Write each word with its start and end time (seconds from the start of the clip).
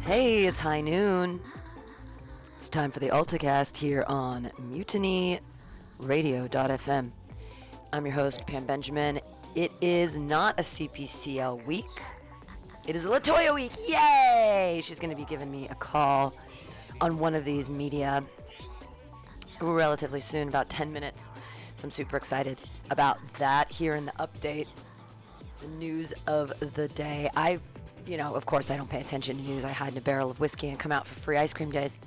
Hey, 0.00 0.44
it's 0.46 0.60
high 0.60 0.82
noon. 0.82 1.40
It's 2.56 2.68
time 2.68 2.90
for 2.90 3.00
the 3.00 3.08
AltaCast 3.08 3.78
here 3.78 4.04
on 4.08 4.50
Mutiny 4.58 5.40
Radio.fm. 5.98 7.12
I'm 7.94 8.04
your 8.04 8.14
host, 8.14 8.46
Pam 8.46 8.66
Benjamin. 8.66 9.20
It 9.54 9.72
is 9.80 10.18
not 10.18 10.60
a 10.60 10.62
CPCL 10.62 11.64
week. 11.64 11.86
It 12.86 12.96
is 12.96 13.06
a 13.06 13.08
Latoya 13.08 13.54
week. 13.54 13.72
Yay! 13.88 14.82
She's 14.84 15.00
going 15.00 15.08
to 15.08 15.16
be 15.16 15.24
giving 15.24 15.50
me 15.50 15.66
a 15.68 15.74
call 15.74 16.34
on 17.00 17.16
one 17.16 17.34
of 17.34 17.46
these 17.46 17.70
media 17.70 18.22
relatively 19.62 20.20
soon, 20.20 20.48
about 20.48 20.68
10 20.68 20.92
minutes. 20.92 21.30
So 21.80 21.86
I'm 21.86 21.90
super 21.90 22.18
excited 22.18 22.60
about 22.90 23.18
that 23.38 23.72
here 23.72 23.94
in 23.94 24.04
the 24.04 24.12
update. 24.12 24.66
The 25.62 25.68
news 25.68 26.12
of 26.26 26.52
the 26.74 26.88
day. 26.88 27.30
I, 27.34 27.58
you 28.04 28.18
know, 28.18 28.34
of 28.34 28.44
course, 28.44 28.70
I 28.70 28.76
don't 28.76 28.90
pay 28.90 29.00
attention 29.00 29.38
to 29.38 29.42
news. 29.42 29.64
I 29.64 29.72
hide 29.72 29.92
in 29.92 29.98
a 29.98 30.02
barrel 30.02 30.30
of 30.30 30.40
whiskey 30.40 30.68
and 30.68 30.78
come 30.78 30.92
out 30.92 31.06
for 31.06 31.18
free 31.18 31.38
ice 31.38 31.54
cream 31.54 31.70
days. 31.70 31.98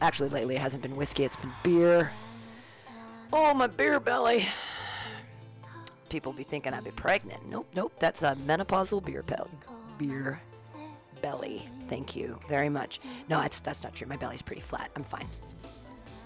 Actually, 0.00 0.30
lately 0.30 0.56
it 0.56 0.62
hasn't 0.62 0.82
been 0.82 0.96
whiskey, 0.96 1.24
it's 1.24 1.36
been 1.36 1.52
beer. 1.62 2.10
Oh, 3.34 3.52
my 3.52 3.66
beer 3.66 4.00
belly. 4.00 4.46
People 6.08 6.32
be 6.32 6.42
thinking 6.42 6.72
I'd 6.72 6.82
be 6.82 6.90
pregnant. 6.90 7.46
Nope, 7.50 7.66
nope. 7.74 7.92
That's 7.98 8.22
a 8.22 8.34
menopausal 8.46 9.04
beer 9.04 9.22
belly. 9.22 9.50
Beer 9.98 10.40
belly. 11.20 11.68
Thank 11.90 12.16
you 12.16 12.40
very 12.48 12.70
much. 12.70 12.98
No, 13.28 13.42
that's 13.42 13.60
that's 13.60 13.84
not 13.84 13.94
true. 13.94 14.06
My 14.08 14.16
belly's 14.16 14.40
pretty 14.40 14.62
flat. 14.62 14.90
I'm 14.96 15.04
fine. 15.04 15.28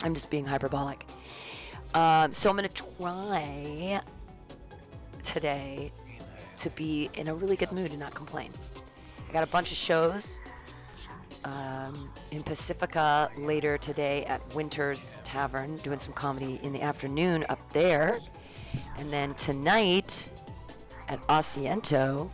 I'm 0.04 0.14
just 0.14 0.30
being 0.30 0.46
hyperbolic. 0.46 1.04
Um, 1.94 2.32
so 2.32 2.50
I'm 2.50 2.56
gonna 2.56 2.68
try 2.68 4.00
today 5.22 5.92
to 6.56 6.70
be 6.70 7.08
in 7.14 7.28
a 7.28 7.34
really 7.34 7.54
good 7.54 7.70
mood 7.70 7.92
and 7.92 8.00
not 8.00 8.14
complain. 8.14 8.50
I 9.28 9.32
got 9.32 9.44
a 9.44 9.46
bunch 9.46 9.70
of 9.70 9.76
shows 9.76 10.40
um, 11.44 12.10
in 12.32 12.42
Pacifica 12.42 13.30
later 13.36 13.78
today 13.78 14.24
at 14.24 14.40
Winter's 14.56 15.14
Tavern, 15.22 15.76
doing 15.78 16.00
some 16.00 16.12
comedy 16.12 16.58
in 16.64 16.72
the 16.72 16.82
afternoon 16.82 17.46
up 17.48 17.60
there. 17.72 18.18
And 18.98 19.12
then 19.12 19.34
tonight 19.34 20.30
at 21.08 21.24
Asiento, 21.28 22.28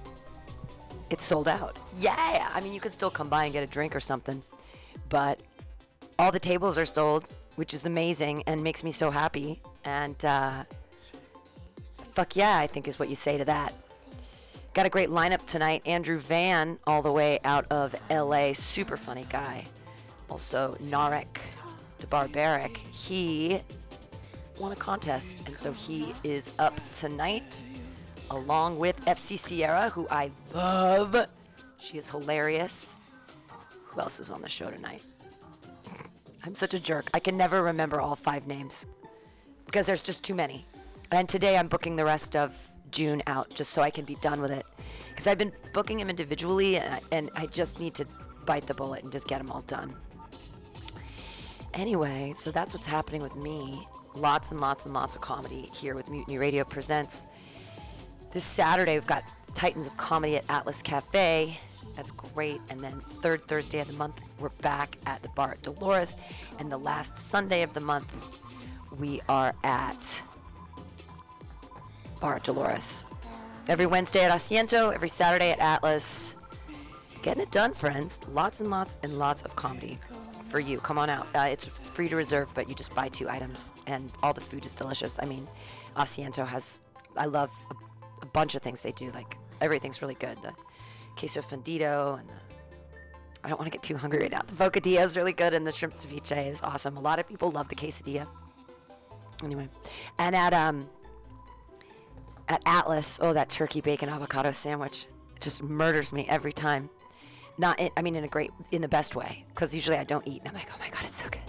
it's 1.11 1.25
sold 1.25 1.49
out. 1.49 1.77
Yeah! 1.99 2.49
I 2.55 2.61
mean, 2.63 2.73
you 2.73 2.81
can 2.81 2.93
still 2.93 3.11
come 3.11 3.29
by 3.29 3.45
and 3.45 3.53
get 3.53 3.63
a 3.63 3.67
drink 3.67 3.95
or 3.95 4.01
something, 4.01 4.43
but 5.11 5.39
all 6.19 6.33
the 6.33 6.41
tables 6.41 6.79
are 6.79 6.87
sold, 6.87 7.31
which 7.57 7.75
is 7.75 7.87
amazing 7.87 8.43
and 8.47 8.63
makes 8.63 8.83
me 8.85 8.93
so 8.93 9.11
happy. 9.11 9.61
And 9.85 10.23
uh, 10.25 10.65
fuck 12.13 12.37
yeah, 12.37 12.57
I 12.57 12.67
think 12.67 12.89
is 12.89 12.99
what 12.99 13.09
you 13.09 13.17
say 13.17 13.39
to 13.39 13.45
that. 13.47 13.75
Got 14.73 14.87
a 14.87 14.91
great 14.91 15.09
lineup 15.09 15.45
tonight. 15.47 15.83
Andrew 15.85 16.17
Van, 16.17 16.79
all 16.87 17.03
the 17.03 17.11
way 17.11 17.41
out 17.45 17.67
of 17.71 17.95
LA, 18.09 18.53
super 18.53 18.97
funny 18.97 19.27
guy. 19.29 19.65
Also, 20.29 20.77
Narek 20.83 21.39
the 22.01 22.07
Barbaric. 22.07 22.79
He 22.79 23.61
won 24.59 24.73
a 24.73 24.77
contest, 24.77 25.43
and 25.47 25.57
so 25.57 25.73
he 25.73 26.15
is 26.25 26.53
up 26.59 26.79
tonight 26.93 27.65
along 28.31 28.79
with 28.79 29.05
FC 29.07 29.39
Sierra, 29.39 29.91
who 29.91 30.07
I 30.11 30.31
love. 30.55 31.27
She 31.79 31.99
is 31.99 32.11
hilarious. 32.11 32.97
Who 33.87 34.01
else 34.01 34.21
is 34.21 34.31
on 34.31 34.43
the 34.43 34.49
show 34.49 34.71
tonight? 34.71 35.03
I'm 36.45 36.55
such 36.55 36.75
a 36.75 36.81
jerk. 36.81 37.11
I 37.13 37.21
can 37.21 37.37
never 37.37 37.63
remember 37.63 38.01
all 38.01 38.17
five 38.17 38.47
names 38.47 38.87
because 39.67 39.87
there's 39.87 40.03
just 40.03 40.25
too 40.25 40.35
many. 40.35 40.65
And 41.13 41.29
today 41.29 41.57
I'm 41.57 41.69
booking 41.69 41.97
the 41.97 42.05
rest 42.05 42.35
of 42.35 42.71
June 42.91 43.23
out 43.27 43.51
just 43.51 43.73
so 43.73 43.83
I 43.83 43.91
can 43.91 44.05
be 44.05 44.15
done 44.17 44.41
with 44.41 44.51
it. 44.51 44.65
Because 45.11 45.27
I've 45.27 45.39
been 45.39 45.53
booking 45.73 45.99
them 45.99 46.09
individually 46.09 46.79
and 46.79 46.95
I, 46.95 47.01
and 47.13 47.31
I 47.35 47.47
just 47.47 47.79
need 47.79 47.95
to 47.95 48.07
bite 48.47 48.67
the 48.67 48.75
bullet 48.75 49.03
and 49.03 49.13
just 49.13 49.29
get 49.29 49.39
them 49.39 49.51
all 49.51 49.63
done. 49.63 49.95
Anyway, 51.75 52.33
so 52.37 52.51
that's 52.51 52.75
what's 52.75 52.87
happening 52.87 53.23
with 53.23 53.37
me. 53.37 53.87
Lots 54.15 54.51
and 54.51 54.61
lots 54.61 54.87
and 54.87 54.95
lots 54.95 55.15
of 55.15 55.21
comedy 55.21 55.69
here 55.73 55.95
with 55.95 56.09
Mutiny 56.09 56.39
Radio 56.39 56.65
Presents. 56.65 57.27
This 58.33 58.45
Saturday, 58.45 58.95
we've 58.95 59.07
got 59.07 59.25
Titans 59.55 59.87
of 59.87 59.97
Comedy 59.97 60.37
at 60.37 60.45
Atlas 60.49 60.83
Cafe. 60.83 61.59
That's 61.97 62.11
great. 62.11 62.61
And 62.69 62.81
then 62.83 63.01
third 63.21 63.47
Thursday 63.49 63.81
of 63.81 63.89
the 63.89 63.95
month, 63.95 64.21
we're 64.39 64.49
back 64.61 64.97
at 65.07 65.23
the 65.23 65.29
bar 65.31 65.53
at 65.53 65.63
Dolores. 65.63 66.17
And 66.59 66.71
the 66.71 66.79
last 66.79 67.17
Sunday 67.17 67.63
of 67.63 67.75
the 67.75 67.81
month, 67.81 68.13
we 68.99 69.21
are 69.29 69.55
at 69.65 70.23
Bar 72.21 72.37
at 72.37 72.45
Dolores. 72.45 73.05
Every 73.69 73.87
Wednesday 73.87 74.25
at 74.25 74.31
Asiento, 74.31 74.93
every 74.95 75.09
Saturday 75.09 75.51
at 75.53 75.61
Atlas. 75.61 76.37
Getting 77.23 77.43
it 77.43 77.51
done, 77.51 77.73
friends. 77.73 78.21
Lots 78.29 78.61
and 78.61 78.71
lots 78.71 78.97
and 79.03 79.19
lots 79.19 79.43
of 79.43 79.55
comedy 79.55 79.99
for 80.45 80.59
you. 80.59 80.79
Come 80.79 80.99
on 80.99 81.09
out. 81.11 81.27
Uh, 81.35 81.49
it's 81.51 81.67
free 81.67 82.09
to 82.09 82.17
reserve, 82.17 82.51
but 82.55 82.69
you 82.69 82.75
just 82.75 82.95
buy 82.95 83.09
two 83.09 83.29
items, 83.29 83.75
and 83.87 84.11
all 84.23 84.33
the 84.33 84.41
food 84.41 84.65
is 84.65 84.75
delicious. 84.75 85.19
I 85.23 85.27
mean, 85.27 85.47
Asiento 85.97 86.47
has, 86.47 86.79
I 87.17 87.27
love 87.27 87.53
a, 87.71 87.75
a 88.23 88.27
bunch 88.27 88.55
of 88.55 88.63
things 88.63 88.83
they 88.83 88.93
do. 88.93 89.11
Like, 89.13 89.37
everything's 89.61 90.03
really 90.03 90.15
good. 90.15 90.41
The 90.43 90.53
queso 91.21 91.41
fundido 91.43 92.19
and 92.19 92.29
the 92.29 92.35
I 93.43 93.49
don't 93.49 93.59
want 93.59 93.71
to 93.71 93.77
get 93.77 93.83
too 93.83 93.97
hungry 93.97 94.19
right 94.19 94.31
now. 94.31 94.43
The 94.47 94.53
bocadilla 94.53 95.03
is 95.03 95.17
really 95.17 95.33
good, 95.33 95.55
and 95.55 95.67
the 95.67 95.73
shrimp 95.73 95.95
ceviche 95.95 96.47
is 96.47 96.61
awesome. 96.61 96.97
A 96.97 97.01
lot 97.01 97.19
of 97.19 97.27
people 97.27 97.51
love 97.51 97.69
the 97.69 97.75
quesadilla. 97.75 98.27
Anyway, 99.43 99.69
and 100.19 100.37
at 100.37 100.53
um 100.53 100.89
at 102.49 102.61
Atlas, 102.67 103.19
oh 103.23 103.33
that 103.33 103.49
turkey 103.49 103.81
bacon 103.81 104.09
avocado 104.09 104.53
sandwich 104.53 105.07
just 105.41 105.63
murders 105.63 106.13
me 106.13 106.27
every 106.29 106.53
time. 106.53 106.91
Not, 107.57 107.79
in, 107.79 107.91
I 107.97 108.03
mean, 108.03 108.15
in 108.15 108.25
a 108.25 108.29
great, 108.29 108.51
in 108.71 108.81
the 108.81 108.89
best 108.89 109.17
way, 109.17 109.45
because 109.49 109.75
usually 109.75 109.99
I 109.99 110.05
don't 110.05 110.27
eat, 110.27 110.41
and 110.41 110.49
I'm 110.49 110.55
like, 110.55 110.69
oh 110.73 110.79
my 110.79 110.89
god, 110.89 111.05
it's 111.05 111.23
so 111.23 111.29
good. 111.29 111.43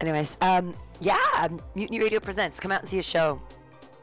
Anyways, 0.00 0.36
um, 0.40 0.74
yeah, 1.00 1.48
Mutiny 1.74 2.00
Radio 2.00 2.20
presents. 2.20 2.60
Come 2.60 2.72
out 2.72 2.80
and 2.80 2.88
see 2.88 2.98
a 2.98 3.02
show 3.02 3.40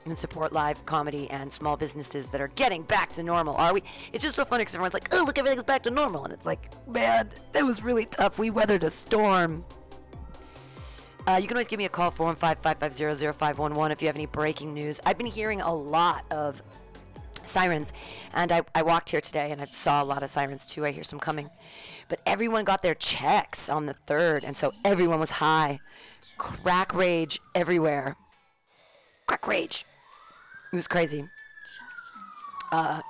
and 0.05 0.17
support 0.17 0.51
live 0.51 0.85
comedy 0.85 1.29
and 1.29 1.51
small 1.51 1.77
businesses 1.77 2.29
that 2.29 2.41
are 2.41 2.47
getting 2.49 2.83
back 2.83 3.11
to 3.13 3.23
normal. 3.23 3.55
Are 3.55 3.73
we? 3.73 3.83
It's 4.13 4.23
just 4.23 4.35
so 4.35 4.45
funny 4.45 4.61
because 4.61 4.75
everyone's 4.75 4.93
like, 4.93 5.13
oh, 5.13 5.23
look, 5.25 5.37
everything's 5.37 5.63
back 5.63 5.83
to 5.83 5.91
normal. 5.91 6.23
And 6.23 6.33
it's 6.33 6.45
like, 6.45 6.71
man, 6.87 7.29
that 7.53 7.63
was 7.63 7.83
really 7.83 8.05
tough. 8.05 8.39
We 8.39 8.49
weathered 8.49 8.83
a 8.83 8.89
storm. 8.89 9.63
Uh, 11.27 11.37
you 11.39 11.47
can 11.47 11.55
always 11.55 11.67
give 11.67 11.77
me 11.77 11.85
a 11.85 11.89
call, 11.89 12.11
415-550-0511, 12.11 13.91
if 13.91 14.01
you 14.01 14.07
have 14.07 14.15
any 14.15 14.25
breaking 14.25 14.73
news. 14.73 14.99
I've 15.05 15.19
been 15.19 15.27
hearing 15.27 15.61
a 15.61 15.73
lot 15.73 16.25
of 16.31 16.63
sirens, 17.43 17.93
and 18.33 18.51
I, 18.51 18.63
I 18.73 18.81
walked 18.81 19.11
here 19.11 19.21
today, 19.21 19.51
and 19.51 19.61
I 19.61 19.65
saw 19.65 20.01
a 20.01 20.05
lot 20.05 20.23
of 20.23 20.31
sirens, 20.31 20.65
too. 20.65 20.83
I 20.83 20.91
hear 20.91 21.03
some 21.03 21.19
coming. 21.19 21.51
But 22.09 22.21
everyone 22.25 22.65
got 22.65 22.81
their 22.81 22.95
checks 22.95 23.69
on 23.69 23.85
the 23.85 23.95
3rd, 24.07 24.43
and 24.43 24.57
so 24.57 24.73
everyone 24.83 25.19
was 25.19 25.31
high. 25.31 25.79
Crack 26.39 26.91
rage 26.95 27.39
everywhere. 27.53 28.15
Crack 29.27 29.47
rage. 29.47 29.85
It 30.71 30.75
was 30.75 30.87
crazy. 30.87 31.27
Uh, 32.71 33.01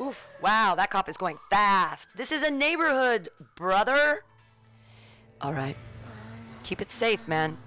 oof. 0.00 0.28
Wow, 0.40 0.74
that 0.76 0.90
cop 0.90 1.08
is 1.08 1.16
going 1.16 1.38
fast. 1.50 2.08
This 2.16 2.32
is 2.32 2.42
a 2.42 2.50
neighborhood, 2.50 3.28
brother. 3.54 4.24
All 5.40 5.52
right. 5.52 5.76
Keep 6.62 6.80
it 6.80 6.90
safe, 6.90 7.28
man. 7.28 7.58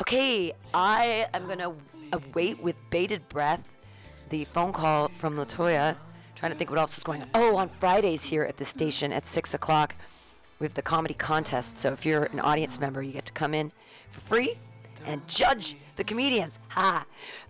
Okay, 0.00 0.52
I 0.72 1.26
am 1.34 1.46
going 1.46 1.58
to 1.58 1.74
await 2.12 2.62
with 2.62 2.76
bated 2.90 3.28
breath 3.28 3.66
the 4.28 4.44
phone 4.44 4.72
call 4.72 5.08
from 5.08 5.36
Latoya. 5.36 5.96
Trying 6.34 6.52
to 6.52 6.58
think 6.58 6.68
what 6.70 6.78
else 6.78 6.98
is 6.98 7.04
going 7.04 7.22
on. 7.22 7.30
Oh, 7.34 7.56
on 7.56 7.68
Fridays 7.68 8.26
here 8.26 8.42
at 8.42 8.58
the 8.58 8.64
station 8.64 9.12
at 9.12 9.26
6 9.26 9.54
o'clock, 9.54 9.94
we 10.58 10.66
have 10.66 10.74
the 10.74 10.82
comedy 10.82 11.14
contest. 11.14 11.78
So 11.78 11.92
if 11.92 12.04
you're 12.04 12.24
an 12.24 12.40
audience 12.40 12.78
member, 12.78 13.02
you 13.02 13.12
get 13.12 13.24
to 13.26 13.32
come 13.32 13.54
in 13.54 13.72
for 14.10 14.20
free 14.20 14.58
and 15.06 15.26
judge 15.26 15.76
the 15.96 16.04
comedians. 16.04 16.58
Ha! 16.68 17.04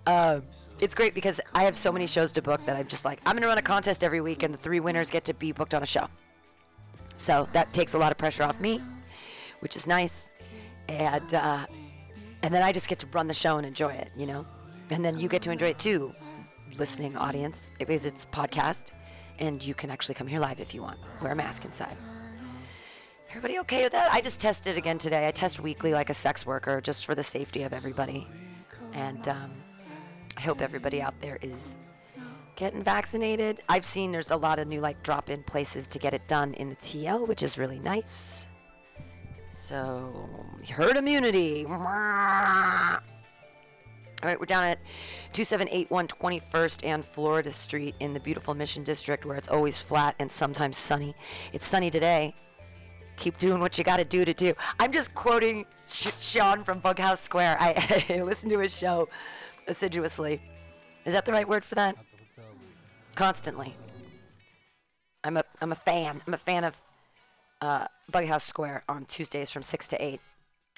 Uh, 0.07 0.41
it's 0.81 0.95
great 0.95 1.15
because 1.15 1.41
I 1.55 1.65
have 1.65 1.77
so 1.77 1.93
many 1.93 2.07
shows 2.07 2.33
to 2.33 2.43
book 2.43 2.65
that 2.67 2.77
I'm 2.77 2.87
just 2.87 3.05
like, 3.05 3.21
I'm 3.27 3.33
going 3.33 3.43
to 3.43 3.49
run 3.49 3.59
a 3.59 3.63
contest 3.63 4.03
every 4.03 4.21
week, 4.21 4.43
and 4.43 4.55
the 4.55 4.59
three 4.59 4.81
winners 4.81 5.11
get 5.11 5.25
to 5.25 5.35
be 5.35 5.53
booked 5.53 5.75
on 5.75 5.83
a 5.83 5.87
show. 5.87 6.09
So 7.17 7.49
that 7.53 7.73
takes 7.73 7.95
a 7.95 7.99
lot 7.99 8.13
of 8.13 8.19
pressure 8.19 8.43
off 8.43 8.61
me, 8.61 8.81
which 9.61 9.77
is 9.77 9.87
nice. 9.87 10.31
And, 10.89 11.35
uh, 11.35 11.67
and 12.43 12.55
then 12.55 12.63
I 12.63 12.73
just 12.73 12.89
get 12.89 12.99
to 13.01 13.07
run 13.09 13.27
the 13.27 13.35
show 13.35 13.57
and 13.57 13.67
enjoy 13.67 13.93
it, 13.93 14.11
you 14.17 14.27
know? 14.27 14.47
And 14.91 15.05
then 15.05 15.19
you 15.19 15.29
get 15.29 15.43
to 15.43 15.51
enjoy 15.51 15.69
it 15.69 15.79
too, 15.79 16.15
listening 16.79 17.17
audience, 17.17 17.71
because 17.79 18.07
it's 18.07 18.25
podcast, 18.27 18.93
and 19.39 19.65
you 19.65 19.75
can 19.75 19.91
actually 19.91 20.15
come 20.15 20.27
here 20.27 20.39
live 20.39 20.61
if 20.61 20.75
you 20.75 20.83
want. 20.83 20.99
Wear 21.21 21.33
a 21.33 21.35
mask 21.35 21.65
inside. 21.65 21.97
Everybody 23.37 23.59
okay 23.59 23.83
with 23.83 23.93
that? 23.93 24.11
I 24.15 24.23
just 24.23 24.41
tested 24.41 24.79
again 24.79 24.97
today. 24.97 25.29
I 25.29 25.31
test 25.31 25.61
weekly 25.61 25.93
like 25.93 26.09
a 26.09 26.15
sex 26.15 26.47
worker 26.47 26.81
just 26.81 27.05
for 27.05 27.15
the 27.15 27.23
safety 27.23 27.65
of 27.65 27.75
everybody. 27.75 28.27
And 28.95 29.29
um, 29.29 29.51
I 30.39 30.41
hope 30.41 30.63
everybody 30.63 31.03
out 31.03 31.13
there 31.21 31.39
is 31.43 31.77
getting 32.55 32.83
vaccinated. 32.83 33.63
I've 33.69 33.85
seen 33.85 34.11
there's 34.11 34.31
a 34.31 34.37
lot 34.37 34.59
of 34.59 34.69
new 34.69 34.81
like 34.81 35.03
drop-in 35.03 35.43
places 35.43 35.87
to 35.89 35.99
get 35.99 36.15
it 36.15 36.27
done 36.27 36.55
in 36.55 36.71
the 36.71 36.77
TL, 36.77 37.29
which 37.29 37.43
is 37.43 37.59
really 37.59 37.79
nice. 37.79 38.49
So, 39.45 40.31
herd 40.71 40.97
immunity. 40.97 41.67
All 41.67 41.75
right, 44.31 44.41
we're 44.41 44.47
down 44.47 44.65
at 44.65 44.79
2781 45.35 46.09
21st 46.09 46.87
and 46.87 47.05
Florida 47.05 47.53
Street 47.53 47.97
in 48.01 48.15
the 48.15 48.21
beautiful 48.21 48.55
Mission 48.55 48.83
District 48.83 49.27
where 49.27 49.37
it's 49.37 49.49
always 49.49 49.83
flat 49.83 50.15
and 50.19 50.33
sometimes 50.33 50.79
sunny. 50.79 51.15
It's 51.53 51.67
sunny 51.67 51.91
today. 51.91 52.35
Keep 53.17 53.39
doing 53.39 53.61
what 53.61 53.79
you 53.79 53.85
got 53.85 53.97
to 53.97 54.05
do 54.05 54.25
to 54.25 54.35
do. 54.35 54.55
I'm 54.79 54.93
just 54.93 55.15
quoting 55.15 55.67
Sh- 55.89 56.09
Sean 56.21 56.65
from 56.65 56.81
Bughouse 56.81 57.19
Square. 57.19 57.57
I, 57.61 58.05
I 58.11 58.23
listen 58.23 58.51
to 58.51 58.59
his 58.59 58.77
show 58.77 59.09
assiduously. 59.67 60.41
Is 61.05 61.15
that 61.15 61.25
the 61.25 61.33
right 61.33 61.49
word 61.49 61.65
for 61.65 61.75
that? 61.77 61.97
Constantly. 63.15 63.75
I'm 65.25 65.37
a 65.37 65.45
I'm 65.61 65.73
a 65.73 65.77
fan. 65.77 66.23
I'm 66.27 66.35
a 66.35 66.39
fan 66.39 66.65
of 66.65 66.81
uh, 67.61 67.87
Bughouse 68.13 68.43
Square 68.43 68.85
on 68.89 69.05
Tuesdays 69.07 69.51
from 69.51 69.63
six 69.63 69.89
to 69.89 70.05
eight. 70.05 70.21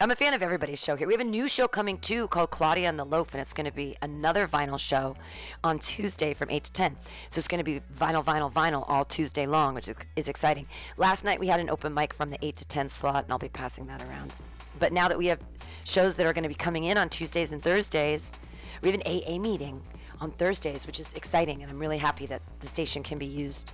I'm 0.01 0.13
a 0.13 0.17
fan 0.17 0.33
of 0.33 0.45
everybody's 0.45 0.81
show 0.81 0.95
here. 0.95 1.09
We 1.09 1.15
have 1.15 1.21
a 1.21 1.25
new 1.25 1.49
show 1.49 1.67
coming 1.67 1.99
too 1.99 2.29
called 2.29 2.53
Claudia 2.53 2.89
and 2.89 2.97
the 2.97 3.05
Loaf, 3.05 3.35
and 3.35 3.41
it's 3.41 3.53
going 3.53 3.67
to 3.67 3.73
be 3.73 3.97
another 4.01 4.47
vinyl 4.47 4.79
show 4.79 5.17
on 5.65 5.81
Tuesday 5.81 6.35
from 6.35 6.49
8 6.53 6.63
to 6.63 6.73
10. 6.73 6.97
So 7.31 7.41
it's 7.41 7.49
going 7.49 7.59
to 7.59 7.65
be 7.65 7.81
vinyl, 7.99 8.25
vinyl, 8.25 8.53
vinyl 8.53 8.85
all 8.87 9.05
Tuesday 9.05 9.45
long, 9.45 9.75
which 9.75 9.89
is, 10.15 10.29
exciting. 10.29 10.69
Last 10.99 11.25
night 11.25 11.41
we 11.41 11.49
had 11.49 11.59
an 11.59 11.69
open 11.69 11.93
mic 11.93 12.15
from 12.15 12.31
the 12.31 12.39
8 12.41 12.55
to 12.55 12.65
10 12.67 12.89
slot, 12.91 13.25
and 13.25 13.33
I'll 13.33 13.41
be 13.41 13.49
passing 13.49 13.89
that 13.89 14.01
around. 14.05 14.33
But 14.79 14.93
now 14.93 15.09
that 15.09 15.19
we 15.19 15.27
have 15.27 15.41
shows 15.83 16.15
that 16.15 16.27
are 16.27 16.33
going 16.33 16.45
to 16.45 16.49
be 16.49 16.55
coming 16.55 16.85
in 16.85 16.97
on 16.97 17.09
Tuesdays 17.09 17.51
and 17.51 17.61
Thursdays, 17.61 18.35
we 18.83 18.93
have 18.93 19.01
an 19.01 19.05
AA 19.05 19.37
meeting 19.41 19.83
on 20.21 20.31
Thursdays, 20.31 20.87
which 20.87 21.01
is 21.01 21.13
exciting, 21.15 21.61
and 21.61 21.73
I'm 21.73 21.79
really 21.81 21.99
happy 21.99 22.27
that 22.27 22.41
the 22.61 22.69
station 22.69 23.03
can 23.03 23.19
be 23.19 23.27
used 23.27 23.73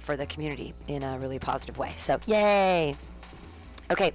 for 0.00 0.16
the 0.16 0.26
community 0.26 0.74
in 0.88 1.04
a 1.04 1.16
really 1.20 1.38
positive 1.38 1.78
way. 1.78 1.92
So, 1.94 2.18
yay! 2.26 2.96
Okay, 3.90 4.12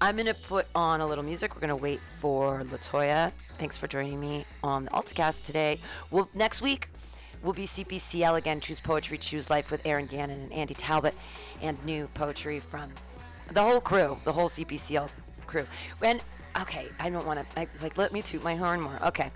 I'm 0.00 0.16
gonna 0.16 0.34
put 0.34 0.66
on 0.74 1.00
a 1.00 1.06
little 1.06 1.24
music. 1.24 1.54
We're 1.54 1.60
gonna 1.60 1.76
wait 1.76 2.00
for 2.00 2.62
Latoya. 2.64 3.32
Thanks 3.58 3.78
for 3.78 3.86
joining 3.86 4.18
me 4.18 4.44
on 4.62 4.84
the 4.86 4.90
AltaCast 4.90 5.42
today. 5.42 5.78
Well, 6.10 6.28
next 6.34 6.60
week 6.60 6.88
will 7.42 7.52
be 7.52 7.64
CPCL 7.64 8.36
again. 8.36 8.60
Choose 8.60 8.80
Poetry, 8.80 9.18
Choose 9.18 9.50
Life 9.50 9.70
with 9.70 9.84
Aaron 9.84 10.06
Gannon 10.06 10.40
and 10.40 10.52
Andy 10.52 10.74
Talbot, 10.74 11.14
and 11.60 11.82
new 11.84 12.08
poetry 12.14 12.60
from 12.60 12.92
the 13.52 13.62
whole 13.62 13.80
crew, 13.80 14.16
the 14.24 14.32
whole 14.32 14.48
CPCL 14.48 15.08
crew. 15.46 15.66
And 16.02 16.20
okay, 16.60 16.88
I 16.98 17.10
don't 17.10 17.26
want 17.26 17.40
to 17.40 17.60
I 17.60 17.68
was 17.72 17.82
like 17.82 17.96
let 17.96 18.12
me 18.12 18.22
toot 18.22 18.42
my 18.42 18.56
horn 18.56 18.80
more. 18.80 18.98
Okay, 19.04 19.30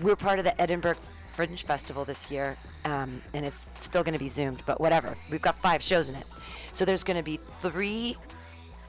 we're 0.00 0.16
part 0.16 0.38
of 0.38 0.44
the 0.44 0.60
Edinburgh 0.60 0.96
Fringe 1.32 1.64
Festival 1.64 2.04
this 2.04 2.30
year, 2.30 2.56
um, 2.84 3.22
and 3.34 3.44
it's 3.44 3.68
still 3.78 4.04
going 4.04 4.12
to 4.12 4.18
be 4.18 4.28
zoomed, 4.28 4.62
but 4.66 4.80
whatever. 4.80 5.16
We've 5.30 5.42
got 5.42 5.56
five 5.56 5.82
shows 5.82 6.08
in 6.08 6.14
it, 6.14 6.26
so 6.72 6.84
there's 6.84 7.02
going 7.04 7.16
to 7.16 7.22
be 7.22 7.40
three 7.60 8.16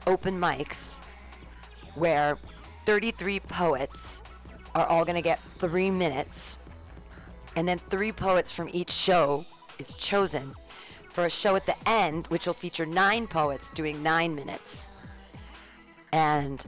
open 0.06 0.38
mics 0.38 0.98
where 1.94 2.38
33 2.86 3.40
poets 3.40 4.22
are 4.74 4.86
all 4.86 5.04
going 5.04 5.16
to 5.16 5.22
get 5.22 5.40
three 5.58 5.90
minutes, 5.90 6.58
and 7.56 7.66
then 7.66 7.78
three 7.88 8.12
poets 8.12 8.52
from 8.52 8.68
each 8.72 8.90
show 8.90 9.44
is 9.78 9.94
chosen 9.94 10.54
for 11.08 11.24
a 11.24 11.30
show 11.30 11.54
at 11.54 11.64
the 11.66 11.76
end, 11.88 12.26
which 12.26 12.46
will 12.46 12.54
feature 12.54 12.84
nine 12.84 13.26
poets 13.26 13.70
doing 13.70 14.02
nine 14.02 14.34
minutes. 14.34 14.88
And 16.12 16.64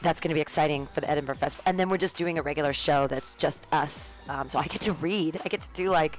that's 0.00 0.20
going 0.20 0.30
to 0.30 0.34
be 0.34 0.40
exciting 0.40 0.86
for 0.86 1.00
the 1.00 1.10
Edinburgh 1.10 1.36
Festival. 1.36 1.62
And 1.66 1.78
then 1.78 1.88
we're 1.88 1.98
just 1.98 2.16
doing 2.16 2.38
a 2.38 2.42
regular 2.42 2.72
show 2.72 3.06
that's 3.06 3.34
just 3.34 3.66
us. 3.72 4.22
Um, 4.28 4.48
so 4.48 4.58
I 4.58 4.66
get 4.66 4.80
to 4.82 4.94
read. 4.94 5.40
I 5.44 5.48
get 5.48 5.60
to 5.62 5.70
do 5.74 5.90
like 5.90 6.18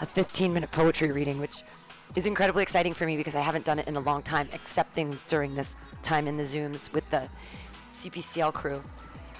a 0.00 0.06
15 0.06 0.52
minute 0.52 0.70
poetry 0.72 1.12
reading, 1.12 1.38
which 1.38 1.62
is 2.16 2.26
incredibly 2.26 2.62
exciting 2.62 2.92
for 2.92 3.06
me 3.06 3.16
because 3.16 3.34
I 3.34 3.40
haven't 3.40 3.64
done 3.64 3.78
it 3.78 3.88
in 3.88 3.96
a 3.96 4.00
long 4.00 4.22
time, 4.22 4.48
excepting 4.52 5.18
during 5.28 5.54
this 5.54 5.76
time 6.02 6.26
in 6.26 6.36
the 6.36 6.42
Zooms 6.42 6.92
with 6.92 7.08
the 7.10 7.28
CPCL 7.94 8.52
crew. 8.54 8.82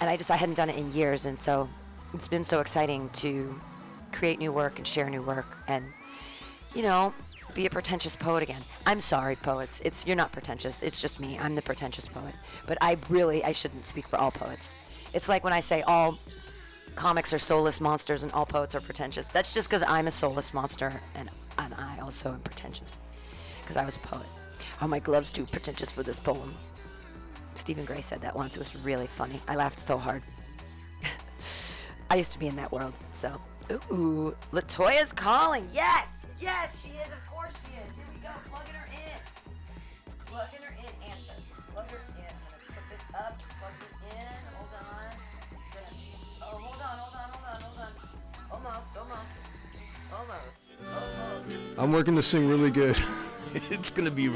And 0.00 0.09
I 0.09 0.17
just, 0.17 0.31
I 0.31 0.37
hadn't 0.37 0.56
done 0.56 0.70
it 0.70 0.76
in 0.76 0.93
years. 0.93 1.26
And 1.26 1.38
so 1.38 1.69
it's 2.14 2.29
been 2.29 2.44
so 2.44 2.61
exciting 2.61 3.09
to 3.11 3.61
create 4.12 4.38
new 4.38 4.53
work 4.53 4.79
and 4.79 4.87
share 4.87 5.09
new 5.09 5.23
work 5.23 5.59
and, 5.69 5.85
you 6.75 6.82
know, 6.82 7.14
be 7.55 7.67
a 7.67 7.70
pretentious 7.70 8.17
poet 8.17 8.43
again. 8.43 8.62
I'm 8.87 9.00
sorry, 9.00 9.37
poets. 9.37 9.81
It's 9.85 10.06
you're 10.06 10.17
not 10.17 10.32
pretentious. 10.32 10.82
It's 10.82 11.00
just 11.00 11.20
me. 11.20 11.38
I'm 11.38 11.55
the 11.55 11.62
pretentious 11.62 12.09
poet. 12.09 12.35
But 12.67 12.79
I 12.81 12.97
really 13.08 13.44
I 13.44 13.53
shouldn't 13.53 13.85
speak 13.85 14.06
for 14.06 14.19
all 14.19 14.31
poets. 14.31 14.75
It's 15.12 15.29
like 15.29 15.44
when 15.44 15.53
I 15.53 15.61
say 15.61 15.82
all 15.82 16.19
comics 16.94 17.32
are 17.32 17.38
soulless 17.38 17.81
monsters 17.81 18.23
and 18.23 18.32
all 18.32 18.47
poets 18.47 18.75
are 18.75 18.81
pretentious. 18.81 19.26
That's 19.26 19.53
just 19.55 19.69
because 19.69 19.82
I'm 19.82 20.06
a 20.06 20.11
soulless 20.11 20.55
monster 20.55 21.00
and 21.15 21.31
and 21.58 21.75
I 21.75 21.99
also 22.00 22.32
am 22.32 22.41
pretentious 22.41 22.99
because 23.61 23.76
I 23.76 23.85
was 23.85 23.97
a 23.97 24.00
poet. 24.00 24.26
Are 24.82 24.88
my 24.88 24.99
gloves 24.99 25.31
too 25.31 25.46
pretentious 25.46 25.93
for 25.93 26.02
this 26.02 26.19
poem? 26.19 26.52
Stephen 27.55 27.84
Gray 27.84 28.00
said 28.00 28.20
that 28.23 28.34
once. 28.34 28.56
It 28.56 28.58
was 28.58 28.75
really 28.75 29.06
funny. 29.06 29.40
I 29.46 29.55
laughed 29.55 29.79
so 29.79 29.96
hard. 29.96 30.25
I 32.11 32.17
used 32.17 32.32
to 32.32 32.38
be 32.40 32.49
in 32.49 32.56
that 32.56 32.73
world. 32.73 32.93
So, 33.12 33.40
ooh, 33.93 34.34
Latoya's 34.50 35.12
calling. 35.12 35.69
Yes, 35.73 36.26
yes, 36.40 36.82
she 36.82 36.88
is. 36.88 37.06
Of 37.12 37.32
course 37.32 37.52
she 37.62 37.79
is. 37.79 37.94
Here 37.94 38.05
we 38.12 38.20
go. 38.26 38.31
Plugging 38.50 38.75
her 38.75 38.87
in. 38.90 39.20
Plugging 40.26 40.62
her 40.67 40.75
in. 40.76 41.08
Answer. 41.08 41.38
Plug 41.73 41.87
her 41.87 42.02
in. 42.19 42.25
I'm 42.26 42.50
gonna 42.50 42.67
put 42.67 42.87
this 42.90 43.14
up. 43.14 43.38
Plug 43.61 43.73
her 43.79 44.19
in. 44.19 44.34
Hold 44.56 44.75
on. 44.82 45.14
Oh, 46.43 46.58
hold 46.58 46.82
on, 46.82 46.99
hold 46.99 47.14
on, 47.14 47.31
hold 47.31 47.46
on, 47.46 47.62
hold 47.62 47.79
on. 47.79 47.93
Almost, 48.50 48.99
almost, 48.99 49.31
almost, 50.12 50.67
almost. 50.90 51.79
I'm 51.79 51.93
working 51.93 52.17
this 52.17 52.32
thing 52.32 52.49
really 52.49 52.73
good. 52.73 52.96
it's 53.71 53.91
gonna 53.91 54.11
be. 54.11 54.31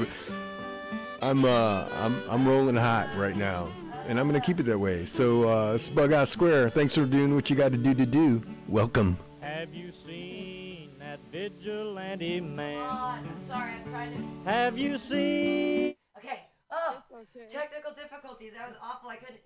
I'm 1.21 1.43
uh 1.45 1.87
I'm 1.93 2.21
I'm 2.29 2.47
rolling 2.47 2.75
hot 2.75 3.09
right 3.17 3.35
now, 3.35 3.71
and 4.05 4.19
I'm 4.19 4.27
gonna 4.27 4.39
keep 4.39 4.59
it 4.59 4.63
that 4.63 4.77
way. 4.77 5.05
So 5.05 5.49
uh, 5.49 5.73
it's 5.73 5.89
Bughouse 5.89 6.27
Square. 6.27 6.69
Thanks 6.71 6.93
for 6.93 7.05
doing 7.05 7.33
what 7.33 7.49
you 7.49 7.55
got 7.55 7.71
to 7.71 7.77
do 7.77 7.95
to 7.95 8.05
do. 8.05 8.43
Welcome. 8.67 9.17
Have 9.41 9.73
you 9.73 9.91
seen 10.05 10.91
that 10.99 11.19
vigilante 11.31 12.41
man? 12.41 12.79
I'm 12.79 13.45
sorry, 13.47 13.71
I'm 13.71 13.89
trying 13.89 14.11
to. 14.43 14.51
Have 14.51 14.77
you 14.77 14.99
seen? 14.99 15.95
Okay. 16.17 16.41
Oh, 16.69 17.01
technical 17.49 17.93
difficulties. 17.93 18.53
That 18.55 18.67
was 18.67 18.77
awful. 18.83 19.09
I 19.09 19.15
couldn't. 19.15 19.39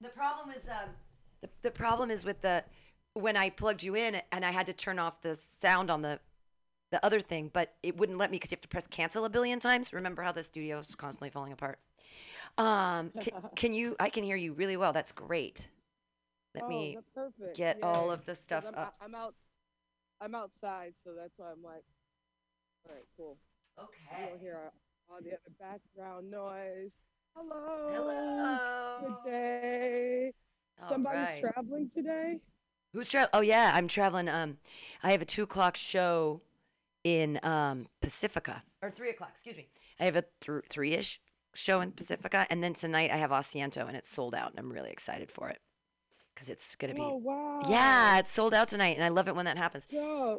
The 0.00 0.08
problem 0.08 0.50
is, 0.56 0.62
um, 0.70 0.88
the, 1.42 1.50
the 1.60 1.70
problem 1.70 2.10
is 2.10 2.24
with 2.24 2.40
the 2.40 2.64
when 3.12 3.36
I 3.36 3.50
plugged 3.50 3.82
you 3.82 3.94
in 3.94 4.22
and 4.32 4.44
I 4.44 4.52
had 4.52 4.66
to 4.66 4.72
turn 4.72 4.98
off 4.98 5.20
the 5.20 5.38
sound 5.60 5.90
on 5.90 6.00
the 6.00 6.18
the 6.90 7.04
other 7.04 7.20
thing, 7.20 7.50
but 7.52 7.74
it 7.82 7.96
wouldn't 7.96 8.18
let 8.18 8.30
me 8.30 8.36
because 8.36 8.50
you 8.50 8.56
have 8.56 8.62
to 8.62 8.68
press 8.68 8.86
cancel 8.90 9.24
a 9.24 9.28
billion 9.28 9.60
times. 9.60 9.92
Remember 9.92 10.22
how 10.22 10.32
the 10.32 10.42
studio 10.42 10.78
is 10.78 10.94
constantly 10.94 11.30
falling 11.30 11.52
apart? 11.52 11.78
Um, 12.56 13.10
can, 13.20 13.32
can 13.56 13.74
you? 13.74 13.96
I 14.00 14.08
can 14.08 14.24
hear 14.24 14.36
you 14.36 14.52
really 14.52 14.76
well. 14.76 14.92
That's 14.92 15.12
great. 15.12 15.68
Let 16.54 16.64
oh, 16.64 16.68
me. 16.68 16.98
get 17.54 17.82
all 17.82 18.10
of 18.10 18.24
the 18.24 18.34
stuff 18.34 18.64
I'm, 18.68 18.74
up. 18.74 18.94
I'm 19.00 19.14
out. 19.14 19.34
I'm 20.20 20.34
outside, 20.34 20.94
so 21.04 21.12
that's 21.16 21.32
why 21.36 21.52
I'm 21.52 21.62
like, 21.62 21.84
all 22.88 22.94
right, 22.94 23.04
cool. 23.16 23.36
You 23.78 23.84
Okay. 23.84 24.30
don't 24.30 24.40
hear 24.40 24.72
all 25.08 25.18
the 25.22 25.30
other 25.30 25.54
background 25.60 26.30
noise. 26.30 26.90
Hello. 27.36 27.88
Hello. 27.92 29.16
Good 29.24 29.30
day. 29.30 30.32
All 30.82 30.88
Somebody's 30.88 31.20
right. 31.20 31.40
traveling 31.40 31.90
today. 31.94 32.40
Who's 32.92 33.08
traveling? 33.10 33.30
Oh 33.34 33.40
yeah, 33.40 33.70
I'm 33.74 33.86
traveling. 33.86 34.28
Um, 34.28 34.58
I 35.02 35.12
have 35.12 35.22
a 35.22 35.26
two 35.26 35.44
o'clock 35.44 35.76
show 35.76 36.40
in 37.04 37.38
um 37.42 37.86
Pacifica 38.00 38.62
or 38.82 38.90
three 38.90 39.10
o'clock. 39.10 39.30
Excuse 39.34 39.56
me. 39.56 39.68
I 40.00 40.04
have 40.04 40.16
a 40.16 40.24
th- 40.40 40.64
three 40.68 40.92
ish 40.94 41.20
show 41.54 41.80
in 41.80 41.92
Pacifica, 41.92 42.46
and 42.50 42.62
then 42.62 42.74
tonight 42.74 43.10
I 43.10 43.16
have 43.16 43.30
Asiento, 43.30 43.86
and 43.86 43.96
it's 43.96 44.08
sold 44.08 44.34
out, 44.34 44.50
and 44.50 44.58
I'm 44.58 44.72
really 44.72 44.90
excited 44.90 45.30
for 45.30 45.48
it 45.48 45.60
because 46.34 46.48
it's 46.48 46.74
gonna 46.76 46.94
be. 46.94 47.00
Oh 47.00 47.16
wow. 47.16 47.62
Yeah, 47.68 48.18
it's 48.18 48.30
sold 48.32 48.54
out 48.54 48.68
tonight, 48.68 48.96
and 48.96 49.04
I 49.04 49.08
love 49.08 49.28
it 49.28 49.34
when 49.36 49.44
that 49.46 49.58
happens. 49.58 49.86
Yeah. 49.90 50.36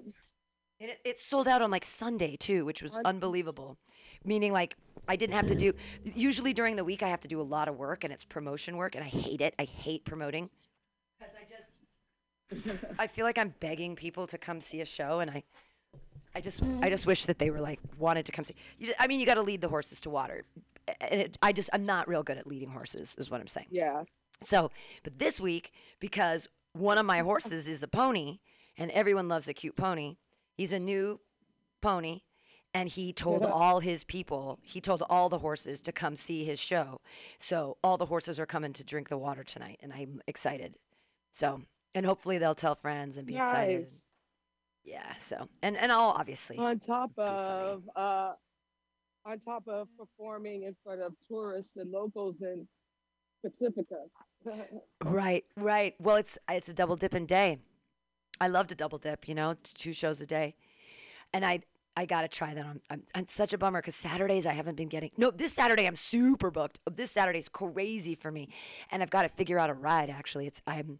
And 0.82 0.92
it, 0.92 1.00
it's 1.04 1.22
sold 1.26 1.48
out 1.48 1.62
on 1.62 1.72
like 1.72 1.84
Sunday 1.84 2.38
too, 2.38 2.64
which 2.66 2.82
was 2.82 2.98
unbelievable. 3.04 3.78
Meaning 4.24 4.54
like 4.54 4.78
I 5.08 5.16
didn't 5.18 5.36
have 5.36 5.48
to 5.48 5.56
do. 5.56 5.74
Usually 6.04 6.54
during 6.54 6.76
the 6.78 6.86
week 6.86 7.04
I 7.04 7.10
have 7.10 7.22
to 7.22 7.28
do 7.28 7.42
a 7.42 7.44
lot 7.44 7.68
of 7.68 7.76
work, 7.76 8.04
and 8.04 8.14
it's 8.14 8.24
promotion 8.24 8.78
work, 8.78 8.96
and 8.96 9.04
I 9.04 9.08
hate 9.08 9.42
it. 9.42 9.54
I 9.60 9.66
hate 9.66 10.06
promoting 10.06 10.50
because 11.20 11.34
I 11.36 11.46
just 11.50 12.90
I 12.98 13.08
feel 13.08 13.26
like 13.26 13.38
I'm 13.38 13.54
begging 13.60 13.96
people 13.96 14.26
to 14.28 14.38
come 14.38 14.62
see 14.62 14.82
a 14.82 14.86
show, 14.86 15.20
and 15.20 15.30
I 15.30 15.44
I 16.36 16.42
just 16.42 16.62
I 16.62 16.66
mm-hmm. 16.66 16.90
just 16.90 17.06
wish 17.06 17.26
that 17.26 17.40
they 17.40 17.50
were 17.50 17.60
like 17.60 17.80
wanted 17.98 18.26
to 18.26 18.32
come 18.32 18.46
see. 18.46 18.56
You, 18.78 18.94
I 19.00 19.08
mean, 19.08 19.20
you 19.20 19.26
got 19.26 19.36
to 19.36 19.42
lead 19.42 19.62
the 19.62 19.70
horses 19.70 20.00
to 20.02 20.10
water, 20.10 20.44
and 21.02 21.22
it, 21.22 21.38
I 21.42 21.52
just 21.52 21.70
I'm 21.74 21.86
not 21.86 22.08
real 22.08 22.24
good 22.24 22.38
at 22.38 22.48
leading 22.48 22.70
horses, 22.70 23.16
is 23.18 23.30
what 23.30 23.42
I'm 23.42 23.48
saying. 23.48 23.68
Yeah. 23.72 24.04
So, 24.42 24.72
but 25.04 25.20
this 25.20 25.40
week, 25.40 25.72
because 26.00 26.48
one 26.74 26.98
of 26.98 27.06
my 27.06 27.20
horses 27.20 27.68
is 27.68 27.84
a 27.84 27.88
pony, 27.88 28.40
and 28.78 28.92
everyone 28.92 29.28
loves 29.28 29.48
a 29.48 29.54
cute 29.54 29.76
pony, 29.76 30.18
he's 30.54 30.72
a 30.72 30.80
new 30.80 31.20
pony, 31.82 32.22
and 32.74 32.90
he 32.90 33.12
told 33.12 33.42
Yeah. 33.42 33.50
all 33.50 33.80
his 33.82 34.04
people, 34.04 34.60
he 34.62 34.80
told 34.80 35.04
all 35.10 35.30
the 35.30 35.40
horses 35.40 35.82
to 35.82 35.92
come 35.92 36.16
see 36.16 36.46
his 36.46 36.60
show. 36.60 37.02
So, 37.38 37.78
all 37.84 37.98
the 37.98 38.06
horses 38.06 38.40
are 38.40 38.46
coming 38.46 38.72
to 38.74 38.84
drink 38.84 39.10
the 39.10 39.18
water 39.18 39.44
tonight, 39.44 39.80
and 39.82 39.92
I'm 39.92 40.22
excited. 40.28 40.78
So, 41.32 41.64
and 41.94 42.06
hopefully 42.06 42.38
they'll 42.38 42.56
tell 42.56 42.76
friends 42.76 43.18
and 43.18 43.28
be 43.28 43.36
excited. 43.36 43.88
Yeah, 44.90 45.14
so, 45.20 45.48
and, 45.62 45.78
and 45.78 45.92
I'll 45.92 46.16
obviously. 46.18 46.58
On 46.58 46.80
top 46.80 47.12
of 47.18 47.84
uh, 47.96 48.32
on 49.26 49.40
top 49.42 49.68
of 49.68 49.88
performing 49.98 50.64
in 50.64 50.76
front 50.84 51.02
of 51.02 51.14
tourists 51.28 51.78
and 51.78 51.92
locals 51.92 52.42
and 52.42 52.68
Pacifica. 53.44 54.06
Right, 55.04 55.44
right. 55.58 55.96
Well, 56.00 56.16
it's 56.16 56.38
it's 56.50 56.70
a 56.70 56.74
double 56.74 56.96
dipping 56.96 57.26
day. 57.26 57.60
I 58.40 58.48
love 58.48 58.68
to 58.68 58.76
double 58.76 58.98
dip, 58.98 59.28
you 59.28 59.36
know, 59.36 59.56
two 59.64 59.92
shows 59.92 60.22
a 60.22 60.26
day, 60.26 60.56
and 61.34 61.46
I 61.46 61.60
I 61.98 62.06
gotta 62.06 62.30
try 62.30 62.54
that 62.54 62.66
on. 62.66 62.80
I'm, 62.90 63.04
I'm 63.14 63.28
such 63.28 63.52
a 63.52 63.58
bummer 63.58 63.82
because 63.82 63.98
Saturdays 63.98 64.46
I 64.46 64.54
haven't 64.54 64.76
been 64.76 64.88
getting. 64.88 65.12
No, 65.18 65.30
this 65.30 65.52
Saturday 65.52 65.86
I'm 65.86 65.98
super 65.98 66.52
booked. 66.52 66.80
This 66.90 67.12
Saturday's 67.12 67.50
crazy 67.50 68.16
for 68.16 68.32
me, 68.32 68.48
and 68.92 69.04
I've 69.04 69.10
got 69.10 69.24
to 69.24 69.30
figure 69.30 69.60
out 69.60 69.70
a 69.70 69.74
ride. 69.74 70.10
Actually, 70.10 70.48
it's 70.48 70.62
I'm 70.66 71.00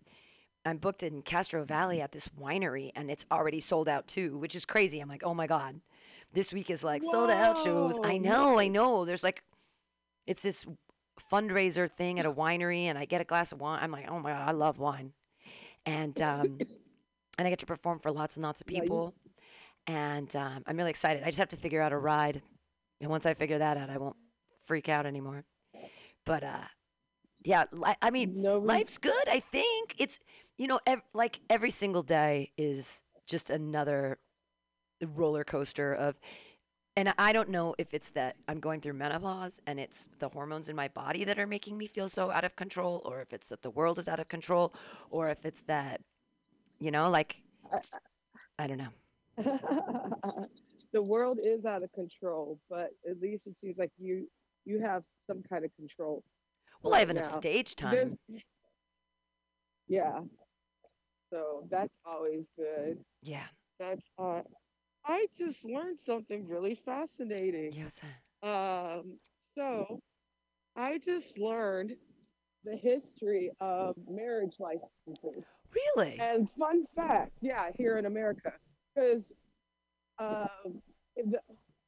I'm 0.66 0.78
booked 0.78 1.04
in 1.04 1.22
Castro 1.22 1.64
Valley 1.64 2.02
at 2.02 2.12
this 2.12 2.30
winery, 2.40 2.92
and 2.96 3.10
it's 3.10 3.26
already 3.32 3.60
sold 3.60 3.88
out 3.88 4.08
too, 4.08 4.38
which 4.38 4.56
is 4.56 4.66
crazy. 4.66 5.00
I'm 5.00 5.10
like, 5.10 5.24
oh 5.24 5.34
my 5.34 5.48
god, 5.48 5.80
this 6.34 6.54
week 6.54 6.70
is 6.70 6.84
like 6.84 7.02
sold 7.02 7.30
out 7.30 7.58
shows. 7.58 7.98
I 8.04 8.18
know, 8.18 8.60
I 8.60 8.68
know. 8.68 9.06
There's 9.06 9.24
like, 9.24 9.42
it's 10.28 10.42
this 10.42 10.66
fundraiser 11.32 11.90
thing 11.90 12.20
at 12.20 12.26
a 12.26 12.32
winery, 12.32 12.84
and 12.84 12.98
I 12.98 13.06
get 13.06 13.22
a 13.22 13.26
glass 13.26 13.52
of 13.52 13.62
wine. 13.62 13.80
I'm 13.82 13.92
like, 13.92 14.08
oh 14.10 14.20
my 14.20 14.32
god, 14.32 14.48
I 14.48 14.52
love 14.52 14.80
wine, 14.80 15.14
and 15.86 16.20
um, 16.22 16.58
and 17.38 17.48
I 17.48 17.50
get 17.50 17.60
to 17.60 17.66
perform 17.66 18.00
for 18.00 18.12
lots 18.12 18.36
and 18.36 18.44
lots 18.44 18.62
of 18.62 18.70
Yeah, 18.70 18.82
people, 18.82 19.14
and 19.88 20.34
um, 20.36 20.64
I'm 20.68 20.78
really 20.78 20.90
excited. 20.92 21.24
I 21.24 21.28
just 21.28 21.38
have 21.40 21.50
to 21.50 21.58
figure 21.58 21.82
out 21.82 21.94
a 21.94 21.98
ride, 21.98 22.42
and 23.02 23.10
once 23.10 23.26
I 23.26 23.34
figure 23.34 23.60
that 23.60 23.78
out, 23.78 23.90
I 23.90 23.98
won't 23.98 24.18
freak 24.62 24.90
out 24.90 25.06
anymore. 25.06 25.46
But 26.26 26.44
uh, 26.44 26.66
yeah, 27.44 27.64
li- 27.72 27.96
I 28.02 28.12
mean, 28.12 28.42
No, 28.42 28.60
life's 28.60 28.98
good. 28.98 29.28
I 29.30 29.40
think 29.40 29.96
it's 29.98 30.20
you 30.60 30.68
know, 30.68 30.80
ev- 30.86 31.02
like 31.14 31.40
every 31.50 31.72
single 31.72 32.04
day 32.04 32.52
is 32.58 33.02
just 33.26 33.50
another 33.50 34.20
roller 35.16 35.44
coaster 35.44 35.94
of. 35.94 36.20
And 36.98 37.14
I 37.18 37.32
don't 37.32 37.48
know 37.50 37.76
if 37.78 37.94
it's 37.94 38.10
that 38.10 38.36
I'm 38.50 38.60
going 38.60 38.82
through 38.82 38.94
menopause 38.94 39.62
and 39.66 39.80
it's 39.80 40.10
the 40.20 40.28
hormones 40.28 40.68
in 40.68 40.76
my 40.76 40.90
body 40.90 41.24
that 41.24 41.40
are 41.40 41.48
making 41.48 41.78
me 41.78 41.88
feel 41.88 42.10
so 42.10 42.30
out 42.30 42.44
of 42.44 42.58
control, 42.58 43.02
or 43.06 43.22
if 43.22 43.32
it's 43.32 43.48
that 43.48 43.62
the 43.62 43.70
world 43.70 44.00
is 44.00 44.10
out 44.10 44.20
of 44.20 44.28
control, 44.28 44.74
or 45.10 45.30
if 45.30 45.46
it's 45.46 45.62
that, 45.68 46.02
you 46.80 46.92
know, 46.92 47.10
like, 47.10 47.42
I 48.58 48.68
don't 48.68 48.80
know. 48.80 48.90
the 50.92 51.02
world 51.04 51.40
is 51.42 51.66
out 51.66 51.84
of 51.84 51.92
control, 51.94 52.60
but 52.70 52.90
at 53.10 53.22
least 53.22 53.48
it 53.48 53.58
seems 53.58 53.78
like 53.78 53.92
you 53.98 54.28
you 54.66 54.82
have 54.82 55.06
some 55.26 55.42
kind 55.50 55.64
of 55.64 55.74
control. 55.78 56.22
Well, 56.84 56.94
I 56.96 57.00
have 57.00 57.08
right 57.08 57.18
enough 57.18 57.32
now. 57.32 57.40
stage 57.40 57.76
There's- 57.78 58.10
time. 58.10 58.42
Yeah. 59.88 60.20
So 61.32 61.68
that's 61.70 61.94
always 62.06 62.48
good. 62.58 62.98
Yeah. 63.22 63.46
That's 63.80 64.10
uh 64.18 64.42
I 65.06 65.28
just 65.38 65.66
learned 65.66 66.00
something 66.00 66.48
really 66.48 66.76
fascinating. 66.76 67.72
Yes. 67.74 68.00
Um, 68.44 69.18
so 69.56 70.00
I 70.76 71.00
just 71.00 71.38
learned 71.40 71.96
the 72.66 72.76
history 72.76 73.52
of 73.62 73.96
marriage 74.10 74.56
licenses. 74.60 75.54
Really? 75.96 76.18
And 76.20 76.50
fun 76.60 76.86
fact, 76.96 77.32
yeah, 77.42 77.70
here 77.78 77.98
in 77.98 78.06
America, 78.06 78.54
because 78.94 79.32
um, 80.20 80.82
the- 81.16 81.42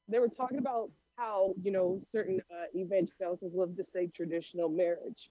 they 0.08 0.20
were 0.20 0.30
talking 0.30 0.58
about 0.58 0.90
how 1.18 1.54
you 1.62 1.72
know 1.72 2.00
certain 2.12 2.42
uh, 2.52 2.66
evangelicals 2.76 3.54
love 3.54 3.76
to 3.76 3.84
say 3.84 4.08
traditional 4.08 4.70
marriage. 4.70 5.30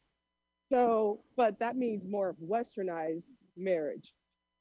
So, 0.71 1.21
but 1.37 1.59
that 1.59 1.77
means 1.77 2.07
more 2.07 2.29
of 2.29 2.37
westernized 2.37 3.33
marriage, 3.61 4.13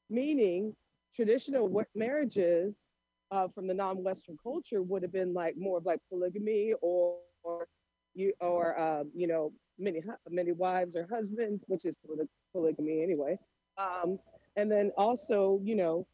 meaning 0.10 0.76
traditional 1.16 1.72
marriages 1.96 2.90
uh, 3.32 3.48
from 3.54 3.68
the 3.68 3.74
non-Western 3.74 4.38
culture 4.42 4.82
would 4.82 5.02
have 5.04 5.12
been 5.12 5.34
like 5.34 5.56
more 5.58 5.78
of 5.78 5.86
like 5.86 6.00
polygamy 6.10 6.74
or, 6.82 7.18
or 7.44 7.68
you 8.16 8.34
or 8.42 8.80
um, 8.80 9.12
you 9.16 9.28
know 9.28 9.52
many 9.78 10.02
many 10.30 10.52
wives 10.52 10.96
or 10.96 11.08
husbands, 11.12 11.64
which 11.68 11.86
is 11.86 11.96
poly- 12.06 12.28
polygamy 12.54 13.04
anyway. 13.04 13.38
Um, 13.78 14.20
and 14.58 14.72
then 14.72 14.92
also, 14.98 15.60
you 15.64 15.76
know, 15.76 16.06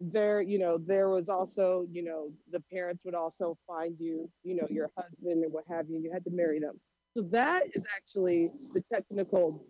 there, 0.00 0.42
you 0.42 0.58
know, 0.58 0.76
there 0.76 1.08
was 1.08 1.28
also, 1.28 1.86
you 1.90 2.02
know, 2.02 2.30
the 2.52 2.60
parents 2.72 3.04
would 3.04 3.14
also 3.14 3.56
find 3.66 3.96
you, 3.98 4.28
you 4.42 4.54
know, 4.54 4.66
your 4.70 4.90
husband 4.96 5.42
and 5.42 5.52
what 5.52 5.64
have 5.68 5.88
you, 5.88 5.98
you 5.98 6.10
had 6.12 6.24
to 6.24 6.30
marry 6.30 6.60
them. 6.60 6.78
So 7.16 7.22
that 7.30 7.64
is 7.74 7.84
actually 7.96 8.50
the 8.74 8.82
technical 8.92 9.64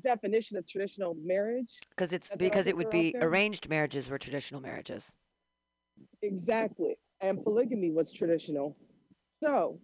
definition 0.00 0.56
of 0.56 0.66
traditional 0.66 1.16
marriage. 1.24 1.78
Because 1.90 2.12
it's 2.12 2.30
because 2.36 2.66
it 2.66 2.76
would 2.76 2.90
be 2.90 3.14
arranged 3.20 3.68
marriages 3.68 4.08
were 4.08 4.18
traditional 4.18 4.60
marriages. 4.60 5.16
Exactly. 6.22 6.96
And 7.20 7.42
polygamy 7.42 7.90
was 7.90 8.12
traditional. 8.12 8.76
So, 9.40 9.78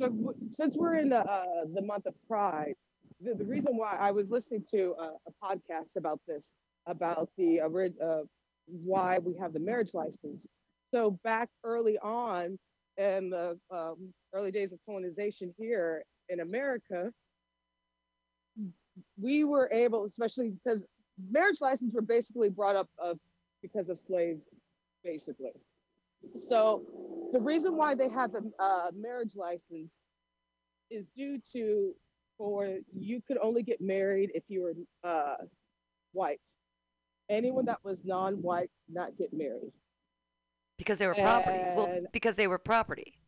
so 0.00 0.08
w- 0.08 0.34
since 0.48 0.76
we're 0.76 0.96
in 0.96 1.08
the 1.10 1.20
uh, 1.20 1.64
the 1.74 1.82
month 1.82 2.06
of 2.06 2.14
Pride, 2.28 2.74
the, 3.20 3.34
the 3.34 3.44
reason 3.44 3.76
why 3.76 3.96
I 3.98 4.10
was 4.10 4.30
listening 4.30 4.64
to 4.70 4.94
a, 4.98 5.12
a 5.26 5.32
podcast 5.42 5.96
about 5.96 6.20
this, 6.26 6.54
about 6.86 7.28
the 7.36 7.60
uh, 7.60 8.22
why 8.66 9.18
we 9.18 9.34
have 9.36 9.52
the 9.52 9.60
marriage 9.60 9.94
license. 9.94 10.46
So 10.92 11.18
back 11.24 11.48
early 11.64 11.98
on 11.98 12.58
in 12.96 13.30
the 13.30 13.58
um, 13.70 14.12
early 14.34 14.50
days 14.50 14.72
of 14.72 14.78
colonization 14.86 15.54
here 15.58 16.04
in 16.28 16.40
America, 16.40 17.12
we 19.20 19.44
were 19.44 19.68
able, 19.72 20.04
especially 20.04 20.50
because 20.50 20.86
marriage 21.30 21.60
license 21.60 21.94
were 21.94 22.02
basically 22.02 22.48
brought 22.48 22.76
up 22.76 22.88
of 22.98 23.18
because 23.62 23.88
of 23.88 23.98
slaves 23.98 24.46
basically. 25.02 25.52
So 26.48 26.82
the 27.32 27.40
reason 27.40 27.76
why 27.76 27.94
they 27.94 28.08
had 28.08 28.32
the 28.32 28.50
uh, 28.58 28.90
marriage 28.94 29.36
license 29.36 29.96
is 30.90 31.06
due 31.16 31.38
to 31.52 31.92
for 32.38 32.78
you 32.94 33.20
could 33.26 33.38
only 33.38 33.62
get 33.62 33.80
married 33.80 34.30
if 34.34 34.44
you 34.48 34.62
were 34.62 34.74
uh, 35.08 35.36
white. 36.12 36.40
Anyone 37.28 37.64
that 37.66 37.78
was 37.82 38.04
non-white 38.04 38.70
not 38.88 39.16
get 39.16 39.32
married. 39.32 39.72
Because 40.78 40.98
they 40.98 41.06
were 41.06 41.14
property. 41.14 41.58
Well, 41.74 42.00
because 42.12 42.34
they 42.34 42.46
were 42.46 42.58
property, 42.58 43.18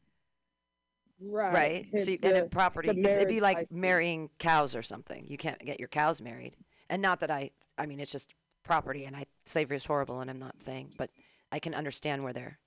Right. 1.20 1.52
right? 1.52 1.86
So 2.02 2.10
you, 2.10 2.12
Hence 2.12 2.22
and 2.22 2.30
the- 2.30 2.40
then 2.40 2.48
property. 2.48 2.88
It'd 2.88 3.28
be 3.28 3.40
like 3.40 3.56
license. 3.58 3.76
marrying 3.76 4.30
cows 4.38 4.74
or 4.74 4.82
something. 4.82 5.26
You 5.26 5.36
can't 5.36 5.58
get 5.64 5.78
your 5.78 5.88
cows 5.88 6.20
married. 6.20 6.56
And 6.90 7.02
not 7.02 7.20
that 7.20 7.30
I. 7.30 7.50
I 7.76 7.86
mean, 7.86 8.00
it's 8.00 8.12
just 8.12 8.34
property, 8.64 9.04
and 9.04 9.14
I 9.16 9.26
slavery 9.46 9.76
is 9.76 9.84
horrible, 9.84 10.20
and 10.20 10.30
I'm 10.30 10.38
not 10.38 10.62
saying, 10.62 10.94
but 10.98 11.10
I 11.52 11.58
can 11.58 11.74
understand 11.74 12.22
where 12.24 12.32
they're. 12.32 12.58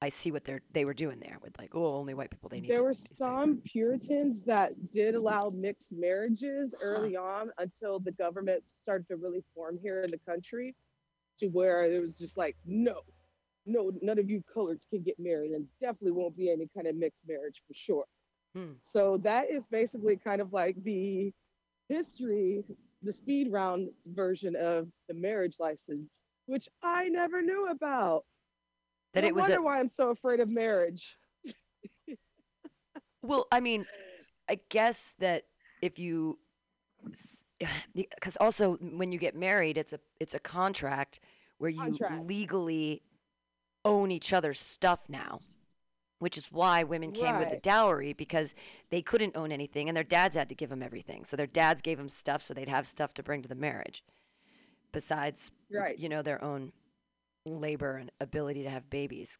I 0.00 0.10
see 0.10 0.30
what 0.30 0.44
they're 0.44 0.62
they 0.72 0.84
were 0.84 0.94
doing 0.94 1.18
there 1.18 1.38
with 1.42 1.58
like, 1.58 1.74
oh, 1.74 1.96
only 1.96 2.14
white 2.14 2.30
people 2.30 2.48
they 2.48 2.60
need. 2.60 2.70
there 2.70 2.84
were 2.84 2.94
papers. 2.94 3.16
some 3.16 3.60
Puritans 3.64 4.44
that 4.44 4.72
did 4.92 5.16
allow 5.16 5.50
mixed 5.52 5.92
marriages 5.92 6.72
early 6.80 7.16
on 7.16 7.50
until 7.58 7.98
the 7.98 8.12
government 8.12 8.62
started 8.70 9.08
to 9.08 9.16
really 9.16 9.42
form 9.54 9.76
here 9.82 10.02
in 10.04 10.10
the 10.10 10.18
country 10.18 10.76
to 11.40 11.46
where 11.48 11.84
it 11.84 12.00
was 12.00 12.16
just 12.16 12.36
like, 12.36 12.56
no, 12.64 13.00
no, 13.68 13.92
none 14.02 14.18
of 14.18 14.28
you 14.28 14.42
coloreds 14.54 14.88
can 14.88 15.02
get 15.02 15.18
married 15.18 15.52
and 15.52 15.66
definitely 15.80 16.12
won't 16.12 16.36
be 16.36 16.50
any 16.50 16.68
kind 16.74 16.86
of 16.86 16.96
mixed 16.96 17.28
marriage 17.28 17.62
for 17.66 17.74
sure. 17.74 18.04
Hmm. 18.54 18.72
So 18.82 19.18
that 19.18 19.50
is 19.50 19.66
basically 19.66 20.16
kind 20.16 20.40
of 20.40 20.52
like 20.52 20.82
the 20.82 21.32
history, 21.88 22.64
the 23.02 23.12
speed 23.12 23.52
round 23.52 23.88
version 24.06 24.56
of 24.56 24.88
the 25.08 25.14
marriage 25.14 25.56
license, 25.60 26.08
which 26.46 26.68
I 26.82 27.08
never 27.08 27.42
knew 27.42 27.68
about. 27.68 28.24
that 29.14 29.22
no 29.22 29.28
it 29.28 29.34
was 29.34 29.42
wonder 29.42 29.58
a, 29.58 29.62
why 29.62 29.78
I'm 29.78 29.88
so 29.88 30.10
afraid 30.10 30.40
of 30.40 30.48
marriage. 30.48 31.16
Well, 33.22 33.46
I 33.50 33.60
mean, 33.60 33.84
I 34.48 34.60
guess 34.68 35.14
that 35.18 35.44
if 35.82 35.98
you, 35.98 36.38
because 37.94 38.36
also 38.36 38.76
when 38.76 39.12
you 39.12 39.18
get 39.18 39.34
married, 39.34 39.76
it's 39.76 39.92
a 39.92 40.00
it's 40.20 40.34
a 40.34 40.38
contract 40.38 41.20
where 41.58 41.70
you 41.70 41.80
Contract. 41.80 42.26
legally 42.26 43.02
own 43.88 44.10
each 44.10 44.32
other's 44.32 44.60
stuff 44.60 45.08
now, 45.08 45.40
which 46.18 46.36
is 46.36 46.52
why 46.52 46.82
women 46.84 47.12
came 47.12 47.38
with 47.38 47.50
the 47.50 47.56
dowry 47.56 48.12
because 48.12 48.54
they 48.90 49.02
couldn't 49.02 49.36
own 49.36 49.50
anything 49.52 49.88
and 49.88 49.96
their 49.96 50.04
dads 50.04 50.36
had 50.36 50.48
to 50.48 50.54
give 50.54 50.70
them 50.70 50.82
everything. 50.82 51.24
So 51.24 51.36
their 51.36 51.46
dads 51.46 51.82
gave 51.82 51.98
them 51.98 52.08
stuff 52.08 52.42
so 52.42 52.54
they'd 52.54 52.68
have 52.68 52.86
stuff 52.86 53.14
to 53.14 53.22
bring 53.22 53.42
to 53.42 53.48
the 53.48 53.54
marriage, 53.54 54.04
besides 54.92 55.50
Right. 55.70 55.98
you 55.98 56.08
know 56.08 56.22
their 56.22 56.42
own 56.42 56.72
labor 57.44 57.96
and 57.96 58.10
ability 58.20 58.62
to 58.62 58.70
have 58.70 58.90
babies. 58.90 59.38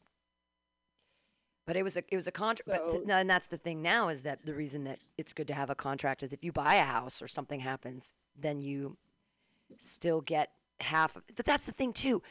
But 1.66 1.76
it 1.76 1.82
was 1.82 1.96
a 1.96 2.02
it 2.08 2.16
was 2.16 2.26
a 2.26 2.32
contract. 2.32 2.92
So- 2.92 3.04
and 3.08 3.28
that's 3.28 3.46
the 3.48 3.58
thing 3.58 3.82
now 3.82 4.08
is 4.08 4.22
that 4.22 4.46
the 4.46 4.54
reason 4.54 4.84
that 4.84 5.00
it's 5.18 5.32
good 5.34 5.48
to 5.48 5.54
have 5.54 5.68
a 5.68 5.74
contract 5.74 6.22
is 6.22 6.32
if 6.32 6.42
you 6.42 6.52
buy 6.52 6.76
a 6.76 6.84
house 6.84 7.20
or 7.20 7.28
something 7.28 7.60
happens, 7.60 8.14
then 8.34 8.62
you 8.62 8.96
still 9.78 10.22
get 10.22 10.50
half. 10.80 11.16
Of, 11.16 11.24
but 11.36 11.44
that's 11.44 11.64
the 11.66 11.72
thing 11.72 11.92
too. 11.92 12.22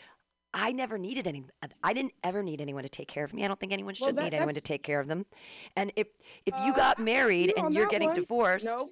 I 0.53 0.71
never 0.71 0.97
needed 0.97 1.27
any. 1.27 1.43
I 1.83 1.93
didn't 1.93 2.13
ever 2.23 2.41
need 2.41 2.61
anyone 2.61 2.83
to 2.83 2.89
take 2.89 3.07
care 3.07 3.23
of 3.23 3.33
me. 3.33 3.43
I 3.43 3.47
don't 3.47 3.59
think 3.59 3.73
anyone 3.73 3.93
should 3.93 4.05
Well, 4.05 4.13
that- 4.15 4.23
need 4.23 4.33
anyone 4.33 4.55
to 4.55 4.61
take 4.61 4.81
care 4.83 4.99
of 4.99 5.07
them. 5.07 5.25
And 5.75 5.91
if 5.95 6.07
if 6.45 6.53
you 6.65 6.71
Uh, 6.71 6.75
got 6.75 6.99
married 6.99 7.53
you 7.55 7.63
and 7.63 7.73
you're 7.73 7.87
getting 7.87 8.07
one. 8.09 8.15
divorced, 8.15 8.65
No, 8.65 8.89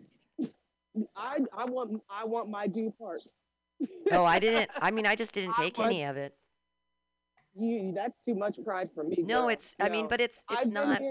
I 1.16 1.40
I 1.54 1.66
want 1.66 2.02
I 2.10 2.26
want 2.26 2.50
my 2.50 2.68
due 2.68 2.92
part. 3.00 3.22
oh, 4.12 4.26
I 4.26 4.40
didn't. 4.40 4.70
I 4.82 4.92
mean, 4.92 5.06
I 5.06 5.16
just 5.16 5.34
didn't 5.34 5.56
take 5.56 5.80
any 5.80 6.04
of 6.04 6.18
it. 6.18 6.38
You 7.58 7.94
that's 7.94 8.20
too 8.20 8.36
much 8.36 8.58
pride 8.66 8.90
for 8.94 9.04
me. 9.04 9.16
No, 9.20 9.42
girl. 9.42 9.50
it's. 9.50 9.76
I 9.80 9.88
mean, 9.90 10.08
but 10.08 10.20
it's 10.20 10.44
it's 10.52 10.62
I've 10.66 10.72
not. 10.72 11.02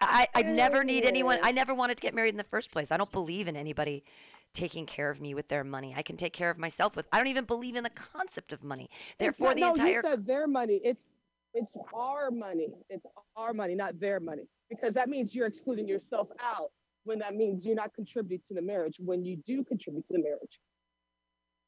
I, 0.00 0.28
I 0.34 0.42
never 0.42 0.84
need 0.84 1.04
anyone. 1.04 1.38
I 1.42 1.52
never 1.52 1.74
wanted 1.74 1.96
to 1.96 2.02
get 2.02 2.14
married 2.14 2.28
in 2.34 2.36
the 2.36 2.44
first 2.44 2.70
place. 2.70 2.92
I 2.92 2.96
don't 2.98 3.10
believe 3.10 3.48
in 3.48 3.56
anybody 3.56 4.04
taking 4.54 4.86
care 4.86 5.10
of 5.10 5.20
me 5.20 5.34
with 5.34 5.48
their 5.48 5.64
money. 5.64 5.94
I 5.96 6.02
can 6.02 6.16
take 6.16 6.32
care 6.32 6.50
of 6.50 6.58
myself 6.58 6.96
with. 6.96 7.06
I 7.12 7.18
don't 7.18 7.26
even 7.26 7.44
believe 7.44 7.76
in 7.76 7.84
the 7.84 7.90
concept 7.90 8.52
of 8.52 8.64
money. 8.64 8.88
Therefore, 9.18 9.48
not- 9.48 9.54
the 9.56 9.60
no, 9.60 9.70
entire 9.70 9.88
you 9.88 10.02
said 10.02 10.26
their 10.26 10.48
money. 10.48 10.80
It's 10.82 11.12
it's 11.54 11.74
our 11.94 12.30
money. 12.30 12.68
It's 12.90 13.06
our 13.36 13.54
money, 13.54 13.74
not 13.74 13.98
their 13.98 14.20
money. 14.20 14.42
Because 14.68 14.94
that 14.94 15.08
means 15.08 15.34
you're 15.34 15.46
excluding 15.46 15.86
yourself 15.86 16.28
out 16.40 16.70
when 17.04 17.18
that 17.20 17.34
means 17.34 17.64
you're 17.64 17.76
not 17.76 17.94
contributing 17.94 18.42
to 18.48 18.54
the 18.54 18.62
marriage 18.62 18.96
when 18.98 19.24
you 19.24 19.36
do 19.46 19.62
contribute 19.62 20.06
to 20.08 20.14
the 20.14 20.22
marriage. 20.22 20.60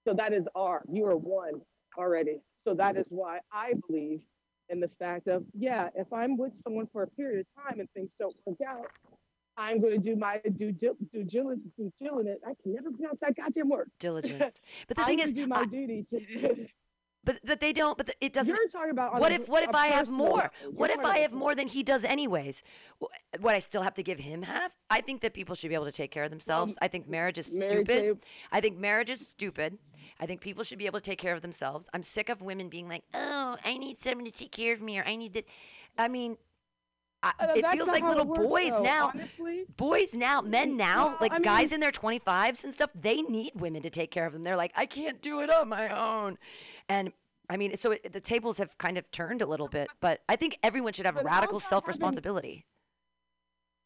So 0.06 0.14
that 0.14 0.32
is 0.32 0.48
our. 0.54 0.82
You 0.90 1.06
are 1.06 1.16
one 1.16 1.60
already. 1.96 2.40
So 2.66 2.74
that 2.74 2.96
is 2.96 3.06
why 3.10 3.40
I 3.52 3.74
believe 3.86 4.22
in 4.68 4.80
the 4.80 4.88
fact 4.88 5.28
of 5.28 5.44
yeah, 5.54 5.88
if 5.94 6.12
I'm 6.12 6.36
with 6.36 6.58
someone 6.62 6.86
for 6.92 7.02
a 7.02 7.06
period 7.08 7.40
of 7.40 7.64
time 7.64 7.80
and 7.80 7.88
things 7.92 8.14
don't 8.18 8.34
work 8.44 8.58
out, 8.66 8.86
I'm 9.58 9.80
going 9.80 10.00
to 10.00 10.10
do 10.10 10.16
my 10.16 10.40
due 10.56 10.72
due 10.72 10.96
due 11.12 11.24
diligence. 11.24 11.72
Due 11.76 11.92
diligence. 12.00 12.40
I 12.46 12.54
can 12.62 12.74
never 12.74 12.90
pronounce 12.92 13.20
that 13.20 13.36
goddamn 13.36 13.68
word. 13.68 13.90
diligence. 13.98 14.60
But 14.88 14.96
the 14.96 15.04
thing 15.04 15.18
is, 15.18 15.32
do 15.32 15.46
my 15.46 15.60
I- 15.60 15.66
duty 15.66 16.04
to. 16.10 16.66
but 17.24 17.40
but 17.44 17.58
they 17.60 17.72
don't. 17.72 17.98
But 17.98 18.14
it 18.20 18.32
doesn't. 18.32 18.54
You're 18.54 18.68
talking 18.68 18.90
about 18.92 19.20
what 19.20 19.32
a- 19.32 19.36
if 19.36 19.48
what 19.48 19.64
if 19.64 19.74
I 19.74 19.88
have 19.88 20.08
more? 20.08 20.50
What 20.70 20.90
if 20.90 21.04
I 21.04 21.18
have 21.18 21.32
more 21.32 21.54
than 21.54 21.66
he 21.68 21.82
does 21.82 22.04
anyways? 22.04 22.62
What 23.40 23.54
I 23.54 23.58
still 23.58 23.82
have 23.82 23.94
to 23.94 24.02
give 24.02 24.20
him 24.20 24.42
half? 24.42 24.76
I 24.88 25.00
think 25.00 25.20
that 25.22 25.34
people 25.34 25.54
should 25.56 25.68
be 25.68 25.74
able 25.74 25.86
to 25.86 25.92
take 25.92 26.10
care 26.12 26.24
of 26.24 26.30
themselves. 26.30 26.72
Um, 26.72 26.78
I 26.80 26.88
think 26.88 27.08
marriage 27.08 27.38
is 27.38 27.46
stupid. 27.46 27.86
tape- 27.88 28.24
I 28.52 28.60
think 28.60 28.78
marriage 28.78 29.10
is 29.10 29.20
stupid. 29.26 29.78
I 30.20 30.26
think 30.26 30.40
people 30.40 30.64
should 30.64 30.78
be 30.78 30.86
able 30.86 31.00
to 31.00 31.04
take 31.10 31.18
care 31.18 31.34
of 31.34 31.42
themselves. 31.42 31.88
I'm 31.92 32.02
sick 32.02 32.28
of 32.28 32.40
women 32.40 32.68
being 32.68 32.88
like, 32.88 33.04
"Oh, 33.12 33.56
I 33.64 33.76
need 33.76 34.00
someone 34.00 34.24
to 34.24 34.30
take 34.32 34.52
care 34.52 34.72
of 34.72 34.80
me," 34.80 34.98
or 34.98 35.04
"I 35.04 35.16
need 35.16 35.34
this." 35.34 35.44
I 35.98 36.08
mean, 36.08 36.36
I, 37.22 37.32
Uh, 37.40 37.52
it 37.56 37.66
feels 37.72 37.88
like 37.88 38.02
little 38.04 38.24
works, 38.24 38.46
boys 38.46 38.70
though, 38.70 38.82
now. 38.82 39.08
Honestly, 39.14 39.64
Boys 39.76 40.14
now, 40.14 40.40
men 40.40 40.76
now, 40.76 41.08
Well, 41.08 41.18
like 41.20 41.32
I 41.32 41.38
guys 41.40 41.70
mean- 41.70 41.74
in 41.76 41.80
their 41.80 41.90
25s 41.92 42.62
and 42.64 42.72
stuff, 42.72 42.90
they 42.94 43.22
need 43.22 43.52
women 43.56 43.82
to 43.82 43.90
take 43.90 44.10
care 44.10 44.24
of 44.26 44.32
them. 44.32 44.44
They're 44.44 44.56
like, 44.56 44.72
I 44.76 44.86
can't 44.86 45.20
do 45.20 45.40
it 45.40 45.50
on 45.50 45.68
my 45.68 45.88
own. 45.88 46.38
And 46.88 47.12
I 47.50 47.56
mean, 47.56 47.76
so 47.76 47.92
it, 47.92 48.12
the 48.12 48.20
tables 48.20 48.58
have 48.58 48.76
kind 48.78 48.98
of 48.98 49.10
turned 49.10 49.42
a 49.42 49.46
little 49.46 49.68
bit, 49.68 49.88
but 50.00 50.20
I 50.28 50.36
think 50.36 50.58
everyone 50.62 50.92
should 50.92 51.06
have 51.06 51.16
radical 51.16 51.60
self 51.60 51.88
responsibility. 51.88 52.66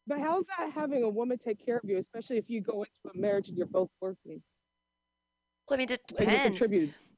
but 0.06 0.18
how's 0.20 0.44
that 0.58 0.72
having 0.74 1.02
a 1.04 1.08
woman 1.08 1.38
take 1.38 1.64
care 1.64 1.76
of 1.78 1.88
you, 1.88 1.96
especially 1.98 2.36
if 2.36 2.50
you 2.50 2.60
go 2.60 2.82
into 2.82 3.16
a 3.16 3.20
marriage 3.20 3.48
and 3.48 3.56
you're 3.56 3.66
both 3.66 3.90
working 4.00 4.42
Well, 5.70 5.76
I 5.76 5.78
mean, 5.78 5.90
it 5.90 6.00
depends. 6.06 6.58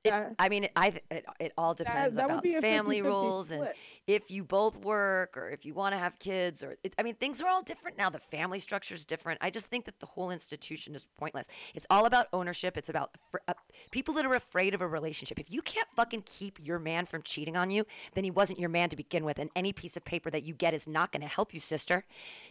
Contribute? 0.04 0.30
It, 0.30 0.36
I 0.38 0.48
mean, 0.48 0.64
it, 0.64 0.72
I, 0.76 1.00
it, 1.10 1.24
it 1.40 1.52
all 1.56 1.74
depends 1.74 2.16
that 2.16 2.28
would 2.28 2.44
about 2.44 2.62
family 2.62 3.00
50-50 3.00 3.04
rules 3.04 3.50
and 3.50 3.68
if 4.06 4.30
you 4.30 4.44
both 4.44 4.76
work 4.84 5.36
or 5.36 5.50
if 5.50 5.64
you 5.64 5.74
want 5.74 5.94
to 5.94 5.98
have 5.98 6.18
kids 6.18 6.62
or 6.62 6.76
it, 6.84 6.94
I 6.98 7.02
mean, 7.02 7.14
things 7.14 7.40
are 7.40 7.48
all 7.48 7.62
different 7.62 7.96
now. 7.96 8.10
The 8.10 8.18
family 8.18 8.60
structure 8.60 8.94
is 8.94 9.04
different. 9.04 9.38
I 9.42 9.50
just 9.50 9.66
think 9.66 9.84
that 9.86 10.00
the 10.00 10.06
whole 10.06 10.30
institution 10.30 10.94
is 10.94 11.08
pointless. 11.18 11.46
It's 11.74 11.86
all 11.90 12.06
about 12.06 12.26
ownership. 12.32 12.76
It's 12.76 12.88
about 12.88 13.10
fr- 13.30 13.38
uh, 13.48 13.54
people 13.90 14.14
that 14.14 14.26
are 14.26 14.34
afraid 14.34 14.74
of 14.74 14.80
a 14.80 14.86
relationship. 14.88 15.38
If 15.38 15.50
you 15.50 15.62
can't 15.62 15.88
fucking 15.96 16.24
keep 16.26 16.58
your 16.62 16.78
man 16.78 17.06
from 17.06 17.22
cheating 17.22 17.56
on 17.56 17.70
you, 17.70 17.86
then 18.14 18.24
he 18.24 18.30
wasn't 18.30 18.58
your 18.58 18.68
man 18.68 18.88
to 18.90 18.96
begin 18.96 19.24
with. 19.24 19.38
And 19.38 19.50
any 19.56 19.72
piece 19.72 19.96
of 19.96 20.04
paper 20.04 20.30
that 20.30 20.44
you 20.44 20.54
get 20.54 20.74
is 20.74 20.86
not 20.86 21.12
going 21.12 21.22
to 21.22 21.28
help 21.28 21.54
you, 21.54 21.60
sister. 21.60 22.04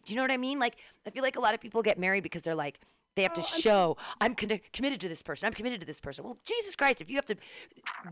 Do 0.06 0.12
you 0.12 0.18
know 0.18 0.24
what 0.24 0.32
I 0.32 0.38
mean? 0.38 0.60
Like, 0.60 0.76
I 1.06 1.10
feel 1.10 1.24
like 1.24 1.36
a 1.36 1.42
lot 1.42 1.54
of 1.54 1.62
people 1.62 1.82
get 1.82 2.00
married 2.00 2.24
because 2.24 2.42
they're 2.42 2.56
like, 2.56 2.80
they 3.16 3.24
have 3.24 3.34
to 3.34 3.42
Oh, 3.42 3.44
show 3.60 3.98
I'm 4.22 4.36
con- 4.36 4.60
committed 4.72 5.00
to 5.02 5.10
this 5.10 5.22
person. 5.22 5.46
I'm 5.46 5.54
committed 5.54 5.80
to 5.82 5.86
this 5.88 6.00
person. 6.00 6.24
Well, 6.24 6.38
Jesus 6.46 6.76
Christ, 6.76 7.02
if 7.02 7.10
you 7.10 7.16
have 7.18 7.26
to 7.26 7.36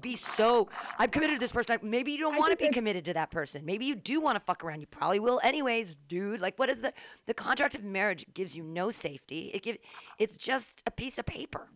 be 0.02 0.16
so, 0.16 0.70
I'm 1.00 1.10
committed 1.10 1.36
to 1.36 1.40
this 1.40 1.52
person. 1.52 1.78
Maybe 1.82 2.12
you 2.12 2.20
don't 2.20 2.38
want 2.38 2.52
to 2.52 2.58
be 2.58 2.70
committed 2.72 3.06
to 3.06 3.14
that 3.14 3.32
person. 3.32 3.66
Maybe 3.66 3.86
you 3.86 3.96
do 3.96 4.22
want 4.22 4.36
to 4.36 4.40
fuck 4.40 4.64
around. 4.64 4.82
You 4.82 4.88
probably 4.88 5.20
will 5.20 5.40
anyways, 5.44 5.96
dude. 6.08 6.42
Like, 6.42 6.58
what 6.60 6.70
is 6.70 6.82
the 6.82 6.94
the 7.26 7.34
contract 7.34 7.76
of 7.76 7.84
marriage 7.84 8.26
gives 8.34 8.56
you 8.56 8.64
no 8.64 8.92
safety. 8.92 9.52
It 9.54 9.64
give 9.64 9.78
it's 10.20 10.38
just 10.38 10.84
a 10.86 10.92
piece 10.92 11.18
of 11.18 11.26
paper. 11.26 11.68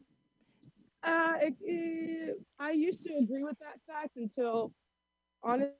Uh, 1.03 1.33
it, 1.41 1.53
it- 1.61 2.41
I 2.59 2.71
used 2.71 3.03
to 3.05 3.13
agree 3.17 3.43
with 3.43 3.57
that 3.59 3.79
fact 3.87 4.15
until, 4.17 4.71
honestly, 5.43 5.71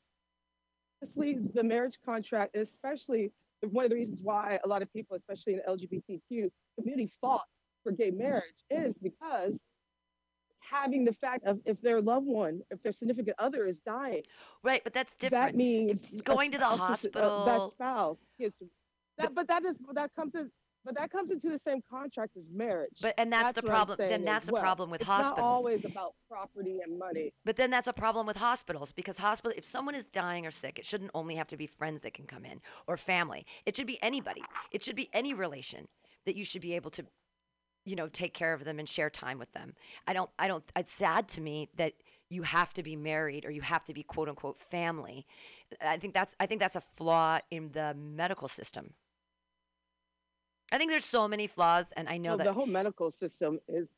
the 1.53 1.63
marriage 1.63 1.97
contract, 2.05 2.55
especially 2.55 3.31
one 3.71 3.85
of 3.85 3.89
the 3.91 3.95
reasons 3.95 4.21
why 4.21 4.59
a 4.63 4.67
lot 4.67 4.81
of 4.81 4.91
people, 4.93 5.15
especially 5.15 5.53
in 5.53 5.59
the 5.65 5.71
LGBTQ 5.71 6.49
community, 6.77 7.11
fought 7.21 7.43
for 7.83 7.91
gay 7.91 8.11
marriage 8.11 8.43
is 8.69 8.97
because 8.97 9.59
having 10.59 11.05
the 11.05 11.13
fact 11.13 11.45
of 11.45 11.59
if 11.65 11.79
their 11.81 12.01
loved 12.01 12.25
one, 12.25 12.61
if 12.71 12.81
their 12.81 12.91
significant 12.91 13.35
other 13.39 13.65
is 13.67 13.79
dying, 13.79 14.23
Right, 14.63 14.83
but 14.83 14.93
that's 14.93 15.15
different. 15.15 15.53
that 15.53 15.55
means 15.55 16.05
If 16.11 16.19
a 16.19 16.23
going 16.23 16.51
to 16.51 16.57
the 16.57 16.63
spouse 16.65 17.05
is- 17.05 17.11
uh, 17.15 17.19
hospital- 17.21 17.45
that 17.45 17.69
spouse 17.71 18.31
gets 18.39 18.61
that, 19.17 19.33
but 19.33 19.47
that 19.47 19.63
is 19.63 19.77
that 19.93 20.13
comes 20.15 20.35
in. 20.35 20.51
But 20.85 20.95
that 20.95 21.11
comes 21.11 21.31
into 21.31 21.49
the 21.49 21.57
same 21.57 21.81
contract 21.89 22.37
as 22.37 22.43
marriage. 22.53 22.97
But 23.01 23.15
and 23.17 23.33
that's, 23.33 23.53
the 23.53 23.63
problem. 23.63 23.97
Then 23.97 24.23
that's 24.23 24.45
the 24.45 24.53
well. 24.53 24.61
problem 24.61 24.91
with 24.91 25.01
it's 25.01 25.07
hospitals. 25.07 25.37
not 25.39 25.45
always 25.45 25.83
about 25.83 26.13
property 26.29 26.79
and 26.85 26.99
money. 26.99 27.33
But 27.43 27.57
then 27.57 27.71
that's 27.71 27.87
a 27.87 27.93
problem 27.93 28.27
with 28.27 28.37
hospitals 28.37 28.91
because 28.91 29.17
hospital 29.17 29.53
if 29.57 29.65
someone 29.65 29.95
is 29.95 30.07
dying 30.07 30.45
or 30.45 30.51
sick, 30.51 30.77
it 30.77 30.85
shouldn't 30.85 31.11
only 31.15 31.35
have 31.35 31.47
to 31.47 31.57
be 31.57 31.65
friends 31.65 32.03
that 32.03 32.13
can 32.13 32.25
come 32.25 32.45
in 32.45 32.61
or 32.87 32.97
family. 32.97 33.45
It 33.65 33.75
should 33.75 33.87
be 33.87 34.01
anybody. 34.03 34.43
It 34.71 34.83
should 34.83 34.95
be 34.95 35.09
any 35.11 35.33
relation 35.33 35.87
that 36.25 36.35
you 36.35 36.45
should 36.45 36.61
be 36.61 36.75
able 36.75 36.91
to 36.91 37.05
you 37.85 37.95
know 37.95 38.07
take 38.07 38.33
care 38.33 38.53
of 38.53 38.63
them 38.63 38.77
and 38.77 38.87
share 38.87 39.09
time 39.09 39.39
with 39.39 39.51
them. 39.53 39.73
I 40.07 40.13
don't 40.13 40.29
I 40.37 40.47
don't 40.47 40.63
it's 40.75 40.93
sad 40.93 41.27
to 41.29 41.41
me 41.41 41.69
that 41.77 41.93
you 42.29 42.43
have 42.43 42.73
to 42.73 42.83
be 42.83 42.95
married 42.95 43.45
or 43.45 43.51
you 43.51 43.61
have 43.61 43.83
to 43.85 43.93
be 43.93 44.03
quote 44.03 44.29
unquote 44.29 44.59
family. 44.59 45.25
I 45.81 45.97
think 45.97 46.13
that's 46.13 46.35
I 46.39 46.45
think 46.45 46.59
that's 46.59 46.75
a 46.75 46.81
flaw 46.81 47.39
in 47.49 47.71
the 47.71 47.95
medical 47.95 48.47
system. 48.47 48.93
I 50.71 50.77
think 50.77 50.91
there's 50.91 51.05
so 51.05 51.27
many 51.27 51.47
flaws 51.47 51.93
and 51.95 52.09
I 52.09 52.17
know 52.17 52.31
Well, 52.31 52.37
that 52.39 52.43
the 52.45 52.53
whole 52.53 52.65
medical 52.65 53.11
system 53.11 53.59
is. 53.67 53.97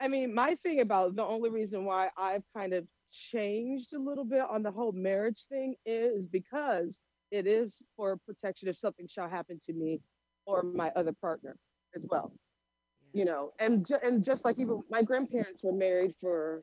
I 0.00 0.08
mean, 0.08 0.34
my 0.34 0.56
thing 0.62 0.80
about 0.80 1.16
the 1.16 1.24
only 1.24 1.50
reason 1.50 1.84
why 1.84 2.10
I've 2.16 2.44
kind 2.54 2.72
of 2.72 2.86
changed 3.10 3.94
a 3.94 3.98
little 3.98 4.24
bit 4.24 4.42
on 4.42 4.62
the 4.62 4.70
whole 4.70 4.92
marriage 4.92 5.46
thing 5.48 5.74
is 5.86 6.26
because 6.26 7.02
it 7.30 7.46
is 7.46 7.82
for 7.96 8.16
protection 8.16 8.68
if 8.68 8.76
something 8.76 9.06
shall 9.08 9.28
happen 9.28 9.60
to 9.66 9.72
me 9.72 10.00
or 10.46 10.62
my 10.62 10.90
other 10.96 11.12
partner 11.12 11.56
as 11.94 12.06
well. 12.08 12.32
You 13.12 13.24
know, 13.24 13.52
and 13.58 13.86
ju- 13.86 13.98
and 14.04 14.22
just 14.22 14.44
like 14.44 14.58
even 14.58 14.82
my 14.90 15.02
grandparents 15.02 15.62
were 15.62 15.72
married 15.72 16.14
for 16.20 16.62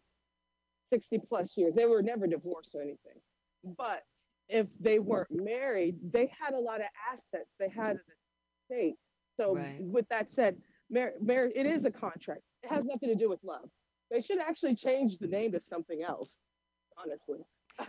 60 0.93 1.19
plus 1.27 1.57
years. 1.57 1.73
They 1.73 1.85
were 1.85 2.01
never 2.01 2.27
divorced 2.27 2.75
or 2.75 2.81
anything. 2.81 3.19
But 3.77 4.03
if 4.49 4.67
they 4.79 4.99
weren't 4.99 5.31
married, 5.31 5.97
they 6.11 6.31
had 6.39 6.53
a 6.53 6.59
lot 6.59 6.81
of 6.81 6.87
assets. 7.11 7.55
They 7.59 7.69
had 7.69 7.95
an 7.97 8.01
estate. 8.69 8.95
So 9.39 9.55
Right. 9.55 9.79
with 9.81 10.07
that 10.09 10.31
said, 10.31 10.61
mar- 10.89 11.13
marriage 11.19 11.53
it 11.55 11.65
is 11.65 11.85
a 11.85 11.91
contract. 11.91 12.41
It 12.63 12.69
has 12.69 12.85
nothing 12.85 13.09
to 13.09 13.15
do 13.15 13.29
with 13.29 13.43
love. 13.43 13.69
They 14.11 14.21
should 14.21 14.39
actually 14.39 14.75
change 14.75 15.17
the 15.17 15.27
name 15.27 15.51
to 15.53 15.59
something 15.59 16.01
else, 16.03 16.37
honestly. 16.97 17.39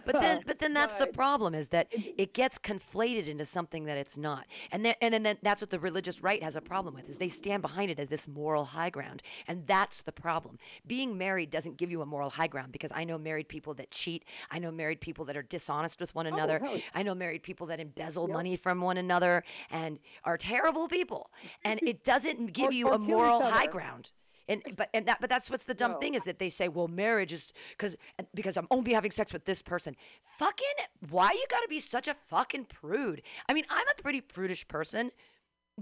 But 0.04 0.20
then, 0.20 0.42
but 0.46 0.58
then 0.58 0.74
that's 0.80 0.94
the 0.94 1.06
problem 1.06 1.54
is 1.54 1.68
that 1.68 1.88
it- 1.90 2.34
gets 2.34 2.58
conflated 2.58 3.28
into 3.28 3.46
something 3.46 3.84
that 3.84 3.96
it's 3.96 4.16
not, 4.16 4.46
and 4.72 4.84
then 4.84 4.94
and 5.00 5.24
then, 5.24 5.38
that's 5.42 5.62
what 5.62 5.70
the 5.70 5.78
religious 5.78 6.22
right 6.22 6.42
has 6.42 6.56
a 6.56 6.60
problem 6.60 6.94
with 6.94 7.08
is 7.08 7.18
they 7.18 7.28
stand 7.28 7.62
behind 7.62 7.90
it 7.90 7.98
as 7.98 8.08
this 8.08 8.26
moral 8.28 8.64
high 8.64 8.90
ground, 8.90 9.22
and 9.46 9.66
that's 9.66 10.02
the 10.02 10.12
problem. 10.12 10.58
Being 10.86 11.16
married 11.16 11.50
doesn't 11.50 11.76
give 11.76 11.90
you 11.90 12.02
a 12.02 12.06
moral 12.06 12.30
high 12.30 12.48
ground 12.48 12.72
because 12.72 12.90
I 12.94 13.04
know 13.04 13.16
married 13.16 13.48
people 13.48 13.74
that 13.74 13.90
cheat, 13.90 14.24
I 14.50 14.58
know 14.58 14.70
married 14.70 15.00
people 15.00 15.24
that 15.26 15.36
are 15.36 15.42
dishonest 15.42 16.00
with 16.00 16.14
one 16.14 16.26
oh, 16.26 16.34
another, 16.34 16.58
hell 16.58 16.76
yeah. 16.76 16.82
I 16.94 17.02
know 17.02 17.14
married 17.14 17.42
people 17.42 17.66
that 17.68 17.80
embezzle 17.80 18.26
Yep. 18.28 18.34
money 18.34 18.56
from 18.56 18.80
one 18.80 18.96
another 18.96 19.44
and 19.70 19.98
are 20.24 20.36
terrible 20.36 20.88
people, 20.88 21.30
and 21.64 21.80
it 21.86 22.02
doesn't 22.04 22.52
give 22.52 22.70
Or- 22.70 22.72
you 22.72 22.88
or 22.88 22.94
a 22.94 22.98
moral 22.98 23.40
high 23.42 23.66
ground. 23.66 24.10
And 24.48 24.62
but 24.76 24.88
and 24.94 25.06
that 25.06 25.20
but 25.20 25.28
that's 25.28 25.50
what's 25.50 25.64
the 25.64 25.74
dumb 25.74 25.92
No. 25.92 25.98
thing 25.98 26.14
is 26.14 26.24
that 26.24 26.38
they 26.38 26.50
say 26.50 26.68
well 26.68 26.88
marriage 26.88 27.32
is 27.32 27.52
because 27.70 27.96
because 28.34 28.56
I'm 28.56 28.68
only 28.70 28.92
having 28.92 29.10
sex 29.10 29.32
with 29.32 29.44
this 29.44 29.60
person. 29.62 29.96
Fucking 30.38 30.66
why 31.10 31.30
you 31.32 31.44
got 31.50 31.60
to 31.62 31.68
be 31.68 31.80
such 31.80 32.06
a 32.08 32.14
fucking 32.14 32.66
prude? 32.66 33.22
I 33.48 33.52
mean 33.54 33.64
I'm 33.70 33.86
a 33.98 34.02
pretty 34.02 34.20
prudish 34.20 34.66
person, 34.68 35.10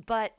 but 0.07 0.33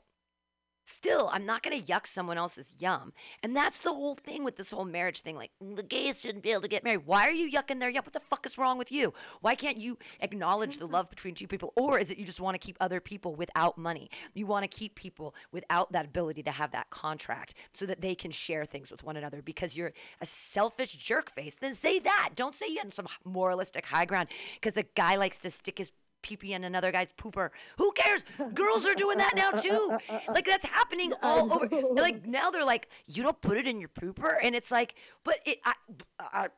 still 0.86 1.28
I'm 1.32 1.44
not 1.44 1.62
gonna 1.62 1.80
yuck 1.80 2.06
someone 2.06 2.38
else's 2.38 2.74
yum. 2.78 3.12
And 3.42 3.54
that's 3.54 3.78
the 3.78 3.92
whole 3.92 4.14
thing 4.14 4.44
with 4.44 4.56
this 4.56 4.70
whole 4.70 4.84
marriage 4.84 5.20
thing. 5.20 5.36
Like 5.36 5.50
mm, 5.62 5.76
the 5.76 5.82
gays 5.82 6.20
shouldn't 6.20 6.42
be 6.42 6.52
able 6.52 6.62
to 6.62 6.68
get 6.68 6.84
married. 6.84 7.06
Why 7.06 7.26
are 7.28 7.32
you 7.32 7.50
yucking 7.50 7.80
their 7.80 7.90
yum? 7.90 8.04
What 8.04 8.12
the 8.12 8.20
fuck 8.20 8.46
is 8.46 8.56
wrong 8.56 8.78
with 8.78 8.92
you? 8.92 9.12
Why 9.40 9.54
can't 9.54 9.76
you 9.76 9.98
acknowledge 10.20 10.78
the 10.78 10.84
mm-hmm. 10.84 10.94
love 10.94 11.10
between 11.10 11.34
two 11.34 11.46
people? 11.46 11.72
Or 11.76 11.98
is 11.98 12.10
it 12.10 12.18
you 12.18 12.24
just 12.24 12.40
want 12.40 12.54
to 12.54 12.64
keep 12.64 12.76
other 12.80 13.00
people 13.00 13.34
without 13.34 13.76
money? 13.76 14.10
You 14.34 14.46
want 14.46 14.62
to 14.62 14.68
keep 14.68 14.94
people 14.94 15.34
without 15.52 15.92
that 15.92 16.06
ability 16.06 16.42
to 16.44 16.50
have 16.50 16.70
that 16.72 16.90
contract 16.90 17.54
so 17.72 17.86
that 17.86 18.00
they 18.00 18.14
can 18.14 18.30
share 18.30 18.64
things 18.64 18.90
with 18.90 19.02
one 19.02 19.16
another 19.16 19.42
because 19.42 19.76
you're 19.76 19.92
a 20.20 20.26
selfish 20.26 20.92
jerk 20.94 21.30
face. 21.30 21.56
Then 21.60 21.74
say 21.74 21.98
that. 22.00 22.30
Don't 22.34 22.54
say 22.54 22.66
you're 22.68 22.84
on 22.84 22.92
some 22.92 23.08
moralistic 23.24 23.86
high 23.86 24.04
ground 24.04 24.28
because 24.60 24.76
a 24.76 24.84
guy 24.94 25.16
likes 25.16 25.40
to 25.40 25.50
stick 25.50 25.78
his 25.78 25.92
pee 26.22 26.36
pee 26.36 26.52
in 26.52 26.64
another 26.64 26.90
guy's 26.92 27.12
pooper. 27.12 27.50
Who 27.78 27.92
cares? 27.92 28.24
Girls 28.54 28.86
are 28.86 28.94
doing 28.94 29.18
that 29.18 29.34
now 29.36 29.50
too. 29.52 29.96
Like 30.28 30.46
that's 30.46 30.66
happening 30.66 31.12
all 31.22 31.52
over. 31.52 31.68
Like 31.92 32.26
now 32.26 32.50
they're 32.50 32.64
like, 32.64 32.88
you 33.06 33.22
don't 33.22 33.40
put 33.40 33.56
it 33.56 33.66
in 33.66 33.80
your 33.80 33.88
pooper, 33.88 34.36
and 34.42 34.54
it's 34.54 34.70
like, 34.70 34.94
but 35.24 35.38
it, 35.44 35.58
I, 35.64 35.74
I, 36.20 36.48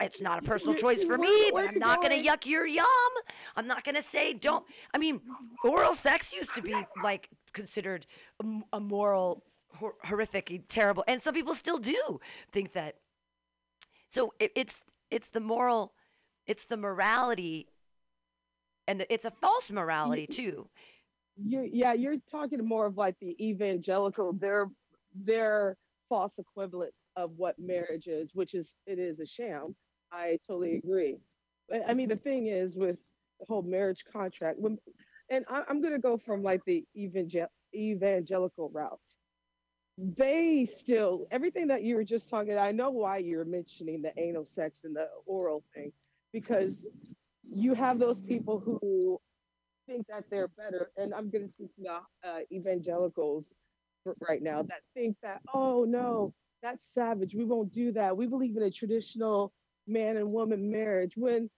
it's 0.00 0.20
not 0.20 0.38
a 0.38 0.42
personal 0.42 0.74
choice 0.74 1.04
for 1.04 1.18
me. 1.18 1.50
But 1.52 1.68
I'm 1.68 1.78
not 1.78 2.02
gonna 2.02 2.22
yuck 2.22 2.46
your 2.46 2.66
yum. 2.66 2.86
I'm 3.56 3.66
not 3.66 3.84
gonna 3.84 4.02
say 4.02 4.32
don't. 4.32 4.64
I 4.94 4.98
mean, 4.98 5.20
oral 5.64 5.94
sex 5.94 6.32
used 6.32 6.54
to 6.54 6.62
be 6.62 6.74
like 7.02 7.28
considered 7.52 8.06
a 8.72 8.80
moral, 8.80 9.44
hor- 9.76 9.96
horrific, 10.04 10.50
eh, 10.50 10.58
terrible, 10.68 11.04
and 11.06 11.20
some 11.20 11.34
people 11.34 11.54
still 11.54 11.78
do 11.78 12.20
think 12.50 12.72
that. 12.72 12.96
So 14.08 14.34
it, 14.38 14.52
it's 14.54 14.84
it's 15.10 15.30
the 15.30 15.40
moral, 15.40 15.92
it's 16.46 16.64
the 16.66 16.76
morality, 16.76 17.68
and 18.88 19.00
the, 19.00 19.12
it's 19.12 19.24
a 19.24 19.30
false 19.30 19.70
morality 19.70 20.26
too. 20.26 20.68
you 21.36 21.68
yeah 21.72 21.92
you're 21.92 22.16
talking 22.30 22.64
more 22.66 22.86
of 22.86 22.96
like 22.96 23.16
the 23.20 23.36
evangelical 23.44 24.32
their 24.32 24.66
their 25.14 25.76
false 26.08 26.38
equivalent 26.38 26.92
of 27.16 27.30
what 27.36 27.54
marriage 27.58 28.06
is 28.06 28.34
which 28.34 28.54
is 28.54 28.74
it 28.86 28.98
is 28.98 29.20
a 29.20 29.26
sham. 29.26 29.74
I 30.12 30.38
totally 30.46 30.76
agree. 30.76 31.18
But 31.68 31.82
i 31.88 31.94
mean 31.94 32.08
the 32.08 32.16
thing 32.16 32.46
is 32.46 32.76
with 32.76 32.98
the 33.40 33.46
whole 33.48 33.62
marriage 33.62 34.04
contract 34.10 34.58
when 34.58 34.78
and 35.30 35.44
I, 35.48 35.62
i'm 35.68 35.80
going 35.80 35.94
to 35.94 36.00
go 36.00 36.16
from 36.16 36.42
like 36.42 36.62
the 36.66 36.84
evangel- 36.96 37.52
evangelical 37.74 38.68
route. 38.70 38.98
They 39.98 40.64
still 40.64 41.26
everything 41.30 41.66
that 41.68 41.82
you 41.82 41.94
were 41.96 42.04
just 42.04 42.28
talking 42.28 42.56
i 42.58 42.72
know 42.72 42.90
why 42.90 43.18
you're 43.18 43.44
mentioning 43.44 44.02
the 44.02 44.12
anal 44.18 44.44
sex 44.44 44.84
and 44.84 44.94
the 44.96 45.08
oral 45.26 45.62
thing 45.74 45.92
because 46.32 46.86
you 47.44 47.74
have 47.74 47.98
those 47.98 48.20
people 48.20 48.60
who 48.60 49.18
think 49.86 50.06
that 50.08 50.24
they're 50.30 50.48
better, 50.48 50.90
and 50.96 51.12
I'm 51.12 51.30
going 51.30 51.44
to 51.44 51.50
speak 51.50 51.74
to 51.76 51.82
the 51.82 52.28
uh, 52.28 52.38
evangelicals 52.52 53.54
right 54.28 54.42
now 54.42 54.62
that 54.62 54.80
think 54.94 55.16
that, 55.22 55.40
oh 55.54 55.84
no, 55.84 56.32
that's 56.62 56.84
savage. 56.92 57.34
We 57.34 57.44
won't 57.44 57.72
do 57.72 57.92
that. 57.92 58.16
We 58.16 58.26
believe 58.26 58.56
in 58.56 58.62
a 58.62 58.70
traditional 58.70 59.52
man 59.86 60.16
and 60.16 60.32
woman 60.32 60.70
marriage 60.70 61.12
when 61.16 61.48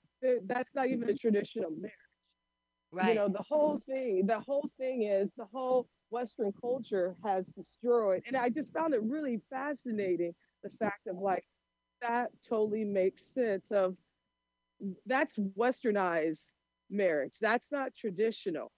that's 0.46 0.74
not 0.74 0.86
even 0.88 1.08
a 1.10 1.14
traditional 1.14 1.70
marriage. 1.70 1.92
Right. 2.90 3.08
You 3.08 3.14
know, 3.16 3.28
the 3.28 3.44
whole 3.46 3.80
thing, 3.86 4.24
the 4.26 4.40
whole 4.40 4.68
thing 4.78 5.02
is 5.02 5.30
the 5.36 5.46
whole 5.52 5.86
Western 6.10 6.52
culture 6.60 7.16
has 7.24 7.48
destroyed. 7.48 8.22
And 8.26 8.36
I 8.36 8.48
just 8.48 8.72
found 8.72 8.94
it 8.94 9.02
really 9.02 9.40
fascinating 9.50 10.32
the 10.62 10.70
fact 10.70 11.06
of 11.08 11.18
like, 11.18 11.44
that 12.00 12.30
totally 12.48 12.84
makes 12.84 13.24
sense 13.24 13.70
of 13.70 13.96
that's 15.06 15.38
westernized 15.58 16.42
marriage. 16.90 17.34
That's 17.40 17.70
not 17.72 17.94
traditional. 17.94 18.70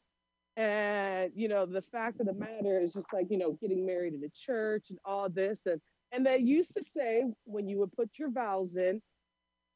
And 0.56 1.32
you 1.34 1.48
know, 1.48 1.66
the 1.66 1.82
fact 1.82 2.20
of 2.20 2.26
the 2.26 2.32
matter 2.32 2.80
is 2.80 2.94
just 2.94 3.12
like, 3.12 3.26
you 3.30 3.38
know, 3.38 3.58
getting 3.60 3.84
married 3.84 4.14
in 4.14 4.24
a 4.24 4.30
church 4.34 4.86
and 4.90 4.98
all 5.04 5.28
this. 5.28 5.66
And 5.66 5.80
and 6.12 6.24
they 6.24 6.38
used 6.38 6.74
to 6.74 6.82
say 6.96 7.24
when 7.44 7.68
you 7.68 7.78
would 7.78 7.92
put 7.92 8.10
your 8.18 8.30
vows 8.30 8.76
in, 8.76 9.02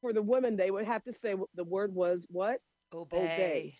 for 0.01 0.13
the 0.13 0.23
women, 0.23 0.57
they 0.57 0.71
would 0.71 0.87
have 0.87 1.05
to 1.05 1.13
say 1.13 1.35
what 1.35 1.49
the 1.55 1.65
word 1.65 1.95
was 1.95 2.27
what? 2.31 2.61
obey. 2.93 3.75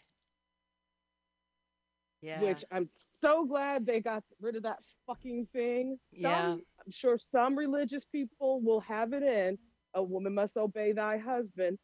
Yeah. 2.23 2.41
Which 2.43 2.65
I'm 2.71 2.87
so 2.87 3.47
glad 3.47 3.87
they 3.87 4.01
got 4.01 4.23
rid 4.41 4.57
of 4.57 4.65
that 4.65 4.79
fucking 5.07 5.49
thing. 5.53 5.99
Some, 6.15 6.21
Yeah. 6.23 6.53
I'm 6.53 6.91
sure 6.91 7.17
some 7.19 7.57
religious 7.57 8.05
people 8.05 8.61
will 8.61 8.81
have 8.81 9.13
it 9.15 9.23
in 9.23 9.59
a 9.95 10.03
woman 10.03 10.35
must 10.35 10.57
obey 10.57 10.93
thy 10.93 11.19
husband. 11.19 11.79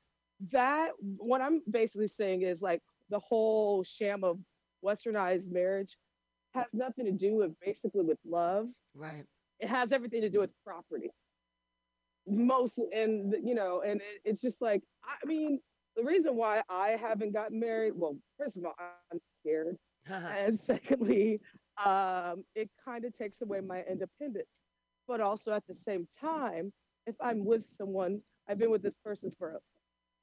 That 0.53 0.90
what 1.01 1.40
I'm 1.40 1.62
basically 1.70 2.09
saying 2.09 2.42
is 2.42 2.61
like 2.62 2.83
the 3.11 3.18
whole 3.18 3.85
sham 3.85 4.25
of 4.25 4.38
westernized 4.85 5.51
marriage 5.51 5.96
has 6.55 6.66
nothing 6.72 7.07
to 7.07 7.12
do 7.12 7.37
with 7.37 7.53
basically 7.61 8.03
with 8.05 8.18
love. 8.25 8.68
right. 8.94 9.25
It 9.59 9.68
has 9.68 9.92
everything 9.92 10.20
to 10.20 10.29
do 10.29 10.40
with 10.40 10.51
property. 10.64 11.11
Most 12.27 12.75
and 12.92 13.35
you 13.42 13.55
know, 13.55 13.83
and 13.87 14.01
it, 14.01 14.20
it's 14.25 14.40
just 14.40 14.61
like 14.61 14.83
I 15.05 15.25
mean, 15.27 15.61
the 15.96 16.05
reason 16.05 16.37
why 16.37 16.62
I 16.68 16.90
haven't 16.90 17.33
gotten 17.33 17.59
married, 17.59 17.92
well, 17.96 18.16
first 18.38 18.57
of 18.57 18.64
all, 18.64 18.75
I'm 18.79 19.20
scared 19.25 19.77
and 20.09 20.59
secondly, 20.59 21.40
um, 21.85 22.44
it 22.55 22.70
kind 22.85 23.05
of 23.05 23.16
takes 23.16 23.40
away 23.42 23.61
my 23.61 23.83
independence. 23.90 24.49
But 25.09 25.20
also 25.20 25.53
at 25.53 25.66
the 25.68 25.75
same 25.75 26.09
time, 26.20 26.72
if 27.07 27.14
I'm 27.20 27.44
with 27.44 27.64
someone, 27.77 28.20
I've 28.49 28.59
been 28.59 28.70
with 28.70 28.83
this 28.83 28.96
person 29.05 29.33
for 29.38 29.61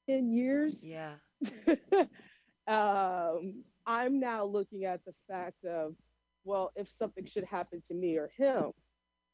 10 0.08 0.32
years. 0.32 0.84
yeah. 0.84 1.14
um, 2.68 3.62
I'm 3.86 4.18
now 4.18 4.44
looking 4.44 4.84
at 4.84 5.04
the 5.04 5.12
fact 5.28 5.64
of, 5.64 5.94
well, 6.44 6.72
if 6.76 6.88
something 6.88 7.24
should 7.24 7.44
happen 7.44 7.82
to 7.88 7.94
me 7.94 8.16
or 8.16 8.30
him, 8.36 8.72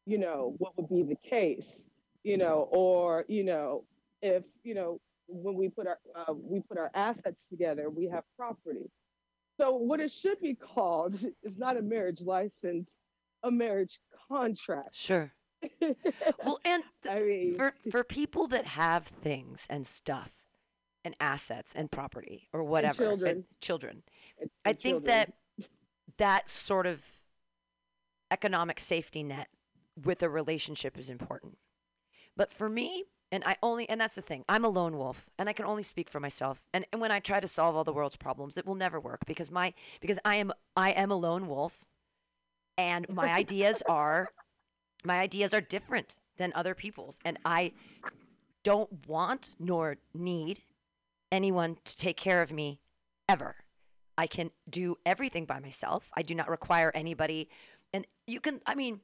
you 0.06 0.18
know, 0.18 0.54
what 0.58 0.76
would 0.76 0.88
be 0.88 1.02
the 1.02 1.16
case, 1.16 1.88
you 2.24 2.36
know, 2.36 2.68
or, 2.70 3.24
you 3.28 3.44
know, 3.44 3.84
if, 4.22 4.44
you 4.64 4.74
know, 4.74 5.00
when 5.26 5.54
we 5.54 5.68
put 5.68 5.86
our, 5.86 5.98
uh, 6.16 6.32
we 6.32 6.60
put 6.60 6.78
our 6.78 6.90
assets 6.94 7.46
together, 7.48 7.90
we 7.90 8.06
have 8.06 8.24
property. 8.36 8.90
So 9.56 9.72
what 9.72 10.00
it 10.00 10.10
should 10.10 10.40
be 10.40 10.54
called 10.54 11.18
is 11.42 11.58
not 11.58 11.76
a 11.76 11.82
marriage 11.82 12.20
license, 12.20 12.98
a 13.42 13.50
marriage 13.50 14.00
contract. 14.28 14.94
Sure. 14.94 15.32
Well, 16.42 16.58
and 16.64 16.82
th- 17.02 17.14
I 17.14 17.20
mean, 17.20 17.52
for 17.52 17.74
for 17.90 18.02
people 18.02 18.46
that 18.48 18.64
have 18.64 19.06
things 19.06 19.66
and 19.68 19.86
stuff 19.86 20.39
and 21.04 21.14
assets 21.20 21.72
and 21.74 21.90
property 21.90 22.48
or 22.52 22.62
whatever. 22.62 23.04
Children. 23.04 23.44
children. 23.60 24.02
And- 24.40 24.50
i 24.64 24.72
think 24.72 25.04
children. 25.04 25.04
that 25.04 25.32
that 26.16 26.48
sort 26.48 26.86
of 26.86 27.02
economic 28.30 28.78
safety 28.80 29.22
net 29.22 29.48
with 30.02 30.22
a 30.22 30.28
relationship 30.28 30.98
is 30.98 31.10
important. 31.10 31.58
But 32.36 32.50
for 32.50 32.68
me 32.68 33.04
and 33.32 33.44
i 33.44 33.56
only 33.62 33.88
and 33.88 34.00
that's 34.00 34.14
the 34.16 34.22
thing 34.22 34.44
i'm 34.48 34.64
a 34.64 34.68
lone 34.68 34.96
wolf 34.96 35.30
and 35.38 35.48
i 35.48 35.52
can 35.52 35.64
only 35.64 35.82
speak 35.82 36.08
for 36.08 36.20
myself. 36.20 36.66
And, 36.74 36.84
and 36.92 37.00
when 37.00 37.10
i 37.10 37.20
try 37.20 37.40
to 37.40 37.48
solve 37.48 37.76
all 37.76 37.84
the 37.84 37.92
world's 37.92 38.16
problems 38.16 38.56
it 38.58 38.66
will 38.66 38.74
never 38.74 38.98
work 38.98 39.20
because 39.26 39.50
my 39.50 39.72
because 40.00 40.18
i 40.24 40.36
am 40.36 40.52
i 40.76 40.90
am 40.90 41.10
a 41.10 41.16
lone 41.16 41.48
wolf 41.48 41.84
and 42.76 43.08
my 43.08 43.28
ideas 43.42 43.82
are 43.88 44.30
my 45.04 45.18
ideas 45.20 45.54
are 45.54 45.60
different 45.60 46.18
than 46.36 46.52
other 46.54 46.74
people's. 46.74 47.18
And 47.24 47.38
i 47.44 47.72
don't 48.62 49.06
want 49.06 49.54
nor 49.58 49.96
need 50.14 50.60
anyone 51.32 51.76
to 51.84 51.96
take 51.96 52.16
care 52.16 52.42
of 52.42 52.52
me 52.52 52.80
ever 53.28 53.56
i 54.18 54.26
can 54.26 54.50
do 54.68 54.96
everything 55.06 55.44
by 55.44 55.58
myself 55.60 56.10
i 56.16 56.22
do 56.22 56.34
not 56.34 56.48
require 56.48 56.90
anybody 56.94 57.48
and 57.92 58.06
you 58.26 58.40
can 58.40 58.60
i 58.66 58.74
mean 58.74 59.00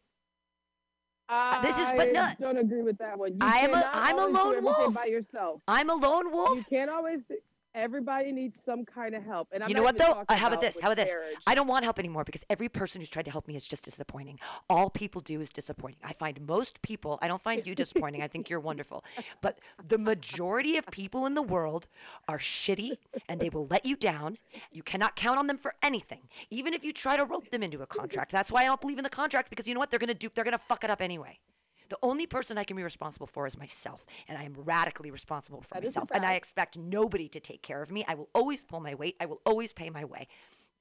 this 1.62 1.78
is- 1.78 1.90
but 1.92 2.08
I 2.08 2.12
not- 2.12 2.40
don't 2.40 2.56
agree 2.56 2.82
with 2.82 2.98
that 2.98 3.18
one. 3.18 3.32
You 3.32 3.38
I 3.40 3.58
am 3.58 3.74
a- 3.74 3.90
I'm 3.92 4.16
a 4.18 4.26
lone 4.26 4.62
wolf. 4.62 4.94
by 4.94 5.06
yourself. 5.06 5.60
i'm 5.66 5.90
a 5.90 5.94
lone 5.94 6.30
wolf 6.30 6.56
You 6.58 6.64
can't 6.64 6.90
always. 6.90 7.24
Do, 7.24 7.36
everybody 7.76 8.32
needs 8.32 8.60
some 8.60 8.84
kind 8.84 9.14
of 9.14 9.22
help. 9.22 9.48
And 9.52 9.62
I'm 9.62 9.68
you 9.68 9.76
know 9.76 9.84
what 9.84 9.96
though? 9.96 10.24
Uh, 10.28 10.34
how 10.36 10.48
about 10.48 10.56
about 10.56 10.66
this? 10.66 10.80
How 10.80 10.88
about 10.88 10.96
this? 10.96 11.12
marriage. 11.12 11.36
I 11.46 11.54
don't 11.54 11.66
want 11.66 11.84
help 11.84 11.98
anymore 11.98 12.24
because 12.24 12.44
every 12.50 12.68
person 12.68 13.00
who's 13.00 13.08
tried 13.08 13.24
to 13.26 13.30
help 13.30 13.46
me 13.46 13.56
is 13.56 13.66
just 13.66 13.84
disappointing. 13.84 14.38
All 14.68 14.90
people 14.90 15.20
do 15.20 15.40
is 15.40 15.50
disappointing. 15.50 16.00
I 16.02 16.12
find 16.12 16.40
most 16.46 16.82
people, 16.82 17.18
I 17.22 17.28
don't 17.28 17.42
find 17.42 17.66
you 17.66 17.74
disappointing. 17.74 18.22
I 18.22 18.28
think 18.28 18.50
you're 18.50 18.60
wonderful. 18.60 19.04
But 19.40 19.60
the 19.86 19.98
majority 19.98 20.76
of 20.76 20.86
people 20.86 21.26
in 21.26 21.34
the 21.34 21.42
world 21.42 21.88
are 22.26 22.38
shitty 22.38 22.96
and 23.28 23.40
they 23.40 23.48
will 23.48 23.66
let 23.66 23.84
you 23.84 23.94
down. 23.96 24.38
You 24.72 24.82
cannot 24.82 25.14
count 25.14 25.38
on 25.38 25.46
them 25.46 25.58
for 25.58 25.74
anything, 25.82 26.22
even 26.50 26.74
if 26.74 26.84
you 26.84 26.92
try 26.92 27.16
to 27.16 27.24
rope 27.24 27.50
them 27.50 27.62
into 27.62 27.82
a 27.82 27.86
contract. 27.86 28.32
That's 28.32 28.50
why 28.50 28.62
I 28.62 28.64
don't 28.64 28.80
believe 28.80 28.98
in 28.98 29.04
the 29.04 29.10
contract 29.10 29.50
because 29.50 29.68
you 29.68 29.74
know 29.74 29.80
what? 29.80 29.90
They're 29.90 30.00
going 30.00 30.08
to 30.08 30.14
do, 30.14 30.30
they're 30.34 30.44
going 30.44 30.52
to 30.52 30.58
fuck 30.58 30.84
it 30.84 30.90
up 30.90 31.02
anyway. 31.02 31.38
The 31.88 31.98
only 32.02 32.26
person 32.26 32.58
I 32.58 32.64
can 32.64 32.76
be 32.76 32.82
responsible 32.82 33.26
for 33.26 33.46
is 33.46 33.56
myself, 33.56 34.04
and 34.28 34.36
I 34.36 34.42
am 34.42 34.54
radically 34.56 35.10
responsible 35.10 35.62
for 35.62 35.74
That 35.74 35.84
myself. 35.84 36.10
And 36.12 36.24
I 36.24 36.34
expect 36.34 36.76
nobody 36.76 37.28
to 37.28 37.40
take 37.40 37.62
care 37.62 37.82
of 37.82 37.90
me. 37.90 38.04
I 38.08 38.14
will 38.14 38.28
always 38.34 38.62
pull 38.62 38.80
my 38.80 38.94
weight. 38.94 39.16
I 39.20 39.26
will 39.26 39.40
always 39.46 39.72
pay 39.72 39.90
my 39.90 40.04
way. 40.04 40.28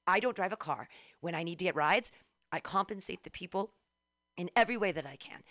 I 0.06 0.20
don't 0.20 0.36
drive 0.36 0.52
a 0.52 0.56
car. 0.56 0.88
When 1.20 1.34
I 1.34 1.42
need 1.42 1.58
to 1.58 1.64
get 1.64 1.74
rides, 1.76 2.12
I 2.52 2.60
compensate 2.60 3.24
the 3.24 3.30
people 3.30 3.72
in 4.36 4.50
every 4.54 4.76
way 4.76 4.92
that 4.92 5.06
I 5.06 5.16
can, 5.16 5.42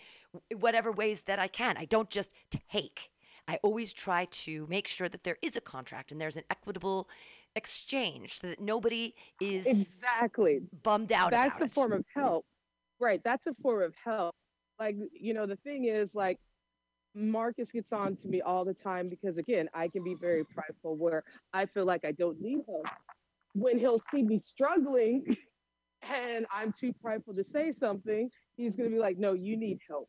whatever 0.58 0.92
ways 0.92 1.22
that 1.22 1.38
I 1.38 1.48
can. 1.48 1.76
I 1.76 1.84
don't 1.84 2.10
just 2.10 2.32
take. 2.70 3.10
I 3.48 3.58
always 3.62 3.92
try 3.92 4.26
to 4.26 4.66
make 4.68 4.88
sure 4.88 5.08
that 5.08 5.24
there 5.24 5.38
is 5.42 5.56
a 5.56 5.60
contract 5.60 6.12
and 6.12 6.20
there's 6.20 6.36
an 6.36 6.44
equitable 6.50 7.08
exchange 7.54 8.40
so 8.40 8.48
that 8.48 8.60
nobody 8.60 9.14
is 9.40 9.66
exactly. 9.66 10.60
bummed 10.82 11.12
out 11.12 11.30
That's 11.30 11.60
a 11.60 11.64
it. 11.64 11.74
form 11.74 11.92
of 11.92 12.04
help, 12.14 12.44
right? 13.00 13.20
That's 13.24 13.46
a 13.46 13.54
form 13.62 13.82
of 13.82 13.94
help. 14.04 14.34
Like 14.78 14.96
you 15.12 15.34
know, 15.34 15.46
the 15.46 15.56
thing 15.56 15.84
is, 15.86 16.14
like 16.14 16.38
Marcus 17.14 17.72
gets 17.72 17.92
on 17.92 18.16
to 18.16 18.28
me 18.28 18.42
all 18.42 18.64
the 18.64 18.74
time 18.74 19.08
because 19.08 19.38
again, 19.38 19.68
I 19.74 19.88
can 19.88 20.04
be 20.04 20.14
very 20.14 20.44
prideful 20.44 20.96
where 20.96 21.24
I 21.52 21.66
feel 21.66 21.84
like 21.86 22.04
I 22.04 22.12
don't 22.12 22.40
need 22.40 22.60
help. 22.68 22.86
When 23.54 23.78
he'll 23.78 23.98
see 23.98 24.22
me 24.22 24.38
struggling 24.38 25.24
and 26.02 26.46
I'm 26.52 26.72
too 26.72 26.92
prideful 27.02 27.34
to 27.34 27.44
say 27.44 27.72
something, 27.72 28.30
he's 28.56 28.76
gonna 28.76 28.90
be 28.90 28.98
like, 28.98 29.18
"No, 29.18 29.34
you 29.34 29.56
need 29.56 29.80
help. 29.88 30.08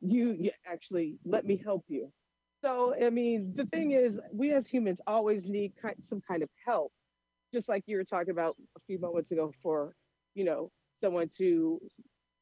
You, 0.00 0.32
you 0.38 0.50
actually 0.66 1.18
let 1.24 1.44
me 1.46 1.56
help 1.56 1.84
you." 1.88 2.12
So 2.64 2.94
I 3.04 3.10
mean, 3.10 3.52
the 3.56 3.66
thing 3.66 3.92
is, 3.92 4.20
we 4.32 4.52
as 4.52 4.66
humans 4.66 5.00
always 5.06 5.48
need 5.48 5.72
some 6.00 6.20
kind 6.28 6.42
of 6.42 6.50
help. 6.66 6.92
just 7.52 7.68
like 7.68 7.84
you 7.86 7.96
were 7.96 8.04
talking 8.04 8.30
about 8.32 8.56
a 8.76 8.80
few 8.86 8.98
moments 8.98 9.30
ago 9.32 9.52
for, 9.62 9.94
you 10.34 10.44
know, 10.44 10.70
someone 11.02 11.28
to 11.38 11.80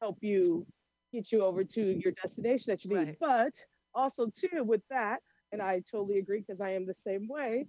help 0.01 0.17
you 0.21 0.65
get 1.13 1.31
you 1.31 1.43
over 1.43 1.63
to 1.63 1.99
your 2.03 2.13
destination 2.21 2.71
that 2.71 2.83
you 2.83 2.97
need. 2.97 3.07
Right. 3.07 3.17
But 3.19 3.53
also 3.93 4.27
too 4.27 4.63
with 4.63 4.81
that, 4.89 5.19
and 5.51 5.61
I 5.61 5.81
totally 5.89 6.17
agree 6.17 6.39
because 6.39 6.61
I 6.61 6.71
am 6.71 6.85
the 6.85 6.93
same 6.93 7.27
way. 7.27 7.67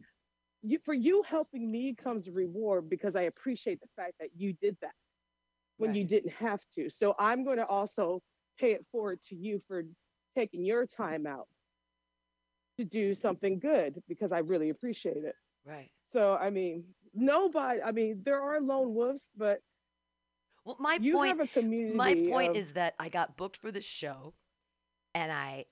You, 0.62 0.78
for 0.85 0.94
you 0.94 1.22
helping 1.22 1.70
me 1.70 1.94
comes 1.94 2.26
a 2.26 2.33
reward 2.33 2.88
because 2.88 3.16
I 3.16 3.22
appreciate 3.22 3.80
the 3.80 3.88
fact 3.96 4.14
that 4.18 4.30
you 4.35 4.54
did 4.54 4.76
that 4.80 4.94
when 5.76 5.94
you 5.94 6.04
didn't 6.04 6.33
have 6.33 6.61
to. 6.74 6.88
So 6.88 7.14
I'm 7.18 7.44
going 7.44 7.59
to 7.59 7.66
also 7.66 8.22
pay 8.59 8.72
it 8.72 8.87
forward 8.90 9.20
to 9.28 9.37
you 9.37 9.61
for 9.68 9.85
taking 10.35 10.64
your 10.64 10.87
time 10.87 11.26
out 11.26 11.48
to 12.78 12.85
do 12.85 13.14
something 13.14 13.59
good 13.59 14.02
because 14.09 14.33
I 14.33 14.38
really 14.38 14.70
appreciate 14.70 15.24
it. 15.24 15.35
Right. 15.66 15.90
So 16.12 16.37
I 16.40 16.50
mean, 16.50 16.85
nobody. 17.14 17.83
I 17.83 17.92
mean, 17.92 18.22
there 18.24 18.40
are 18.40 18.61
lone 18.61 18.94
wolves, 18.94 19.30
but 19.37 19.61
Well, 20.64 20.77
my 20.79 20.98
you 21.00 21.12
point 21.14 21.38
have 21.38 21.40
a 21.40 21.46
community. 21.46 21.94
my 21.96 22.14
point 22.14 22.50
of- 22.53 22.57
is 22.57 22.72
that 22.72 22.94
I 22.98 23.09
got 23.09 23.37
booked 23.37 23.57
for 23.57 23.70
this 23.70 23.85
show, 23.85 24.35
and 25.14 25.31
I, 25.31 25.66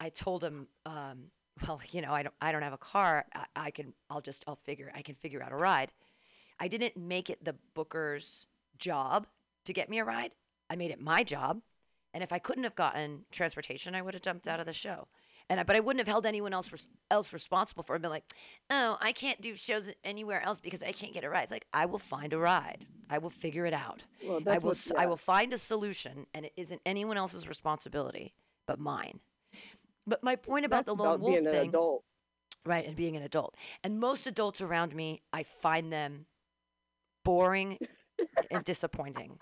I 0.00 0.08
told 0.10 0.42
him, 0.42 0.68
um, 0.84 1.30
well, 1.66 1.80
you 1.90 2.02
know, 2.02 2.12
I 2.12 2.22
don't, 2.22 2.34
I 2.40 2.52
don't 2.52 2.62
have 2.62 2.72
a 2.72 2.78
car. 2.78 3.24
I, 3.34 3.46
I 3.56 3.70
can, 3.70 3.94
I'll 4.10 4.20
just, 4.20 4.44
I'll 4.46 4.56
figure, 4.56 4.92
I 4.94 5.02
can 5.02 5.14
figure 5.14 5.42
out 5.42 5.52
a 5.52 5.56
ride. 5.56 5.92
I 6.58 6.68
didn't 6.68 6.96
make 6.96 7.30
it 7.30 7.44
the 7.44 7.54
booker's 7.74 8.46
job 8.78 9.26
to 9.64 9.72
get 9.72 9.88
me 9.88 9.98
a 9.98 10.04
ride. 10.04 10.32
I 10.68 10.76
made 10.76 10.90
it 10.90 11.00
my 11.00 11.22
job, 11.22 11.62
and 12.12 12.22
if 12.24 12.32
I 12.32 12.38
couldn't 12.40 12.64
have 12.64 12.74
gotten 12.74 13.24
transportation, 13.30 13.94
I 13.94 14.02
would 14.02 14.14
have 14.14 14.22
jumped 14.22 14.48
out 14.48 14.58
of 14.58 14.66
the 14.66 14.72
show. 14.72 15.06
And 15.48 15.60
I, 15.60 15.62
but 15.62 15.76
I 15.76 15.80
wouldn't 15.80 16.00
have 16.00 16.12
held 16.12 16.26
anyone 16.26 16.52
else 16.52 16.72
res- 16.72 16.88
else 17.10 17.32
responsible 17.32 17.84
for 17.84 17.94
it. 17.94 18.02
Been 18.02 18.10
like, 18.10 18.24
oh, 18.68 18.96
I 19.00 19.12
can't 19.12 19.40
do 19.40 19.54
shows 19.54 19.88
anywhere 20.02 20.42
else 20.42 20.58
because 20.58 20.82
I 20.82 20.90
can't 20.92 21.12
get 21.12 21.22
a 21.22 21.30
ride. 21.30 21.44
It's 21.44 21.52
like 21.52 21.66
I 21.72 21.86
will 21.86 22.00
find 22.00 22.32
a 22.32 22.38
ride. 22.38 22.86
I 23.08 23.18
will 23.18 23.30
figure 23.30 23.64
it 23.64 23.72
out. 23.72 24.02
well, 24.24 24.40
I 24.46 24.58
will 24.58 24.72
s 24.72 24.90
I 24.96 25.02
yeah. 25.02 25.06
will 25.08 25.16
find 25.16 25.52
a 25.52 25.58
solution, 25.58 26.26
and 26.34 26.46
it 26.46 26.52
isn't 26.56 26.80
anyone 26.84 27.16
else's 27.16 27.46
responsibility 27.48 28.34
but 28.66 28.80
mine. 28.80 29.20
But 30.06 30.22
my 30.22 30.36
point 30.36 30.64
about 30.66 30.86
That's 30.86 30.96
the 30.96 31.02
lone 31.02 31.14
about 31.14 31.20
wolf 31.20 31.34
being 31.34 31.46
an 31.46 31.52
thing, 31.52 31.68
adult. 31.68 32.02
right, 32.64 32.84
and 32.86 32.96
being 32.96 33.16
an 33.16 33.22
adult, 33.22 33.54
and 33.84 34.00
most 34.00 34.26
adults 34.26 34.60
around 34.60 34.94
me, 34.94 35.22
I 35.32 35.44
find 35.44 35.92
them 35.92 36.26
boring 37.24 37.78
and 38.50 38.64
disappointing. 38.64 39.38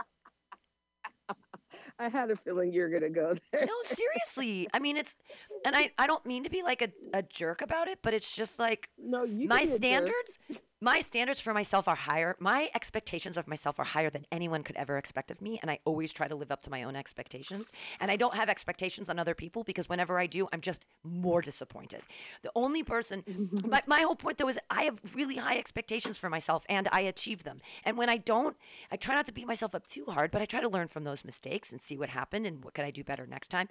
I 2.05 2.09
had 2.09 2.31
a 2.31 2.37
feeling 2.37 2.73
you're 2.73 2.91
gonna 2.91 3.09
go 3.11 3.35
there. 3.53 3.67
No, 3.67 3.73
seriously. 3.83 4.69
I 4.75 4.79
mean, 4.79 4.97
it's, 4.97 5.17
and 5.65 5.75
I 5.75 5.91
I 5.99 6.07
don't 6.07 6.25
mean 6.27 6.45
to 6.45 6.51
be 6.51 6.63
like 6.63 6.83
a, 6.83 6.89
a 7.13 7.23
jerk 7.23 7.63
about 7.63 7.89
it, 7.89 7.99
but 8.03 8.15
it's 8.15 8.35
just 8.35 8.59
like 8.59 8.89
No, 8.99 9.25
you. 9.25 9.49
my 9.49 9.65
standards. 9.65 10.39
jerk. 10.51 10.61
My 10.85 11.01
standards 11.01 11.41
for 11.41 11.55
myself 11.55 11.89
are 11.89 11.97
higher 11.97 12.37
my 12.39 12.69
expectations 12.75 13.39
of 13.39 13.49
myself 13.49 13.79
are 13.79 13.85
higher 13.85 14.11
than 14.11 14.27
anyone 14.31 14.63
could 14.63 14.77
ever 14.77 14.99
expect 14.99 15.31
of 15.31 15.41
me 15.41 15.59
and 15.63 15.71
i 15.71 15.79
always 15.87 16.13
try 16.13 16.29
to 16.29 16.35
live 16.35 16.53
up 16.53 16.63
to 16.63 16.69
my 16.69 16.83
own 16.83 16.95
expectations 16.95 17.73
and 18.01 18.11
i 18.11 18.17
don't 18.17 18.35
have 18.35 18.51
expectations 18.51 19.09
on 19.09 19.19
other 19.19 19.35
people 19.35 19.65
because 19.65 19.89
whenever 19.89 20.19
i 20.19 20.27
do 20.27 20.47
i'm 20.53 20.61
just 20.61 20.85
more 21.03 21.41
disappointed. 21.41 22.03
The 22.43 22.53
only 22.55 22.83
person 22.83 23.25
my, 23.67 23.81
my 23.87 24.01
whole 24.01 24.15
point 24.15 24.37
though 24.37 24.49
is 24.49 24.59
i 24.69 24.83
have 24.83 24.99
really 25.15 25.37
high 25.37 25.57
expectations 25.57 26.19
for 26.19 26.29
myself 26.29 26.65
and 26.69 26.87
i 26.93 27.01
achieve 27.01 27.45
them. 27.45 27.61
And 27.85 27.97
when 27.97 28.11
i 28.11 28.19
don't 28.19 28.57
i 28.93 28.97
try 28.97 29.15
not 29.15 29.25
to 29.27 29.33
beat 29.33 29.47
myself 29.47 29.75
up 29.75 29.87
too 29.87 30.05
hard 30.07 30.31
but 30.31 30.43
i 30.43 30.45
try 30.45 30.61
to 30.61 30.69
learn 30.69 30.89
from 30.89 31.05
those 31.05 31.25
mistakes 31.25 31.73
and 31.73 31.81
see 31.81 31.97
what 31.97 32.11
happened 32.11 32.47
and 32.47 32.63
what 32.63 32.75
could 32.75 32.85
i 32.85 32.91
do 32.91 33.03
better 33.03 33.27
next 33.27 33.49
time. 33.49 33.69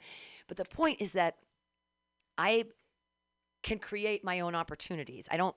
But 0.47 0.57
the 0.57 0.65
point 0.65 0.99
is 0.99 1.11
that 1.11 1.35
i 2.39 2.65
can 3.61 3.77
create 3.77 4.23
my 4.23 4.39
own 4.39 4.55
opportunities. 4.55 5.27
I 5.31 5.37
don't 5.37 5.55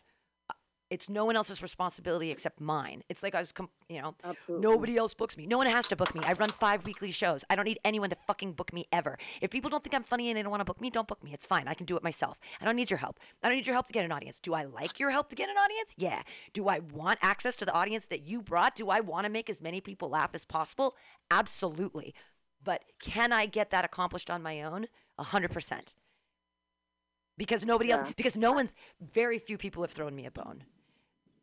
it's 0.89 1.09
no 1.09 1.25
one 1.25 1.35
else's 1.35 1.63
responsibility 1.63 2.31
except 2.31 2.61
mine. 2.61 3.03
It's 3.09 3.23
like 3.23 3.35
I 3.35 3.41
was, 3.41 3.51
com- 3.51 3.71
you 3.89 4.01
know, 4.01 4.15
Absolutely. 4.23 4.67
nobody 4.69 4.97
else 4.97 5.15
books 5.15 5.37
me. 5.37 5.47
No 5.47 5.59
one 5.59 5.67
has 5.67 5.87
to 5.89 5.97
book 5.97 6.15
me. 6.15 6.21
I 6.25 6.33
run 6.35 6.49
five 6.49 6.87
weekly 6.87 7.11
shows. 7.11 7.45
I 7.51 7.57
don't 7.57 7.65
need 7.65 7.81
anyone 7.85 8.11
to 8.11 8.17
fucking 8.27 8.53
book 8.53 8.73
me 8.73 8.87
ever. 8.93 9.19
If 9.41 9.51
people 9.51 9.69
don't 9.69 9.83
think 9.83 9.95
I'm 9.95 10.05
funny 10.05 10.29
and 10.29 10.39
they 10.39 10.43
don't 10.43 10.51
want 10.51 10.61
to 10.61 10.65
book 10.65 10.81
me, 10.81 10.91
don't 10.91 11.09
book 11.09 11.25
me. 11.25 11.33
It's 11.33 11.47
fine. 11.47 11.67
I 11.67 11.75
can 11.75 11.87
do 11.87 11.97
it 11.97 12.05
myself. 12.05 12.39
I 12.61 12.65
don't 12.65 12.77
need 12.77 12.91
your 12.91 12.99
help. 12.99 13.19
I 13.43 13.49
don't 13.49 13.57
need 13.57 13.67
your 13.67 13.75
help 13.75 13.87
to 13.87 13.93
get 13.93 14.05
an 14.05 14.13
audience. 14.13 14.39
Do 14.41 14.55
I 14.55 14.65
like 14.65 15.01
your 15.01 15.11
help 15.11 15.29
to 15.31 15.37
get 15.37 15.49
an 15.49 15.57
audience? 15.57 15.93
Yeah. 15.97 16.23
Do 16.53 16.69
I 16.69 16.79
want 16.79 17.19
access 17.21 17.57
to 17.57 17.65
the 17.65 17.73
audience 17.73 18.07
that 18.07 18.23
you 18.23 18.41
brought? 18.41 18.77
Do 18.77 18.89
I 18.89 19.01
want 19.01 19.25
to 19.25 19.31
make 19.31 19.51
as 19.51 19.61
many 19.61 19.81
people 19.81 20.09
laugh 20.09 20.31
as 20.35 20.45
possible? 20.45 20.95
Absolutely. 21.31 22.15
But 22.63 22.85
can 23.01 23.33
I 23.33 23.47
get 23.47 23.71
that 23.71 23.85
accomplished 23.85 24.31
on 24.31 24.43
my 24.43 24.63
own? 24.63 24.87
A 25.19 25.25
hundred 25.25 25.51
percent. 25.51 25.95
Because 27.39 27.67
nobody 27.67 27.91
else, 27.91 28.13
because 28.17 28.35
no 28.35 28.53
one's, 28.53 28.75
very 29.13 29.39
few 29.39 29.59
people 29.59 29.83
have 29.83 29.91
thrown 29.91 30.15
me 30.15 30.25
a 30.27 30.31
bone. 30.31 30.65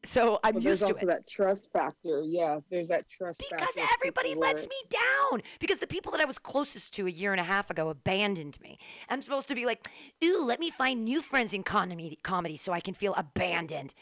So 0.06 0.40
I'm 0.44 0.56
there's 0.56 0.66
used 0.66 0.80
to 0.82 0.88
also 0.88 1.06
it. 1.06 1.10
that 1.10 1.28
trust 1.28 1.72
factor. 1.72 2.22
Yeah, 2.26 2.60
there's 2.70 2.90
that 2.90 3.10
trust 3.10 3.42
Because 3.50 3.78
everybody 3.94 4.36
lets 4.36 4.68
me 4.68 4.76
down. 4.90 5.42
Because 5.60 5.78
the 5.78 5.88
people 5.88 6.12
that 6.12 6.20
I 6.20 6.26
was 6.26 6.38
closest 6.38 6.94
to 6.96 7.08
a 7.08 7.10
year 7.10 7.32
and 7.32 7.40
a 7.40 7.46
half 7.46 7.70
ago 7.70 7.90
abandoned 7.90 8.60
me. 8.62 8.78
I'm 9.10 9.22
supposed 9.22 9.48
to 9.48 9.56
be 9.56 9.66
like, 9.66 9.88
ooh, 10.24 10.44
let 10.44 10.60
me 10.60 10.70
find 10.70 11.06
new 11.06 11.22
friends 11.22 11.54
in 11.54 11.64
comedy, 11.64 12.20
comedy 12.22 12.58
so 12.58 12.74
I 12.74 12.82
can 12.82 12.94
feel 12.94 13.14
abandoned. 13.16 13.94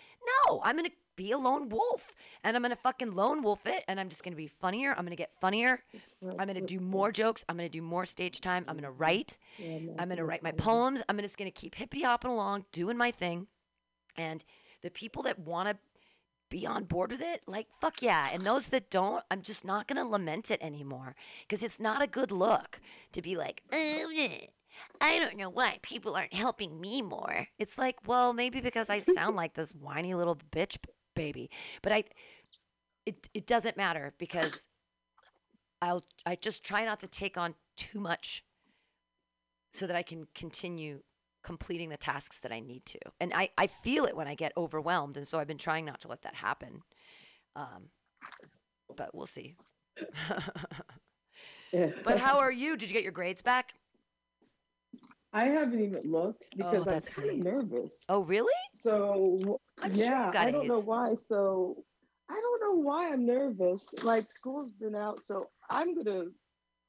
No, 0.47 0.61
I'm 0.63 0.75
going 0.75 0.89
to 0.89 0.95
be 1.15 1.31
a 1.31 1.37
lone 1.37 1.69
wolf. 1.69 2.15
And 2.43 2.55
I'm 2.55 2.63
going 2.63 2.71
to 2.71 2.75
fucking 2.75 3.13
lone 3.13 3.43
wolf 3.43 3.67
it. 3.67 3.83
And 3.87 3.99
I'm 3.99 4.09
just 4.09 4.23
going 4.23 4.33
to 4.33 4.37
be 4.37 4.47
funnier. 4.47 4.91
I'm 4.91 5.05
going 5.05 5.11
to 5.11 5.15
get 5.15 5.31
funnier. 5.39 5.81
I'm 6.23 6.47
going 6.47 6.55
to 6.55 6.61
do 6.61 6.79
more 6.79 7.11
jokes. 7.11 7.45
I'm 7.47 7.57
going 7.57 7.69
to 7.69 7.77
do 7.77 7.83
more 7.83 8.07
stage 8.07 8.41
time. 8.41 8.65
I'm 8.67 8.75
going 8.75 8.85
to 8.85 8.91
write. 8.91 9.37
I'm 9.99 10.07
going 10.07 10.17
to 10.17 10.25
write 10.25 10.41
my 10.41 10.51
poems. 10.51 11.03
I'm 11.07 11.19
just 11.19 11.37
going 11.37 11.51
to 11.51 11.59
keep 11.59 11.75
hippity 11.75 12.01
hopping 12.01 12.31
along, 12.31 12.65
doing 12.71 12.97
my 12.97 13.11
thing. 13.11 13.45
And 14.17 14.43
the 14.81 14.89
people 14.89 15.21
that 15.23 15.37
want 15.37 15.69
to 15.69 15.77
be 16.51 16.67
on 16.67 16.83
board 16.83 17.11
with 17.11 17.21
it, 17.21 17.41
like, 17.47 17.65
fuck 17.79 18.03
yeah. 18.03 18.29
And 18.31 18.43
those 18.43 18.67
that 18.67 18.91
don't, 18.91 19.23
I'm 19.31 19.41
just 19.41 19.65
not 19.65 19.87
to 19.87 20.05
lament 20.05 20.51
it 20.51 20.61
anymore 20.61 21.15
because 21.41 21.63
it's 21.63 21.79
not 21.79 22.03
a 22.03 22.07
good 22.07 22.31
look 22.31 22.79
to 23.13 23.21
be 23.23 23.35
like, 23.35 23.63
oh, 23.73 24.11
I 24.99 25.19
don't 25.19 25.37
know 25.37 25.49
why 25.49 25.79
people 25.81 26.15
aren't 26.15 26.33
helping 26.33 26.79
me 26.79 27.01
more. 27.01 27.47
It's 27.57 27.77
like, 27.77 27.97
well, 28.05 28.33
maybe 28.33 28.61
because 28.61 28.89
I 28.89 28.99
sound 28.99 29.35
like 29.35 29.55
this 29.55 29.71
whiny 29.71 30.13
little 30.13 30.37
bitch 30.51 30.77
baby. 31.15 31.49
But 31.81 31.93
I, 31.93 32.03
it, 33.05 33.29
it 33.33 33.47
doesn't 33.47 33.77
matter 33.77 34.13
because 34.19 34.67
I'll, 35.81 36.03
I 36.25 36.35
just 36.35 36.63
try 36.63 36.85
not 36.85 36.99
to 36.99 37.07
take 37.07 37.37
on 37.37 37.55
too 37.75 37.99
much 37.99 38.43
so 39.73 39.87
that 39.87 39.95
I 39.95 40.03
can 40.03 40.27
continue 40.35 41.01
completing 41.43 41.89
the 41.89 41.97
tasks 41.97 42.39
that 42.39 42.51
I 42.51 42.59
need 42.59 42.85
to. 42.87 42.99
And 43.19 43.33
I, 43.33 43.49
I 43.57 43.67
feel 43.67 44.05
it 44.05 44.15
when 44.15 44.27
I 44.27 44.35
get 44.35 44.53
overwhelmed. 44.55 45.17
And 45.17 45.27
so 45.27 45.39
I've 45.39 45.47
been 45.47 45.57
trying 45.57 45.85
not 45.85 46.01
to 46.01 46.07
let 46.07 46.21
that 46.23 46.35
happen. 46.35 46.81
Um, 47.55 47.89
but 48.95 49.13
we'll 49.13 49.27
see. 49.27 49.55
But 52.03 52.19
how 52.19 52.39
are 52.39 52.51
you? 52.51 52.75
Did 52.75 52.89
you 52.89 52.93
get 52.93 53.03
your 53.03 53.13
grades 53.13 53.41
back? 53.41 53.73
I 55.33 55.45
haven't 55.45 55.79
even 55.79 56.01
looked 56.03 56.57
because 56.57 56.87
I'm 56.87 56.93
that's 56.93 57.09
kind 57.09 57.29
of 57.29 57.37
nervous. 57.37 58.03
Oh, 58.09 58.19
really? 58.21 58.51
So 58.73 59.59
I'm 59.81 59.95
sure 59.95 60.03
yeah, 60.03 60.31
got 60.31 60.47
I 60.47 60.51
don't 60.51 60.67
know 60.67 60.81
why. 60.81 61.15
So 61.15 61.85
I 62.29 62.33
don't 62.33 62.61
know 62.61 62.81
why 62.81 63.11
I'm 63.11 63.25
nervous. 63.25 63.87
Like 64.03 64.27
school's 64.27 64.73
been 64.73 64.95
out, 64.95 65.23
so 65.23 65.47
I'm 65.69 65.95
gonna. 65.95 66.25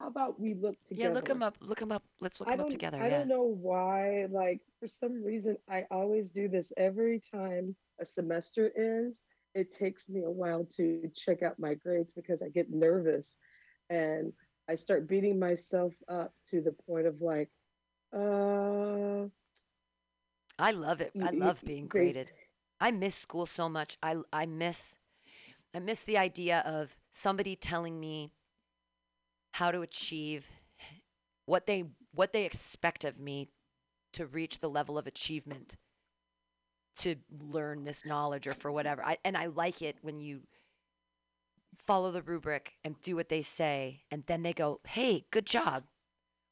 How 0.03 0.09
about 0.09 0.41
we 0.41 0.55
look 0.55 0.75
together? 0.89 1.11
Yeah, 1.11 1.15
look 1.15 1.27
them 1.27 1.45
up. 1.45 1.57
Look 1.61 1.79
them 1.79 1.93
up. 1.93 2.03
Let's 2.21 2.41
look 2.41 2.49
them 2.49 2.59
up 2.59 2.71
together. 2.71 2.99
I 3.01 3.05
yeah. 3.05 3.19
don't 3.19 3.29
know 3.29 3.45
why. 3.45 4.27
Like 4.31 4.61
for 4.81 4.89
some 4.89 5.23
reason, 5.23 5.57
I 5.71 5.85
always 5.93 6.33
do 6.33 6.49
this 6.49 6.73
every 6.77 7.21
time 7.21 7.77
a 8.01 8.05
semester 8.05 8.73
ends. 8.77 9.23
It 9.55 9.73
takes 9.73 10.09
me 10.09 10.25
a 10.25 10.31
while 10.31 10.67
to 10.77 11.09
check 11.15 11.45
out 11.45 11.61
my 11.61 11.75
grades 11.75 12.13
because 12.15 12.43
I 12.43 12.49
get 12.49 12.69
nervous, 12.69 13.39
and 13.91 14.33
I 14.69 14.75
start 14.75 15.09
beating 15.09 15.39
myself 15.39 15.93
up 16.09 16.33
to 16.51 16.61
the 16.61 16.73
point 16.73 17.07
of 17.07 17.21
like, 17.21 17.51
uh, 18.13 19.29
I 20.59 20.73
love 20.73 21.01
it. 21.01 21.13
I 21.23 21.31
love 21.31 21.63
being 21.65 21.87
graded. 21.87 22.33
I 22.81 22.91
miss 22.91 23.15
school 23.15 23.47
so 23.47 23.69
much. 23.69 23.99
I 24.03 24.17
I 24.33 24.47
miss 24.47 24.99
I 25.73 25.79
miss 25.79 26.03
the 26.03 26.19
idea 26.19 26.59
of 26.67 26.97
somebody 27.13 27.55
telling 27.55 28.01
me 28.01 28.33
how 29.53 29.71
to 29.71 29.81
achieve 29.83 30.47
what 31.47 31.67
they 31.67 31.85
what 32.15 32.33
they 32.33 32.45
expect 32.45 33.05
of 33.05 33.19
me 33.19 33.49
to 34.13 34.27
reach 34.27 34.59
the 34.59 34.69
level 34.69 34.99
of 34.99 35.07
achievement 35.07 35.77
to 36.97 37.17
learn 37.41 37.85
this 37.85 38.05
knowledge 38.05 38.47
or 38.47 38.55
for 38.55 38.71
whatever. 38.71 39.05
I 39.05 39.19
and 39.25 39.37
I 39.37 39.47
like 39.47 39.81
it 39.81 39.97
when 40.03 40.21
you 40.21 40.43
follow 41.79 42.13
the 42.13 42.23
rubric 42.23 42.75
and 42.85 43.01
do 43.01 43.17
what 43.17 43.29
they 43.29 43.43
say 43.43 44.03
and 44.11 44.25
then 44.27 44.43
they 44.43 44.53
go, 44.53 44.81
"Hey, 44.87 45.27
good 45.31 45.47
job." 45.47 45.85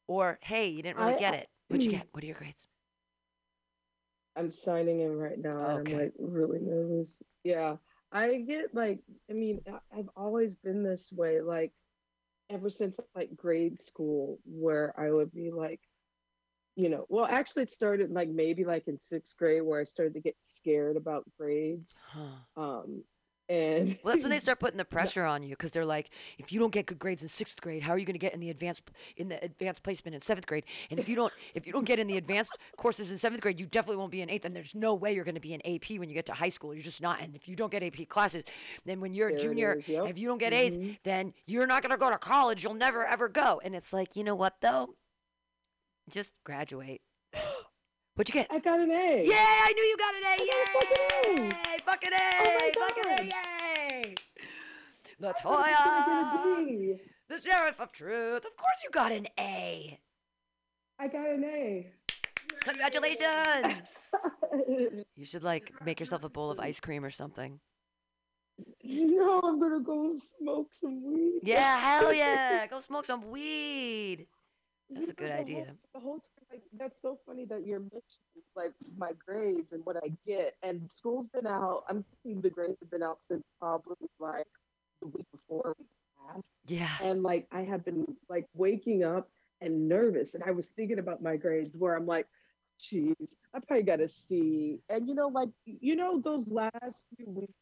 Or, 0.06 0.38
"Hey, 0.42 0.68
you 0.68 0.82
didn't 0.82 0.98
really 0.98 1.14
I- 1.14 1.18
get 1.18 1.34
it. 1.34 1.48
What'd 1.68 1.84
you 1.84 1.90
get? 1.92 2.08
What 2.12 2.22
are 2.24 2.26
your 2.26 2.36
grades?" 2.36 2.66
I'm 4.36 4.50
signing 4.50 5.00
in 5.00 5.18
right 5.18 5.38
now. 5.38 5.78
Okay. 5.78 5.92
I'm 5.92 5.98
like 5.98 6.12
really 6.18 6.60
nervous. 6.60 7.22
Yeah. 7.44 7.76
I 8.12 8.38
get 8.38 8.74
like, 8.74 9.00
I 9.28 9.34
mean, 9.34 9.60
I've 9.96 10.08
always 10.16 10.56
been 10.56 10.82
this 10.82 11.12
way, 11.12 11.40
like 11.40 11.72
ever 12.50 12.68
since 12.70 12.98
like 13.14 13.36
grade 13.36 13.80
school, 13.80 14.38
where 14.44 14.92
I 14.98 15.10
would 15.10 15.32
be 15.32 15.50
like, 15.50 15.80
you 16.76 16.88
know, 16.88 17.06
well, 17.08 17.26
actually, 17.26 17.64
it 17.64 17.70
started 17.70 18.10
like 18.10 18.28
maybe 18.28 18.64
like 18.64 18.88
in 18.88 18.98
sixth 18.98 19.36
grade 19.36 19.62
where 19.62 19.80
I 19.80 19.84
started 19.84 20.14
to 20.14 20.20
get 20.20 20.36
scared 20.42 20.96
about 20.96 21.24
grades. 21.38 22.04
Huh. 22.08 22.62
Um, 22.62 23.04
And 23.50 23.98
Well, 24.04 24.14
that's 24.14 24.22
when 24.22 24.30
they 24.30 24.38
start 24.48 24.60
putting 24.60 24.78
the 24.78 24.84
pressure 24.84 25.24
on 25.24 25.42
you 25.42 25.50
because 25.50 25.72
they're 25.72 25.84
like, 25.84 26.10
if 26.38 26.52
you 26.52 26.60
don't 26.60 26.70
get 26.70 26.86
good 26.86 27.00
grades 27.00 27.20
in 27.20 27.28
sixth 27.28 27.60
grade, 27.60 27.82
how 27.82 27.92
are 27.92 27.98
you 27.98 28.06
going 28.06 28.14
to 28.14 28.20
get 28.20 28.32
in 28.32 28.38
the 28.38 28.48
advanced 28.48 28.88
in 29.16 29.28
the 29.28 29.42
advanced 29.44 29.82
placement 29.82 30.14
in 30.14 30.20
seventh 30.20 30.46
grade? 30.46 30.64
And 30.88 31.00
if 31.00 31.08
you 31.08 31.16
don't 31.16 31.32
if 31.54 31.66
you 31.66 31.72
don't 31.72 31.84
get 31.84 31.98
in 31.98 32.06
the 32.06 32.16
advanced 32.16 32.56
courses 32.76 33.10
in 33.10 33.18
seventh 33.18 33.42
grade, 33.42 33.58
you 33.58 33.66
definitely 33.66 33.96
won't 33.96 34.12
be 34.12 34.22
in 34.22 34.30
eighth. 34.30 34.44
And 34.44 34.54
there's 34.54 34.74
no 34.76 34.94
way 34.94 35.12
you're 35.12 35.24
going 35.24 35.34
to 35.34 35.40
be 35.40 35.52
in 35.52 35.60
AP 35.66 35.98
when 35.98 36.08
you 36.08 36.14
get 36.14 36.26
to 36.26 36.32
high 36.32 36.48
school. 36.48 36.72
You're 36.72 36.84
just 36.84 37.02
not. 37.02 37.20
And 37.20 37.34
if 37.34 37.48
you 37.48 37.56
don't 37.56 37.72
get 37.72 37.82
AP 37.82 38.08
classes, 38.08 38.44
then 38.84 39.00
when 39.00 39.14
you're 39.14 39.30
There 39.30 39.38
a 39.38 39.40
junior, 39.40 39.74
is, 39.74 39.88
yep. 39.88 40.06
if 40.08 40.16
you 40.16 40.28
don't 40.28 40.38
get 40.38 40.52
A's, 40.52 40.78
mm-hmm. 40.78 40.92
then 41.02 41.34
you're 41.46 41.66
not 41.66 41.82
going 41.82 41.90
to 41.90 41.98
go 41.98 42.08
to 42.08 42.18
college. 42.18 42.62
You'll 42.62 42.74
never 42.74 43.04
ever 43.04 43.28
go. 43.28 43.60
And 43.64 43.74
it's 43.74 43.92
like, 43.92 44.14
you 44.14 44.22
know 44.22 44.36
what 44.36 44.54
though? 44.60 44.94
Just 46.08 46.34
graduate. 46.44 47.02
What'd 48.14 48.35
you 48.35 48.40
get? 48.40 48.49
I 48.51 48.59
got 48.59 48.81
an 48.81 48.90
A. 48.90 49.25
Yay! 49.25 49.33
I 49.33 49.73
knew 49.73 49.83
you 49.83 49.96
got 49.96 50.14
an 50.14 50.25
A. 50.25 50.37
Got 50.37 50.66
a 50.66 50.73
fucking 50.75 50.99
A. 51.03 51.42
Yay! 51.42 51.79
Fucking 51.85 52.12
A! 52.12 52.16
Oh 52.40 52.59
my 52.59 52.73
fucking 52.88 53.12
A! 53.12 53.23
Yay! 53.25 54.14
I 55.23 55.29
was 55.29 55.35
gonna 55.42 55.66
get 55.66 55.77
Latoya, 56.57 56.99
the 57.29 57.40
sheriff 57.40 57.79
of 57.79 57.92
truth. 57.92 58.44
Of 58.44 58.57
course, 58.57 58.83
you 58.85 58.90
got 58.90 59.12
an 59.12 59.27
A. 59.38 59.99
I 60.99 61.09
got 61.09 61.27
an 61.27 61.44
A. 61.44 61.92
Congratulations! 62.64 64.12
you 65.16 65.25
should 65.25 65.42
like 65.42 65.73
make 65.85 66.01
yourself 66.01 66.25
a 66.25 66.29
bowl 66.29 66.51
of 66.51 66.59
ice 66.59 66.81
cream 66.81 67.05
or 67.05 67.11
something. 67.11 67.61
you 68.83 69.16
know, 69.16 69.40
I'm 69.40 69.61
gonna 69.61 69.81
go 69.81 70.14
smoke 70.16 70.68
some 70.73 71.03
weed. 71.05 71.40
Yeah, 71.42 71.79
hell 71.79 72.12
yeah! 72.12 72.66
Go 72.70 72.81
smoke 72.81 73.07
some 73.07 73.31
weed. 73.31 74.27
That's 74.90 75.07
You 75.07 75.12
a 75.12 75.14
good 75.14 75.31
idea. 75.31 75.57
Whole, 75.57 75.76
the 75.94 76.00
whole 76.00 76.18
time, 76.18 76.44
like, 76.50 76.62
that's 76.79 77.00
so 77.00 77.18
funny 77.26 77.44
that 77.46 77.64
you're 77.66 77.79
mentioning 77.81 78.44
like 78.57 78.72
my 78.96 79.12
grades 79.24 79.72
and 79.72 79.85
what 79.85 79.96
I 79.96 80.12
get. 80.26 80.57
And 80.62 80.90
school's 80.90 81.29
been 81.29 81.46
out. 81.46 81.85
I'm 81.88 82.05
thinking 82.22 82.40
the 82.40 82.50
grades 82.50 82.79
have 82.81 82.90
been 82.90 83.03
out 83.03 83.22
since 83.22 83.48
probably 83.59 84.09
like 84.18 84.46
the 85.00 85.09
week 85.09 85.26
before. 85.31 85.76
week 85.79 85.88
and 86.18 86.31
a 86.31 86.33
half. 86.35 86.44
Yeah. 86.66 87.09
And 87.09 87.22
like 87.22 87.46
I 87.53 87.62
have 87.62 87.85
been 87.85 88.05
like 88.29 88.46
waking 88.55 89.05
up 89.05 89.29
and 89.61 89.88
nervous, 89.88 90.35
and 90.35 90.42
I 90.44 90.50
was 90.53 90.68
thinking 90.70 90.98
about 90.98 91.22
my 91.22 91.37
grades 91.37 91.76
where 91.76 91.94
I'm 91.94 92.07
like, 92.07 92.26
geez, 92.81 93.38
I 93.55 93.61
probably 93.61 93.83
got 93.85 94.00
a 94.00 94.09
C. 94.09 94.81
And 94.88 95.07
you 95.09 95.14
know, 95.14 95.29
like 95.29 95.50
you 95.66 95.94
know, 95.96 96.20
those 96.20 96.50
last 96.50 97.07
few 97.16 97.29
weeks 97.29 97.53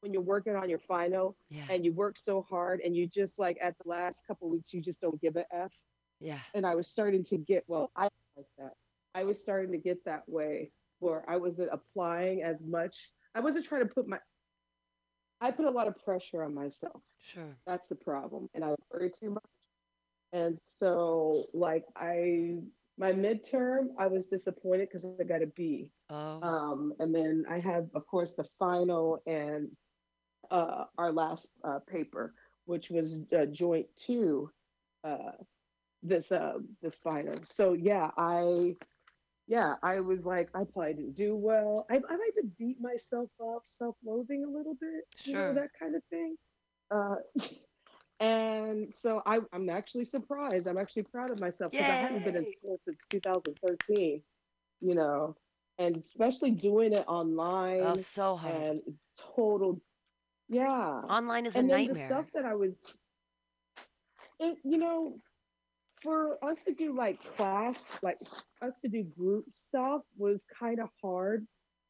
when 0.00 0.12
you're 0.12 0.22
working 0.22 0.54
on 0.54 0.68
your 0.68 0.78
final 0.78 1.36
Yeah. 1.48 1.64
and 1.70 1.84
you 1.84 1.92
work 1.92 2.18
so 2.18 2.42
hard, 2.42 2.80
and 2.84 2.94
you 2.94 3.06
just 3.08 3.38
like 3.38 3.58
at 3.60 3.74
the 3.82 3.88
last 3.88 4.26
couple 4.26 4.48
weeks 4.50 4.72
you 4.72 4.80
just 4.80 5.00
don't 5.00 5.20
give 5.20 5.36
a 5.36 5.46
f 5.52 5.72
Yeah. 6.20 6.38
and 6.54 6.66
I 6.66 6.74
was 6.74 6.88
starting 6.88 7.24
to 7.24 7.36
get 7.36 7.64
well, 7.66 7.90
I 7.96 8.08
like 8.36 8.46
that. 8.58 8.72
I 9.14 9.24
was 9.24 9.40
starting 9.40 9.72
to 9.72 9.78
get 9.78 10.04
that 10.04 10.22
way 10.26 10.70
where 10.98 11.28
I 11.28 11.36
wasn't 11.36 11.70
applying 11.72 12.42
as 12.42 12.64
much. 12.64 13.10
I 13.34 13.40
wasn't 13.40 13.66
trying 13.66 13.82
to 13.82 13.88
put 13.88 14.08
my 14.08 14.18
I 15.40 15.50
put 15.50 15.66
a 15.66 15.70
lot 15.70 15.86
of 15.86 16.02
pressure 16.02 16.42
on 16.42 16.54
myself. 16.54 17.02
Sure. 17.18 17.56
That's 17.66 17.88
the 17.88 17.94
problem. 17.94 18.48
And 18.54 18.64
I 18.64 18.74
worry 18.90 19.10
too 19.10 19.30
much. 19.30 19.44
And 20.32 20.58
so 20.64 21.44
like 21.52 21.84
I 21.96 22.56
my 22.98 23.12
midterm, 23.12 23.88
I 23.98 24.06
was 24.06 24.26
disappointed 24.28 24.88
because 24.88 25.06
I 25.20 25.24
got 25.24 25.42
a 25.42 25.46
B. 25.46 25.90
Oh. 26.08 26.40
Um, 26.42 26.94
and 26.98 27.14
then 27.14 27.44
I 27.48 27.58
have, 27.58 27.88
of 27.94 28.06
course, 28.06 28.34
the 28.34 28.46
final 28.58 29.22
and 29.26 29.68
uh, 30.50 30.84
our 30.96 31.12
last 31.12 31.54
uh, 31.64 31.80
paper, 31.86 32.32
which 32.64 32.90
was 32.90 33.20
uh, 33.38 33.46
joint 33.46 33.86
two, 33.96 34.50
uh, 35.04 35.32
this 36.08 36.32
uh, 36.32 36.58
this 36.82 36.98
final. 36.98 37.38
So 37.44 37.72
yeah, 37.74 38.10
I 38.16 38.76
yeah, 39.48 39.74
I 39.82 40.00
was 40.00 40.26
like, 40.26 40.48
I 40.54 40.64
probably 40.64 40.94
didn't 40.94 41.14
do 41.14 41.36
well. 41.36 41.86
I, 41.90 41.94
I 41.94 41.96
like 41.96 42.34
to 42.36 42.46
beat 42.58 42.80
myself 42.80 43.30
up, 43.40 43.62
self-loathing 43.64 44.44
a 44.44 44.48
little 44.48 44.74
bit, 44.80 45.04
you 45.24 45.34
know, 45.34 45.38
Sure. 45.38 45.54
that 45.54 45.70
kind 45.78 45.94
of 45.94 46.02
thing. 46.10 46.36
Uh, 46.90 47.16
and 48.20 48.92
so 48.92 49.22
I, 49.24 49.40
I'm 49.52 49.70
actually 49.70 50.04
surprised. 50.04 50.66
I'm 50.66 50.78
actually 50.78 51.04
proud 51.04 51.30
of 51.30 51.40
myself 51.40 51.70
because 51.72 51.86
I 51.86 51.94
haven't 51.94 52.24
been 52.24 52.36
in 52.36 52.52
school 52.52 52.76
since 52.76 53.06
2013, 53.08 54.22
you 54.80 54.94
know, 54.94 55.36
and 55.78 55.96
especially 55.96 56.50
doing 56.50 56.92
it 56.92 57.04
online 57.06 57.82
oh, 57.82 57.96
so 57.98 58.34
hard. 58.36 58.54
and 58.54 58.80
total, 59.16 59.80
yeah. 60.48 61.02
Online 61.08 61.46
is 61.46 61.54
a 61.54 61.58
and 61.60 61.70
then 61.70 61.86
nightmare. 61.86 62.08
the 62.08 62.14
stuff 62.14 62.26
that 62.34 62.44
I 62.44 62.54
was, 62.56 62.82
it, 64.40 64.58
you 64.64 64.78
know, 64.78 65.20
for 66.02 66.42
us 66.44 66.64
to 66.64 66.74
do 66.74 66.96
like 66.96 67.22
class, 67.36 67.98
like 68.02 68.18
us 68.62 68.80
to 68.80 68.88
do 68.88 69.02
group 69.02 69.44
stuff 69.52 70.02
was 70.16 70.44
kind 70.58 70.80
of 70.80 70.88
hard. 71.02 71.46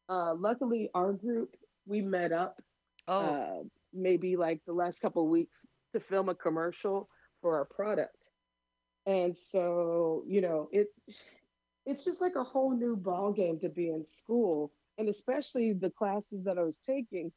Uh, 0.08 0.34
luckily, 0.34 0.90
our 0.94 1.12
group 1.12 1.56
we 1.86 2.00
met 2.00 2.32
up 2.32 2.60
oh. 3.08 3.20
uh, 3.20 3.62
maybe 3.92 4.36
like 4.36 4.60
the 4.66 4.72
last 4.72 5.00
couple 5.00 5.22
of 5.22 5.30
weeks 5.30 5.66
to 5.92 6.00
film 6.00 6.28
a 6.28 6.34
commercial 6.34 7.08
for 7.40 7.56
our 7.56 7.64
product. 7.64 8.28
And 9.06 9.36
so, 9.36 10.24
you 10.26 10.40
know, 10.40 10.68
it 10.72 10.88
it's 11.84 12.04
just 12.04 12.20
like 12.20 12.34
a 12.34 12.42
whole 12.42 12.76
new 12.76 12.96
ball 12.96 13.32
game 13.32 13.58
to 13.60 13.68
be 13.68 13.90
in 13.90 14.04
school, 14.04 14.72
and 14.98 15.08
especially 15.08 15.72
the 15.72 15.90
classes 15.90 16.42
that 16.44 16.58
I 16.58 16.62
was 16.62 16.78
taking 16.78 17.30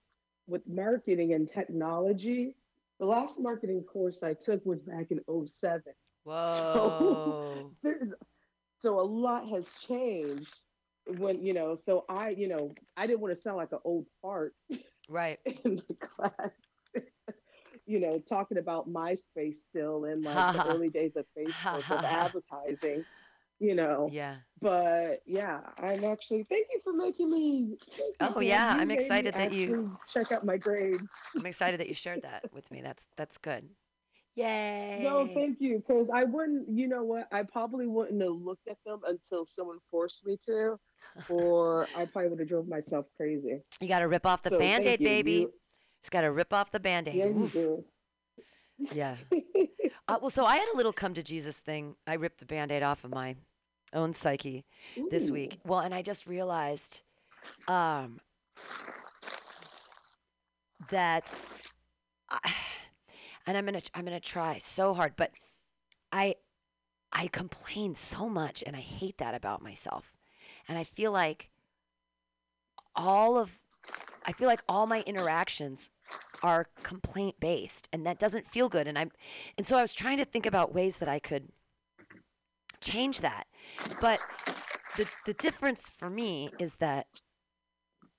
with 0.47 0.63
marketing 0.67 1.33
and 1.33 1.47
technology. 1.47 2.55
The 2.99 3.05
last 3.05 3.39
marketing 3.39 3.83
course 3.83 4.23
I 4.23 4.33
took 4.33 4.65
was 4.65 4.81
back 4.81 5.11
in 5.11 5.21
07. 5.47 5.83
Whoa. 6.23 6.53
So 6.53 7.71
There's 7.83 8.13
so 8.79 8.99
a 8.99 9.03
lot 9.03 9.47
has 9.49 9.73
changed 9.79 10.55
when, 11.17 11.43
you 11.43 11.53
know, 11.53 11.75
so 11.75 12.05
I, 12.09 12.29
you 12.29 12.47
know, 12.47 12.73
I 12.95 13.07
didn't 13.07 13.19
want 13.19 13.33
to 13.35 13.39
sound 13.39 13.57
like 13.57 13.71
an 13.71 13.79
old 13.83 14.05
fart 14.21 14.53
right. 15.09 15.39
in 15.65 15.81
the 15.87 15.95
class, 15.95 16.51
you 17.85 17.99
know, 17.99 18.19
talking 18.19 18.57
about 18.57 18.89
MySpace 18.89 19.55
still 19.55 20.05
in 20.05 20.21
like 20.21 20.53
the 20.55 20.67
early 20.69 20.89
days 20.89 21.15
of 21.15 21.25
Facebook 21.37 21.89
of 21.91 22.03
advertising, 22.05 23.03
you 23.59 23.75
know. 23.75 24.09
Yeah. 24.11 24.35
But 24.61 25.21
yeah, 25.25 25.61
I'm 25.81 26.03
actually 26.03 26.43
thank 26.43 26.67
you 26.71 26.79
for 26.83 26.93
making 26.93 27.31
me. 27.31 27.77
Oh, 28.19 28.39
yeah, 28.41 28.75
I'm 28.77 28.91
excited 28.91 29.33
that 29.33 29.53
you- 29.53 29.89
check 30.13 30.31
out 30.31 30.45
my 30.45 30.57
grades. 30.57 31.11
I'm 31.35 31.45
excited 31.45 31.79
that 31.79 31.87
you 31.87 31.93
shared 31.93 32.21
that 32.23 32.53
with 32.53 32.69
me. 32.71 32.81
That's 32.81 33.07
that's 33.15 33.37
good. 33.37 33.69
Yay. 34.35 35.01
No, 35.03 35.27
thank 35.33 35.57
you, 35.59 35.83
because 35.85 36.09
I 36.09 36.23
wouldn't. 36.23 36.69
You 36.69 36.87
know 36.87 37.03
what? 37.03 37.27
I 37.31 37.43
probably 37.43 37.87
wouldn't 37.87 38.21
have 38.21 38.31
looked 38.31 38.67
at 38.67 38.77
them 38.85 38.99
until 39.05 39.45
someone 39.45 39.79
forced 39.91 40.25
me 40.25 40.37
to, 40.45 40.79
or 41.29 41.87
I 41.95 42.05
probably 42.05 42.29
would 42.29 42.39
have 42.39 42.47
drove 42.47 42.67
myself 42.67 43.05
crazy. 43.17 43.61
you 43.81 43.87
got 43.87 43.99
to 43.99 44.07
rip 44.07 44.25
off 44.25 44.41
the 44.43 44.51
So, 44.51 44.59
band 44.59 44.85
aid, 44.85 44.99
baby. 44.99 45.31
You- 45.33 45.53
Just 46.03 46.11
got 46.11 46.21
to 46.21 46.31
rip 46.31 46.53
off 46.53 46.71
the 46.71 46.79
band 46.79 47.07
aid. 47.09 47.15
Yeah, 47.15 47.25
you 47.25 47.47
do. 47.51 47.85
Yeah. 48.93 49.17
Uh, 50.07 50.17
well, 50.21 50.29
so 50.29 50.45
I 50.45 50.55
had 50.55 50.67
a 50.73 50.77
little 50.77 50.93
come 50.93 51.13
to 51.15 51.21
Jesus 51.21 51.57
thing. 51.57 51.95
I 52.07 52.13
ripped 52.13 52.39
the 52.39 52.45
band 52.45 52.71
aid 52.71 52.81
off 52.81 53.03
of 53.03 53.11
my 53.11 53.35
own 53.93 54.13
psyche 54.13 54.63
this 55.11 55.29
week. 55.29 55.59
Well, 55.65 55.79
and 55.81 55.93
I 55.93 56.01
just 56.01 56.25
realized 56.27 57.01
um, 57.67 58.19
that, 60.89 61.35
I, 62.29 62.53
and 63.49 63.57
I'm 63.57 63.65
gonna 63.65 63.81
I'm 63.95 64.05
gonna 64.05 64.19
try 64.19 64.59
so 64.59 64.93
hard, 64.93 65.13
but 65.15 65.31
I 66.11 66.35
I 67.11 67.27
complain 67.27 67.95
so 67.95 68.29
much, 68.29 68.63
and 68.63 68.75
I 68.75 68.81
hate 68.81 69.17
that 69.17 69.33
about 69.33 69.63
myself, 69.63 70.19
and 70.67 70.77
I 70.77 70.83
feel 70.83 71.11
like 71.11 71.49
all 72.95 73.39
of 73.39 73.63
I 74.23 74.33
feel 74.33 74.47
like 74.47 74.61
all 74.69 74.85
my 74.85 75.01
interactions 75.07 75.89
are 76.43 76.67
complaint 76.83 77.39
based 77.39 77.89
and 77.91 78.05
that 78.05 78.19
doesn't 78.19 78.45
feel 78.45 78.69
good 78.69 78.87
and 78.87 78.97
I'm 78.97 79.11
and 79.57 79.65
so 79.65 79.75
I 79.75 79.81
was 79.81 79.95
trying 79.95 80.19
to 80.19 80.25
think 80.25 80.45
about 80.45 80.73
ways 80.73 80.99
that 80.99 81.09
I 81.09 81.19
could 81.19 81.49
change 82.81 83.21
that. 83.21 83.47
But 83.99 84.19
the 84.95 85.11
the 85.25 85.33
difference 85.33 85.89
for 85.89 86.09
me 86.09 86.51
is 86.59 86.75
that 86.75 87.07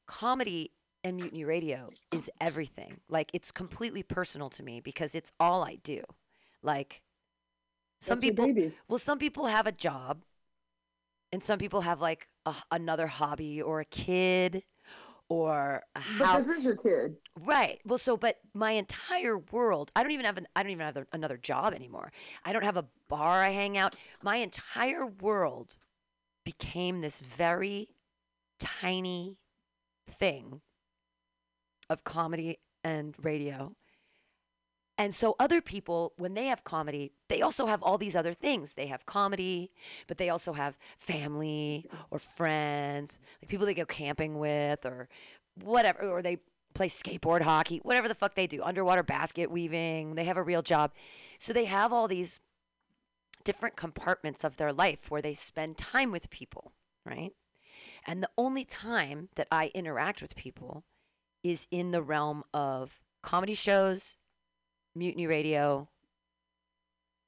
comedy 0.07 0.73
and 1.05 1.17
mutiny 1.17 1.45
radio 1.45 1.89
is 2.13 2.31
everything. 2.41 3.01
Like 3.09 3.31
it's 3.33 3.51
completely 3.51 4.03
personal 4.03 4.51
to 4.51 4.63
me 4.63 4.81
because 4.81 5.15
it's 5.15 5.33
all 5.41 5.63
I 5.63 5.77
do. 5.83 6.03
Like 6.63 7.03
some 8.01 8.21
That's 8.21 8.31
people 8.31 8.73
well 8.89 8.99
some 8.99 9.19
people 9.19 9.47
have 9.47 9.67
a 9.67 9.73
job 9.73 10.23
and 11.33 11.43
some 11.43 11.59
people 11.59 11.83
have 11.83 12.01
like 12.01 12.29
a, 12.47 12.55
another 12.71 13.07
hobby 13.07 13.61
or 13.61 13.81
a 13.81 13.85
kid 13.85 14.65
or 15.29 15.83
a 15.95 16.01
But 16.19 16.27
house 16.27 16.47
this 16.47 16.59
is 16.59 16.65
your 16.65 16.77
kid. 16.77 17.17
Right. 17.39 17.81
Well, 17.87 17.99
so 17.99 18.17
but 18.17 18.39
my 18.53 18.73
entire 18.73 19.39
world, 19.39 19.93
I 19.95 20.03
don't 20.03 20.13
even 20.13 20.27
have 20.27 20.37
an 20.39 20.49
I 20.57 20.63
don't 20.63 20.73
even 20.73 20.85
have 20.85 21.07
another 21.13 21.37
job 21.37 21.73
anymore. 21.73 22.13
I 22.45 22.53
don't 22.53 22.65
have 22.65 22.77
a 22.77 22.87
bar 23.09 23.41
I 23.41 23.51
hang 23.51 23.79
out. 23.79 23.99
My 24.23 24.37
entire 24.37 25.07
world 25.07 25.79
became 26.45 27.01
this 27.01 27.21
very 27.21 27.91
tiny 28.59 29.39
thing 30.11 30.61
of 31.91 32.05
comedy 32.05 32.59
and 32.83 33.15
radio. 33.23 33.75
And 34.97 35.15
so 35.15 35.35
other 35.39 35.61
people 35.61 36.13
when 36.17 36.35
they 36.35 36.47
have 36.47 36.63
comedy, 36.63 37.13
they 37.29 37.41
also 37.41 37.67
have 37.67 37.83
all 37.83 37.99
these 37.99 38.15
other 38.15 38.35
things. 38.35 38.75
They 38.75 38.87
have 38.87 39.07
comedy, 39.07 39.71
but 40.07 40.19
they 40.19 40.29
also 40.29 40.53
have 40.53 40.79
family 40.99 41.87
or 42.11 42.19
friends, 42.19 43.19
like 43.41 43.49
people 43.49 43.67
they 43.67 43.75
go 43.75 43.87
camping 43.87 44.39
with 44.39 44.85
or 44.85 45.09
whatever 45.63 46.09
or 46.09 46.23
they 46.23 46.39
play 46.75 46.89
skateboard 46.89 47.43
hockey, 47.43 47.79
whatever 47.79 48.09
the 48.09 48.15
fuck 48.15 48.35
they 48.35 48.47
do, 48.47 48.63
underwater 48.63 49.03
basket 49.03 49.51
weaving. 49.51 50.15
They 50.15 50.25
have 50.25 50.37
a 50.37 50.43
real 50.43 50.63
job. 50.63 50.93
So 51.39 51.53
they 51.53 51.65
have 51.65 51.93
all 51.93 52.07
these 52.07 52.41
different 53.43 53.77
compartments 53.77 54.45
of 54.45 54.59
their 54.59 54.73
life 54.73 55.11
where 55.11 55.23
they 55.23 55.35
spend 55.35 55.79
time 55.79 56.13
with 56.13 56.31
people, 56.31 56.73
right? 57.07 57.33
And 58.07 58.23
the 58.23 58.31
only 58.37 58.65
time 58.65 59.31
that 59.37 59.49
I 59.51 59.71
interact 59.75 60.21
with 60.21 60.37
people 60.37 60.85
is 61.43 61.67
in 61.71 61.91
the 61.91 62.03
realm 62.03 62.45
of 62.53 63.01
comedy 63.23 63.55
shows, 63.55 64.17
mutiny 64.95 65.27
radio, 65.27 65.89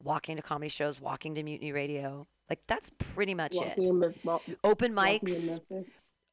walking 0.03 0.37
to 0.37 0.43
comedy 0.43 0.69
shows, 0.69 1.01
walking 1.01 1.35
to 1.35 1.43
mutiny 1.43 1.73
radio. 1.73 2.27
Like 2.51 2.61
that's 2.67 2.91
pretty 2.99 3.35
much 3.35 3.55
Walking 3.55 3.85
it. 3.85 3.89
in 3.89 3.99
Mem- 3.99 4.15
wa- 4.25 4.41
Open 4.65 4.93
mics. 4.93 5.61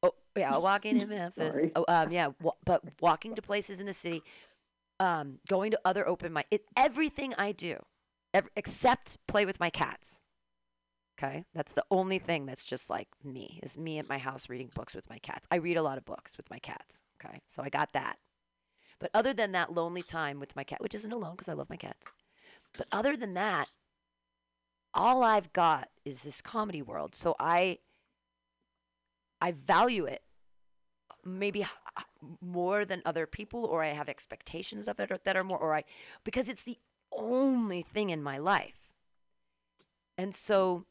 Oh 0.02 0.14
yeah, 0.36 0.56
walking 0.58 1.00
in 1.00 1.08
Memphis. 1.38 1.58
Oh, 1.76 1.84
um, 1.88 2.12
yeah, 2.12 2.28
wa- 2.42 2.52
but 2.64 2.82
walking 3.00 3.34
to 3.34 3.42
places 3.42 3.80
in 3.80 3.86
the 3.86 3.94
city, 3.94 4.22
um, 4.98 5.38
going 5.48 5.70
to 5.70 5.80
other 5.84 6.06
open 6.06 6.32
mic. 6.32 6.46
It, 6.50 6.64
everything 6.76 7.34
I 7.38 7.52
do, 7.52 7.76
ev- 8.34 8.48
except 8.56 9.16
play 9.26 9.46
with 9.46 9.60
my 9.60 9.70
cats. 9.70 10.20
Okay, 11.18 11.44
that's 11.54 11.72
the 11.74 11.84
only 11.90 12.18
thing 12.18 12.46
that's 12.46 12.64
just 12.64 12.88
like 12.88 13.08
me 13.22 13.60
is 13.62 13.76
me 13.76 13.98
at 13.98 14.08
my 14.08 14.16
house 14.18 14.48
reading 14.48 14.70
books 14.74 14.94
with 14.94 15.08
my 15.10 15.18
cats. 15.18 15.46
I 15.50 15.56
read 15.56 15.76
a 15.76 15.82
lot 15.82 15.98
of 15.98 16.04
books 16.06 16.36
with 16.38 16.48
my 16.50 16.58
cats. 16.58 17.02
Okay, 17.24 17.40
so 17.48 17.62
I 17.62 17.68
got 17.68 17.92
that. 17.92 18.18
But 18.98 19.10
other 19.14 19.32
than 19.32 19.52
that 19.52 19.72
lonely 19.72 20.02
time 20.02 20.40
with 20.40 20.56
my 20.56 20.64
cat, 20.64 20.80
which 20.80 20.94
isn't 20.94 21.12
alone 21.12 21.32
because 21.32 21.48
I 21.48 21.54
love 21.54 21.70
my 21.70 21.76
cats. 21.76 22.06
But 22.76 22.86
other 22.92 23.16
than 23.16 23.34
that, 23.34 23.70
all 24.92 25.22
I've 25.22 25.52
got 25.52 25.88
is 26.04 26.22
this 26.22 26.42
comedy 26.42 26.82
world. 26.82 27.14
So 27.14 27.34
I 27.38 27.78
I 29.40 29.52
value 29.52 30.04
it 30.04 30.22
maybe 31.24 31.66
more 32.40 32.84
than 32.84 33.02
other 33.04 33.26
people 33.26 33.64
or 33.64 33.82
I 33.82 33.88
have 33.88 34.08
expectations 34.08 34.88
of 34.88 35.00
it 35.00 35.10
or, 35.10 35.18
that 35.24 35.36
are 35.36 35.44
more 35.44 35.58
or 35.58 35.74
I 35.74 35.84
because 36.24 36.48
it's 36.48 36.62
the 36.62 36.78
only 37.12 37.82
thing 37.82 38.10
in 38.10 38.22
my 38.22 38.38
life. 38.38 38.92
And 40.18 40.34
so 40.34 40.84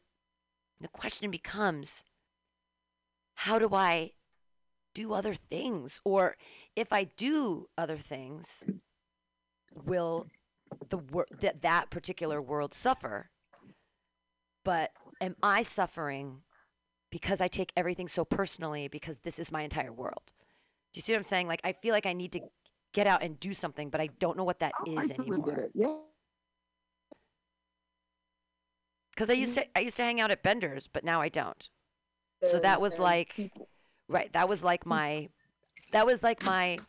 the 0.81 0.87
question 0.87 1.29
becomes 1.29 2.03
how 3.35 3.59
do 3.59 3.69
I 3.73 4.11
do 4.99 5.13
other 5.13 5.33
things 5.33 6.01
or 6.03 6.35
if 6.75 6.91
I 6.91 7.05
do 7.05 7.67
other 7.77 7.97
things 7.97 8.63
will 9.91 10.27
the 10.89 10.97
wor- 10.97 11.27
that 11.39 11.61
that 11.61 11.89
particular 11.89 12.41
world 12.41 12.73
suffer 12.73 13.29
but 14.65 14.91
am 15.21 15.35
I 15.41 15.61
suffering 15.61 16.41
because 17.11 17.39
I 17.41 17.47
take 17.47 17.71
everything 17.77 18.07
so 18.09 18.23
personally 18.25 18.87
because 18.87 19.19
this 19.19 19.39
is 19.39 19.51
my 19.51 19.61
entire 19.63 19.91
world? 19.91 20.25
Do 20.91 20.97
you 20.97 21.01
see 21.01 21.13
what 21.13 21.19
I'm 21.19 21.23
saying? 21.23 21.47
Like 21.47 21.61
I 21.63 21.73
feel 21.81 21.93
like 21.93 22.05
I 22.05 22.13
need 22.13 22.31
to 22.33 22.41
get 22.93 23.07
out 23.07 23.23
and 23.23 23.39
do 23.39 23.53
something, 23.53 23.89
but 23.89 24.01
I 24.01 24.07
don't 24.19 24.37
know 24.37 24.43
what 24.43 24.59
that 24.59 24.73
Oh, 24.85 24.99
is 24.99 25.09
totally 25.11 25.27
anymore. 25.37 25.69
Yeah. 25.73 25.95
Because 29.11 29.29
I 29.29 29.33
used 29.33 29.53
Mm-hmm. 29.53 29.71
to 29.71 29.77
I 29.77 29.81
used 29.81 29.97
to 29.97 30.03
hang 30.03 30.19
out 30.21 30.29
at 30.31 30.43
Bender's, 30.43 30.87
but 30.87 31.03
now 31.03 31.21
I 31.21 31.29
don't. 31.29 31.69
So 32.43 32.59
that 32.59 32.79
was 32.81 32.99
like- 32.99 33.51
Right. 34.09 34.31
That 34.33 34.49
was 34.49 34.63
like 34.63 34.85
my 34.85 35.29
that 35.93 36.05
was 36.05 36.21
like 36.21 36.43
my 36.43 36.79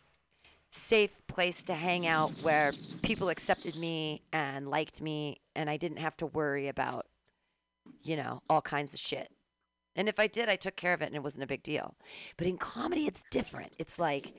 safe 0.70 1.18
place 1.26 1.62
to 1.64 1.74
hang 1.74 2.06
out 2.06 2.30
where 2.42 2.72
people 3.02 3.28
accepted 3.28 3.76
me 3.76 4.22
and 4.32 4.68
liked 4.68 5.00
me 5.00 5.40
and 5.54 5.70
I 5.70 5.76
didn't 5.76 5.98
have 5.98 6.16
to 6.18 6.26
worry 6.26 6.68
about 6.68 7.06
you 8.02 8.16
know, 8.16 8.42
all 8.48 8.62
kinds 8.62 8.94
of 8.94 9.00
shit. 9.00 9.30
And 9.96 10.08
if 10.08 10.18
I 10.18 10.26
did, 10.26 10.48
I 10.48 10.56
took 10.56 10.76
care 10.76 10.94
of 10.94 11.02
it 11.02 11.06
and 11.06 11.16
it 11.16 11.22
wasn't 11.22 11.44
a 11.44 11.46
big 11.46 11.62
deal. 11.62 11.94
But 12.36 12.46
in 12.46 12.56
comedy 12.58 13.06
it's 13.06 13.24
different. 13.30 13.74
It's 13.78 13.98
like 13.98 14.32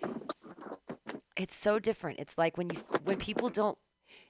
it's 1.38 1.56
so 1.56 1.80
different. 1.80 2.20
It's 2.20 2.38
like 2.38 2.58
when 2.58 2.70
you 2.70 2.78
when 3.04 3.18
people 3.18 3.50
don't 3.50 3.78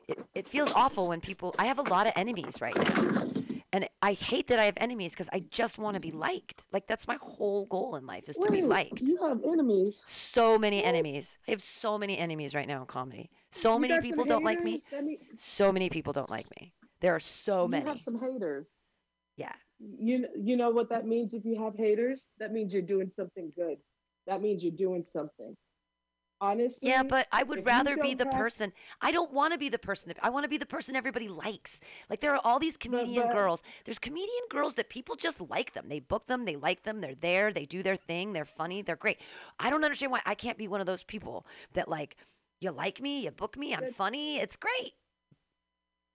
it, 0.07 0.19
it 0.33 0.47
feels 0.47 0.71
awful 0.73 1.07
when 1.07 1.21
people 1.21 1.55
I 1.57 1.65
have 1.65 1.79
a 1.79 1.83
lot 1.83 2.07
of 2.07 2.13
enemies 2.15 2.59
right 2.59 2.75
now. 2.75 3.31
And 3.73 3.87
I 4.01 4.13
hate 4.13 4.47
that 4.47 4.59
I 4.59 4.65
have 4.65 4.73
enemies 4.77 5.13
because 5.13 5.29
I 5.31 5.39
just 5.49 5.77
want 5.77 5.95
to 5.95 6.01
be 6.01 6.11
liked. 6.11 6.65
Like 6.73 6.87
that's 6.87 7.07
my 7.07 7.17
whole 7.21 7.65
goal 7.67 7.95
in 7.95 8.05
life 8.05 8.27
is 8.27 8.35
to 8.37 8.51
be 8.51 8.61
liked. 8.63 9.01
You 9.01 9.17
have 9.25 9.41
enemies. 9.45 10.01
So 10.07 10.57
many 10.59 10.77
What? 10.77 10.85
enemies. 10.87 11.37
I 11.47 11.51
have 11.51 11.61
so 11.61 11.97
many 11.97 12.17
enemies 12.17 12.53
right 12.53 12.67
now 12.67 12.81
in 12.81 12.87
comedy. 12.87 13.29
So 13.51 13.73
You 13.75 13.79
many 13.79 14.01
people 14.01 14.25
don't 14.25 14.43
like 14.43 14.61
me. 14.63 14.81
haters? 14.91 15.19
So 15.37 15.71
many 15.71 15.89
people 15.89 16.11
don't 16.11 16.29
like 16.29 16.47
me. 16.59 16.69
There 16.99 17.15
are 17.15 17.19
so 17.19 17.63
you 17.63 17.69
many. 17.69 17.83
You 17.85 17.89
have 17.91 17.99
some 18.01 18.19
haters. 18.19 18.89
Yeah. 19.37 19.53
You 19.79 20.27
you 20.37 20.57
know 20.57 20.69
what 20.69 20.89
that 20.89 21.07
means 21.07 21.33
if 21.33 21.45
you 21.45 21.61
have 21.63 21.75
haters? 21.77 22.29
That 22.39 22.51
means 22.51 22.73
you're 22.73 22.81
doing 22.81 23.09
something 23.09 23.51
good. 23.55 23.77
That 24.27 24.41
means 24.41 24.63
you're 24.63 24.73
doing 24.73 25.01
something. 25.03 25.55
Honestly. 26.43 26.89
Yeah, 26.89 27.03
but 27.03 27.27
I 27.31 27.43
would 27.43 27.63
rather 27.67 27.95
be 27.95 28.15
the 28.15 28.25
have- 28.25 28.33
person. 28.33 28.73
I 28.99 29.11
don't 29.11 29.31
want 29.31 29.53
to 29.53 29.59
be 29.59 29.69
the 29.69 29.77
person 29.77 30.07
that 30.07 30.17
I 30.23 30.31
want 30.31 30.43
to 30.43 30.49
be 30.49 30.57
the 30.57 30.65
person 30.65 30.95
everybody 30.95 31.27
likes. 31.27 31.79
Like 32.09 32.19
there 32.19 32.33
are 32.33 32.41
all 32.43 32.57
these 32.57 32.77
comedian 32.77 33.27
but- 33.27 33.33
girls. 33.33 33.61
There's 33.85 33.99
comedian 33.99 34.43
girls 34.49 34.73
that 34.73 34.89
people 34.89 35.15
just 35.15 35.39
like 35.49 35.73
them. 35.73 35.85
They 35.87 35.99
book 35.99 36.25
them, 36.25 36.45
they 36.45 36.55
like 36.55 36.81
them, 36.81 36.99
they're 36.99 37.13
there, 37.13 37.53
they 37.53 37.65
do 37.65 37.83
their 37.83 37.95
thing, 37.95 38.33
they're 38.33 38.43
funny, 38.45 38.81
they're 38.81 38.95
great. 38.95 39.19
I 39.59 39.69
don't 39.69 39.83
understand 39.83 40.11
why 40.11 40.21
I 40.25 40.33
can't 40.33 40.57
be 40.57 40.67
one 40.67 40.79
of 40.79 40.87
those 40.87 41.03
people 41.03 41.45
that 41.73 41.87
like 41.87 42.17
you 42.59 42.71
like 42.71 42.99
me, 42.99 43.21
you 43.21 43.31
book 43.31 43.55
me, 43.55 43.75
I'm 43.75 43.91
funny, 43.91 44.39
it's 44.39 44.57
great. 44.57 44.93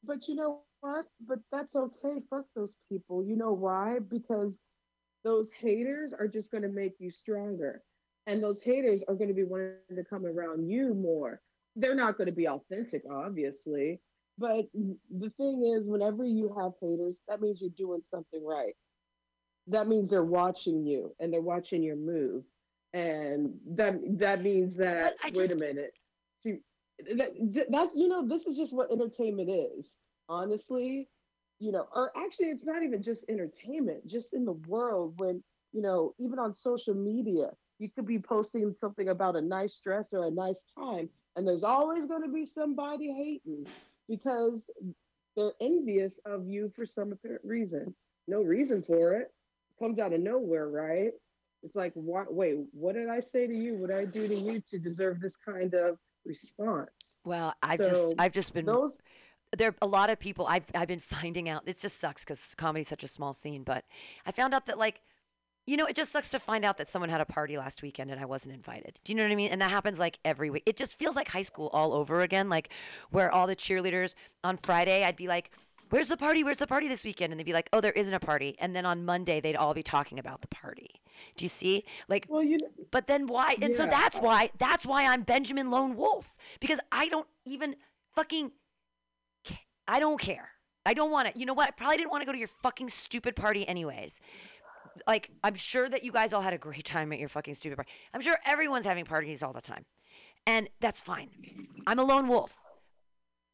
But 0.04 0.26
you 0.26 0.34
know 0.34 0.62
what? 0.80 1.06
But 1.26 1.38
that's 1.52 1.76
okay. 1.76 2.20
Fuck 2.30 2.46
those 2.56 2.78
people. 2.88 3.24
You 3.24 3.36
know 3.36 3.52
why? 3.52 4.00
Because 4.00 4.64
those 5.24 5.50
haters 5.52 6.12
are 6.12 6.28
just 6.28 6.50
going 6.50 6.62
to 6.62 6.68
make 6.68 6.94
you 6.98 7.10
stronger. 7.10 7.82
And 8.26 8.42
those 8.42 8.60
haters 8.60 9.04
are 9.08 9.14
going 9.14 9.28
to 9.28 9.34
be 9.34 9.44
wanting 9.44 9.76
to 9.94 10.04
come 10.04 10.26
around 10.26 10.68
you 10.68 10.94
more. 10.94 11.40
They're 11.76 11.94
not 11.94 12.16
going 12.16 12.26
to 12.26 12.32
be 12.32 12.48
authentic, 12.48 13.02
obviously. 13.10 14.00
But 14.38 14.66
the 14.74 15.30
thing 15.36 15.72
is, 15.76 15.88
whenever 15.88 16.24
you 16.24 16.54
have 16.58 16.72
haters, 16.80 17.22
that 17.28 17.40
means 17.40 17.60
you're 17.60 17.70
doing 17.70 18.02
something 18.02 18.44
right. 18.44 18.74
That 19.68 19.88
means 19.88 20.10
they're 20.10 20.24
watching 20.24 20.84
you 20.84 21.14
and 21.20 21.32
they're 21.32 21.40
watching 21.40 21.82
your 21.82 21.96
move. 21.96 22.44
And 22.92 23.54
that 23.70 23.98
that 24.18 24.42
means 24.42 24.76
that 24.76 25.14
wait 25.24 25.34
just- 25.34 25.52
a 25.52 25.56
minute. 25.56 25.92
See 26.42 26.58
that, 27.14 27.32
that 27.70 27.90
you 27.94 28.08
know, 28.08 28.26
this 28.26 28.46
is 28.46 28.56
just 28.56 28.74
what 28.74 28.90
entertainment 28.90 29.50
is 29.50 29.98
honestly 30.28 31.08
you 31.58 31.72
know 31.72 31.86
or 31.94 32.10
actually 32.16 32.48
it's 32.48 32.64
not 32.64 32.82
even 32.82 33.02
just 33.02 33.24
entertainment 33.28 34.06
just 34.06 34.34
in 34.34 34.44
the 34.44 34.52
world 34.52 35.14
when 35.18 35.42
you 35.72 35.82
know 35.82 36.14
even 36.18 36.38
on 36.38 36.52
social 36.52 36.94
media 36.94 37.50
you 37.78 37.88
could 37.88 38.06
be 38.06 38.18
posting 38.18 38.72
something 38.74 39.08
about 39.08 39.36
a 39.36 39.40
nice 39.40 39.78
dress 39.78 40.12
or 40.12 40.26
a 40.26 40.30
nice 40.30 40.64
time 40.78 41.08
and 41.36 41.46
there's 41.46 41.64
always 41.64 42.06
going 42.06 42.22
to 42.22 42.32
be 42.32 42.44
somebody 42.44 43.12
hating 43.12 43.66
because 44.08 44.70
they're 45.36 45.52
envious 45.60 46.18
of 46.24 46.46
you 46.48 46.72
for 46.74 46.86
some 46.86 47.12
apparent 47.12 47.42
reason 47.44 47.94
no 48.26 48.42
reason 48.42 48.82
for 48.82 49.14
it 49.14 49.32
comes 49.78 49.98
out 49.98 50.12
of 50.12 50.20
nowhere 50.20 50.68
right 50.68 51.12
it's 51.62 51.76
like 51.76 51.92
what 51.94 52.32
wait 52.32 52.56
what 52.72 52.94
did 52.94 53.08
i 53.08 53.20
say 53.20 53.46
to 53.46 53.54
you 53.54 53.74
what 53.74 53.90
did 53.90 53.98
i 53.98 54.04
do 54.04 54.26
to 54.26 54.34
you 54.34 54.60
to 54.60 54.78
deserve 54.78 55.20
this 55.20 55.36
kind 55.36 55.74
of 55.74 55.98
response 56.24 57.20
Well, 57.24 57.54
I've 57.62 57.78
So, 57.78 57.88
just 57.88 58.14
I've 58.18 58.32
just 58.32 58.52
been 58.52 58.66
those 58.66 58.98
there 59.56 59.68
are 59.68 59.74
a 59.80 59.86
lot 59.86 60.10
of 60.10 60.18
people 60.18 60.46
I've 60.46 60.64
I've 60.74 60.88
been 60.88 60.98
finding 61.00 61.48
out. 61.48 61.62
It 61.66 61.78
just 61.78 62.00
sucks 62.00 62.24
because 62.24 62.54
comedy's 62.54 62.88
such 62.88 63.04
a 63.04 63.08
small 63.08 63.32
scene. 63.32 63.62
But 63.62 63.84
I 64.26 64.32
found 64.32 64.54
out 64.54 64.66
that 64.66 64.78
like, 64.78 65.00
you 65.66 65.76
know, 65.76 65.86
it 65.86 65.96
just 65.96 66.12
sucks 66.12 66.30
to 66.30 66.38
find 66.38 66.64
out 66.64 66.78
that 66.78 66.88
someone 66.88 67.08
had 67.08 67.20
a 67.20 67.24
party 67.24 67.58
last 67.58 67.82
weekend 67.82 68.10
and 68.10 68.20
I 68.20 68.24
wasn't 68.24 68.54
invited. 68.54 69.00
Do 69.04 69.12
you 69.12 69.16
know 69.16 69.24
what 69.24 69.32
I 69.32 69.36
mean? 69.36 69.50
And 69.50 69.60
that 69.60 69.70
happens 69.70 69.98
like 69.98 70.18
every 70.24 70.48
week. 70.48 70.62
It 70.64 70.76
just 70.76 70.96
feels 70.96 71.16
like 71.16 71.28
high 71.28 71.42
school 71.42 71.70
all 71.72 71.92
over 71.92 72.20
again. 72.20 72.48
Like 72.48 72.70
where 73.10 73.30
all 73.32 73.46
the 73.46 73.56
cheerleaders 73.56 74.14
on 74.44 74.56
Friday, 74.56 75.04
I'd 75.04 75.16
be 75.16 75.28
like. 75.28 75.50
Where's 75.90 76.08
the 76.08 76.16
party? 76.16 76.42
Where's 76.42 76.56
the 76.56 76.66
party 76.66 76.88
this 76.88 77.04
weekend? 77.04 77.32
And 77.32 77.38
they'd 77.38 77.44
be 77.44 77.52
like, 77.52 77.68
"Oh, 77.72 77.80
there 77.80 77.92
isn't 77.92 78.12
a 78.12 78.18
party." 78.18 78.56
And 78.58 78.74
then 78.74 78.84
on 78.84 79.04
Monday, 79.04 79.38
they'd 79.38 79.54
all 79.54 79.72
be 79.72 79.84
talking 79.84 80.18
about 80.18 80.40
the 80.40 80.48
party. 80.48 80.90
Do 81.36 81.44
you 81.44 81.48
see? 81.48 81.84
Like, 82.08 82.26
well 82.28 82.42
you 82.42 82.58
but 82.90 83.06
then 83.06 83.28
why? 83.28 83.54
And 83.62 83.72
so 83.72 83.86
that's 83.86 84.18
why 84.18 84.50
that's 84.58 84.84
why 84.84 85.06
I'm 85.06 85.22
Benjamin 85.22 85.70
Lone 85.70 85.94
Wolf 85.94 86.36
because 86.58 86.80
I 86.90 87.06
don't 87.06 87.28
even 87.44 87.76
fucking 88.16 88.50
I 89.88 90.00
don't 90.00 90.20
care. 90.20 90.50
I 90.84 90.94
don't 90.94 91.10
want 91.10 91.34
to. 91.34 91.38
You 91.38 91.46
know 91.46 91.54
what? 91.54 91.68
I 91.68 91.72
probably 91.72 91.96
didn't 91.96 92.10
want 92.10 92.22
to 92.22 92.26
go 92.26 92.32
to 92.32 92.38
your 92.38 92.48
fucking 92.48 92.88
stupid 92.90 93.34
party 93.34 93.66
anyways. 93.66 94.20
Like 95.06 95.30
I'm 95.44 95.54
sure 95.54 95.88
that 95.88 96.04
you 96.04 96.12
guys 96.12 96.32
all 96.32 96.42
had 96.42 96.52
a 96.54 96.58
great 96.58 96.84
time 96.94 97.12
at 97.12 97.18
your 97.18 97.28
fucking 97.28 97.54
stupid 97.54 97.76
party. 97.76 97.90
I'm 98.14 98.20
sure 98.20 98.38
everyone's 98.44 98.86
having 98.86 99.04
parties 99.04 99.42
all 99.42 99.52
the 99.52 99.60
time. 99.60 99.84
And 100.46 100.68
that's 100.80 101.00
fine. 101.00 101.28
I'm 101.86 101.98
a 101.98 102.04
lone 102.04 102.28
wolf. 102.28 102.54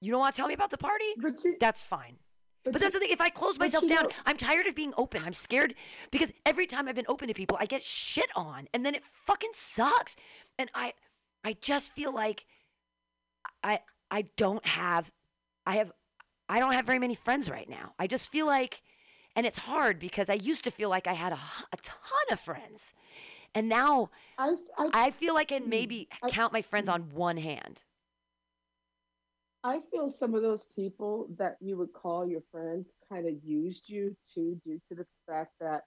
You 0.01 0.11
don't 0.11 0.21
want 0.21 0.35
to 0.35 0.39
tell 0.41 0.49
me 0.49 0.55
about 0.55 0.71
the 0.71 0.79
party? 0.79 1.05
But 1.17 1.43
you, 1.45 1.57
That's 1.61 1.83
fine. 1.83 2.17
But 2.65 2.75
you- 2.75 2.81
that's 2.81 2.93
the 2.95 3.01
thing. 3.01 3.11
If 3.11 3.21
I 3.21 3.29
close 3.31 3.59
myself 3.59 3.87
down, 3.89 4.05
know- 4.05 4.11
I'm 4.27 4.37
tired 4.37 4.67
of 4.67 4.75
being 4.75 4.93
open. 4.99 5.23
I'm 5.25 5.33
scared 5.33 5.75
because 6.11 6.33
every 6.45 6.67
time 6.67 6.89
I've 6.89 6.95
been 6.95 7.07
open 7.09 7.29
to 7.29 7.35
people, 7.35 7.57
I 7.61 7.67
get 7.67 7.83
shit 7.83 8.29
on, 8.37 8.69
and 8.75 8.85
then 8.85 8.95
it 8.95 9.03
fucking 9.27 9.53
sucks. 9.55 10.17
And 10.59 10.71
I, 10.75 10.93
I 11.45 11.55
just 11.61 11.95
feel 11.95 12.13
like 12.13 12.45
I, 13.65 13.81
I 14.11 14.27
don't 14.37 14.65
have, 14.67 15.11
I 15.67 15.77
have, 15.77 15.93
I 16.49 16.59
don't 16.59 16.73
have 16.75 16.85
very 16.85 16.99
many 16.99 17.15
friends 17.15 17.49
right 17.51 17.69
now. 17.69 17.95
I 17.99 18.07
just 18.07 18.31
feel 18.31 18.47
like, 18.47 18.83
and 19.35 19.47
it's 19.47 19.59
hard 19.59 19.99
because 19.99 20.29
I 20.31 20.35
used 20.35 20.65
to 20.65 20.71
feel 20.71 20.89
like 20.91 21.07
I 21.07 21.15
had 21.15 21.33
a, 21.33 21.41
a 21.73 21.77
ton 21.79 22.27
of 22.31 22.41
friends, 22.41 22.93
And 23.55 23.69
now 23.69 24.11
I 24.39 24.55
I 24.93 25.11
feel 25.11 25.35
like 25.35 25.53
I 25.53 25.59
can 25.59 25.65
Mm, 25.65 25.69
maybe 25.69 26.09
I- 26.23 26.31
count 26.31 26.53
my 26.53 26.63
friends 26.63 26.89
on 26.89 27.11
one 27.11 27.37
hand. 27.37 27.85
I 29.65 29.81
feel 29.93 30.11
some 30.11 30.35
of 30.35 30.43
those 30.43 30.65
people 30.65 31.29
that 31.39 31.57
you 31.61 31.77
would 31.77 31.93
call 31.93 32.27
your 32.27 32.43
friends 32.51 32.97
kind 33.09 33.29
of 33.29 33.35
used 33.45 33.89
you 33.89 34.17
too, 34.35 34.61
due 34.65 34.81
to 34.89 34.95
the 34.97 35.07
fact 35.27 35.53
that, 35.61 35.83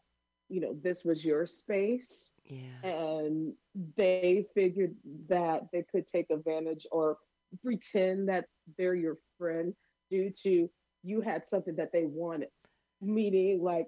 you 0.48 0.62
know, 0.62 0.74
this 0.82 1.04
was 1.04 1.26
your 1.26 1.46
space 1.46 2.34
Yeah. 2.46 2.80
and 2.84 3.54
they 3.98 4.48
figured 4.54 4.96
that 5.28 5.64
they 5.74 5.84
could 5.84 6.08
take 6.08 6.30
advantage 6.30 6.88
or 6.92 7.18
pretend 7.62 8.30
that 8.30 8.46
they're 8.78 8.96
your 8.96 9.18
friend 9.38 9.76
due 10.10 10.30
to 10.44 10.70
you 11.04 11.22
had 11.22 11.46
something 11.46 11.76
that 11.76 11.92
they 11.92 12.06
wanted. 12.06 12.50
Meaning, 13.02 13.62
like, 13.62 13.88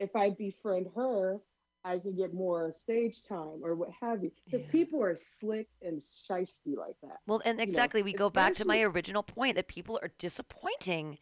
if 0.00 0.14
I 0.16 0.30
befriend 0.30 0.88
her, 0.96 1.40
I 1.84 1.98
can 1.98 2.14
get 2.14 2.32
more 2.32 2.72
stage 2.72 3.24
time 3.24 3.60
or 3.62 3.74
what 3.74 3.90
have 4.00 4.22
you. 4.22 4.30
Because 4.44 4.64
Yeah. 4.64 4.70
people 4.72 5.02
are 5.02 5.16
slick 5.16 5.68
and 5.80 5.98
shisty 5.98 6.76
like 6.76 6.96
that. 7.02 7.20
Well, 7.26 7.42
and 7.44 7.58
know, 7.58 7.64
exactly, 7.64 8.02
we 8.02 8.12
go 8.12 8.30
back 8.30 8.54
to 8.56 8.64
my 8.64 8.82
original 8.82 9.22
point 9.22 9.56
that 9.56 9.68
people 9.68 9.98
are 10.02 10.12
disappointing. 10.18 11.18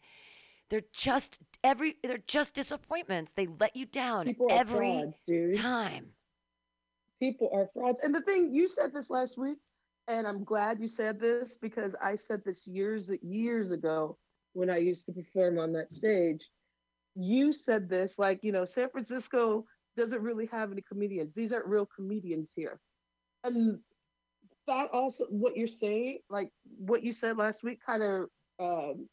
They're 0.69 0.83
just 0.93 1.39
every 1.63 1.97
they're 2.01 2.17
just 2.19 2.53
disappointments. 2.53 3.33
They 3.33 3.47
let 3.47 3.75
you 3.75 3.85
down 3.85 4.35
every 4.49 4.87
frauds, 4.87 5.23
time. 5.55 6.13
people 7.19 7.49
are 7.53 7.67
frauds. 7.73 7.99
And 8.03 8.13
the 8.15 8.21
thing 8.21 8.53
you 8.53 8.67
said 8.67 8.93
this 8.93 9.09
last 9.09 9.37
week, 9.37 9.57
and 10.07 10.25
I'm 10.27 10.43
glad 10.43 10.79
you 10.79 10.87
said 10.87 11.19
this 11.19 11.57
because 11.57 11.95
I 12.01 12.15
said 12.15 12.43
this 12.45 12.65
years 12.67 13.11
years 13.21 13.71
ago 13.71 14.17
when 14.53 14.69
I 14.69 14.77
used 14.77 15.05
to 15.07 15.11
perform 15.11 15.59
on 15.59 15.73
that 15.73 15.91
stage. 15.91 16.49
You 17.15 17.51
said 17.53 17.89
this 17.89 18.17
like, 18.19 18.39
you 18.43 18.51
know, 18.51 18.65
San 18.65 18.89
Francisco 18.89 19.65
doesn't 19.97 20.21
really 20.21 20.45
have 20.47 20.71
any 20.71 20.81
comedians. 20.81 21.33
These 21.33 21.51
aren't 21.51 21.67
real 21.67 21.85
comedians 21.85 22.53
here. 22.55 22.79
And 23.43 23.79
that 24.67 24.89
also 24.93 25.25
what 25.29 25.57
you're 25.57 25.67
saying, 25.67 26.19
like 26.29 26.49
what 26.77 27.03
you 27.03 27.11
said 27.11 27.37
last 27.37 27.63
week 27.63 27.79
kind 27.85 28.03
of 28.03 28.25
um, 28.59 29.07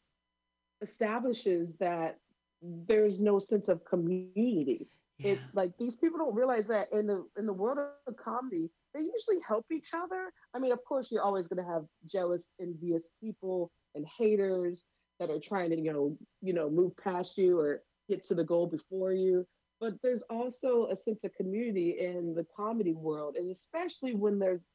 establishes 0.81 1.77
that 1.77 2.17
there's 2.61 3.21
no 3.21 3.39
sense 3.39 3.69
of 3.69 3.83
community 3.85 4.87
Yeah. 5.17 5.31
it 5.33 5.39
like 5.53 5.71
these 5.77 5.95
people 5.97 6.19
don't 6.19 6.35
realize 6.35 6.67
that 6.67 6.87
in 6.91 7.07
the 7.07 7.25
in 7.37 7.45
the 7.45 7.53
world 7.53 7.77
of 8.07 8.15
comedy 8.17 8.69
they 8.93 8.99
usually 9.01 9.39
help 9.47 9.65
each 9.71 9.89
other 9.93 10.31
i 10.53 10.59
mean 10.59 10.71
of 10.73 10.83
course 10.83 11.09
you're 11.09 11.23
always 11.23 11.47
going 11.47 11.63
to 11.63 11.69
have 11.71 11.83
jealous 12.05 12.53
envious 12.59 13.09
people 13.21 13.71
and 13.95 14.05
haters 14.17 14.87
that 15.19 15.29
are 15.29 15.39
trying 15.39 15.69
to 15.69 15.79
you 15.79 15.93
know 15.93 16.17
you 16.41 16.53
know 16.53 16.69
move 16.69 16.95
past 16.97 17.37
you 17.37 17.57
or 17.59 17.81
get 18.09 18.25
to 18.25 18.35
the 18.35 18.43
goal 18.43 18.67
before 18.67 19.13
you 19.13 19.47
but 19.81 19.93
there's 20.03 20.23
also 20.29 20.87
a 20.87 20.95
sense 20.95 21.23
of 21.23 21.33
community 21.35 21.97
in 21.99 22.33
the 22.35 22.45
comedy 22.55 22.93
world 22.93 23.35
and 23.37 23.51
especially 23.51 24.15
when 24.15 24.39
there's 24.39 24.67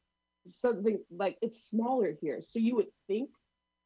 something 0.46 0.98
like 1.10 1.36
it's 1.42 1.64
smaller 1.64 2.14
here 2.20 2.40
so 2.42 2.58
you 2.58 2.76
would 2.76 2.92
think 3.08 3.30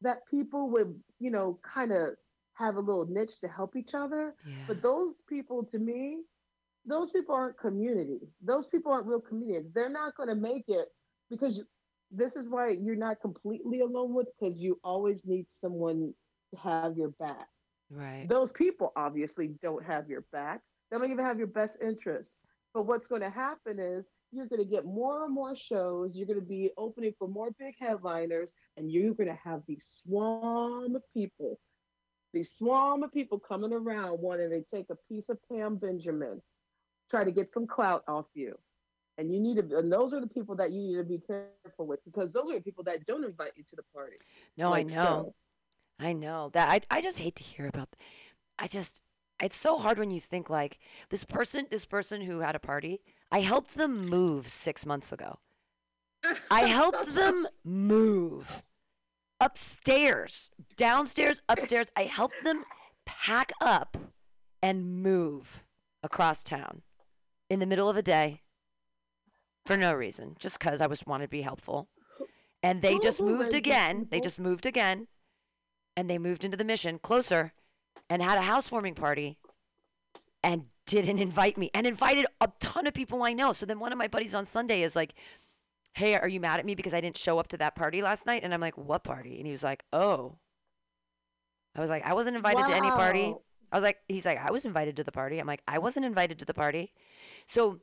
that 0.01 0.19
people 0.29 0.69
would 0.69 0.93
you 1.19 1.31
know 1.31 1.59
kind 1.63 1.91
of 1.91 2.09
have 2.53 2.75
a 2.75 2.79
little 2.79 3.07
niche 3.07 3.39
to 3.41 3.47
help 3.47 3.75
each 3.75 3.93
other 3.95 4.35
yeah. 4.45 4.53
but 4.67 4.81
those 4.83 5.23
people, 5.29 5.63
to 5.65 5.79
me, 5.79 6.19
those 6.85 7.11
people 7.11 7.35
aren't 7.35 7.57
community. 7.57 8.19
Those 8.43 8.67
people 8.67 8.91
aren't 8.91 9.07
real 9.07 9.21
comedians. 9.21 9.73
They're 9.73 9.89
not 9.89 10.15
going 10.15 10.29
to 10.29 10.35
make 10.35 10.65
it 10.67 10.87
because 11.29 11.57
you- 11.57 11.67
this 12.11 12.35
is 12.35 12.49
why 12.49 12.69
you're 12.69 12.95
not 12.95 13.21
completely 13.21 13.81
alone 13.81 14.13
with 14.13 14.27
because 14.39 14.59
you 14.61 14.79
always 14.83 15.27
need 15.27 15.49
someone 15.49 16.13
to 16.51 16.59
have 16.59 16.97
your 16.97 17.09
back. 17.19 17.47
Right. 17.89 18.27
Those 18.27 18.51
people 18.51 18.91
obviously 18.95 19.49
don't 19.61 19.85
have 19.85 20.09
your 20.09 20.25
back. 20.31 20.61
They 20.91 20.97
don't 20.97 21.11
even 21.11 21.25
have 21.25 21.37
your 21.37 21.47
best 21.47 21.81
interest. 21.81 22.37
But 22.73 22.85
what's 22.85 23.07
going 23.07 23.21
to 23.21 23.29
happen 23.29 23.79
is 23.79 24.11
you're 24.31 24.45
going 24.47 24.61
to 24.61 24.69
get 24.69 24.85
more 24.85 25.25
and 25.25 25.33
more 25.33 25.55
shows. 25.55 26.15
You're 26.15 26.27
going 26.27 26.39
to 26.39 26.45
be 26.45 26.69
opening 26.77 27.13
for 27.17 27.27
more 27.27 27.49
big 27.57 27.75
headliners, 27.79 28.53
and 28.77 28.91
you're 28.91 29.15
going 29.15 29.29
to 29.29 29.39
have 29.43 29.61
these 29.67 29.85
swarm 30.03 30.95
of 30.95 31.01
people, 31.13 31.59
these 32.31 32.51
swarm 32.51 33.01
of 33.01 33.11
people 33.11 33.39
coming 33.39 33.73
around 33.73 34.19
wanting 34.19 34.51
to 34.51 34.63
take 34.73 34.85
a 34.91 34.95
piece 35.11 35.29
of 35.29 35.39
Pam 35.51 35.77
Benjamin, 35.77 36.41
try 37.09 37.23
to 37.23 37.31
get 37.31 37.49
some 37.49 37.65
clout 37.65 38.03
off 38.07 38.27
you. 38.35 38.55
And 39.17 39.31
you 39.31 39.39
need 39.39 39.57
to, 39.57 39.77
and 39.77 39.91
those 39.91 40.13
are 40.13 40.21
the 40.21 40.27
people 40.27 40.55
that 40.57 40.71
you 40.71 40.81
need 40.81 40.95
to 40.95 41.03
be 41.03 41.19
careful 41.19 41.87
with 41.87 41.99
because 42.05 42.31
those 42.31 42.49
are 42.51 42.55
the 42.55 42.61
people 42.61 42.85
that 42.85 43.03
don't 43.05 43.25
invite 43.25 43.51
you 43.57 43.63
to 43.69 43.75
the 43.75 43.83
parties. 43.93 44.39
No, 44.57 44.69
Like 44.69 44.91
I 44.91 44.95
know. 44.95 44.95
so. 44.95 45.33
I 45.99 46.13
know 46.13 46.49
that 46.53 46.69
I 46.69 46.97
I 46.97 47.01
just 47.01 47.19
hate 47.19 47.35
to 47.35 47.43
hear 47.43 47.67
about 47.67 47.89
I 48.57 48.67
just 48.67 49.03
it's 49.41 49.57
so 49.57 49.77
hard 49.77 49.97
when 49.97 50.11
you 50.11 50.19
think 50.19 50.49
like 50.49 50.79
this 51.09 51.25
person 51.25 51.67
this 51.69 51.85
person 51.85 52.21
who 52.21 52.39
had 52.39 52.55
a 52.55 52.59
party, 52.59 52.99
I 53.31 53.41
helped 53.41 53.75
them 53.75 54.05
move 54.05 54.47
6 54.47 54.85
months 54.85 55.11
ago. 55.11 55.39
I 56.51 56.61
helped 56.67 57.15
them 57.15 57.47
move 57.63 58.63
upstairs, 59.39 60.51
downstairs, 60.75 61.41
upstairs. 61.47 61.87
I 61.95 62.03
helped 62.03 62.43
them 62.43 62.65
pack 63.05 63.51
up 63.61 63.97
and 64.61 65.01
move 65.01 65.63
across 66.03 66.43
town 66.43 66.81
in 67.49 67.59
the 67.59 67.65
middle 67.65 67.89
of 67.89 67.95
a 67.95 68.01
day 68.01 68.41
for 69.65 69.77
no 69.77 69.93
reason, 69.93 70.35
just 70.39 70.59
cuz 70.59 70.81
I 70.81 70.87
was 70.87 71.05
wanted 71.05 71.25
to 71.25 71.29
be 71.29 71.41
helpful. 71.41 71.87
And 72.61 72.81
they 72.81 72.99
just 72.99 73.21
moved 73.21 73.53
again. 73.53 74.07
They 74.09 74.17
people? 74.17 74.23
just 74.23 74.39
moved 74.39 74.65
again. 74.65 75.07
And 75.99 76.09
they 76.09 76.17
moved 76.17 76.45
into 76.45 76.55
the 76.55 76.63
mission 76.63 76.97
closer 76.97 77.51
and 78.09 78.21
had 78.21 78.37
a 78.37 78.43
housewarming 78.43 78.95
party 78.95 79.37
and 80.41 80.67
didn't 80.85 81.19
invite 81.19 81.57
me 81.57 81.69
and 81.73 81.85
invited 81.85 82.25
a 82.39 82.49
ton 82.61 82.87
of 82.87 82.93
people 82.93 83.21
I 83.21 83.33
know. 83.33 83.51
So 83.51 83.65
then 83.65 83.79
one 83.79 83.91
of 83.91 83.97
my 83.97 84.07
buddies 84.07 84.33
on 84.33 84.45
Sunday 84.45 84.81
is 84.81 84.95
like, 84.95 85.13
Hey, 85.93 86.15
are 86.15 86.27
you 86.29 86.39
mad 86.39 86.59
at 86.59 86.65
me 86.65 86.73
because 86.73 86.93
I 86.93 87.01
didn't 87.01 87.17
show 87.17 87.37
up 87.37 87.47
to 87.49 87.57
that 87.57 87.75
party 87.75 88.01
last 88.01 88.25
night? 88.25 88.43
And 88.45 88.53
I'm 88.53 88.61
like, 88.61 88.77
What 88.77 89.03
party? 89.03 89.37
And 89.39 89.45
he 89.45 89.51
was 89.51 89.61
like, 89.61 89.83
Oh. 89.91 90.37
I 91.75 91.81
was 91.81 91.89
like, 91.89 92.05
I 92.05 92.13
wasn't 92.13 92.37
invited 92.37 92.65
to 92.67 92.73
any 92.73 92.89
party. 92.89 93.35
I 93.71 93.75
was 93.75 93.83
like, 93.83 93.97
he's 94.07 94.25
like, 94.25 94.39
I 94.43 94.51
was 94.51 94.65
invited 94.65 94.95
to 94.95 95.03
the 95.03 95.11
party. 95.11 95.37
I'm 95.37 95.47
like, 95.47 95.63
I 95.67 95.79
wasn't 95.79 96.05
invited 96.05 96.39
to 96.39 96.45
the 96.45 96.53
party. 96.53 96.93
So 97.45 97.81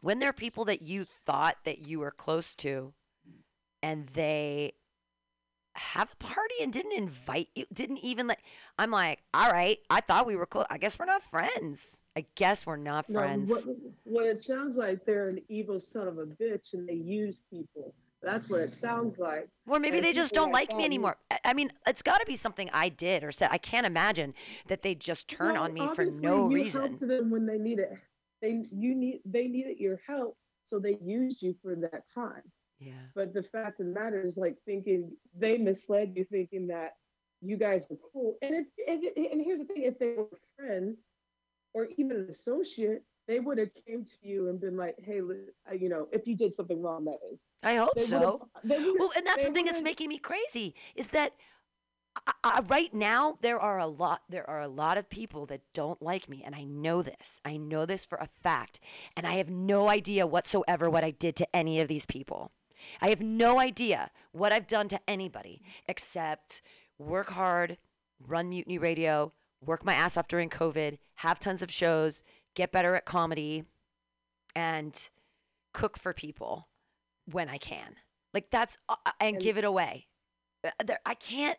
when 0.00 0.20
there 0.20 0.30
are 0.30 0.34
people 0.34 0.64
that 0.66 0.80
you 0.80 1.04
thought 1.04 1.56
that 1.64 1.80
you 1.80 1.98
were 1.98 2.12
close 2.12 2.54
to 2.56 2.94
and 3.82 4.08
they 4.14 4.74
have 5.74 6.12
a 6.12 6.16
party 6.16 6.54
and 6.60 6.72
didn't 6.72 6.92
invite 6.92 7.48
you, 7.54 7.64
didn't 7.72 7.98
even 7.98 8.26
let, 8.26 8.38
I'm 8.78 8.90
like, 8.90 9.22
all 9.32 9.50
right, 9.50 9.78
I 9.90 10.00
thought 10.00 10.26
we 10.26 10.36
were 10.36 10.46
close. 10.46 10.66
I 10.70 10.78
guess 10.78 10.98
we're 10.98 11.06
not 11.06 11.22
friends. 11.22 12.00
I 12.16 12.26
guess 12.34 12.66
we're 12.66 12.76
not 12.76 13.08
No, 13.08 13.20
friends. 13.20 13.50
what, 13.50 13.64
what 14.04 14.26
it 14.26 14.40
sounds 14.40 14.76
like 14.76 15.04
they're 15.06 15.28
an 15.28 15.40
evil 15.48 15.80
son 15.80 16.08
of 16.08 16.18
a 16.18 16.26
bitch 16.26 16.74
and 16.74 16.88
they 16.88 16.94
use 16.94 17.42
people. 17.50 17.94
That's 18.22 18.48
what 18.48 18.60
it 18.60 18.72
sounds 18.74 19.18
like. 19.18 19.48
Or 19.66 19.80
maybe 19.80 19.96
and 19.96 20.06
they 20.06 20.12
just 20.12 20.32
don't 20.32 20.52
like 20.52 20.68
me 20.70 20.80
you- 20.80 20.84
anymore. 20.84 21.16
I- 21.30 21.40
I 21.46 21.54
mean, 21.54 21.72
it's 21.86 22.02
got 22.02 22.20
to 22.20 22.26
be 22.26 22.36
something 22.36 22.70
I 22.72 22.88
did 22.88 23.24
or 23.24 23.32
said. 23.32 23.48
I 23.50 23.58
can't 23.58 23.86
imagine 23.86 24.34
that 24.68 24.82
they 24.82 24.94
just 24.94 25.26
turn 25.28 25.54
Well, 25.54 25.64
on 25.64 25.72
me 25.74 25.88
for 25.94 26.04
no 26.04 26.48
you 26.48 26.54
reason. 26.54 26.82
helped 26.82 27.00
them 27.00 27.30
when 27.30 27.46
they 27.46 27.58
needed 27.58 27.88
they 28.40 28.66
you 28.72 28.94
need 28.96 29.20
they 29.24 29.46
needed 29.46 29.78
your 29.78 30.00
help, 30.06 30.36
so 30.64 30.80
they 30.80 30.98
used 31.00 31.42
you 31.42 31.54
for 31.62 31.76
that 31.76 32.02
time. 32.12 32.42
Yeah. 32.82 32.92
But 33.14 33.32
the 33.32 33.42
fact 33.42 33.80
of 33.80 33.86
the 33.86 33.92
matter 33.92 34.20
is, 34.20 34.36
like 34.36 34.56
thinking 34.64 35.12
they 35.38 35.56
misled 35.58 36.12
you, 36.16 36.24
thinking 36.24 36.66
that 36.68 36.96
you 37.40 37.56
guys 37.56 37.86
were 37.90 37.98
cool. 38.12 38.36
And 38.42 38.54
it's 38.54 38.72
and, 38.88 39.02
and 39.16 39.40
here's 39.42 39.60
the 39.60 39.66
thing: 39.66 39.82
if 39.82 39.98
they 39.98 40.14
were 40.16 40.24
a 40.24 40.62
friend 40.62 40.96
or 41.74 41.88
even 41.96 42.16
an 42.16 42.28
associate, 42.30 43.04
they 43.28 43.40
would 43.40 43.58
have 43.58 43.70
came 43.86 44.04
to 44.04 44.14
you 44.22 44.48
and 44.48 44.60
been 44.60 44.76
like, 44.76 44.96
"Hey, 44.98 45.20
uh, 45.20 45.74
you 45.74 45.88
know, 45.88 46.08
if 46.12 46.26
you 46.26 46.36
did 46.36 46.52
something 46.54 46.82
wrong, 46.82 47.04
that 47.04 47.18
is." 47.32 47.50
I 47.62 47.76
hope 47.76 47.94
They 47.94 48.06
so. 48.06 48.48
would've- 48.64 48.68
they 48.68 48.78
would've- 48.78 48.96
Well, 48.98 49.12
and 49.16 49.26
that's 49.26 49.44
the 49.44 49.52
thing 49.52 49.64
that's 49.64 49.82
making 49.82 50.08
me 50.08 50.18
crazy 50.18 50.74
is 50.94 51.08
that 51.08 51.32
I, 52.26 52.32
I, 52.44 52.60
right 52.68 52.92
now 52.92 53.38
there 53.40 53.58
are 53.58 53.78
a 53.78 53.86
lot 53.86 54.22
there 54.28 54.48
are 54.48 54.60
a 54.60 54.68
lot 54.68 54.98
of 54.98 55.08
people 55.08 55.46
that 55.46 55.62
don't 55.72 56.02
like 56.02 56.28
me, 56.28 56.42
and 56.44 56.54
I 56.54 56.64
know 56.64 57.02
this. 57.02 57.40
I 57.44 57.56
know 57.56 57.86
this 57.86 58.04
for 58.04 58.18
a 58.18 58.26
fact, 58.26 58.80
and 59.16 59.26
I 59.26 59.34
have 59.34 59.50
no 59.50 59.88
idea 59.88 60.26
whatsoever 60.26 60.90
what 60.90 61.04
I 61.04 61.10
did 61.10 61.36
to 61.36 61.56
any 61.56 61.80
of 61.80 61.88
these 61.88 62.06
people. 62.06 62.52
I 63.00 63.08
have 63.08 63.20
no 63.20 63.58
idea 63.58 64.10
what 64.32 64.52
I've 64.52 64.66
done 64.66 64.88
to 64.88 65.00
anybody 65.08 65.62
except 65.86 66.62
work 66.98 67.30
hard, 67.30 67.78
run 68.26 68.48
Mutiny 68.50 68.78
Radio, 68.78 69.32
work 69.64 69.84
my 69.84 69.94
ass 69.94 70.16
off 70.16 70.28
during 70.28 70.48
COVID, 70.50 70.98
have 71.16 71.38
tons 71.40 71.62
of 71.62 71.70
shows, 71.70 72.22
get 72.54 72.72
better 72.72 72.94
at 72.94 73.04
comedy, 73.04 73.64
and 74.54 75.08
cook 75.72 75.98
for 75.98 76.12
people 76.12 76.68
when 77.30 77.48
I 77.48 77.58
can. 77.58 77.96
Like 78.34 78.50
that's 78.50 78.78
uh, 78.88 78.96
uh, 79.06 79.10
and, 79.20 79.36
And- 79.36 79.42
give 79.42 79.58
it 79.58 79.64
away. 79.64 80.06
Uh, 80.64 80.70
There, 80.84 81.00
I 81.04 81.14
can't. 81.14 81.58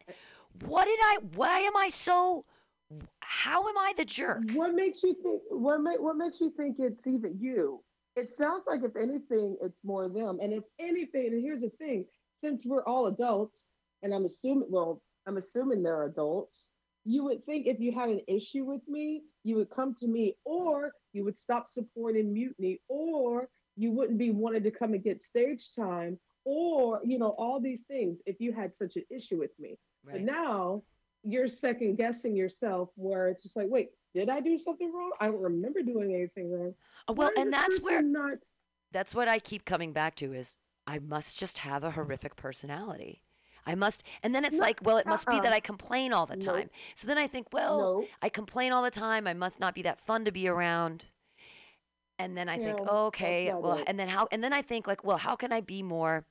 What 0.66 0.86
did 0.86 1.00
I? 1.02 1.18
Why 1.36 1.60
am 1.60 1.76
I 1.76 1.90
so? 1.90 2.46
How 3.22 3.68
am 3.68 3.78
I 3.78 3.94
the 3.98 4.06
jerk? 4.06 4.44
What 4.54 4.76
makes 4.76 5.02
you 5.02 5.16
think? 5.24 5.42
What 5.50 5.80
make, 5.82 6.00
What 6.00 6.16
makes 6.16 6.40
you 6.42 6.52
think 6.52 6.78
it's 6.80 7.08
even 7.08 7.38
you? 7.40 7.84
It 8.16 8.30
sounds 8.30 8.66
like 8.68 8.84
if 8.84 8.96
anything, 8.96 9.58
it's 9.62 9.84
more 9.84 10.08
them. 10.08 10.40
And 10.42 10.54
if 10.54 10.64
anything, 10.80 11.28
and 11.28 11.42
here's 11.42 11.62
the 11.62 11.70
thing: 11.70 12.06
since 12.38 12.66
we're 12.66 12.84
all 12.84 13.08
adults, 13.08 13.74
and 14.02 14.14
I'm 14.14 14.26
assuming, 14.26 14.68
well, 14.70 15.02
I'm 15.28 15.38
assuming 15.38 15.84
they're 15.84 16.04
adults, 16.04 16.72
you 17.06 17.24
would 17.26 17.46
think 17.46 17.68
if 17.68 17.80
you 17.80 17.92
had 17.92 18.10
an 18.10 18.22
issue 18.28 18.66
with 18.66 18.82
me, 18.88 19.24
you 19.44 19.56
would 19.56 19.70
come 19.70 19.96
to 19.96 20.08
me, 20.08 20.36
or 20.46 20.92
you 21.14 21.24
would 21.24 21.38
stop 21.38 21.68
supporting 21.68 22.34
mutiny, 22.34 22.82
or 22.88 23.50
you 23.76 23.92
wouldn't 23.92 24.20
be 24.20 24.32
wanting 24.32 24.64
to 24.64 24.72
come 24.72 24.94
and 24.94 25.04
get 25.04 25.22
stage 25.22 25.74
time 25.76 26.20
or 26.46 27.02
you 27.04 27.18
know 27.18 27.36
all 27.38 27.60
these 27.60 27.84
things 27.84 28.22
if 28.26 28.40
you 28.40 28.52
had 28.52 28.76
such 28.76 28.96
an 28.96 29.04
issue 29.10 29.38
with 29.38 29.52
me 29.60 29.78
but 30.04 30.22
now 30.22 30.84
you're 31.24 31.48
second 31.48 31.96
guessing 31.96 32.36
yourself 32.36 32.90
where 32.96 33.30
it's 33.30 33.44
just 33.44 33.56
like 33.56 33.68
wait 33.70 33.90
did 34.14 34.30
i 34.30 34.40
do 34.40 34.58
something 34.58 34.92
wrong 34.94 35.12
i 35.20 35.28
don't 35.28 35.42
remember 35.42 35.82
doing 35.82 36.14
anything 36.14 36.52
wrong 36.52 36.74
Uh, 37.08 37.14
well, 37.14 37.32
and 37.36 37.52
that's 37.52 37.82
where 37.82 38.02
not 38.02 38.38
that's 38.92 39.16
what 39.16 39.28
I 39.28 39.40
keep 39.40 39.66
coming 39.66 39.92
back 39.92 40.16
to 40.16 40.34
is 40.34 40.60
I 40.86 41.00
must 41.00 41.40
just 41.40 41.60
have 41.60 41.84
a 41.84 41.92
horrific 41.92 42.36
personality. 42.36 43.24
I 43.66 43.76
must, 43.76 44.04
and 44.22 44.36
then 44.36 44.44
it's 44.46 44.58
No, 44.58 44.64
like, 44.66 44.80
well, 44.84 44.98
it 44.98 45.08
must 45.08 45.30
be 45.30 45.40
that 45.40 45.48
uh-uh. 45.48 45.56
I 45.56 45.60
complain 45.62 46.12
all 46.14 46.26
the 46.26 46.36
Nope. 46.36 46.46
time. 46.46 46.70
So 46.96 47.08
then 47.08 47.18
I 47.18 47.28
think, 47.28 47.48
well, 47.54 47.80
no 47.80 48.06
I 48.22 48.30
complain 48.30 48.72
all 48.74 48.84
the 48.84 48.92
time. 48.92 49.26
I 49.26 49.34
must 49.34 49.60
not 49.60 49.74
be 49.74 49.82
that 49.84 50.00
fun 50.00 50.26
to 50.26 50.32
be 50.32 50.48
around. 50.48 51.06
And 52.20 52.38
then 52.38 52.48
I 52.50 52.58
think, 52.58 52.80
oh, 52.86 53.08
okay, 53.08 53.54
well, 53.60 53.80
it. 53.80 53.84
and 53.88 54.00
then 54.00 54.08
how, 54.10 54.28
and 54.32 54.44
then 54.44 54.54
I 54.54 54.62
think, 54.62 54.88
like, 54.88 55.04
well, 55.04 55.18
how 55.18 55.36
can 55.36 55.52
I 55.52 55.62
be 55.62 55.82
more, 55.82 56.26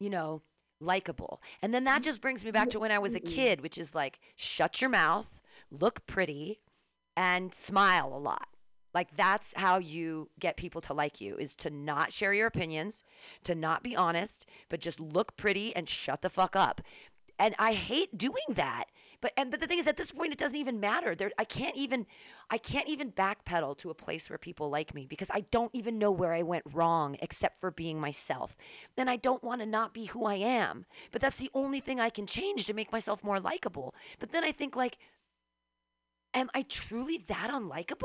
you 0.00 0.10
know, 0.10 0.42
likable? 0.80 1.40
And 1.62 1.72
then 1.72 1.84
that 1.84 2.02
just 2.02 2.20
brings 2.20 2.44
me 2.44 2.50
back 2.50 2.70
to 2.70 2.80
when 2.80 2.90
I 2.92 2.98
was 2.98 3.14
a 3.14 3.20
kid, 3.20 3.60
which 3.60 3.78
is 3.78 3.94
like, 3.94 4.18
shut 4.34 4.80
your 4.80 4.90
mouth, 4.90 5.40
look 5.70 6.06
pretty, 6.06 6.60
and 7.16 7.54
smile 7.54 8.12
a 8.14 8.18
lot. 8.18 8.48
Like 8.96 9.14
that's 9.14 9.52
how 9.56 9.76
you 9.76 10.30
get 10.40 10.56
people 10.56 10.80
to 10.80 10.94
like 10.94 11.20
you 11.20 11.36
is 11.36 11.54
to 11.56 11.70
not 11.70 12.14
share 12.14 12.32
your 12.32 12.46
opinions, 12.46 13.04
to 13.44 13.54
not 13.54 13.82
be 13.82 13.94
honest, 13.94 14.46
but 14.70 14.80
just 14.80 15.00
look 15.00 15.36
pretty 15.36 15.76
and 15.76 15.86
shut 15.86 16.22
the 16.22 16.30
fuck 16.30 16.56
up. 16.56 16.80
And 17.38 17.54
I 17.58 17.74
hate 17.74 18.16
doing 18.16 18.54
that. 18.54 18.86
But 19.20 19.32
and 19.36 19.50
but 19.50 19.60
the 19.60 19.66
thing 19.66 19.78
is 19.78 19.86
at 19.86 19.98
this 19.98 20.12
point 20.12 20.32
it 20.32 20.38
doesn't 20.38 20.56
even 20.56 20.80
matter. 20.80 21.14
There 21.14 21.30
I 21.38 21.44
can't 21.44 21.76
even 21.76 22.06
I 22.50 22.56
can't 22.56 22.88
even 22.88 23.12
backpedal 23.12 23.76
to 23.78 23.90
a 23.90 23.94
place 23.94 24.30
where 24.30 24.38
people 24.38 24.70
like 24.70 24.94
me 24.94 25.06
because 25.06 25.30
I 25.30 25.40
don't 25.50 25.74
even 25.74 25.98
know 25.98 26.10
where 26.10 26.32
I 26.32 26.42
went 26.42 26.64
wrong 26.72 27.16
except 27.20 27.60
for 27.60 27.70
being 27.70 28.00
myself. 28.00 28.56
And 28.96 29.10
I 29.10 29.16
don't 29.16 29.44
want 29.44 29.60
to 29.60 29.66
not 29.66 29.92
be 29.92 30.06
who 30.06 30.24
I 30.24 30.36
am. 30.36 30.86
But 31.12 31.20
that's 31.20 31.36
the 31.36 31.50
only 31.52 31.80
thing 31.80 32.00
I 32.00 32.08
can 32.08 32.26
change 32.26 32.64
to 32.64 32.72
make 32.72 32.92
myself 32.92 33.22
more 33.22 33.40
likable. 33.40 33.94
But 34.18 34.32
then 34.32 34.42
I 34.42 34.52
think 34.52 34.74
like 34.74 34.96
am 36.36 36.50
I 36.54 36.62
truly 36.62 37.24
that 37.28 37.50
unlikable? 37.50 38.04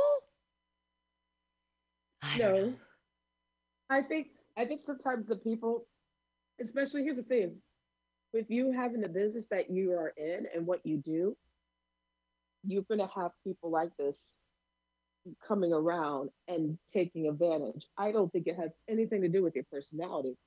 I 2.23 2.37
no. 2.37 2.73
i 3.89 4.01
think 4.01 4.27
i 4.55 4.63
think 4.63 4.79
sometimes 4.79 5.27
the 5.27 5.35
people 5.35 5.87
especially 6.61 7.03
here's 7.03 7.17
the 7.17 7.23
thing. 7.23 7.55
With 8.31 8.45
you 8.49 8.71
having 8.71 9.01
the 9.01 9.09
business 9.09 9.47
that 9.49 9.71
you 9.71 9.91
are 9.93 10.13
in 10.15 10.45
and 10.55 10.65
what 10.65 10.85
you 10.85 10.97
do 10.97 11.35
you're 12.63 12.83
going 12.83 12.99
to 12.99 13.09
have 13.15 13.31
people 13.43 13.71
like 13.71 13.89
this 13.97 14.41
coming 15.45 15.73
around 15.73 16.29
and 16.47 16.77
taking 16.93 17.27
advantage. 17.27 17.87
I 17.97 18.11
don't 18.11 18.31
think 18.31 18.45
it 18.45 18.55
has 18.55 18.75
anything 18.87 19.21
to 19.23 19.27
do 19.29 19.43
with 19.43 19.55
your 19.55 19.65
personality. 19.71 20.37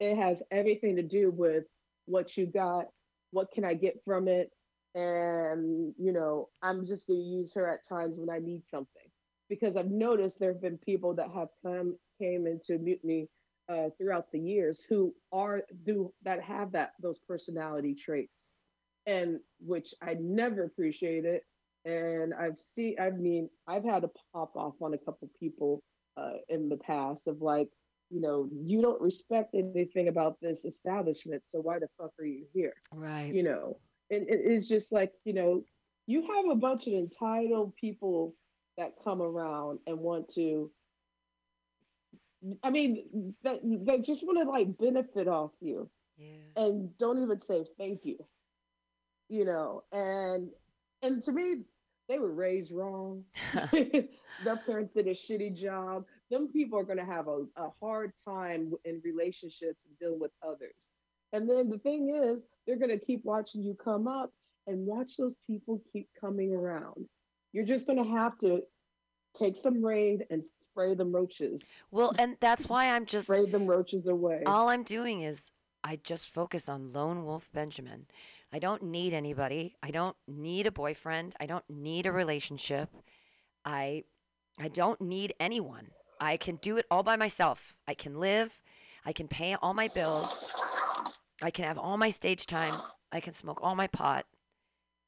It 0.00 0.16
has 0.16 0.42
everything 0.50 0.96
to 0.96 1.02
do 1.02 1.30
with 1.30 1.64
what 2.06 2.36
you 2.36 2.46
got 2.46 2.86
what 3.32 3.50
can 3.50 3.64
i 3.64 3.74
get 3.74 4.00
from 4.04 4.28
it 4.28 4.50
and 4.96 5.92
you 5.98 6.10
know 6.10 6.48
i'm 6.62 6.84
just 6.86 7.06
going 7.06 7.20
to 7.20 7.26
use 7.26 7.52
her 7.52 7.68
at 7.68 7.86
times 7.86 8.18
when 8.18 8.30
i 8.30 8.38
need 8.38 8.66
something. 8.66 9.08
Because 9.48 9.76
i've 9.76 9.90
noticed 9.90 10.40
there 10.40 10.52
have 10.52 10.62
been 10.62 10.78
people 10.78 11.14
that 11.14 11.30
have 11.32 11.48
come 11.64 11.96
came 12.20 12.46
into 12.46 12.78
mutiny 12.78 13.28
uh, 13.68 13.90
throughout 13.98 14.32
the 14.32 14.38
years 14.38 14.82
who 14.88 15.14
are 15.32 15.62
do 15.84 16.12
that 16.22 16.42
have 16.42 16.72
that 16.72 16.92
those 17.00 17.18
personality 17.18 17.94
traits. 17.94 18.56
And 19.06 19.38
which 19.60 19.94
i 20.02 20.16
never 20.18 20.64
appreciated. 20.64 21.42
And 21.84 22.34
i've 22.34 22.58
seen 22.58 22.96
i 22.98 23.10
mean 23.10 23.48
i've 23.68 23.84
had 23.84 24.02
to 24.02 24.10
pop 24.32 24.56
off 24.56 24.74
on 24.80 24.94
a 24.94 24.98
couple 24.98 25.30
people 25.38 25.82
uh, 26.16 26.38
in 26.48 26.68
the 26.70 26.78
past 26.78 27.28
of 27.28 27.42
like 27.42 27.68
you 28.10 28.20
know 28.20 28.48
you 28.52 28.80
don't 28.80 29.00
respect 29.00 29.54
anything 29.54 30.08
about 30.08 30.40
this 30.40 30.64
establishment 30.64 31.42
so 31.44 31.60
why 31.60 31.78
the 31.78 31.88
fuck 31.98 32.12
are 32.18 32.24
you 32.24 32.46
here? 32.54 32.74
Right. 32.92 33.32
you 33.32 33.42
know 33.42 33.78
and 34.10 34.28
it 34.28 34.40
is 34.40 34.68
just 34.68 34.92
like 34.92 35.12
you 35.24 35.32
know 35.32 35.62
you 36.06 36.22
have 36.22 36.50
a 36.50 36.54
bunch 36.54 36.86
of 36.86 36.92
entitled 36.94 37.74
people 37.76 38.34
that 38.76 38.94
come 39.02 39.20
around 39.22 39.78
and 39.86 39.98
want 39.98 40.28
to 40.34 40.70
i 42.62 42.70
mean 42.70 43.34
that 43.42 43.60
they 43.62 43.98
just 43.98 44.24
want 44.26 44.38
to 44.38 44.48
like 44.48 44.78
benefit 44.78 45.26
off 45.28 45.52
you. 45.60 45.88
Yeah. 46.18 46.64
and 46.64 46.96
don't 46.98 47.22
even 47.22 47.42
say 47.42 47.66
thank 47.76 48.04
you 48.04 48.18
you 49.28 49.44
know 49.44 49.82
and 49.92 50.48
and 51.02 51.22
to 51.24 51.32
me 51.32 51.64
they 52.08 52.18
were 52.18 52.32
raised 52.32 52.70
wrong. 52.70 53.24
Their 53.72 54.56
parents 54.64 54.94
did 54.94 55.08
a 55.08 55.10
shitty 55.10 55.56
job. 55.56 56.04
Them 56.30 56.48
people 56.52 56.78
are 56.78 56.84
going 56.84 56.98
to 56.98 57.04
have 57.04 57.28
a, 57.28 57.44
a 57.56 57.70
hard 57.80 58.12
time 58.26 58.72
in 58.84 59.00
relationships 59.04 59.84
and 59.86 59.98
dealing 59.98 60.20
with 60.20 60.32
others 60.42 60.92
and 61.32 61.48
then 61.48 61.68
the 61.68 61.78
thing 61.78 62.10
is 62.10 62.46
they're 62.66 62.78
going 62.78 62.96
to 62.96 63.04
keep 63.04 63.24
watching 63.24 63.62
you 63.62 63.74
come 63.74 64.06
up 64.06 64.32
and 64.66 64.86
watch 64.86 65.16
those 65.16 65.36
people 65.46 65.82
keep 65.92 66.08
coming 66.20 66.54
around 66.54 67.06
you're 67.52 67.64
just 67.64 67.86
going 67.86 68.02
to 68.02 68.10
have 68.10 68.38
to 68.38 68.60
take 69.34 69.56
some 69.56 69.84
raid 69.84 70.24
and 70.30 70.42
spray 70.60 70.94
them 70.94 71.12
roaches 71.14 71.72
Well, 71.90 72.12
and 72.18 72.36
that's 72.40 72.68
why 72.68 72.90
I'm 72.90 73.06
just 73.16 73.28
spray 73.28 73.46
them 73.46 73.66
roaches 73.66 74.06
away 74.06 74.42
all 74.46 74.68
I'm 74.68 74.82
doing 74.82 75.20
is 75.20 75.50
I 75.86 76.00
just 76.02 76.28
focus 76.28 76.68
on 76.68 76.92
Lone 76.92 77.24
Wolf 77.24 77.48
Benjamin. 77.52 78.06
I 78.52 78.58
don't 78.58 78.82
need 78.82 79.14
anybody. 79.14 79.76
I 79.84 79.92
don't 79.92 80.16
need 80.26 80.66
a 80.66 80.72
boyfriend. 80.72 81.36
I 81.38 81.46
don't 81.46 81.62
need 81.70 82.06
a 82.06 82.12
relationship. 82.12 82.90
I 83.64 84.02
I 84.58 84.66
don't 84.66 85.00
need 85.00 85.34
anyone. 85.38 85.92
I 86.20 86.38
can 86.38 86.56
do 86.56 86.76
it 86.76 86.86
all 86.90 87.04
by 87.04 87.14
myself. 87.14 87.76
I 87.86 87.94
can 87.94 88.18
live. 88.18 88.62
I 89.04 89.12
can 89.12 89.28
pay 89.28 89.54
all 89.54 89.74
my 89.74 89.86
bills. 89.86 90.52
I 91.42 91.50
can 91.50 91.64
have 91.64 91.78
all 91.78 91.96
my 91.96 92.10
stage 92.10 92.46
time. 92.46 92.72
I 93.12 93.20
can 93.20 93.32
smoke 93.32 93.60
all 93.62 93.74
my 93.74 93.86
pot. 93.86 94.24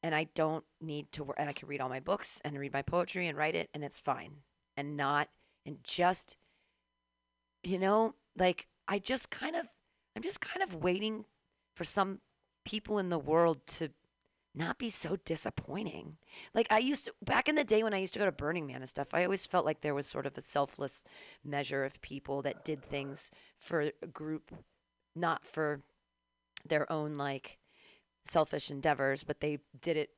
And 0.03 0.15
I 0.15 0.29
don't 0.35 0.65
need 0.81 1.11
to 1.13 1.25
work. 1.25 1.37
And 1.39 1.49
I 1.49 1.53
can 1.53 1.69
read 1.69 1.81
all 1.81 1.89
my 1.89 2.01
books 2.01 2.41
and 2.45 2.59
read 2.59 2.73
my 2.73 2.83
poetry 2.83 3.27
and 3.27 3.37
write 3.37 3.57
it, 3.57 3.69
and 3.75 3.83
it's 3.83 3.99
fine. 3.99 4.37
And 4.77 4.97
not, 4.97 5.29
and 5.67 5.79
just, 5.83 6.37
you 7.65 7.79
know, 7.79 8.15
like 8.37 8.69
I 8.87 9.01
just 9.01 9.31
kind 9.31 9.57
of, 9.57 9.67
I'm 10.15 10.23
just 10.23 10.41
kind 10.41 10.63
of 10.63 10.77
waiting 10.77 11.25
for 11.75 11.83
some 11.83 12.21
people 12.65 12.99
in 12.99 13.09
the 13.09 13.19
world 13.19 13.67
to 13.67 13.89
not 14.55 14.79
be 14.79 14.91
so 14.91 15.17
disappointing. 15.25 16.17
Like 16.55 16.67
I 16.71 16.79
used 16.79 17.07
to 17.07 17.15
back 17.23 17.49
in 17.49 17.55
the 17.55 17.65
day 17.65 17.83
when 17.83 17.95
I 17.95 17.99
used 17.99 18.13
to 18.15 18.19
go 18.19 18.25
to 18.25 18.33
Burning 18.33 18.67
Man 18.67 18.81
and 18.81 18.89
stuff, 18.89 19.09
I 19.13 19.25
always 19.25 19.47
felt 19.47 19.65
like 19.65 19.81
there 19.81 19.95
was 19.95 20.07
sort 20.07 20.27
of 20.27 20.37
a 20.37 20.41
selfless 20.41 21.05
measure 21.45 21.85
of 21.85 22.01
people 22.03 22.43
that 22.43 22.65
did 22.65 22.83
things 22.83 23.31
for 23.59 23.91
a 24.03 24.07
group, 24.07 24.53
not 25.15 25.45
for 25.45 25.81
their 26.69 26.91
own 26.91 27.15
like 27.15 27.59
selfish 28.25 28.71
endeavors, 28.71 29.25
but 29.25 29.41
they 29.41 29.59
did 29.81 29.97
it 29.97 30.11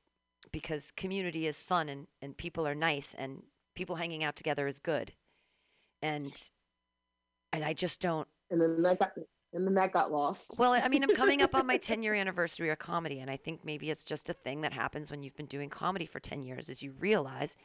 because 0.52 0.90
community 0.90 1.46
is 1.46 1.62
fun 1.62 1.88
and, 1.88 2.06
and 2.22 2.36
people 2.36 2.66
are 2.66 2.74
nice 2.74 3.14
and 3.16 3.42
people 3.74 3.96
hanging 3.96 4.24
out 4.24 4.36
together 4.36 4.66
is 4.66 4.78
good. 4.78 5.12
And 6.02 6.32
and 7.52 7.64
I 7.64 7.72
just 7.72 8.00
don't 8.00 8.28
and 8.50 8.60
then 8.60 8.82
that 8.82 8.98
got 8.98 9.12
and 9.52 9.66
then 9.66 9.74
that 9.74 9.92
got 9.92 10.12
lost 10.12 10.54
well, 10.58 10.72
I 10.72 10.88
mean, 10.88 11.02
I'm 11.02 11.10
coming 11.10 11.42
up 11.42 11.54
on 11.54 11.66
my 11.66 11.76
10 11.78 12.02
year 12.02 12.14
anniversary 12.14 12.70
of 12.70 12.78
comedy, 12.78 13.20
and 13.20 13.30
I 13.30 13.36
think 13.36 13.64
maybe 13.64 13.90
it's 13.90 14.04
just 14.04 14.28
a 14.28 14.32
thing 14.32 14.62
that 14.62 14.72
happens 14.72 15.10
when 15.10 15.22
you've 15.22 15.36
been 15.36 15.46
doing 15.46 15.68
comedy 15.68 16.06
for 16.06 16.20
10 16.20 16.42
years 16.42 16.68
is 16.68 16.82
you 16.82 16.92
realize 16.98 17.56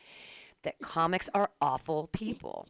that 0.63 0.81
comics 0.81 1.29
are 1.33 1.51
awful 1.61 2.09
people. 2.11 2.67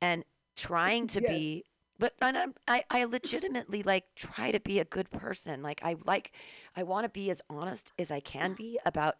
And 0.00 0.24
trying 0.56 1.06
to 1.08 1.20
Yes. 1.20 1.30
be 1.30 1.64
but 2.00 2.14
I'm, 2.20 2.54
I, 2.66 2.82
I 2.90 3.04
legitimately 3.04 3.82
like 3.84 4.06
try 4.16 4.50
to 4.50 4.58
be 4.58 4.80
a 4.80 4.84
good 4.84 5.10
person. 5.10 5.62
Like 5.62 5.80
I 5.84 5.96
like 6.04 6.32
I 6.74 6.82
want 6.82 7.04
to 7.04 7.08
be 7.10 7.30
as 7.30 7.40
honest 7.48 7.92
as 7.98 8.10
I 8.10 8.20
can 8.20 8.54
be 8.54 8.78
about 8.84 9.16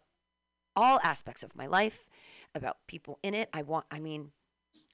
all 0.75 0.99
aspects 1.03 1.43
of 1.43 1.55
my 1.55 1.67
life, 1.67 2.09
about 2.55 2.77
people 2.87 3.19
in 3.23 3.33
it. 3.33 3.49
I 3.53 3.61
want 3.61 3.85
I 3.91 3.99
mean 3.99 4.31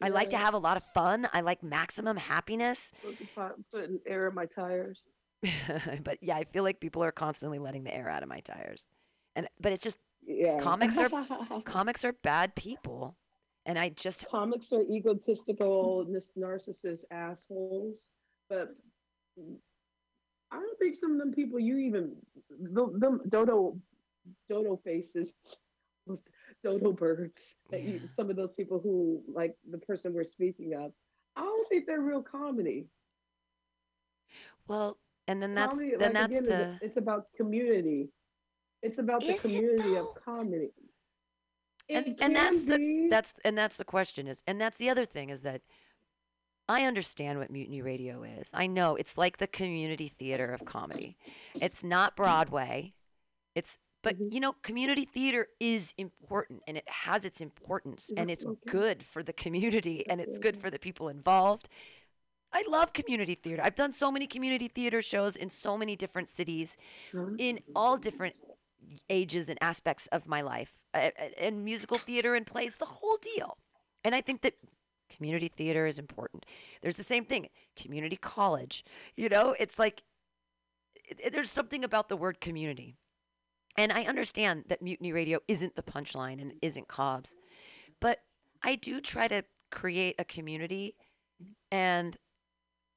I 0.01 0.09
like 0.09 0.29
to 0.29 0.38
have 0.38 0.53
a 0.53 0.59
lot 0.59 0.77
of 0.77 0.83
fun. 0.93 1.27
I 1.33 1.41
like 1.41 1.63
maximum 1.63 2.17
happiness. 2.17 2.93
Put- 3.01 3.71
putting 3.71 3.99
air 4.05 4.27
in 4.27 4.35
my 4.35 4.45
tires 4.45 5.13
but 6.03 6.17
yeah, 6.21 6.35
I 6.35 6.43
feel 6.43 6.63
like 6.63 6.79
people 6.79 7.03
are 7.03 7.11
constantly 7.11 7.59
letting 7.59 7.83
the 7.83 7.95
air 7.95 8.09
out 8.09 8.23
of 8.23 8.29
my 8.29 8.39
tires. 8.41 8.89
And 9.35 9.47
but 9.59 9.71
it's 9.71 9.83
just 9.83 9.97
yeah 10.25 10.57
Comics 10.59 10.97
are- 10.97 11.11
comics 11.65 12.03
are 12.03 12.13
bad 12.13 12.55
people. 12.55 13.15
And 13.68 13.78
I 13.78 13.89
just 13.89 14.28
comics 14.30 14.72
are 14.74 14.82
egotistical 14.89 16.07
narcissist 16.38 17.03
assholes 17.11 18.09
but 18.49 18.70
i 20.51 20.55
don't 20.55 20.80
think 20.80 20.95
some 20.95 21.11
of 21.11 21.18
them 21.20 21.34
people 21.34 21.59
you 21.59 21.78
even 21.78 22.15
the- 22.72 22.91
them 22.97 23.22
dodo 23.28 23.78
dodo 24.49 24.78
faces 24.84 25.36
dodo 26.63 26.91
birds 26.91 27.57
that 27.70 27.84
you, 27.84 27.99
some 28.05 28.30
of 28.30 28.36
those 28.36 28.53
people 28.53 28.80
who 28.80 29.22
like 29.28 29.55
the 29.70 29.78
person 29.78 30.13
we're 30.13 30.24
speaking 30.24 30.74
of 30.74 30.91
i 31.36 31.41
don't 31.41 31.68
think 31.70 31.86
they're 31.86 32.01
real 32.01 32.22
comedy. 32.22 32.88
Well, 34.68 34.97
and 35.28 35.41
then 35.41 35.55
that's 35.55 35.76
comedy 35.76 35.91
then 35.91 36.13
like 36.13 36.13
that's 36.13 36.38
again 36.38 36.45
the 36.45 36.80
it's 36.82 36.97
about 36.97 37.26
community. 37.36 38.09
It's 38.82 38.99
about 38.99 39.22
the 39.22 39.34
Is 39.34 39.41
community 39.41 39.95
of 39.95 40.07
comedy 40.24 40.72
and 41.89 42.15
and 42.21 42.35
that's 42.35 42.65
can 42.65 42.81
the 42.81 43.07
that's 43.09 43.33
and 43.45 43.57
that's 43.57 43.77
the 43.77 43.85
question 43.85 44.27
is 44.27 44.43
and 44.47 44.59
that's 44.59 44.77
the 44.77 44.89
other 44.89 45.05
thing 45.05 45.29
is 45.29 45.41
that 45.41 45.61
I 46.69 46.83
understand 46.83 47.39
what 47.39 47.49
Mutiny 47.49 47.81
Radio 47.81 48.23
is. 48.23 48.49
I 48.53 48.67
know 48.67 48.95
it's 48.97 49.17
like 49.17 49.38
the 49.38 49.47
community 49.47 50.09
theater 50.09 50.51
of 50.51 50.65
comedy. 50.65 51.15
It's 51.61 51.81
not 51.83 52.17
Broadway. 52.17 52.93
It's 53.55 53.77
but 54.03 54.19
Mhm. 54.19 54.33
you 54.33 54.39
know, 54.41 54.53
community 54.63 55.05
theater 55.05 55.47
is 55.59 55.93
important 55.97 56.63
and 56.67 56.77
it 56.77 56.88
has 56.89 57.23
its 57.25 57.39
importance 57.41 58.11
and 58.15 58.29
it's 58.29 58.45
okay. 58.45 58.59
good 58.69 59.03
for 59.03 59.23
the 59.23 59.33
community 59.33 60.05
and 60.09 60.19
it's 60.21 60.38
good 60.38 60.57
for 60.57 60.69
the 60.69 60.79
people 60.79 61.07
involved. 61.09 61.69
I 62.53 62.63
love 62.67 62.93
community 62.93 63.35
theater. 63.35 63.61
I've 63.63 63.75
done 63.75 63.91
so 63.93 64.11
many 64.11 64.27
community 64.27 64.67
theater 64.67 65.01
shows 65.01 65.35
in 65.35 65.49
so 65.49 65.77
many 65.77 65.95
different 65.95 66.29
cities 66.29 66.77
in 67.38 67.59
all 67.75 67.97
different 67.97 68.35
ages 69.09 69.49
and 69.49 69.57
aspects 69.61 70.07
of 70.07 70.28
my 70.28 70.41
life 70.41 70.82
a- 70.93 71.11
a- 71.17 71.43
and 71.43 71.63
musical 71.65 71.97
theater 71.97 72.36
and 72.36 72.45
plays 72.45 72.78
the 72.78 72.86
whole 72.86 73.17
deal. 73.17 73.57
And 74.03 74.13
i 74.15 74.21
think 74.21 74.41
that 74.41 74.55
community 75.09 75.47
theater 75.47 75.88
is 75.88 75.99
important. 75.99 76.45
There's 76.82 76.97
the 76.97 77.03
same 77.03 77.25
thing 77.25 77.49
community 77.75 78.17
college. 78.17 78.84
You 79.15 79.30
know 79.30 79.55
it's 79.59 79.80
like 79.80 80.03
it- 81.05 81.32
there's 81.34 81.49
something 81.51 81.84
about 81.84 82.09
the 82.09 82.17
word 82.17 82.41
community. 82.41 82.95
And 83.78 83.91
i 83.91 84.03
understand 84.03 84.65
that 84.67 84.82
mutiny 84.82 85.11
radio 85.11 85.39
isn't 85.47 85.75
the 85.75 85.84
punchline 85.84 86.41
and 86.41 86.53
isn't 86.61 86.88
Cobb's 86.88 87.36
but 87.99 88.23
i 88.63 88.75
do 88.75 88.99
try 89.01 89.28
to 89.28 89.43
create 89.71 90.15
a 90.17 90.25
community. 90.25 90.95
And 91.71 92.17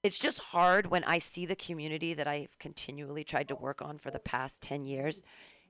it's 0.02 0.18
just 0.18 0.38
hard 0.38 0.86
when 0.86 1.04
I 1.04 1.18
see 1.18 1.44
the 1.44 1.56
community 1.56 2.14
that 2.14 2.26
I've 2.26 2.58
continually 2.58 3.24
tried 3.24 3.48
to 3.48 3.56
work 3.56 3.82
on 3.82 3.98
for 3.98 4.10
the 4.10 4.18
past 4.18 4.62
10 4.62 4.84
years. 4.84 5.22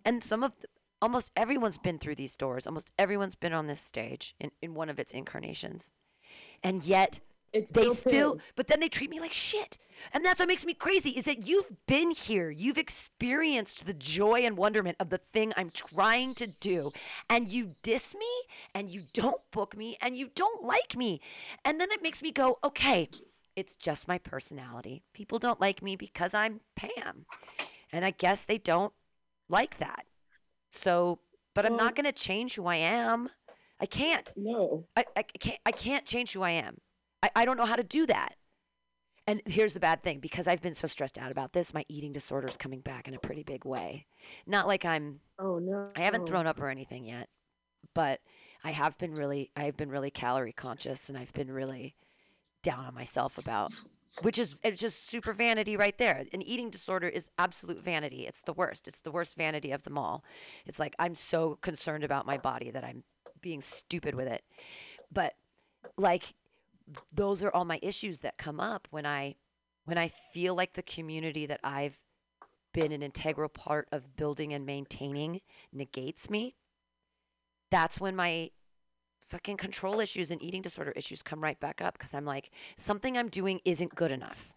And 0.05 0.23
some 0.23 0.43
of, 0.43 0.53
the, 0.61 0.69
almost 1.03 1.31
everyone's 1.37 1.79
been 1.79 1.99
through 1.99 2.17
these 2.17 2.37
doors. 2.37 2.67
Almost 2.67 2.93
everyone's 2.99 3.35
been 3.35 3.53
on 3.53 3.67
this 3.67 3.81
stage 3.81 4.35
in, 4.41 4.51
in 4.63 4.75
one 4.75 4.89
of 4.89 4.99
its 4.99 5.13
incarnations. 5.13 5.93
And 6.63 6.85
yet, 6.85 7.21
It's 7.53 7.73
they 7.73 7.83
built 7.83 7.99
still, 7.99 8.39
but 8.55 8.69
then 8.69 8.81
they 8.81 8.89
treat 8.89 9.11
me 9.11 9.19
like 9.19 9.33
shit. 9.33 9.79
And 10.13 10.25
that's 10.25 10.39
what 10.39 10.49
makes 10.49 10.65
me 10.65 10.73
crazy 10.75 11.11
is 11.11 11.25
that 11.27 11.47
you've 11.47 11.71
been 11.87 12.11
here. 12.11 12.51
You've 12.51 12.79
experienced 12.79 13.87
the 13.87 13.95
joy 13.95 14.41
and 14.41 14.57
wonderment 14.57 14.97
of 15.01 15.11
the 15.11 15.19
thing 15.19 15.53
I'm 15.57 15.71
trying 15.71 16.35
to 16.35 16.47
do. 16.61 16.91
And 17.29 17.49
you 17.49 17.73
diss 17.83 18.15
me 18.15 18.31
and 18.75 18.89
you 18.89 19.03
don't 19.13 19.41
book 19.51 19.77
me 19.77 19.99
and 20.01 20.17
you 20.17 20.31
don't 20.35 20.63
like 20.63 20.97
me. 20.97 21.21
And 21.65 21.81
then 21.81 21.91
it 21.91 22.03
makes 22.03 22.23
me 22.23 22.31
go, 22.31 22.59
okay, 22.65 23.09
it's 23.57 23.77
just 23.77 24.09
my 24.09 24.19
personality. 24.19 25.03
People 25.13 25.39
don't 25.39 25.61
like 25.61 25.83
me 25.83 25.97
because 25.97 26.33
I'm 26.33 26.61
Pam. 26.77 27.27
And 27.93 28.05
I 28.05 28.13
guess 28.13 28.45
they 28.45 28.59
don't 28.59 28.93
like 29.51 29.79
that. 29.79 30.05
So, 30.73 31.19
but 31.55 31.67
I'm 31.67 31.77
not 31.77 31.95
going 31.95 32.07
to 32.07 32.13
change 32.13 32.55
who 32.55 32.67
I 32.67 32.77
am. 32.77 33.29
I 33.81 33.87
can't. 33.87 34.33
No. 34.37 34.87
I, 34.97 35.05
I 35.17 35.23
can't 35.23 35.59
I 35.65 35.73
can't 35.73 36.05
change 36.05 36.33
who 36.33 36.43
I 36.43 36.51
am. 36.51 36.79
I, 37.23 37.31
I 37.35 37.45
don't 37.45 37.57
know 37.57 37.65
how 37.65 37.77
to 37.77 37.83
do 37.83 38.07
that. 38.07 38.35
And 39.27 39.43
here's 39.47 39.75
the 39.75 39.81
bad 39.81 40.03
thing 40.03 40.19
because 40.19 40.49
I've 40.49 40.63
been 40.63 40.75
so 40.75 40.87
stressed 40.87 41.19
out 41.19 41.31
about 41.31 41.53
this, 41.53 41.75
my 41.75 41.85
eating 41.89 42.13
disorder 42.13 42.49
is 42.49 42.57
coming 42.57 42.81
back 42.81 43.07
in 43.09 43.15
a 43.15 43.19
pretty 43.19 43.43
big 43.43 43.65
way. 43.65 44.07
Not 44.47 44.67
like 44.67 44.85
I'm 44.85 45.21
Oh 45.39 45.59
no. 45.59 45.87
I 45.97 46.01
haven't 46.01 46.27
thrown 46.27 46.47
up 46.47 46.61
or 46.61 46.69
anything 46.69 47.05
yet, 47.05 47.29
but 47.95 48.21
I 48.65 48.73
have 48.73 48.99
been 48.99 49.15
really 49.15 49.51
I've 49.57 49.77
been 49.77 49.91
really 49.91 50.11
calorie 50.11 50.53
conscious 50.53 51.09
and 51.09 51.17
I've 51.17 51.33
been 51.33 51.51
really 51.51 51.95
down 52.63 52.85
on 52.85 52.95
myself 52.95 53.39
about 53.39 53.73
which 54.23 54.39
is 54.39 54.57
it's 54.63 54.81
just 54.81 55.09
super 55.09 55.33
vanity 55.33 55.77
right 55.77 55.97
there. 55.99 56.25
An 56.33 56.43
eating 56.43 56.71
disorder 56.71 57.09
is 57.09 57.31
absolute 57.39 57.81
vanity. 57.81 58.27
It's 58.27 58.43
the 58.43 58.53
worst. 58.53 58.89
It's 58.89 59.01
the 59.01 59.11
worst 59.11 59.37
vanity 59.37 59.71
of 59.73 59.85
them 59.85 59.97
all. 59.97 60.25
It's 60.67 60.79
like 60.79 60.95
I'm 60.99 61.15
so 61.15 61.57
concerned 61.61 62.05
about 62.05 62.27
my 62.27 62.37
body 62.37 62.71
that 62.71 62.85
I'm 62.85 63.05
being 63.41 63.61
stupid 63.61 64.15
with 64.15 64.27
it. 64.27 64.43
But 65.13 65.35
like 65.97 66.35
those 67.13 67.43
are 67.43 67.51
all 67.51 67.65
my 67.65 67.79
issues 67.83 68.21
that 68.21 68.37
come 68.37 68.61
up 68.61 68.89
when 68.91 69.07
I 69.07 69.37
when 69.85 69.99
I 69.99 70.09
feel 70.09 70.55
like 70.55 70.75
the 70.75 70.83
community 70.83 71.47
that 71.47 71.61
I've 71.63 71.99
been 72.73 72.93
an 72.93 73.03
integral 73.03 73.49
part 73.49 73.89
of 73.91 74.17
building 74.17 74.53
and 74.53 74.65
maintaining 74.65 75.41
negates 75.73 76.31
me. 76.31 76.55
That's 77.71 78.01
when 78.01 78.15
my 78.15 78.51
fucking 79.31 79.57
control 79.57 80.01
issues 80.01 80.33
and 80.33 80.43
eating 80.43 80.61
disorder 80.61 80.93
issues 80.97 81.23
come 81.23 81.41
right 81.41 81.59
back 81.61 81.81
up 81.81 81.97
because 81.97 82.15
I'm 82.15 82.25
like, 82.25 82.51
something 82.77 83.17
I'm 83.17 83.29
doing 83.29 83.61
isn't 83.65 83.95
good 83.95 84.11
enough. 84.11 84.53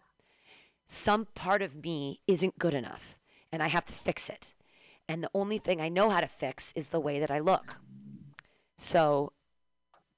Some 0.88 1.28
part 1.34 1.62
of 1.62 1.76
me 1.82 2.20
isn't 2.26 2.58
good 2.58 2.74
enough 2.74 3.16
and 3.52 3.62
I 3.62 3.68
have 3.68 3.84
to 3.86 3.92
fix 3.92 4.28
it. 4.28 4.52
And 5.08 5.22
the 5.22 5.30
only 5.32 5.58
thing 5.58 5.80
I 5.80 5.88
know 5.88 6.10
how 6.10 6.20
to 6.20 6.26
fix 6.26 6.72
is 6.74 6.88
the 6.88 6.98
way 6.98 7.20
that 7.20 7.30
I 7.30 7.38
look. 7.38 7.76
So, 8.76 9.32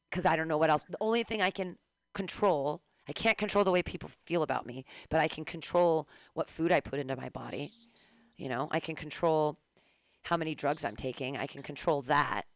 because 0.08 0.24
I 0.24 0.36
don't 0.36 0.48
know 0.48 0.56
what 0.56 0.70
else, 0.70 0.84
the 0.84 0.96
only 1.02 1.22
thing 1.22 1.42
I 1.42 1.50
can 1.50 1.76
control, 2.14 2.80
I 3.06 3.12
can't 3.12 3.36
control 3.36 3.62
the 3.62 3.70
way 3.70 3.82
people 3.82 4.10
feel 4.24 4.42
about 4.42 4.64
me, 4.64 4.86
but 5.10 5.20
I 5.20 5.28
can 5.28 5.44
control 5.44 6.08
what 6.32 6.48
food 6.48 6.72
I 6.72 6.80
put 6.80 6.98
into 6.98 7.14
my 7.14 7.28
body. 7.28 7.68
You 8.38 8.48
know, 8.48 8.68
I 8.70 8.80
can 8.80 8.94
control 8.94 9.58
how 10.22 10.38
many 10.38 10.54
drugs 10.54 10.84
I'm 10.84 10.96
taking. 10.96 11.36
I 11.36 11.46
can 11.46 11.62
control 11.62 12.00
that. 12.02 12.46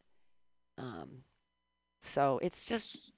So 2.01 2.41
it's 2.43 2.67
just, 2.67 3.15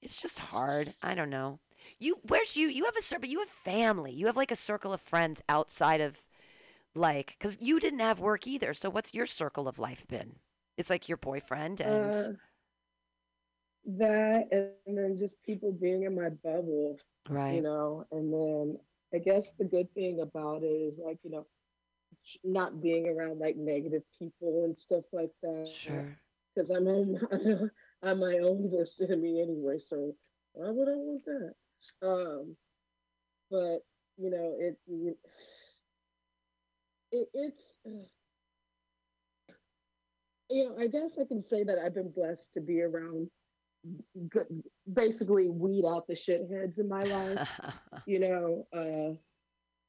it's 0.00 0.20
just 0.20 0.38
hard. 0.38 0.88
I 1.02 1.14
don't 1.14 1.30
know. 1.30 1.58
You, 1.98 2.16
where's 2.28 2.56
you? 2.56 2.68
You 2.68 2.84
have 2.84 2.96
a 2.96 3.02
circle. 3.02 3.28
You 3.28 3.40
have 3.40 3.48
family. 3.48 4.12
You 4.12 4.26
have 4.26 4.36
like 4.36 4.50
a 4.50 4.56
circle 4.56 4.92
of 4.92 5.00
friends 5.00 5.42
outside 5.48 6.00
of, 6.00 6.18
like, 6.94 7.36
because 7.38 7.58
you 7.60 7.80
didn't 7.80 8.00
have 8.00 8.20
work 8.20 8.46
either. 8.46 8.74
So 8.74 8.90
what's 8.90 9.14
your 9.14 9.26
circle 9.26 9.68
of 9.68 9.78
life 9.78 10.06
been? 10.08 10.36
It's 10.76 10.90
like 10.90 11.08
your 11.08 11.18
boyfriend 11.18 11.80
and 11.80 12.14
Uh, 12.14 12.32
that 13.98 14.48
and 14.52 14.96
then 14.96 15.16
just 15.16 15.42
people 15.42 15.72
being 15.72 16.04
in 16.04 16.14
my 16.14 16.28
bubble, 16.28 16.98
right. 17.28 17.54
you 17.54 17.62
know, 17.62 18.06
and 18.12 18.32
then 18.32 18.78
I 19.12 19.18
guess 19.18 19.54
the 19.54 19.64
good 19.64 19.92
thing 19.92 20.20
about 20.20 20.62
it 20.62 20.66
is 20.66 21.00
like, 21.04 21.18
you 21.24 21.30
know, 21.30 21.46
not 22.44 22.80
being 22.80 23.08
around 23.08 23.40
like 23.40 23.56
negative 23.56 24.02
people 24.18 24.64
and 24.64 24.78
stuff 24.78 25.04
like 25.12 25.32
that. 25.42 25.68
Sure. 25.68 26.16
Because 26.54 26.70
I'm 26.70 26.86
on 26.86 27.70
I'm 28.02 28.18
my 28.18 28.38
own 28.38 28.70
worst 28.70 29.00
enemy 29.08 29.40
anyway, 29.40 29.78
so 29.78 30.14
why 30.52 30.70
would 30.70 30.88
I 30.88 30.94
want 30.94 31.24
that? 31.24 31.54
Um, 32.02 32.56
but 33.50 33.80
you 34.18 34.30
know, 34.30 34.56
it, 34.58 34.76
it 37.12 37.28
it's 37.34 37.80
you 40.50 40.68
know, 40.68 40.76
I 40.78 40.86
guess 40.86 41.18
I 41.18 41.24
can 41.24 41.40
say 41.40 41.64
that 41.64 41.78
I've 41.78 41.94
been 41.94 42.10
blessed 42.10 42.54
to 42.54 42.60
be 42.60 42.82
around 42.82 43.30
basically 44.92 45.48
weed 45.48 45.84
out 45.84 46.06
the 46.06 46.14
shitheads 46.14 46.78
in 46.78 46.88
my 46.88 47.00
life. 47.00 47.48
you 48.06 48.20
know, 48.20 48.66
uh, 48.72 49.16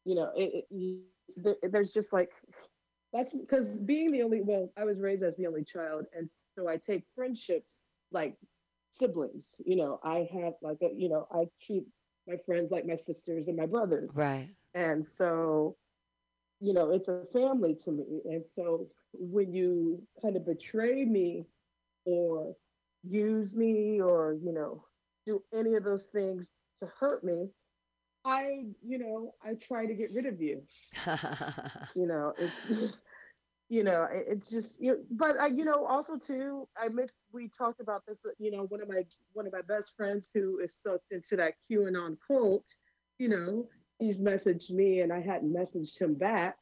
you 0.06 0.16
know, 0.16 0.32
it, 0.36 0.66
it, 0.72 1.72
there's 1.72 1.94
just 1.94 2.14
like 2.14 2.32
that's 3.14 3.34
because 3.34 3.78
being 3.78 4.12
the 4.12 4.24
only 4.24 4.42
well, 4.42 4.72
I 4.78 4.86
was 4.86 5.00
raised 5.00 5.24
as 5.24 5.36
the 5.38 5.48
only 5.48 5.64
child, 5.64 6.06
and 6.18 6.30
so 6.58 6.68
I 6.68 6.78
take 6.78 7.04
friendships 7.16 7.86
like 8.12 8.36
siblings. 8.92 9.62
You 9.66 9.76
know, 9.76 10.00
I 10.04 10.28
have 10.34 10.54
like 10.62 10.78
a, 10.82 10.90
you 10.96 11.10
know, 11.10 11.28
I 11.32 11.46
treat 11.62 11.86
my 12.28 12.36
friends 12.46 12.72
like 12.72 12.86
my 12.86 12.96
sisters 12.96 13.48
and 13.48 13.58
my 13.58 13.66
brothers, 13.68 14.16
right. 14.16 14.50
and 14.74 15.06
so 15.06 15.76
you 16.64 16.74
know, 16.74 16.92
it's 16.92 17.10
a 17.10 17.26
family 17.34 17.76
to 17.84 17.92
me. 17.92 18.22
And 18.24 18.44
so 18.46 18.88
when 19.12 19.52
you 19.54 20.02
kind 20.22 20.38
of 20.38 20.46
betray 20.46 21.04
me 21.04 21.46
or 22.06 22.56
use 23.04 23.54
me 23.54 24.00
or, 24.00 24.38
you 24.42 24.54
know, 24.54 24.86
do 25.26 25.44
any 25.54 25.76
of 25.76 25.84
those 25.84 26.08
things 26.08 26.52
to 26.82 26.90
hurt 26.98 27.22
me, 27.22 27.50
I, 28.24 28.68
you 28.82 28.98
know, 28.98 29.34
I 29.44 29.56
try 29.56 29.86
to 29.86 29.94
get 29.94 30.12
rid 30.14 30.26
of 30.26 30.42
you. 30.42 30.62
You 31.96 32.08
know, 32.08 32.34
it's, 32.40 32.94
you 33.70 33.84
know, 33.84 34.04
it- 34.04 34.26
it's 34.28 34.50
just, 34.50 34.82
you 34.82 34.92
know, 34.92 35.04
but 35.12 35.40
I, 35.40 35.48
you 35.48 35.66
know, 35.66 35.86
also 35.86 36.18
too, 36.18 36.68
I 36.78 36.90
meant 36.90 37.12
we 37.32 37.48
talked 37.50 37.80
about 37.80 38.06
this. 38.06 38.26
You 38.38 38.52
know, 38.52 38.64
one 38.66 38.82
of 38.82 38.88
my 38.90 39.04
one 39.34 39.48
of 39.48 39.54
my 39.54 39.62
best 39.62 39.96
friends 39.96 40.30
who 40.34 40.60
is 40.60 40.76
sucked 40.76 41.12
into 41.12 41.36
that 41.38 41.56
QAnon 41.70 42.18
cult. 42.28 42.66
You 43.20 43.30
know, 43.30 43.70
he's 44.00 44.22
messaged 44.22 44.72
me 44.72 45.02
and 45.02 45.12
I 45.14 45.22
hadn't 45.22 45.54
messaged 45.54 46.00
him 46.00 46.14
back. 46.16 46.58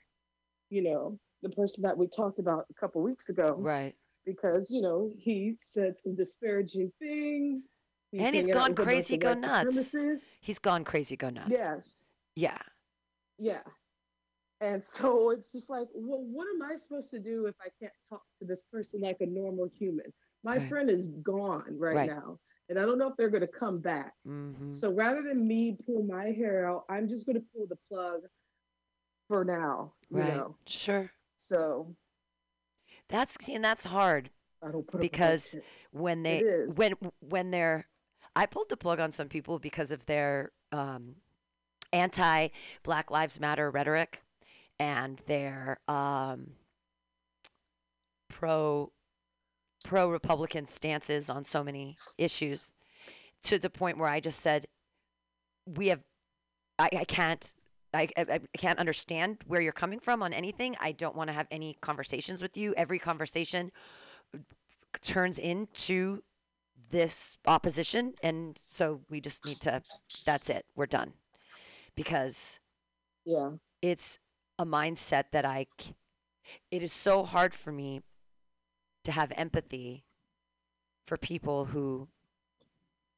You 0.69 0.83
know, 0.83 1.19
the 1.41 1.49
person 1.49 1.83
that 1.83 1.97
we 1.97 2.07
talked 2.07 2.39
about 2.39 2.65
a 2.69 2.73
couple 2.73 3.01
weeks 3.01 3.29
ago, 3.29 3.55
right. 3.59 3.95
because 4.25 4.69
you 4.69 4.81
know 4.81 5.09
he 5.17 5.55
said 5.59 5.99
some 5.99 6.15
disparaging 6.15 6.91
things. 6.99 7.73
And 8.13 8.35
he's 8.35 8.47
gone 8.47 8.71
with 8.71 8.79
a 8.79 8.83
bunch 8.83 8.87
crazy, 8.87 9.17
go 9.17 9.33
nuts. 9.33 9.73
supremacists. 9.95 10.29
He's 10.41 10.59
gone 10.59 10.83
crazy, 10.83 11.15
go 11.15 11.29
nuts. 11.29 11.49
Yes. 11.49 12.05
Yeah. 12.35 12.57
Yeah. 13.37 13.61
And 14.61 14.83
so 14.83 15.31
it's 15.31 15.51
just 15.51 15.69
like, 15.69 15.87
well, 15.93 16.21
what 16.21 16.47
am 16.55 16.61
I 16.61 16.75
supposed 16.75 17.09
to 17.11 17.19
do 17.19 17.47
if 17.47 17.55
I 17.59 17.69
can't 17.79 17.93
talk 18.09 18.21
to 18.39 18.45
this 18.47 18.63
person 18.71 19.01
like 19.01 19.17
a 19.19 19.25
normal 19.25 19.67
human? 19.77 20.05
My 20.43 20.57
Right. 20.57 20.69
friend 20.69 20.89
is 20.89 21.11
gone 21.23 21.77
right, 21.77 21.95
Right. 21.95 22.07
now, 22.07 22.39
and 22.69 22.79
I 22.79 22.83
don't 22.83 22.97
know 22.97 23.07
if 23.07 23.17
they're 23.17 23.29
going 23.29 23.41
to 23.41 23.47
come 23.47 23.79
back. 23.79 24.13
hmm 24.25 24.71
So 24.71 24.93
rather 24.93 25.21
than 25.23 25.47
me 25.47 25.77
pull 25.85 26.03
my 26.03 26.25
hair 26.25 26.69
out, 26.69 26.85
I'm 26.89 27.07
just 27.07 27.25
going 27.25 27.35
to 27.35 27.45
pull 27.55 27.67
the 27.67 27.77
plug 27.89 28.21
for 29.27 29.43
now. 29.43 29.93
You 30.09 30.17
Right. 30.17 30.33
know, 30.33 30.57
Sure. 30.67 31.11
so 31.37 31.95
That's 33.09 33.49
and 33.49 33.63
that's 33.63 33.83
hard 33.85 34.29
I 34.63 34.71
don't 34.71 34.87
put 34.87 35.01
up 35.01 35.01
with 35.01 35.11
that 35.11 35.11
Because 35.11 35.55
when 35.91 36.23
they 36.23 36.43
when 36.75 36.93
when 37.19 37.51
they're 37.51 37.87
I 38.35 38.45
pulled 38.45 38.69
the 38.69 38.77
plug 38.77 38.99
on 38.99 39.11
some 39.11 39.27
people 39.27 39.59
because 39.59 39.91
of 39.91 40.05
their 40.05 40.51
um, 40.71 41.15
anti 41.91 42.49
Black 42.83 43.11
Lives 43.11 43.39
Matter 43.39 43.69
rhetoric 43.69 44.21
and 44.81 45.21
their 45.27 45.77
um, 45.87 46.53
pro 48.27 48.91
pro 49.85 50.09
Republican 50.09 50.65
stances 50.65 51.29
on 51.29 51.43
so 51.43 51.63
many 51.63 51.95
issues 52.17 52.73
to 53.43 53.59
the 53.59 53.69
point 53.69 53.99
where 53.99 54.09
I 54.09 54.19
just 54.19 54.39
said, 54.39 54.65
we 55.67 55.87
have, 55.87 56.03
I, 56.79 56.89
I 56.99 57.03
can't. 57.05 57.53
I, 57.93 58.07
I, 58.15 58.25
I 58.31 58.39
can't 58.57 58.79
understand 58.79 59.39
where 59.47 59.59
you're 59.59 59.73
coming 59.73 59.99
from 59.99 60.23
on 60.23 60.31
anything. 60.31 60.77
I 60.79 60.93
don't 60.93 61.15
want 61.15 61.27
to 61.27 61.33
have 61.33 61.47
any 61.51 61.75
conversations 61.81 62.41
with 62.41 62.55
you. 62.55 62.73
Every 62.77 62.99
conversation 62.99 63.71
turns 65.01 65.37
into 65.37 66.23
this 66.89 67.37
opposition. 67.45 68.13
And 68.23 68.57
so 68.57 69.01
we 69.09 69.19
just 69.19 69.45
need 69.45 69.59
to, 69.61 69.81
that's 70.25 70.49
it. 70.49 70.65
We're 70.73 70.85
done. 70.85 71.13
Because 71.93 72.61
Yeah. 73.25 73.51
it's 73.81 74.19
a 74.61 74.65
mindset 74.65 75.25
that 75.31 75.45
I, 75.45 75.67
it 76.69 76.83
is 76.83 76.93
so 76.93 77.23
hard 77.23 77.53
for 77.53 77.71
me 77.71 78.01
to 79.03 79.11
have 79.11 79.31
empathy 79.35 80.03
for 81.03 81.17
people 81.17 81.65
who 81.65 82.07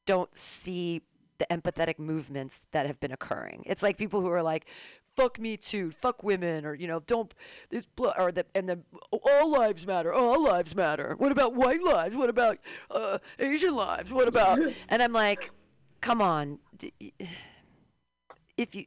don't 0.05 0.35
see 0.37 1.01
the 1.37 1.45
empathetic 1.49 1.99
movements 1.99 2.67
that 2.71 2.85
have 2.85 2.99
been 2.99 3.11
occurring. 3.11 3.63
It's 3.65 3.83
like 3.83 3.97
people 3.97 4.21
who 4.21 4.29
are 4.29 4.43
like, 4.43 4.65
"Fuck 5.15 5.39
me 5.39 5.57
too," 5.57 5.91
"Fuck 5.91 6.23
women," 6.23 6.65
or 6.65 6.73
you 6.73 6.87
know, 6.87 6.99
"Don't 7.01 7.33
this," 7.69 7.85
blo- 7.85 8.13
or 8.17 8.31
the 8.31 8.45
and 8.55 8.69
the 8.69 8.79
all 9.11 9.49
lives 9.51 9.85
matter. 9.85 10.13
All 10.13 10.41
lives 10.41 10.75
matter. 10.75 11.15
What 11.17 11.31
about 11.31 11.53
white 11.55 11.83
lives? 11.83 12.15
What 12.15 12.29
about 12.29 12.59
uh, 12.91 13.17
Asian 13.39 13.75
lives? 13.75 14.11
What 14.11 14.27
about? 14.27 14.59
and 14.89 15.01
I'm 15.03 15.13
like, 15.13 15.51
come 16.01 16.21
on, 16.21 16.59
if 18.57 18.75
you. 18.75 18.85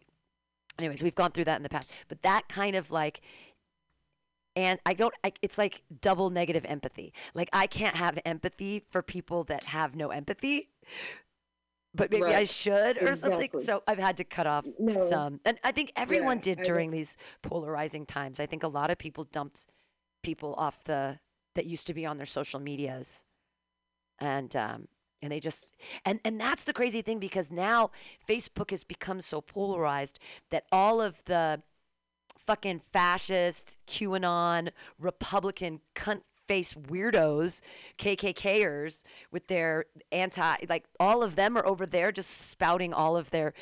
Anyways, 0.79 1.03
we've 1.03 1.15
gone 1.15 1.33
through 1.33 1.45
that 1.45 1.57
in 1.57 1.63
the 1.63 1.69
past, 1.69 1.91
but 2.09 2.23
that 2.23 2.49
kind 2.49 2.77
of 2.77 2.91
like 2.91 3.21
and 4.55 4.81
I 4.87 4.95
don't. 4.95 5.15
I, 5.23 5.33
it's 5.43 5.59
like 5.59 5.83
double 6.01 6.31
negative 6.31 6.65
empathy. 6.67 7.13
Like 7.35 7.51
I 7.53 7.67
can't 7.67 7.95
have 7.95 8.19
empathy 8.25 8.85
for 8.91 9.03
people 9.03 9.45
that 9.45 9.65
have 9.65 9.95
no 9.95 10.09
empathy, 10.09 10.71
but 11.95 12.11
maybe 12.11 12.35
I 12.35 12.45
should 12.45 12.97
or 13.03 13.15
something. 13.17 13.51
So 13.65 13.83
I've 13.87 13.99
had 13.99 14.17
to 14.17 14.25
cut 14.25 14.47
off 14.47 14.65
No. 14.79 14.99
some, 14.99 15.41
and 15.45 15.59
I 15.63 15.73
think 15.73 15.93
everyone 15.95 16.39
Yeah, 16.39 16.55
did 16.55 16.63
during 16.63 16.91
these 16.91 17.19
polarizing 17.43 18.07
times. 18.07 18.41
I 18.41 18.47
think 18.47 18.63
a 18.63 18.69
lot 18.69 18.91
of 18.91 18.97
people 18.97 19.25
dumped 19.25 19.67
people 20.23 20.55
off 20.57 20.83
the 20.85 21.19
that 21.55 21.67
used 21.67 21.87
to 21.87 21.95
be 21.95 22.07
on 22.07 22.17
their 22.17 22.27
social 22.27 22.59
medias, 22.59 23.25
and 24.19 24.57
um, 24.57 24.89
and 25.23 25.33
they 25.33 25.41
just 25.41 25.75
and 26.05 26.21
and 26.25 26.41
that's 26.41 26.65
the 26.65 26.73
crazy 26.73 27.03
thing 27.03 27.19
because 27.19 27.51
now 27.51 27.91
Facebook 28.29 28.71
has 28.71 28.85
become 28.85 29.21
so 29.21 29.41
polarized 29.41 30.19
that 30.51 30.65
all 30.71 31.01
of 31.01 31.25
the 31.25 31.63
fucking 32.47 32.81
fascist, 32.81 33.77
QAnon, 33.87 34.71
Republican 34.99 35.81
cunt 35.95 36.23
face 36.47 36.75
weirdos, 36.75 37.61
KKKers 37.99 39.03
with 39.33 39.49
their 39.49 39.87
anti, 40.13 40.57
like 40.69 40.87
all 41.01 41.23
of 41.23 41.35
them 41.35 41.59
are 41.59 41.67
over 41.67 41.85
there 41.87 42.13
just 42.13 42.49
spouting 42.49 42.95
all 42.95 43.17
of 43.17 43.31
their 43.31 43.53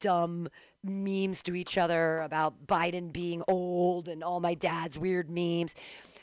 dumb 0.00 0.48
memes 0.84 1.42
to 1.42 1.54
each 1.56 1.76
other 1.76 2.20
about 2.20 2.66
Biden 2.66 3.12
being 3.12 3.42
old 3.48 4.08
and 4.08 4.22
all 4.22 4.38
my 4.38 4.54
dad's 4.54 4.98
weird 4.98 5.28
memes. 5.28 5.74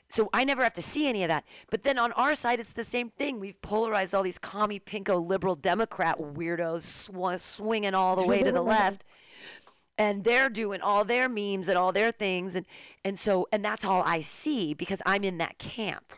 So 0.10 0.30
I 0.34 0.44
never 0.44 0.64
have 0.64 0.74
to 0.74 0.82
see 0.82 1.08
any 1.08 1.24
of 1.24 1.28
that. 1.28 1.44
But 1.70 1.84
then 1.84 2.00
on 2.00 2.12
our 2.14 2.34
side, 2.34 2.60
it's 2.60 2.74
the 2.74 2.84
same 2.84 3.10
thing. 3.12 3.40
We've 3.40 3.62
polarized 3.62 4.16
all 4.16 4.24
these 4.24 4.40
commie 4.40 4.80
pinko 4.80 5.24
liberal 5.24 5.56
Democrat 5.56 6.18
weirdos 6.20 6.82
sw- 6.82 7.42
swinging 7.44 7.94
all 7.94 8.16
the 8.16 8.26
way 8.26 8.42
to 8.42 8.52
the 8.52 8.62
left 8.76 9.04
and 10.00 10.24
they're 10.24 10.50
doing 10.50 10.82
all 10.82 11.04
their 11.06 11.28
memes 11.30 11.68
and 11.68 11.78
all 11.78 11.92
their 11.92 12.12
things 12.12 12.56
and 12.56 12.66
and 13.04 13.20
so 13.20 13.48
and 13.52 13.64
that's 13.66 13.84
all 13.84 14.02
I 14.04 14.22
see 14.22 14.74
because 14.74 15.02
I'm 15.06 15.24
in 15.24 15.38
that 15.40 15.58
camp. 15.60 16.14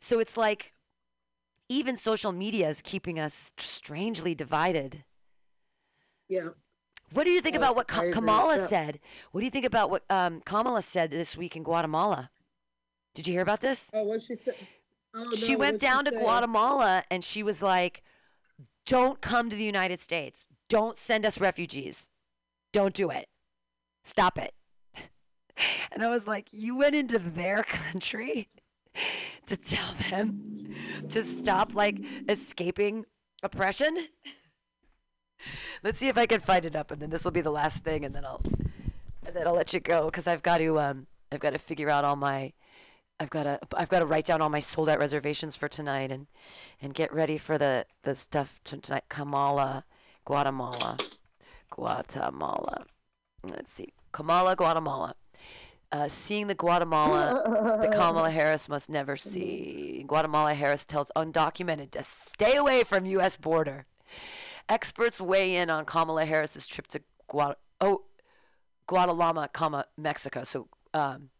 So 0.00 0.18
it's 0.18 0.36
like 0.36 0.72
even 1.68 1.96
social 1.96 2.32
media 2.32 2.68
is 2.68 2.82
keeping 2.82 3.18
us 3.20 3.52
strangely 3.58 4.34
divided. 4.34 5.04
Yeah. 6.28 6.48
What 7.12 7.24
do 7.24 7.30
you 7.30 7.40
think 7.40 7.54
Oh, 7.56 7.58
about 7.58 7.76
what 7.76 7.86
Ka- 7.86 8.10
Kamala 8.12 8.56
Yeah. 8.56 8.66
said? 8.66 9.00
What 9.30 9.40
do 9.40 9.44
you 9.44 9.50
think 9.50 9.66
about 9.66 9.88
what 9.90 10.02
um, 10.10 10.40
Kamala 10.44 10.82
said 10.82 11.10
this 11.10 11.36
week 11.36 11.54
in 11.56 11.62
Guatemala? 11.62 12.30
Did 13.14 13.28
you 13.28 13.32
hear 13.32 13.42
about 13.42 13.60
this? 13.60 13.90
Oh, 13.94 14.02
what 14.02 14.22
she 14.22 14.34
said? 14.34 14.56
Oh, 15.14 15.32
she 15.34 15.54
went 15.54 15.80
down 15.80 16.04
to 16.06 16.10
say? 16.10 16.18
Guatemala 16.18 17.04
and 17.10 17.24
she 17.24 17.42
was 17.44 17.62
like, 17.62 18.02
"Don't 18.84 19.20
come 19.20 19.48
to 19.48 19.56
the 19.56 19.64
United 19.64 20.00
States. 20.00 20.48
Don't 20.68 20.98
send 20.98 21.24
us 21.24 21.38
refugees. 21.38 22.10
Don't 22.72 22.94
do 22.94 23.10
it. 23.10 23.28
Stop 24.02 24.38
it." 24.38 24.54
And 25.92 26.02
I 26.02 26.08
was 26.08 26.26
like, 26.26 26.48
"You 26.50 26.76
went 26.76 26.96
into 26.96 27.20
their 27.20 27.62
country 27.68 28.48
to 29.46 29.56
tell 29.56 29.94
them 30.10 30.74
to 31.10 31.22
stop 31.22 31.72
like 31.74 31.98
escaping 32.28 33.06
oppression?" 33.44 33.96
Let's 35.84 35.98
see 36.00 36.08
if 36.08 36.18
I 36.18 36.26
can 36.26 36.40
find 36.40 36.64
it 36.64 36.74
up, 36.74 36.90
and 36.90 37.00
then 37.00 37.10
this 37.10 37.24
will 37.24 37.30
be 37.30 37.42
the 37.42 37.52
last 37.52 37.84
thing, 37.84 38.04
and 38.04 38.12
then 38.12 38.24
I'll 38.24 38.42
and 39.24 39.36
then 39.36 39.46
I'll 39.46 39.54
let 39.54 39.72
you 39.72 39.78
go 39.78 40.06
because 40.06 40.26
I've 40.26 40.42
got 40.42 40.58
to 40.58 40.80
um 40.80 41.06
I've 41.30 41.38
got 41.38 41.50
to 41.50 41.58
figure 41.58 41.90
out 41.90 42.04
all 42.04 42.16
my 42.16 42.52
I've 43.20 43.30
got 43.30 43.44
to 43.44 43.58
I've 43.76 43.88
got 43.88 44.00
to 44.00 44.06
write 44.06 44.26
down 44.26 44.42
all 44.42 44.48
my 44.48 44.60
sold 44.60 44.88
out 44.88 44.98
reservations 44.98 45.56
for 45.56 45.68
tonight 45.68 46.10
and 46.10 46.26
and 46.82 46.94
get 46.94 47.12
ready 47.12 47.38
for 47.38 47.58
the 47.58 47.86
the 48.02 48.14
stuff 48.14 48.60
to 48.64 48.78
tonight. 48.78 49.04
Kamala, 49.08 49.84
Guatemala, 50.24 50.98
Guatemala. 51.70 52.86
Let's 53.42 53.72
see, 53.72 53.92
Kamala, 54.12 54.56
Guatemala. 54.56 55.14
Uh, 55.92 56.08
seeing 56.08 56.48
the 56.48 56.56
Guatemala 56.56 57.78
that 57.80 57.92
Kamala 57.96 58.30
Harris 58.30 58.68
must 58.68 58.90
never 58.90 59.14
see. 59.14 60.04
Guatemala 60.08 60.52
Harris 60.54 60.84
tells 60.84 61.12
undocumented 61.14 61.92
to 61.92 62.02
stay 62.02 62.56
away 62.56 62.82
from 62.82 63.06
U.S. 63.06 63.36
border. 63.36 63.86
Experts 64.68 65.20
weigh 65.20 65.54
in 65.54 65.70
on 65.70 65.84
Kamala 65.84 66.24
Harris's 66.24 66.66
trip 66.66 66.88
to 66.88 67.02
Guat- 67.30 67.56
oh, 67.80 68.02
Guatemala, 68.88 69.48
comma 69.52 69.84
Mexico. 69.96 70.42
So 70.42 70.66
um, 70.92 71.30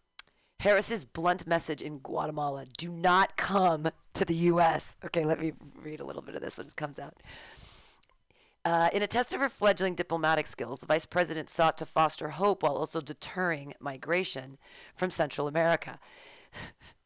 Harris's 0.61 1.05
blunt 1.05 1.47
message 1.47 1.83
in 1.83 1.99
Guatemala: 1.99 2.65
Do 2.77 2.91
not 2.91 3.37
come 3.37 3.91
to 4.15 4.25
the 4.25 4.35
U.S. 4.35 4.97
Okay, 5.05 5.25
let 5.25 5.41
me 5.41 5.53
read 5.83 6.01
a 6.01 6.05
little 6.05 6.23
bit 6.23 6.35
of 6.35 6.43
this. 6.43 6.55
So 6.55 6.63
it 6.63 6.77
comes 6.77 6.99
out. 6.99 7.15
Uh, 8.65 8.89
in 8.95 9.03
a 9.03 9.07
test 9.07 9.35
of 9.35 9.41
her 9.41 9.49
fledgling 9.51 9.95
diplomatic 9.95 10.47
skills, 10.47 10.81
the 10.81 10.87
vice 10.87 11.05
president 11.05 11.51
sought 11.51 11.77
to 11.77 11.85
foster 11.85 12.31
hope 12.31 12.63
while 12.63 12.77
also 12.77 13.03
deterring 13.03 13.75
migration 13.79 14.57
from 14.95 15.11
Central 15.11 15.47
America. 15.47 15.99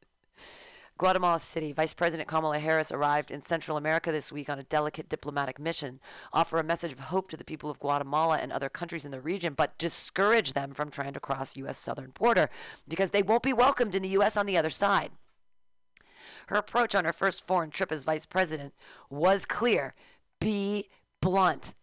Guatemala 0.99 1.39
City, 1.39 1.73
Vice 1.73 1.95
President 1.95 2.29
Kamala 2.29 2.59
Harris 2.59 2.91
arrived 2.91 3.31
in 3.31 3.41
Central 3.41 3.77
America 3.77 4.11
this 4.11 4.33
week 4.33 4.51
on 4.51 4.59
a 4.59 4.65
delicate 4.65 5.09
diplomatic 5.09 5.61
mission, 5.61 6.01
offer 6.33 6.59
a 6.59 6.65
message 6.65 6.93
of 6.93 6.99
hope 6.99 7.31
to 7.31 7.37
the 7.37 7.45
people 7.45 7.71
of 7.71 7.79
Guatemala 7.79 8.39
and 8.39 8.51
other 8.51 8.69
countries 8.69 9.05
in 9.05 9.13
the 9.13 9.21
region, 9.21 9.55
but 9.55 9.79
discourage 9.79 10.55
them 10.55 10.75
from 10.75 10.91
trying 10.91 11.13
to 11.13 11.21
cross 11.21 11.57
U.S. 11.57 11.79
southern 11.79 12.11
border 12.11 12.51
because 12.89 13.13
they 13.13 13.23
won't 13.23 13.45
be 13.45 13.53
welcomed 13.53 13.95
in 13.95 14.03
the 14.03 14.09
U.S. 14.11 14.37
on 14.37 14.47
the 14.47 14.59
other 14.59 14.71
side. 14.71 15.13
Her 16.49 16.57
approach 16.57 16.97
on 16.97 17.05
her 17.05 17.13
first 17.13 17.47
foreign 17.47 17.71
trip 17.71 17.93
as 17.93 18.05
vice 18.05 18.27
president 18.27 18.75
was 19.09 19.45
clear 19.45 19.95
be 20.41 20.89
blunt. 21.23 21.75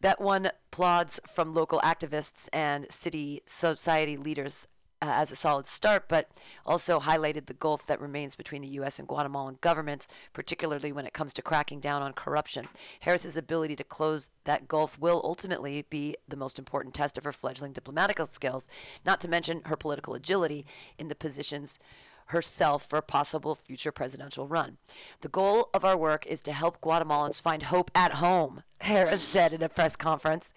That 0.00 0.22
one 0.22 0.50
plods 0.70 1.20
from 1.26 1.52
local 1.52 1.80
activists 1.80 2.48
and 2.50 2.90
city 2.90 3.42
society 3.44 4.16
leaders 4.16 4.68
uh, 5.02 5.12
as 5.14 5.32
a 5.32 5.36
solid 5.36 5.66
start, 5.66 6.04
but 6.08 6.30
also 6.66 7.00
highlighted 7.00 7.46
the 7.46 7.54
gulf 7.54 7.86
that 7.86 8.00
remains 8.00 8.34
between 8.34 8.62
the 8.62 8.68
U.S. 8.68 8.98
and 8.98 9.08
Guatemalan 9.08 9.58
governments, 9.60 10.08
particularly 10.32 10.92
when 10.92 11.06
it 11.06 11.14
comes 11.14 11.32
to 11.34 11.42
cracking 11.42 11.80
down 11.80 12.02
on 12.02 12.12
corruption. 12.12 12.66
Harris's 13.00 13.36
ability 13.36 13.76
to 13.76 13.84
close 13.84 14.30
that 14.44 14.68
gulf 14.68 14.98
will 14.98 15.20
ultimately 15.24 15.86
be 15.88 16.16
the 16.28 16.36
most 16.36 16.58
important 16.58 16.94
test 16.94 17.16
of 17.16 17.24
her 17.24 17.32
fledgling 17.32 17.72
diplomatic 17.72 18.20
skills, 18.26 18.68
not 19.04 19.20
to 19.20 19.28
mention 19.28 19.62
her 19.64 19.76
political 19.76 20.14
agility 20.14 20.66
in 20.98 21.08
the 21.08 21.14
positions 21.14 21.78
herself 22.26 22.84
for 22.84 22.96
a 22.98 23.02
possible 23.02 23.54
future 23.54 23.92
presidential 23.92 24.46
run. 24.46 24.78
The 25.20 25.28
goal 25.28 25.68
of 25.74 25.84
our 25.84 25.96
work 25.96 26.26
is 26.26 26.40
to 26.42 26.52
help 26.52 26.80
Guatemalans 26.80 27.42
find 27.42 27.64
hope 27.64 27.90
at 27.94 28.14
home, 28.14 28.62
Harris 28.80 29.22
said 29.22 29.52
in 29.52 29.62
a 29.62 29.68
press 29.68 29.96
conference. 29.96 30.52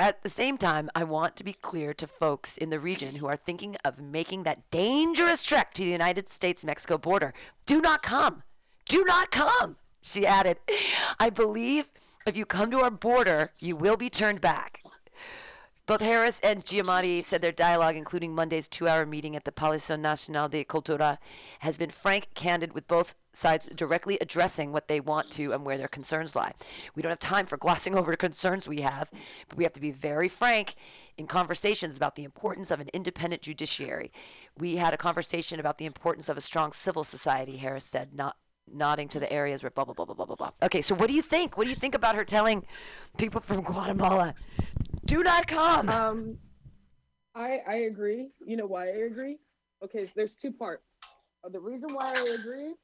At 0.00 0.22
the 0.22 0.30
same 0.30 0.56
time, 0.56 0.88
I 0.94 1.04
want 1.04 1.36
to 1.36 1.44
be 1.44 1.52
clear 1.52 1.92
to 1.92 2.06
folks 2.06 2.56
in 2.56 2.70
the 2.70 2.80
region 2.80 3.16
who 3.16 3.26
are 3.26 3.36
thinking 3.36 3.76
of 3.84 4.00
making 4.00 4.44
that 4.44 4.70
dangerous 4.70 5.44
trek 5.44 5.74
to 5.74 5.84
the 5.84 5.90
United 5.90 6.26
States 6.26 6.64
Mexico 6.64 6.96
border. 6.96 7.34
Do 7.66 7.82
not 7.82 8.02
come. 8.02 8.42
Do 8.88 9.04
not 9.04 9.30
come. 9.30 9.76
She 10.00 10.26
added, 10.26 10.56
I 11.18 11.28
believe 11.28 11.90
if 12.26 12.34
you 12.34 12.46
come 12.46 12.70
to 12.70 12.80
our 12.80 12.90
border, 12.90 13.50
you 13.58 13.76
will 13.76 13.98
be 13.98 14.08
turned 14.08 14.40
back. 14.40 14.82
Both 15.90 16.02
Harris 16.02 16.38
and 16.44 16.64
Giammattei 16.64 17.24
said 17.24 17.42
their 17.42 17.50
dialogue, 17.50 17.96
including 17.96 18.32
Monday's 18.32 18.68
two 18.68 18.86
hour 18.86 19.04
meeting 19.04 19.34
at 19.34 19.44
the 19.44 19.50
Palazzo 19.50 19.96
Nacional 19.96 20.48
de 20.48 20.62
Cultura, 20.62 21.18
has 21.58 21.76
been 21.76 21.90
frank, 21.90 22.28
candid, 22.32 22.74
with 22.74 22.86
both 22.86 23.16
sides 23.32 23.66
directly 23.66 24.16
addressing 24.20 24.70
what 24.70 24.86
they 24.86 25.00
want 25.00 25.32
to 25.32 25.52
and 25.52 25.64
where 25.64 25.76
their 25.76 25.88
concerns 25.88 26.36
lie. 26.36 26.52
We 26.94 27.02
don't 27.02 27.10
have 27.10 27.18
time 27.18 27.44
for 27.44 27.56
glossing 27.56 27.94
over 27.98 28.12
the 28.12 28.16
concerns 28.16 28.68
we 28.68 28.82
have, 28.82 29.10
but 29.48 29.58
we 29.58 29.64
have 29.64 29.72
to 29.72 29.80
be 29.80 29.90
very 29.90 30.28
frank 30.28 30.76
in 31.18 31.26
conversations 31.26 31.96
about 31.96 32.14
the 32.14 32.22
importance 32.22 32.70
of 32.70 32.78
an 32.78 32.90
independent 32.94 33.42
judiciary. 33.42 34.12
We 34.56 34.76
had 34.76 34.94
a 34.94 34.96
conversation 34.96 35.58
about 35.58 35.78
the 35.78 35.86
importance 35.86 36.28
of 36.28 36.36
a 36.36 36.40
strong 36.40 36.70
civil 36.70 37.02
society, 37.02 37.56
Harris 37.56 37.84
said, 37.84 38.14
not 38.14 38.36
nodding 38.72 39.08
to 39.08 39.18
the 39.18 39.32
areas 39.32 39.64
where 39.64 39.70
blah 39.70 39.84
blah 39.84 39.94
blah 39.94 40.04
blah 40.04 40.14
blah 40.14 40.36
blah. 40.36 40.50
Okay, 40.62 40.82
so 40.82 40.94
what 40.94 41.08
do 41.08 41.14
you 41.14 41.22
think? 41.22 41.58
What 41.58 41.64
do 41.64 41.70
you 41.70 41.74
think 41.76 41.96
about 41.96 42.14
her 42.14 42.24
telling 42.24 42.64
people 43.18 43.40
from 43.40 43.62
Guatemala, 43.62 44.36
do 45.10 45.24
not 45.24 45.46
come? 45.48 45.88
Um, 45.88 46.38
I 47.34 47.60
I 47.66 47.74
agree. 47.90 48.28
You 48.46 48.56
know 48.56 48.66
why 48.66 48.84
I 48.86 48.98
agree? 49.10 49.38
Okay, 49.84 50.06
so 50.06 50.12
there's 50.14 50.36
two 50.36 50.52
parts. 50.52 50.98
Uh, 51.44 51.48
The 51.48 51.58
reason 51.58 51.92
why 51.92 52.06
I 52.16 52.36
agree, 52.38 52.74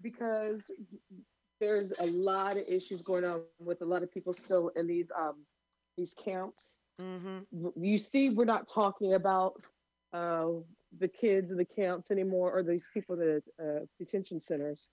because 0.00 0.70
there's 1.60 1.92
a 1.98 2.06
lot 2.06 2.56
of 2.56 2.64
issues 2.68 3.02
going 3.02 3.24
on 3.24 3.40
with 3.58 3.82
a 3.82 3.84
lot 3.84 4.04
of 4.04 4.12
people 4.12 4.32
still 4.32 4.68
in 4.76 4.86
these 4.86 5.10
um 5.18 5.36
these 5.96 6.14
camps. 6.14 6.82
mm-hmm. 7.00 7.38
You 7.76 7.98
see, 7.98 8.30
we're 8.30 8.44
not 8.44 8.68
talking 8.68 9.14
about 9.14 9.54
uh 10.12 10.46
the 10.98 11.08
kids 11.08 11.50
in 11.50 11.56
the 11.58 11.64
camps 11.64 12.10
anymore, 12.10 12.52
or 12.52 12.62
these 12.62 12.88
people 12.94 13.20
in 13.20 13.20
the 13.20 13.42
uh, 13.64 13.84
detention 13.98 14.38
centers. 14.40 14.90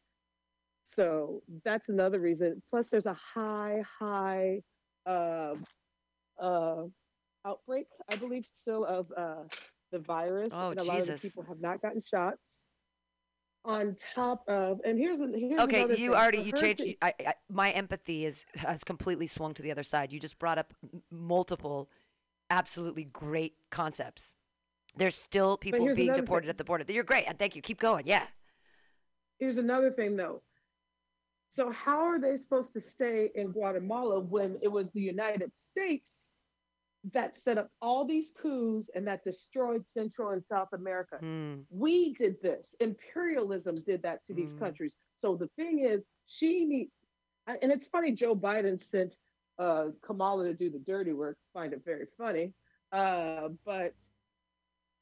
So 0.82 1.41
that's 1.63 1.89
another 1.89 2.20
reason. 2.20 2.61
Plus, 2.70 2.89
there's 2.89 3.05
a 3.05 3.13
high, 3.36 3.82
high 3.99 4.61
uh, 5.05 5.55
uh, 6.40 6.84
outbreak, 7.46 7.88
I 8.10 8.16
believe, 8.16 8.46
still 8.46 8.86
of 8.86 9.12
uh, 9.16 9.44
the 9.92 10.00
virus, 10.00 10.52
Oh, 10.54 10.72
and 10.72 10.80
a 10.80 10.84
lot 10.84 11.00
of 11.00 11.08
the 11.08 11.18
people 11.18 11.44
have 11.48 11.62
not 11.62 11.82
gotten 11.82 12.02
shots. 12.02 12.70
On 13.64 13.96
top 14.14 14.44
of, 14.48 14.80
and 14.86 15.00
here's 15.00 15.20
here's 15.20 15.60
Okay, 15.62 15.82
you 15.82 15.96
thing. 15.96 16.10
already 16.14 16.38
you 16.38 16.52
changed. 16.52 16.82
to- 16.82 16.96
I, 17.02 17.14
I, 17.20 17.34
my 17.50 17.72
empathy 17.72 18.24
is 18.24 18.46
has 18.56 18.84
completely 18.84 19.26
swung 19.26 19.56
to 19.56 19.64
the 19.64 19.72
other 19.72 19.82
side. 19.82 20.14
You 20.14 20.20
just 20.20 20.38
brought 20.38 20.60
up 20.60 20.72
m- 20.94 21.02
multiple, 21.10 21.90
absolutely 22.52 23.06
great 23.06 23.56
concepts. 23.72 24.36
There's 24.96 25.16
still 25.16 25.58
people 25.58 25.96
being 25.96 26.14
deported 26.14 26.46
thing. 26.46 26.50
at 26.52 26.58
the 26.60 26.64
border. 26.64 26.86
You're 26.88 27.04
great, 27.04 27.26
and 27.28 27.40
thank 27.40 27.56
you. 27.56 27.64
Keep 27.64 27.80
going. 27.80 28.06
Yeah. 28.06 28.28
here's 29.40 29.58
another 29.58 29.90
thing 29.90 30.16
though. 30.16 30.44
So 31.56 31.72
how 31.72 31.99
are 31.99 32.20
they 32.20 32.36
supposed 32.36 32.74
to 32.74 32.82
stay 32.82 33.32
in 33.34 33.51
Guatemala 33.51 34.20
when 34.20 34.58
it 34.62 34.68
was 34.68 34.91
the 34.91 34.99
United 34.99 35.56
States 35.56 36.38
that 37.14 37.34
set 37.38 37.58
up 37.58 37.70
all 37.82 38.03
these 38.03 38.34
coups 38.38 38.89
and 38.93 39.08
that 39.08 39.24
destroyed 39.24 39.88
Central 39.88 40.32
and 40.32 40.43
South 40.43 40.74
America? 40.74 41.16
Hmm. 41.22 41.62
We 41.70 42.14
did 42.16 42.41
this. 42.41 42.76
Imperialism 42.82 43.76
did 43.86 44.03
that 44.03 44.26
to 44.26 44.34
these 44.34 44.53
Mm. 44.53 44.60
countries. 44.60 44.97
So 45.16 45.38
the 45.38 45.47
thing 45.56 45.80
is, 45.80 46.08
she 46.28 46.66
need, 46.66 46.91
and 47.47 47.72
it's 47.72 47.88
funny. 47.88 48.12
Joe 48.12 48.36
Biden 48.36 48.78
sent 48.78 49.16
uh, 49.58 49.91
Kamala 50.01 50.43
to 50.47 50.53
do 50.53 50.70
the 50.70 50.80
dirty 50.80 51.14
work. 51.14 51.38
Find 51.53 51.72
it 51.72 51.86
very 51.86 52.08
funny, 52.18 52.53
uh, 52.91 53.47
but 53.64 53.93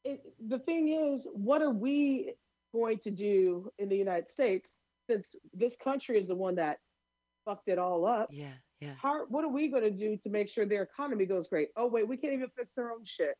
it, 0.03 0.21
the 0.39 0.59
thing 0.59 0.89
is, 0.89 1.27
what 1.33 1.63
are 1.63 1.71
we 1.71 2.35
going 2.71 2.99
to 2.99 3.09
do 3.09 3.71
in 3.79 3.89
the 3.89 3.97
United 3.97 4.29
States 4.29 4.82
since 5.09 5.35
this 5.53 5.77
country 5.77 6.17
is 6.19 6.27
the 6.27 6.35
one 6.35 6.55
that 6.55 6.77
fucked 7.45 7.67
it 7.69 7.77
all 7.77 8.05
up? 8.05 8.29
Yeah. 8.31 8.53
Yeah. 8.79 8.93
How, 9.01 9.25
what 9.27 9.45
are 9.45 9.49
we 9.49 9.69
going 9.69 9.83
to 9.83 9.91
do 9.91 10.17
to 10.17 10.29
make 10.29 10.49
sure 10.49 10.65
their 10.65 10.83
economy 10.83 11.25
goes 11.25 11.47
great? 11.47 11.69
Oh 11.77 11.87
wait, 11.87 12.07
we 12.07 12.17
can't 12.17 12.33
even 12.33 12.49
fix 12.57 12.77
our 12.77 12.91
own 12.91 13.05
shit. 13.05 13.35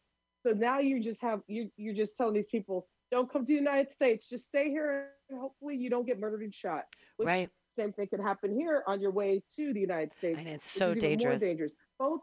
So 0.46 0.54
now 0.54 0.80
you 0.80 1.02
just 1.02 1.22
have 1.22 1.42
you 1.48 1.70
you're 1.78 1.94
just 1.94 2.16
telling 2.18 2.34
these 2.34 2.48
people 2.48 2.88
don't 3.12 3.32
come 3.32 3.44
to 3.46 3.52
the 3.52 3.60
United 3.60 3.92
States, 3.92 4.30
just 4.30 4.48
stay 4.48 4.70
here 4.70 5.10
and 5.30 5.40
hopefully 5.40 5.76
you 5.76 5.90
don't 5.90 6.06
get 6.06 6.20
murdered 6.20 6.42
and 6.44 6.54
shot. 6.54 6.86
Which 7.18 7.28
Right. 7.28 7.50
Same 7.78 7.92
thing 7.92 8.08
could 8.08 8.20
happen 8.20 8.56
here 8.58 8.84
on 8.88 9.02
your 9.02 9.10
way 9.12 9.42
to 9.56 9.74
the 9.74 9.80
United 9.80 10.14
States. 10.14 10.38
And 10.38 10.48
it's 10.48 10.70
so 10.70 10.90
is 10.90 10.98
even 10.98 11.10
more 11.10 11.18
dangerous. 11.18 11.42
dangerous. 11.42 11.76
Both 12.00 12.22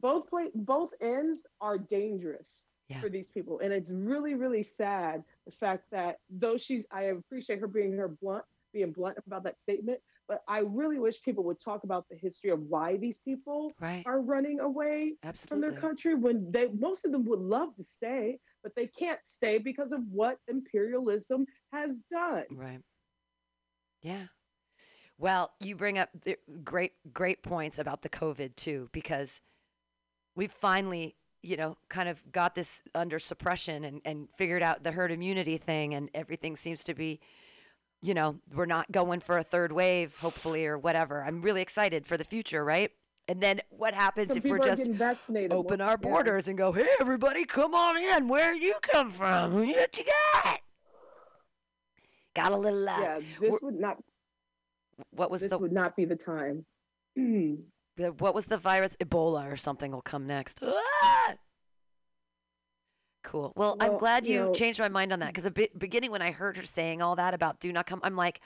both 0.00 0.28
play, 0.28 0.50
both 0.54 0.90
ends 1.00 1.46
are 1.60 1.78
dangerous 1.78 2.66
Yeah. 2.88 3.00
for 3.00 3.08
these 3.08 3.28
people, 3.30 3.60
and 3.60 3.72
it's 3.72 3.90
really 3.92 4.34
really 4.34 4.62
sad 4.62 5.22
the 5.44 5.52
fact 5.52 5.84
that 5.92 6.18
though 6.30 6.56
she's 6.56 6.86
I 6.90 7.04
appreciate 7.04 7.60
her 7.60 7.68
being 7.68 7.92
her 7.98 8.08
blunt 8.08 8.44
being 8.76 8.92
blunt 8.92 9.16
about 9.26 9.42
that 9.44 9.58
statement, 9.58 9.98
but 10.28 10.42
I 10.46 10.58
really 10.58 10.98
wish 10.98 11.22
people 11.22 11.44
would 11.44 11.58
talk 11.58 11.84
about 11.84 12.06
the 12.10 12.16
history 12.16 12.50
of 12.50 12.60
why 12.60 12.98
these 12.98 13.18
people 13.18 13.72
Right. 13.80 14.02
are 14.04 14.20
running 14.20 14.60
away 14.60 15.16
from 15.48 15.62
their 15.62 15.72
country 15.72 16.14
when 16.14 16.52
they 16.52 16.68
most 16.68 17.06
of 17.06 17.12
them 17.12 17.24
would 17.24 17.40
love 17.40 17.74
to 17.76 17.84
stay, 17.84 18.38
but 18.62 18.74
they 18.76 18.86
can't 18.86 19.20
stay 19.24 19.56
because 19.56 19.92
of 19.92 20.00
what 20.10 20.38
imperialism 20.46 21.46
has 21.72 22.00
done. 22.10 22.44
Right. 22.50 22.80
Yeah. 24.02 24.26
Well, 25.16 25.52
you 25.60 25.74
bring 25.74 25.96
up 25.96 26.10
the 26.22 26.36
great, 26.62 26.92
great 27.14 27.42
points 27.42 27.78
about 27.78 28.02
the 28.02 28.10
COVID 28.10 28.56
too, 28.56 28.90
because 28.92 29.40
we 30.34 30.48
finally, 30.48 31.16
you 31.42 31.56
know, 31.56 31.78
kind 31.88 32.10
of 32.10 32.22
got 32.30 32.54
this 32.54 32.82
under 32.94 33.18
suppression 33.18 33.84
and, 33.84 34.02
and 34.04 34.28
figured 34.36 34.62
out 34.62 34.82
the 34.84 34.92
herd 34.92 35.10
immunity 35.10 35.56
thing, 35.56 35.94
and 35.94 36.10
everything 36.12 36.56
seems 36.56 36.84
to 36.84 36.94
be, 36.94 37.20
you 38.06 38.14
know, 38.14 38.36
we're 38.54 38.66
not 38.66 38.90
going 38.92 39.18
for 39.18 39.36
a 39.38 39.42
third 39.42 39.72
wave, 39.72 40.14
hopefully, 40.18 40.64
or 40.66 40.78
whatever. 40.78 41.24
I'm 41.24 41.42
really 41.42 41.60
excited 41.60 42.06
for 42.06 42.16
the 42.16 42.22
future, 42.24 42.64
right? 42.64 42.92
And 43.28 43.40
then 43.40 43.60
what 43.70 43.94
happens 43.94 44.28
Some 44.28 44.36
if 44.36 44.44
we're 44.44 44.60
just 44.60 44.88
open 45.50 45.80
our 45.80 45.90
yeah. 45.90 45.96
borders 45.96 46.46
and 46.46 46.56
go, 46.56 46.70
hey, 46.70 46.86
everybody, 47.00 47.44
come 47.44 47.74
on 47.74 47.96
in. 48.00 48.28
Where 48.28 48.54
you 48.54 48.74
come 48.80 49.10
from? 49.10 49.54
What 49.54 49.98
you 49.98 50.04
got? 50.04 50.60
Got 52.36 52.52
a 52.52 52.56
little. 52.56 52.88
Uh, 52.88 53.00
Yeah, 53.00 53.18
this 53.40 53.50
we're- 53.50 53.58
would 53.62 53.80
not. 53.80 53.96
What 55.10 55.30
was 55.30 55.40
This 55.40 55.50
the 55.50 55.58
would 55.58 55.72
not 55.72 55.96
be 55.96 56.04
the 56.04 56.16
time. 56.16 56.64
what 58.18 58.34
was 58.34 58.46
the 58.46 58.56
virus? 58.56 58.96
Ebola 59.02 59.52
or 59.52 59.56
something 59.56 59.90
will 59.90 60.00
come 60.02 60.26
next. 60.26 60.60
Ah! 60.62 61.34
Cool. 63.26 63.52
Well, 63.56 63.76
I'm 63.80 63.98
glad 63.98 64.24
you 64.26 64.34
you 64.34 64.40
know- 64.44 64.54
changed 64.54 64.78
my 64.78 64.88
mind 64.88 65.12
on 65.12 65.18
that 65.18 65.28
because 65.28 65.44
the 65.44 65.50
be- 65.50 65.70
beginning 65.76 66.10
when 66.12 66.22
I 66.22 66.30
heard 66.30 66.56
her 66.56 66.64
saying 66.64 67.02
all 67.02 67.16
that 67.16 67.34
about 67.34 67.58
do 67.60 67.72
not 67.72 67.84
come, 67.86 68.00
I'm 68.04 68.14
like, 68.16 68.40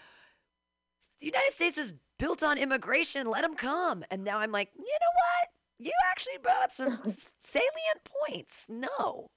the 1.21 1.27
United 1.27 1.53
States 1.53 1.77
is 1.77 1.93
built 2.19 2.43
on 2.43 2.57
immigration. 2.57 3.27
Let 3.27 3.43
them 3.43 3.55
come. 3.55 4.05
And 4.11 4.25
now 4.25 4.39
I'm 4.39 4.51
like, 4.53 4.71
you 4.75 4.83
know 4.83 5.15
what? 5.15 5.49
You 5.79 5.93
actually 6.11 6.39
brought 6.43 6.63
up 6.63 6.73
some 6.73 6.99
salient 7.41 8.11
points. 8.27 8.65
No, 8.71 9.31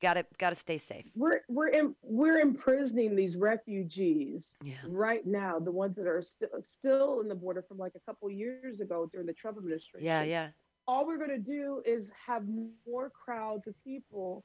got 0.00 0.14
to 0.14 0.24
got 0.38 0.50
to 0.50 0.56
stay 0.56 0.78
safe. 0.78 1.06
We're 1.16 1.40
we're 1.48 1.68
in, 1.68 1.96
we're 2.02 2.38
imprisoning 2.38 3.16
these 3.16 3.36
refugees 3.36 4.56
Yeah. 4.62 4.74
right 4.86 5.26
now. 5.26 5.58
The 5.58 5.72
ones 5.72 5.96
that 5.96 6.06
are 6.06 6.22
still 6.22 6.48
still 6.60 7.20
in 7.20 7.28
the 7.28 7.34
border 7.34 7.62
from 7.62 7.78
like 7.78 7.92
a 7.96 8.00
couple 8.00 8.30
years 8.30 8.80
ago 8.80 9.08
during 9.10 9.26
the 9.26 9.32
Trump 9.32 9.58
administration. 9.58 10.06
Yeah. 10.06 10.22
Yeah. 10.22 10.48
all 10.86 11.04
we're 11.06 11.18
going 11.18 11.30
to 11.30 11.38
do 11.38 11.82
is 11.84 12.12
have 12.26 12.44
more 12.88 13.10
crowds 13.10 13.66
of 13.66 13.74
people 13.84 14.44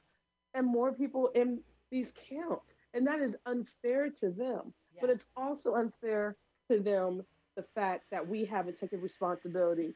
and 0.54 0.66
more 0.66 0.92
people 0.92 1.28
in 1.34 1.60
these 1.90 2.12
camps 2.12 2.76
and 2.94 3.06
that 3.06 3.20
is 3.20 3.36
unfair 3.46 4.10
to 4.10 4.30
them 4.30 4.72
but 5.00 5.10
it's 5.10 5.28
also 5.36 5.74
unfair 5.76 6.36
to 6.70 6.80
them 6.80 7.22
the 7.56 7.62
fact 7.74 8.04
that 8.10 8.26
we 8.26 8.44
haven't 8.44 8.76
taken 8.78 9.00
responsibility 9.00 9.94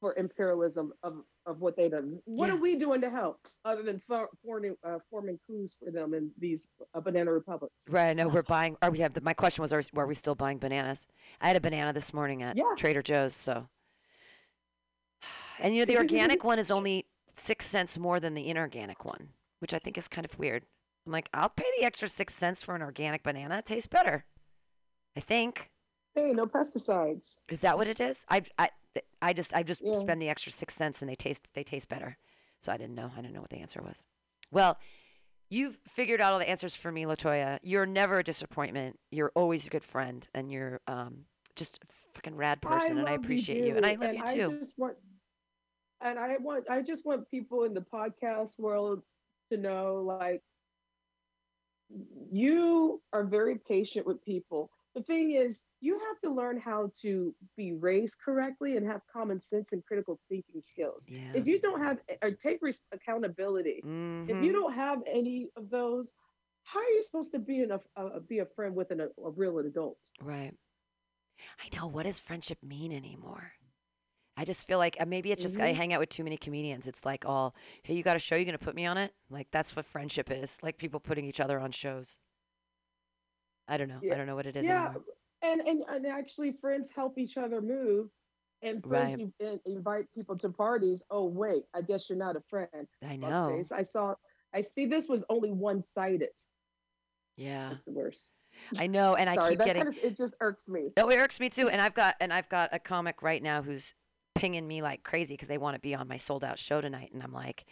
for 0.00 0.14
imperialism 0.16 0.92
of, 1.02 1.22
of 1.46 1.60
what 1.60 1.76
they've 1.76 1.90
done 1.90 2.20
what 2.24 2.48
Yeah. 2.48 2.54
are 2.54 2.58
we 2.58 2.76
doing 2.76 3.00
to 3.00 3.10
help 3.10 3.40
other 3.64 3.82
than 3.82 4.00
for, 4.06 4.28
forming, 4.44 4.76
uh, 4.84 4.98
forming 5.10 5.38
coups 5.46 5.76
for 5.82 5.90
them 5.90 6.12
in 6.14 6.30
these 6.38 6.68
uh, 6.94 7.00
banana 7.00 7.32
republics 7.32 7.74
Right. 7.88 8.10
I 8.10 8.12
know 8.12 8.28
we're 8.28 8.42
buying. 8.42 8.76
Are 8.82 8.90
we 8.90 8.98
have? 8.98 9.14
The, 9.14 9.22
my 9.22 9.32
question 9.34 9.62
was, 9.62 9.72
are, 9.72 9.82
we- 9.94 10.00
are 10.02 10.06
we 10.06 10.14
still 10.14 10.34
buying 10.34 10.58
bananas? 10.58 11.06
I 11.40 11.46
had 11.48 11.56
a 11.56 11.60
banana 11.60 11.92
this 11.94 12.12
morning 12.12 12.42
at 12.42 12.56
Yeah. 12.56 12.74
Trader 12.76 13.02
Joe's. 13.02 13.34
So, 13.34 13.66
and 15.58 15.74
you 15.74 15.80
know, 15.80 15.86
the 15.86 15.96
organic 15.96 16.44
one 16.44 16.58
is 16.58 16.70
only 16.70 17.06
six 17.36 17.66
cents 17.66 17.98
more 17.98 18.20
than 18.20 18.34
the 18.34 18.48
inorganic 18.48 19.04
one, 19.04 19.28
which 19.60 19.74
I 19.74 19.78
think 19.78 19.98
is 19.98 20.08
kind 20.08 20.24
of 20.24 20.38
weird. 20.38 20.64
I'm 21.06 21.12
like, 21.12 21.28
I'll 21.32 21.48
pay 21.48 21.64
the 21.78 21.84
extra 21.84 22.08
six 22.08 22.34
cents 22.34 22.62
for 22.62 22.74
an 22.74 22.82
organic 22.82 23.22
banana. 23.22 23.58
It 23.58 23.66
tastes 23.66 23.86
better. 23.88 24.24
I 25.16 25.20
think. 25.20 25.70
hey 26.14 26.32
no 26.32 26.46
pesticides 26.46 27.38
Is 27.48 27.60
that 27.62 27.76
what 27.76 27.88
it 27.88 28.00
is? 28.00 28.24
I 28.28 28.42
I 28.58 28.70
I 29.22 29.32
just 29.32 29.54
I 29.54 29.62
just 29.62 29.82
Yeah. 29.84 29.98
spend 29.98 30.20
the 30.22 30.28
extra 30.28 30.52
six 30.52 30.74
cents 30.74 31.00
and 31.02 31.08
they 31.10 31.14
taste 31.14 31.46
they 31.54 31.64
taste 31.64 31.88
better. 31.88 32.16
So 32.60 32.72
I 32.72 32.76
didn't 32.76 32.94
know. 32.94 33.10
I 33.16 33.20
didn't 33.20 33.34
know 33.34 33.40
what 33.40 33.50
the 33.50 33.58
answer 33.58 33.80
was. 33.82 34.04
Well, 34.50 34.78
you've 35.50 35.78
figured 35.88 36.20
out 36.20 36.32
all 36.32 36.38
the 36.38 36.48
answers 36.48 36.74
for 36.74 36.90
me, 36.92 37.04
Latoya. 37.04 37.58
You're 37.62 37.86
never 37.86 38.18
a 38.18 38.24
disappointment. 38.24 38.98
You're 39.10 39.32
always 39.34 39.66
a 39.66 39.70
good 39.70 39.84
friend, 39.84 40.26
and 40.34 40.50
you're 40.50 40.80
um 40.86 41.24
just 41.56 41.78
a 41.82 41.86
fucking 42.14 42.36
rad 42.36 42.60
person, 42.60 42.98
and 42.98 43.08
I 43.08 43.12
appreciate 43.12 43.64
you, 43.64 43.76
and 43.76 43.86
I 43.86 43.94
love 43.94 44.12
you 44.14 44.24
too. 44.26 44.52
I 44.56 44.58
just 44.60 44.78
want, 44.78 44.96
and 46.00 46.18
I 46.18 46.36
want, 46.38 46.68
I 46.70 46.82
just 46.82 47.04
want 47.04 47.28
people 47.30 47.64
in 47.64 47.74
the 47.74 47.80
podcast 47.80 48.58
world 48.60 49.02
to 49.48 49.56
know, 49.56 50.02
like, 50.06 50.42
you 52.30 53.02
are 53.12 53.24
very 53.24 53.56
patient 53.56 54.06
with 54.06 54.22
people, 54.24 54.70
the 54.94 55.02
thing 55.02 55.32
is, 55.32 55.64
you 55.80 55.98
have 55.98 56.20
to 56.20 56.30
learn 56.30 56.58
how 56.58 56.90
to 57.02 57.34
be 57.56 57.72
raised 57.72 58.16
correctly 58.24 58.76
and 58.76 58.86
have 58.86 59.00
common 59.12 59.40
sense 59.40 59.72
and 59.72 59.84
critical 59.84 60.18
thinking 60.28 60.60
skills. 60.62 61.06
Yeah. 61.08 61.20
If 61.34 61.46
you 61.46 61.60
don't 61.60 61.80
have 61.80 61.98
or 62.22 62.32
take 62.32 62.58
res- 62.62 62.86
accountability, 62.92 63.84
if 64.26 64.36
Mhm. 64.38 64.42
you 64.44 64.52
don't 64.52 64.72
have 64.74 65.02
any 65.06 65.50
of 65.56 65.70
those, 65.70 66.14
how 66.64 66.80
are 66.80 66.90
you 66.90 67.02
supposed 67.02 67.32
to 67.32 67.38
be 67.38 67.62
in 67.62 67.70
a, 67.70 67.80
a 67.96 68.20
be 68.20 68.40
a 68.40 68.46
friend 68.46 68.74
with 68.74 68.90
an, 68.90 69.00
a, 69.00 69.08
a 69.22 69.30
real 69.30 69.58
adult? 69.58 69.98
Right. 70.20 70.54
I 71.60 71.76
know. 71.76 71.86
What 71.86 72.04
does 72.06 72.18
friendship 72.18 72.62
mean 72.62 72.92
anymore? 72.92 73.52
I 74.38 74.44
just 74.44 74.68
feel 74.68 74.78
like 74.78 74.96
uh, 75.00 75.04
maybe 75.04 75.32
it's 75.32 75.42
just 75.42 75.58
I 75.58 75.72
Mhm. 75.72 75.76
hang 75.76 75.92
out 75.92 75.98
with 76.00 76.10
too 76.10 76.22
many 76.22 76.36
comedians. 76.36 76.86
It's 76.86 77.04
like 77.04 77.26
all, 77.26 77.56
hey, 77.82 77.94
you 77.94 78.04
got 78.04 78.14
a 78.14 78.20
show, 78.20 78.36
you're 78.36 78.44
gonna 78.44 78.56
put 78.56 78.76
me 78.76 78.86
on 78.86 78.96
it? 78.96 79.12
Like 79.30 79.48
that's 79.50 79.74
what 79.74 79.84
friendship 79.84 80.30
is. 80.30 80.56
Like 80.62 80.78
people 80.78 81.00
putting 81.00 81.24
each 81.24 81.40
other 81.40 81.58
on 81.58 81.72
shows. 81.72 82.16
I 83.66 83.76
don't 83.76 83.88
know. 83.88 84.00
I 84.10 84.14
don't 84.14 84.26
know 84.26 84.36
what 84.36 84.46
it 84.46 84.56
is 84.56 84.64
yeah, 84.64 84.84
anymore. 84.86 85.04
and, 85.42 85.60
and 85.62 85.82
and 85.88 86.06
actually, 86.06 86.52
friends 86.52 86.88
help 86.94 87.18
each 87.18 87.36
other 87.36 87.60
move, 87.60 88.08
and 88.62 88.82
friends 88.82 89.18
Right. 89.20 89.32
in- 89.40 89.60
invite 89.66 90.06
people 90.14 90.38
to 90.38 90.48
parties. 90.50 91.02
Oh 91.10 91.24
wait, 91.26 91.64
I 91.74 91.82
guess 91.82 92.08
you're 92.08 92.16
not 92.16 92.36
a 92.36 92.40
friend. 92.48 92.86
I 93.02 93.16
know. 93.16 93.60
I 93.74 93.82
saw. 93.82 94.14
I 94.54 94.60
see. 94.62 94.86
This 94.86 95.08
was 95.08 95.24
only 95.28 95.50
one 95.50 95.80
sided. 95.82 96.30
Yeah, 97.36 97.70
That's 97.70 97.84
the 97.84 97.92
worst. 97.92 98.32
I 98.78 98.86
know. 98.86 99.14
And 99.16 99.28
I 99.28 99.36
keep 99.50 99.58
getting. 99.58 99.82
kind 99.84 99.88
of, 99.96 100.02
it 100.02 100.16
just 100.16 100.34
irks 100.40 100.68
me. 100.68 100.90
Oh, 100.96 101.08
it 101.10 101.16
irks 101.18 101.38
me 101.38 101.50
too. 101.50 101.68
And 101.68 101.80
I've 101.82 101.94
got 101.94 102.14
and 102.20 102.32
I've 102.32 102.48
got 102.48 102.70
a 102.72 102.78
comic 102.78 103.20
right 103.22 103.42
now 103.42 103.62
who's 103.62 103.94
pinging 104.38 104.66
me 104.66 104.82
like 104.82 105.02
crazy 105.02 105.34
because 105.34 105.48
they 105.48 105.58
want 105.58 105.74
to 105.74 105.80
be 105.80 105.94
on 105.94 106.08
my 106.08 106.16
sold 106.16 106.44
out 106.44 106.58
show 106.58 106.80
tonight, 106.80 107.10
and 107.12 107.22
I'm 107.22 107.32
like, 107.32 107.64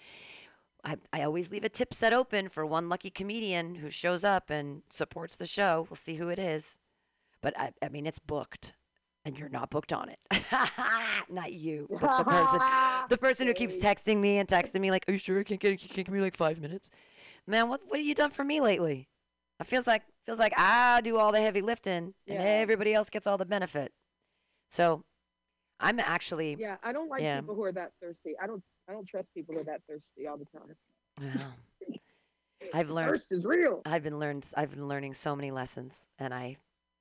I 0.85 0.97
I 1.13 1.23
always 1.23 1.51
leave 1.51 1.65
a 1.65 1.69
tip 1.69 1.95
set 1.95 2.13
open 2.13 2.49
for 2.49 2.67
one 2.67 2.89
lucky 2.89 3.11
comedian 3.11 3.77
who 3.77 3.91
shows 3.91 4.25
up 4.25 4.51
and 4.51 4.83
supports 4.91 5.37
the 5.37 5.47
show. 5.47 5.87
We'll 5.89 5.97
see 5.97 6.17
who 6.17 6.29
it 6.29 6.39
is, 6.39 6.79
but 7.43 7.59
I 7.59 7.73
I 7.83 7.89
mean 7.89 8.07
it's 8.07 8.19
booked, 8.19 8.75
and 9.25 9.39
you're 9.39 9.49
not 9.49 9.71
booked 9.71 9.93
on 9.93 10.09
it. 10.11 10.19
not 11.31 11.53
you, 11.53 11.89
but 12.01 12.17
the 12.17 12.25
person 12.25 12.61
the 13.09 13.19
person 13.19 13.47
who 13.47 13.55
keeps 13.55 13.77
texting 13.77 14.19
me 14.19 14.39
and 14.39 14.49
texting 14.49 14.81
me 14.81 14.91
like, 14.91 15.05
"Are 15.09 15.13
you 15.13 15.19
sure 15.19 15.41
I 15.41 15.45
can't 15.45 15.61
get? 15.61 15.71
You 15.83 15.89
can't 15.89 16.07
give 16.07 16.15
me 16.15 16.21
like 16.21 16.37
five 16.37 16.61
minutes?" 16.61 16.91
Man, 17.47 17.69
what 17.69 17.81
what 17.89 17.99
have 17.99 18.07
you 18.07 18.15
done 18.15 18.31
for 18.31 18.45
me 18.45 18.61
lately? 18.61 19.09
It 19.61 19.67
feels 19.67 19.87
like 19.87 20.03
feels 20.25 20.39
like 20.39 20.53
I 20.59 21.01
do 21.03 21.17
all 21.19 21.33
the 21.33 21.41
heavy 21.41 21.63
lifting 21.63 22.15
and 22.29 22.39
Yeah. 22.39 22.43
everybody 22.45 22.93
else 22.95 23.11
gets 23.11 23.27
all 23.27 23.39
the 23.39 23.47
benefit. 23.47 23.93
So, 24.69 25.05
I'm 25.81 26.01
actually 26.01 26.57
Yeah, 26.59 26.77
I 26.83 26.93
don't 26.93 27.09
like 27.09 27.23
Yeah. 27.23 27.41
people 27.41 27.55
who 27.55 27.65
are 27.65 27.73
that 27.73 27.93
thirsty. 28.01 28.35
I 28.43 28.47
don't. 28.47 28.63
I 28.89 28.93
don't 28.93 29.07
trust 29.07 29.35
people 29.35 29.55
who 29.55 29.61
are 29.63 29.65
that 29.65 29.83
thirsty 29.89 30.27
all 30.29 30.37
the 30.39 30.45
time. 30.45 30.77
well, 31.21 31.55
I've 32.73 32.91
learned 32.91 33.17
Thirst 33.17 33.33
is 33.33 33.45
real. 33.45 33.83
I've 33.85 34.03
been 34.03 34.19
learned 34.19 34.47
I've 34.57 34.71
been 34.71 34.89
learning 34.89 35.15
so 35.15 35.35
many 35.37 35.51
lessons 35.51 36.07
and 36.19 36.33
I 36.33 36.57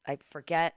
I 0.08 0.18
forget 0.24 0.76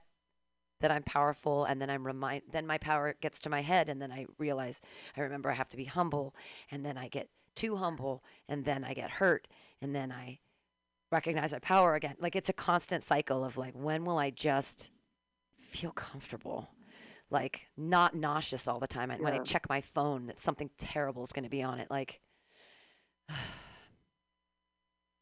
that 0.81 0.91
I'm 0.91 1.03
powerful 1.03 1.65
and 1.65 1.81
then 1.81 1.89
I'm 1.89 2.05
remind 2.05 2.43
then 2.51 2.65
my 2.65 2.77
power 2.77 3.15
gets 3.21 3.39
to 3.41 3.49
my 3.49 3.61
head 3.61 3.89
and 3.89 4.01
then 4.01 4.11
I 4.11 4.27
realize 4.37 4.79
I 5.17 5.21
remember 5.21 5.51
I 5.51 5.55
have 5.55 5.69
to 5.69 5.77
be 5.77 5.85
humble 5.85 6.33
and 6.71 6.85
then 6.85 6.97
I 6.97 7.07
get 7.09 7.27
too 7.55 7.75
humble 7.75 8.23
and 8.47 8.63
then 8.65 8.83
I 8.83 8.93
get 8.93 9.09
hurt 9.09 9.47
and 9.81 9.93
then 9.93 10.11
I 10.11 10.39
recognize 11.11 11.51
my 11.51 11.59
power 11.59 11.95
again. 11.95 12.15
Like 12.19 12.35
it's 12.35 12.49
a 12.49 12.53
constant 12.53 13.03
cycle 13.03 13.43
of 13.43 13.57
like 13.57 13.73
when 13.73 14.05
will 14.05 14.17
I 14.17 14.29
just 14.29 14.89
feel 15.57 15.91
comfortable? 15.91 16.69
Like 17.31 17.67
not 17.77 18.15
nauseous 18.15 18.67
all 18.67 18.79
the 18.79 18.87
time. 18.87 19.11
And 19.11 19.21
when 19.23 19.33
I 19.33 19.39
check 19.39 19.67
my 19.69 19.81
phone 19.81 20.27
that 20.27 20.39
something 20.39 20.69
terrible 20.77 21.23
is 21.23 21.31
going 21.31 21.43
to 21.43 21.49
be 21.49 21.61
on 21.63 21.79
it 21.79 21.87
like 21.91 22.19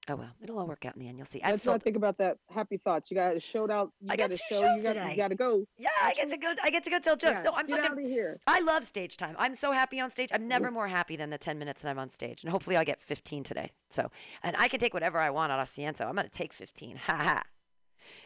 Oh 0.09 0.15
well, 0.15 0.29
it'll 0.41 0.57
all 0.57 0.67
work 0.67 0.85
out 0.85 0.95
in 0.95 1.01
the 1.01 1.09
end. 1.09 1.17
You'll 1.17 1.25
see. 1.25 1.41
What 1.43 1.67
I 1.67 1.77
think 1.79 1.97
about 1.97 2.17
that. 2.19 2.37
Happy 2.49 2.77
thoughts. 2.77 3.11
You 3.11 3.15
got 3.15 3.35
a 3.35 3.41
show 3.41 3.69
out. 3.69 3.91
You 3.99 4.07
I 4.09 4.15
got 4.15 4.29
two 4.31 4.37
show. 4.49 4.61
shows 4.61 4.77
You 4.77 4.83
got. 4.83 4.93
today. 4.93 5.09
You 5.11 5.17
got 5.17 5.27
to 5.31 5.35
go. 5.35 5.65
Yeah, 5.77 5.89
I 6.01 6.13
get 6.13 6.29
to 6.29 6.37
go. 6.37 6.53
I 6.63 6.69
get 6.69 6.85
to 6.85 6.89
go 6.89 6.99
tell 6.99 7.17
jokes. 7.17 7.41
Yeah, 7.43 7.49
No, 7.49 7.51
I'm 7.53 7.67
get 7.67 7.81
fucking. 7.81 7.91
out 7.97 8.03
of 8.05 8.09
here. 8.09 8.39
I 8.47 8.61
love 8.61 8.85
stage 8.85 9.17
time. 9.17 9.35
I'm 9.37 9.53
so 9.53 9.73
happy 9.73 9.99
on 9.99 10.09
stage. 10.09 10.29
I'm 10.33 10.47
never 10.47 10.71
more 10.71 10.87
happy 10.87 11.17
than 11.17 11.29
the 11.29 11.37
10 11.37 11.59
minutes 11.59 11.81
that 11.81 11.89
I'm 11.89 11.99
on 11.99 12.09
stage. 12.09 12.41
And 12.45 12.51
hopefully 12.53 12.77
I'll 12.77 12.85
get 12.85 13.01
15 13.01 13.43
today. 13.43 13.71
So, 13.89 14.09
and 14.43 14.55
I 14.57 14.69
can 14.69 14.79
take 14.79 14.93
whatever 14.93 15.19
I 15.19 15.29
want 15.29 15.51
at 15.51 15.59
Asiento. 15.59 16.07
I'm 16.07 16.15
going 16.15 16.23
to 16.25 16.31
take 16.31 16.53
15. 16.53 16.95
Ha 16.95 17.13
ha. 17.13 17.43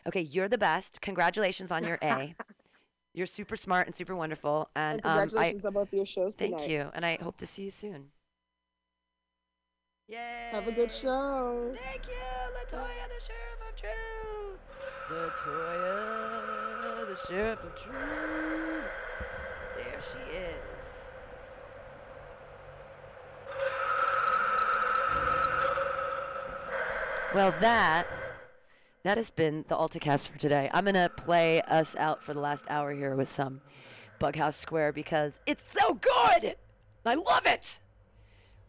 Okay, 0.05 0.21
you're 0.21 0.49
the 0.49 0.59
best. 0.59 1.01
Congratulations 1.01 1.71
on 1.71 1.83
your 1.83 1.97
A. 2.03 2.35
you're 3.13 3.25
super 3.25 3.55
smart 3.55 3.87
and 3.87 3.95
super 3.95 4.15
wonderful. 4.15 4.69
And, 4.75 5.01
And 5.03 5.05
um, 5.05 5.17
I 5.17 5.21
congratulations 5.21 5.65
on 5.65 5.73
both 5.73 5.93
your 5.93 6.05
shows 6.05 6.35
thank 6.35 6.55
tonight. 6.57 6.69
you. 6.69 6.89
And 6.93 7.05
I 7.05 7.17
hope 7.21 7.37
to 7.37 7.47
see 7.47 7.63
you 7.63 7.71
soon. 7.71 8.07
Yay. 10.07 10.49
Have 10.51 10.67
a 10.67 10.71
good 10.71 10.91
show. 10.91 11.73
Thank 11.83 12.07
you, 12.07 12.13
Latoya, 12.77 13.07
the 13.07 13.19
Sheriff 13.25 13.61
of 13.69 13.75
Truth. 13.75 14.59
Latoya, 15.09 17.07
the 17.07 17.27
Sheriff 17.27 17.59
of 17.63 17.75
Truth. 17.75 18.91
There 19.77 19.99
she 20.01 20.37
is. 20.37 20.55
Well, 27.33 27.53
that 27.61 28.07
that 29.03 29.17
has 29.17 29.29
been 29.29 29.65
the 29.67 29.75
AltaCast 29.75 30.29
for 30.29 30.37
today. 30.37 30.69
I'm 30.73 30.85
gonna 30.85 31.09
play 31.09 31.61
us 31.61 31.95
out 31.95 32.23
for 32.23 32.33
the 32.33 32.39
last 32.39 32.65
hour 32.69 32.93
here 32.93 33.15
with 33.15 33.29
some 33.29 33.61
Bughouse 34.19 34.55
Square 34.55 34.93
because 34.93 35.33
it's 35.45 35.63
so 35.77 35.95
good. 35.95 36.55
I 37.05 37.15
love 37.15 37.45
it. 37.45 37.79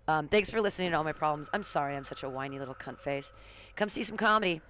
Um, 0.09 0.28
thanks 0.28 0.51
for 0.51 0.61
listening 0.61 0.91
to 0.91 0.97
all 0.97 1.05
my 1.05 1.12
problems. 1.12 1.49
I'm 1.53 1.62
sorry 1.62 1.95
I'm 1.95 2.05
such 2.05 2.22
a 2.22 2.28
whiny 2.28 2.59
little 2.59 2.74
cunt 2.74 2.99
face. 2.99 3.33
Come 3.76 3.89
see 3.89 4.03
some 4.03 4.16
comedy. 4.16 4.61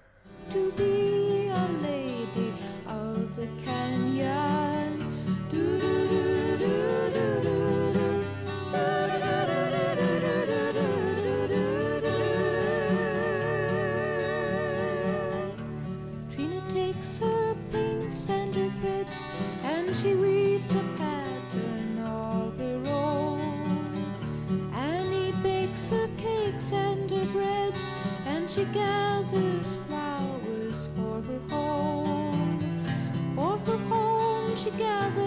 together. 34.73 35.22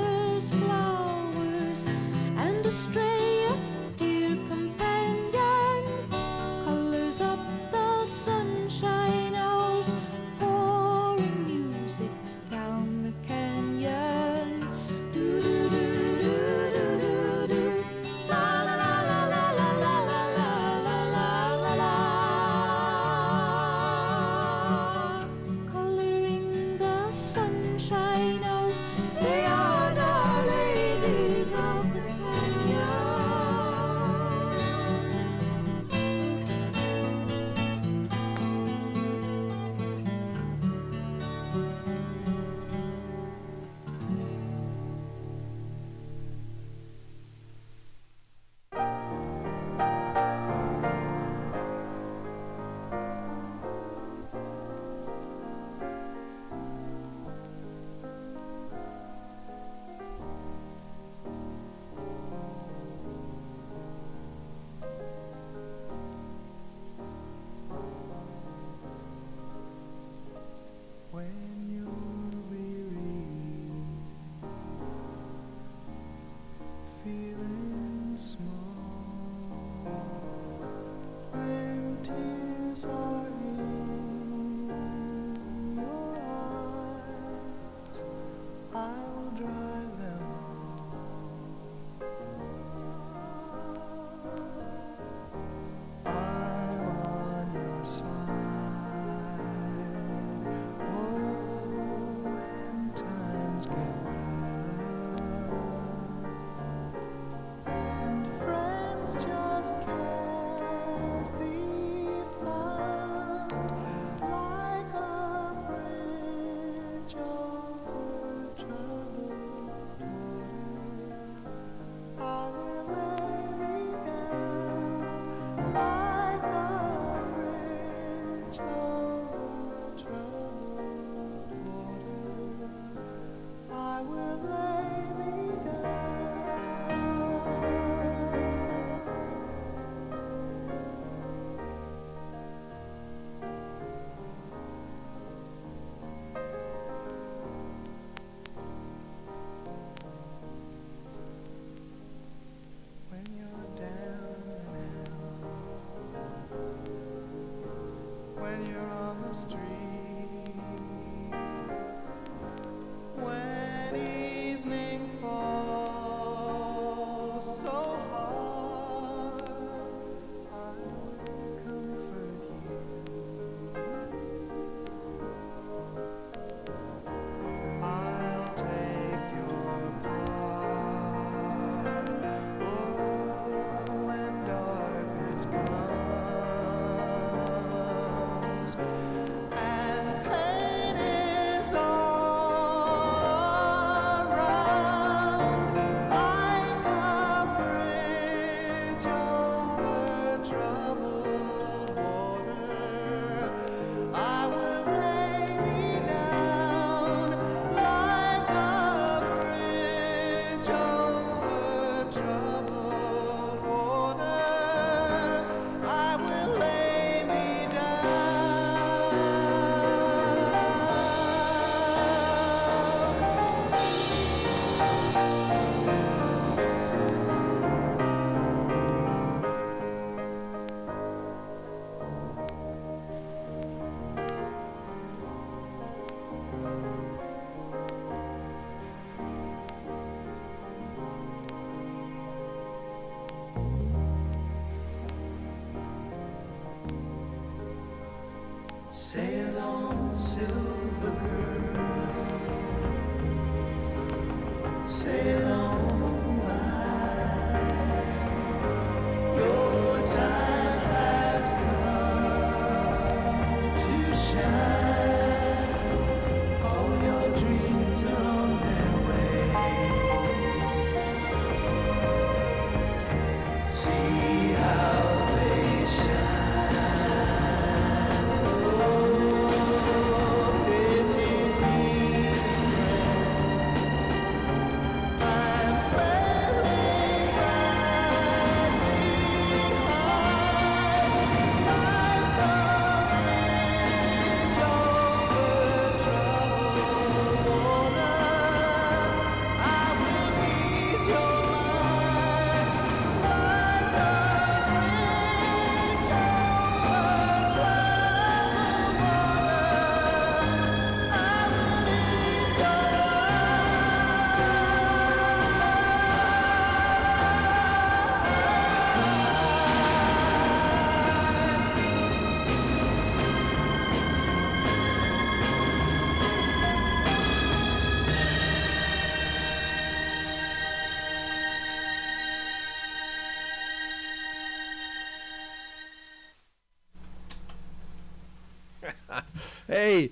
Hey, 339.75 340.11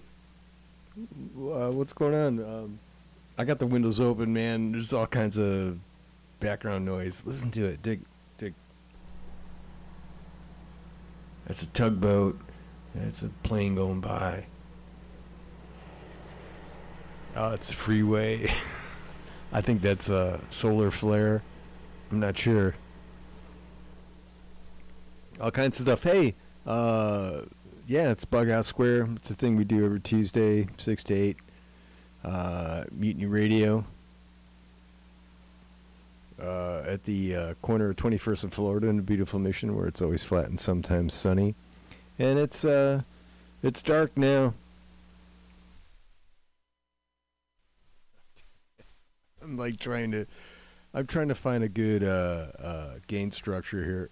uh, 0.98 1.72
what's 1.72 1.94
going 1.94 2.14
on? 2.14 2.40
Um, 2.44 2.80
I 3.38 3.45
got 3.45 3.60
the 3.60 3.65
windows 3.65 4.02
open, 4.02 4.34
man. 4.34 4.73
There's 4.73 4.91
all 4.91 5.07
kinds 5.07 5.38
of 5.38 5.80
background 6.41 6.84
noise. 6.84 7.23
Listen 7.26 7.49
to 7.52 7.68
it. 7.68 7.81
Dig, 7.81 8.02
dig. 8.38 8.53
That's 11.48 11.61
a 11.61 11.68
tugboat. 11.68 12.38
That's 12.94 13.23
a 13.23 13.30
plane 13.44 13.76
going 13.76 14.02
by. 14.02 14.48
Oh, 17.38 17.53
it's 17.53 17.69
a 17.69 17.73
freeway. 17.73 18.53
I 19.53 19.61
think 19.61 19.81
that's 19.81 20.10
a 20.10 20.41
solar 20.49 20.91
flare. 20.91 21.41
I'm 22.11 22.19
not 22.19 22.38
sure. 22.38 22.76
All 25.40 25.52
kinds 25.52 25.80
of 25.80 25.84
stuff. 25.85 26.03
Hey, 26.03 26.35
uh, 26.68 27.44
yeah, 27.88 28.12
it's 28.12 28.26
Bughouse 28.26 28.66
Square. 28.66 29.10
It's 29.16 29.30
a 29.30 29.34
thing 29.34 29.56
we 29.56 29.64
do 29.64 29.86
every 29.86 30.00
Tuesday, 30.00 30.68
six 30.78 31.04
to 31.06 31.14
eight. 31.14 31.38
Uh, 32.24 32.86
Mutiny 32.92 33.26
Radio. 33.26 33.86
Uh, 36.42 36.84
at 36.88 37.04
the 37.04 37.36
uh, 37.36 37.54
corner 37.62 37.90
of 37.90 37.96
21st 37.96 38.44
and 38.44 38.54
Florida 38.54 38.88
in 38.88 39.00
a 39.00 39.02
beautiful 39.02 39.40
mission 39.40 39.76
where 39.76 39.88
it's 39.88 40.02
always 40.02 40.24
flat 40.24 40.46
and 40.46 40.60
sometimes 40.60 41.14
sunny, 41.14 41.56
and 42.18 42.40
it's 42.40 42.66
uh, 42.66 43.02
it's 43.62 43.82
dark 43.82 44.18
now. 44.18 44.54
I'm 49.42 49.58
like 49.58 49.78
trying 49.78 50.12
to, 50.12 50.26
I'm 50.94 51.06
trying 51.06 51.28
to 51.28 51.36
find 51.36 51.64
a 51.64 51.70
good 51.70 52.04
uh, 52.04 52.48
uh, 52.60 52.94
gain 53.08 53.32
structure 53.32 53.84
here. 53.84 54.10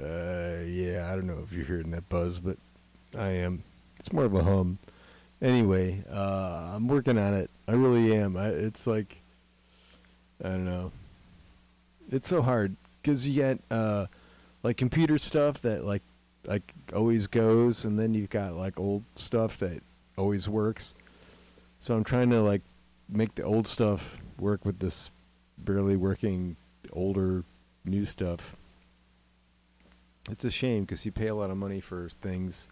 Uh, 0.00 0.62
yeah, 0.64 1.10
I 1.10 1.16
don't 1.16 1.26
know 1.26 1.40
if 1.42 1.52
you're 1.52 1.64
hearing 1.64 1.90
that 1.90 2.08
buzz, 2.08 2.38
but 2.38 2.56
I 3.16 3.30
am. 3.30 3.62
It's 3.98 4.12
more 4.12 4.24
of 4.24 4.34
a 4.34 4.42
hum. 4.42 4.78
Anyway, 5.42 6.04
uh, 6.10 6.72
I'm 6.74 6.88
working 6.88 7.18
on 7.18 7.34
it. 7.34 7.50
I 7.66 7.72
really 7.72 8.14
am. 8.14 8.36
I, 8.36 8.48
it's 8.48 8.86
like, 8.86 9.16
I 10.44 10.48
don't 10.50 10.64
know. 10.64 10.92
It's 12.10 12.28
so 12.28 12.42
hard 12.42 12.76
because 13.02 13.26
you 13.26 13.34
get 13.34 13.58
uh, 13.70 14.06
like 14.62 14.76
computer 14.76 15.18
stuff 15.18 15.62
that 15.62 15.84
like 15.84 16.02
like 16.46 16.72
always 16.94 17.26
goes, 17.26 17.84
and 17.84 17.98
then 17.98 18.14
you've 18.14 18.30
got 18.30 18.54
like 18.54 18.78
old 18.78 19.02
stuff 19.14 19.58
that 19.58 19.82
always 20.16 20.48
works. 20.48 20.94
So 21.80 21.94
I'm 21.94 22.04
trying 22.04 22.30
to 22.30 22.40
like 22.40 22.62
make 23.08 23.34
the 23.34 23.42
old 23.42 23.66
stuff 23.66 24.18
work 24.38 24.64
with 24.64 24.78
this 24.78 25.10
barely 25.58 25.96
working 25.96 26.56
older 26.92 27.44
new 27.84 28.04
stuff. 28.04 28.56
It's 30.30 30.44
a 30.44 30.50
shame 30.50 30.82
because 30.82 31.06
you 31.06 31.12
pay 31.12 31.28
a 31.28 31.34
lot 31.34 31.50
of 31.50 31.56
money 31.56 31.80
for 31.80 32.08
things 32.08 32.68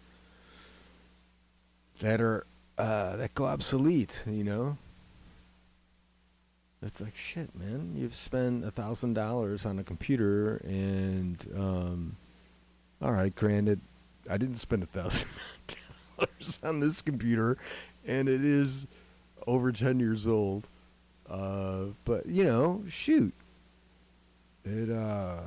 that 1.99 2.21
are 2.21 2.45
uh, 2.77 3.15
that 3.17 3.33
go 3.33 3.45
obsolete. 3.45 4.23
You 4.27 4.43
know, 4.43 4.77
it's 6.81 7.01
like 7.01 7.15
shit, 7.15 7.55
man. 7.55 7.93
You've 7.95 8.15
spent 8.15 8.63
a 8.63 8.71
thousand 8.71 9.13
dollars 9.13 9.65
on 9.65 9.79
a 9.79 9.83
computer, 9.83 10.57
and 10.63 11.43
um, 11.57 12.15
all 13.01 13.11
right, 13.11 13.33
granted, 13.33 13.81
I 14.29 14.37
didn't 14.37 14.57
spend 14.57 14.83
a 14.83 14.87
thousand 14.87 15.27
dollars 16.17 16.59
on 16.63 16.79
this 16.79 17.01
computer, 17.01 17.57
and 18.05 18.29
it 18.29 18.43
is 18.43 18.85
over 19.47 19.71
ten 19.71 19.99
years 19.99 20.27
old. 20.27 20.67
Uh, 21.27 21.85
but 22.05 22.27
you 22.27 22.43
know, 22.43 22.83
shoot, 22.87 23.33
it 24.63 24.91
uh, 24.91 25.39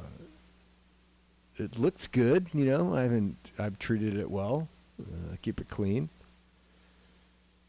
it 1.60 1.78
looks 1.78 2.06
good. 2.06 2.48
You 2.52 2.64
know, 2.64 2.94
I 2.94 3.02
haven't 3.02 3.52
I've 3.58 3.78
treated 3.78 4.16
it 4.16 4.30
well. 4.30 4.68
Uh, 5.00 5.36
keep 5.42 5.60
it 5.60 5.68
clean. 5.68 6.08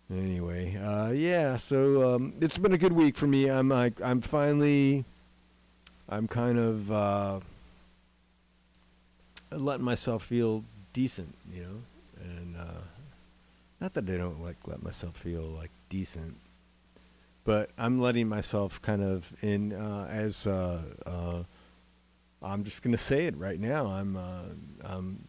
Anyway, 0.09 0.75
uh, 0.75 1.09
yeah. 1.11 1.57
So 1.57 2.15
um, 2.15 2.33
it's 2.41 2.57
been 2.57 2.73
a 2.73 2.77
good 2.77 2.93
week 2.93 3.15
for 3.15 3.27
me. 3.27 3.49
I'm 3.49 3.69
like 3.69 4.01
I'm 4.01 4.21
finally, 4.21 5.05
I'm 6.09 6.27
kind 6.27 6.57
of 6.57 6.91
uh, 6.91 7.39
letting 9.51 9.85
myself 9.85 10.23
feel 10.23 10.63
decent. 10.93 11.35
You 11.51 11.61
know, 11.61 11.81
and 12.23 12.57
uh, 12.57 12.81
not 13.79 13.93
that 13.93 14.09
I 14.09 14.17
don't 14.17 14.41
like 14.41 14.57
let 14.65 14.81
myself 14.81 15.15
feel 15.15 15.43
like 15.43 15.71
decent, 15.89 16.35
but 17.43 17.69
I'm 17.77 17.99
letting 18.01 18.27
myself 18.27 18.81
kind 18.81 19.03
of 19.03 19.33
in 19.41 19.73
uh, 19.73 20.07
as 20.09 20.45
uh, 20.45 20.81
uh, 21.05 21.43
I'm 22.41 22.63
just 22.63 22.81
gonna 22.81 22.97
say 22.97 23.25
it 23.25 23.37
right 23.37 23.59
now. 23.59 23.85
I'm 23.85 24.15
uh, 24.15 24.45
I'm 24.83 25.19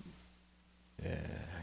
yeah, 1.02 1.16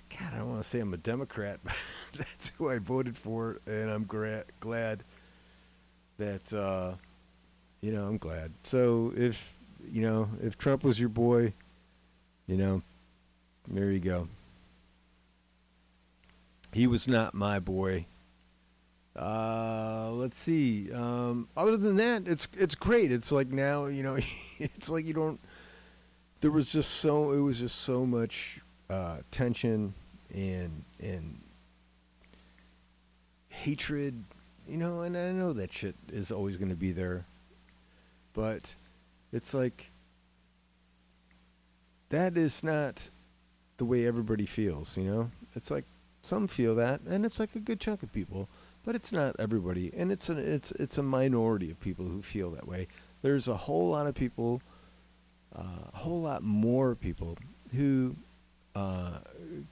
God, 0.09 0.34
I 0.34 0.38
don't 0.38 0.49
want 0.49 0.63
to 0.63 0.67
say 0.67 0.80
I'm 0.80 0.93
a 0.93 0.97
Democrat, 0.97 1.59
but 1.63 1.76
that's 2.17 2.51
who 2.57 2.69
I 2.69 2.80
voted 2.80 3.17
for, 3.17 3.59
and 3.65 3.89
I'm 3.89 4.03
gra- 4.03 4.45
glad 4.59 5.03
that 6.17 6.53
uh, 6.53 6.93
you 7.81 7.91
know 7.91 8.05
I'm 8.05 8.17
glad. 8.17 8.53
So 8.63 9.13
if 9.15 9.55
you 9.89 10.01
know 10.01 10.30
if 10.41 10.57
Trump 10.57 10.84
was 10.84 10.99
your 10.99 11.09
boy, 11.09 11.53
you 12.47 12.57
know, 12.57 12.81
there 13.67 13.91
you 13.91 13.99
go. 13.99 14.27
He 16.71 16.85
was 16.85 17.07
not 17.07 17.34
my 17.34 17.59
boy. 17.59 18.05
Uh, 19.19 20.11
let's 20.13 20.39
see. 20.39 20.91
Um, 20.93 21.49
other 21.57 21.75
than 21.75 21.97
that, 21.97 22.25
it's 22.25 22.47
it's 22.53 22.73
great. 22.73 23.11
It's 23.11 23.33
like 23.33 23.49
now, 23.49 23.87
you 23.87 24.01
know, 24.01 24.17
it's 24.59 24.89
like 24.89 25.05
you 25.05 25.13
don't. 25.13 25.39
There 26.39 26.51
was 26.51 26.71
just 26.71 26.91
so 26.91 27.33
it 27.33 27.39
was 27.39 27.59
just 27.59 27.79
so 27.81 28.05
much 28.05 28.61
uh, 28.89 29.17
tension 29.29 29.93
and 30.33 30.85
and 31.01 31.41
hatred, 33.49 34.23
you 34.69 34.77
know. 34.77 35.01
And 35.01 35.17
I 35.17 35.31
know 35.33 35.51
that 35.51 35.73
shit 35.73 35.95
is 36.13 36.31
always 36.31 36.55
going 36.55 36.69
to 36.69 36.77
be 36.77 36.93
there, 36.93 37.25
but 38.33 38.73
it's 39.33 39.53
like 39.53 39.91
that 42.07 42.37
is 42.37 42.63
not 42.63 43.09
the 43.75 43.83
way 43.83 44.07
everybody 44.07 44.45
feels. 44.45 44.97
You 44.97 45.03
know, 45.03 45.31
it's 45.57 45.69
like 45.69 45.83
some 46.21 46.47
feel 46.47 46.73
that, 46.75 47.01
and 47.01 47.25
it's 47.25 47.37
like 47.37 47.53
a 47.55 47.59
good 47.59 47.81
chunk 47.81 48.01
of 48.01 48.13
people 48.13 48.47
but 48.90 48.95
it's 48.95 49.11
not 49.11 49.36
everybody, 49.38 49.91
and 49.95 50.11
it's 50.11 50.30
an 50.30 50.40
it's 50.40 50.72
it's 50.72 50.98
a 50.98 51.03
minority 51.03 51.70
of 51.70 51.80
people 51.80 52.07
who 52.07 52.24
feel 52.24 52.49
that 52.49 52.68
way. 52.68 52.88
There's 53.22 53.48
a 53.48 53.56
whole 53.56 53.91
lot 53.91 54.07
of 54.07 54.16
people, 54.16 54.64
uh, 55.56 55.91
a 55.94 55.98
whole 55.98 56.24
lot 56.24 56.41
more 56.41 56.95
people 56.95 57.38
who 57.76 58.16
uh, 58.74 59.20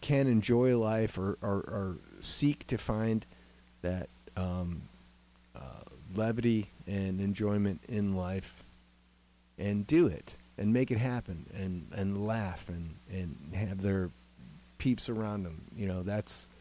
can 0.01 0.27
enjoy 0.27 0.77
life 0.77 1.17
or, 1.17 1.35
or, 1.41 1.55
or 1.67 1.97
seek 2.19 2.67
to 2.67 2.77
find 2.77 3.25
that 3.81 4.07
um, 4.35 4.83
uh, 5.55 5.81
levity 6.15 6.69
and 6.85 7.19
enjoyment 7.19 7.81
in 7.89 8.15
life 8.15 8.63
and 9.57 9.87
do 9.87 10.05
it 10.05 10.35
and 10.59 10.71
make 10.71 10.91
it 10.91 10.99
happen 10.99 11.47
and, 11.55 11.87
and 11.91 12.23
laugh 12.27 12.69
and, 12.69 12.93
and 13.11 13.35
have 13.55 13.81
their 13.81 14.11
peeps 14.77 15.09
around 15.09 15.41
them. 15.41 15.63
You 15.75 15.87
know, 15.87 16.03
that's 16.03 16.51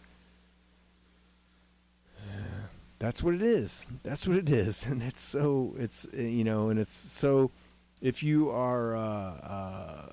that's 2.98 3.22
what 3.22 3.34
it 3.34 3.42
is. 3.42 3.86
That's 4.02 4.26
what 4.26 4.36
it 4.36 4.48
is, 4.48 4.86
and 4.90 5.02
it's 5.02 5.20
so 5.20 5.74
it's 5.78 6.06
uh, 6.16 6.20
you 6.20 6.44
know, 6.44 6.70
and 6.70 6.78
it's 6.78 6.92
so 6.92 7.50
if 8.00 8.22
you 8.22 8.50
are 8.50 8.96
uh, 8.96 9.00
uh, 9.00 10.06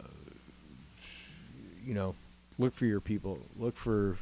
you 1.85 1.93
know, 1.93 2.15
look 2.57 2.73
for 2.73 2.85
your 2.85 3.01
people, 3.01 3.39
look 3.57 3.75
for 3.75 4.17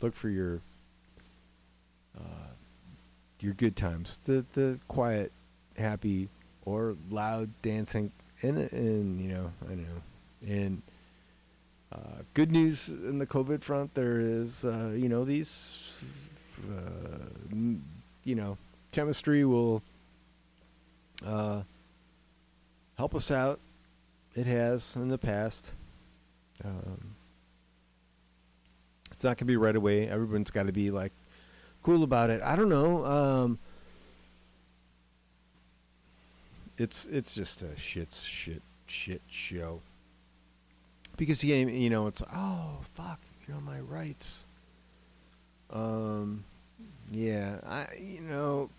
look 0.00 0.14
for 0.14 0.28
your 0.28 0.60
uh, 2.18 2.52
your 3.40 3.54
good 3.54 3.76
times, 3.76 4.20
the 4.24 4.44
the 4.52 4.78
quiet, 4.88 5.32
happy 5.76 6.28
or 6.64 6.96
loud 7.10 7.50
dancing, 7.62 8.12
and 8.42 8.58
and 8.72 9.20
you 9.20 9.28
know, 9.28 9.52
I 9.70 9.74
know, 9.74 10.02
and. 10.46 10.82
Uh, 11.92 12.22
good 12.34 12.50
news 12.50 12.88
in 12.88 13.20
the 13.20 13.26
COVID 13.26 13.62
front, 13.62 13.94
there 13.94 14.20
is, 14.20 14.64
uh, 14.64 14.92
you 14.94 15.08
know, 15.08 15.24
these, 15.24 15.85
uh, 16.70 17.54
you 18.24 18.34
know, 18.34 18.56
chemistry 18.92 19.44
will 19.44 19.82
uh, 21.24 21.62
help 22.96 23.14
us 23.14 23.30
out. 23.30 23.60
It 24.34 24.46
has 24.46 24.96
in 24.96 25.08
the 25.08 25.18
past. 25.18 25.70
Um, 26.64 27.14
it's 29.12 29.24
not 29.24 29.38
to 29.38 29.44
be 29.44 29.56
right 29.56 29.76
away. 29.76 30.08
Everyone's 30.08 30.50
got 30.50 30.66
to 30.66 30.72
be 30.72 30.90
like 30.90 31.12
cool 31.82 32.02
about 32.02 32.30
it. 32.30 32.42
I 32.42 32.56
don't 32.56 32.68
know. 32.68 33.04
Um, 33.04 33.58
it's 36.78 37.06
it's 37.06 37.34
just 37.34 37.62
a 37.62 37.76
shit 37.78 38.12
shit 38.12 38.62
shit 38.86 39.22
show 39.28 39.80
because 41.16 41.42
you 41.42 41.54
you 41.54 41.90
know 41.90 42.06
it's 42.06 42.22
oh 42.34 42.78
fuck 42.94 43.20
you 43.46 43.54
know 43.54 43.60
my 43.60 43.80
rights 43.80 44.45
um 45.70 46.44
yeah 47.10 47.56
i 47.66 47.86
you 48.00 48.20
know 48.20 48.70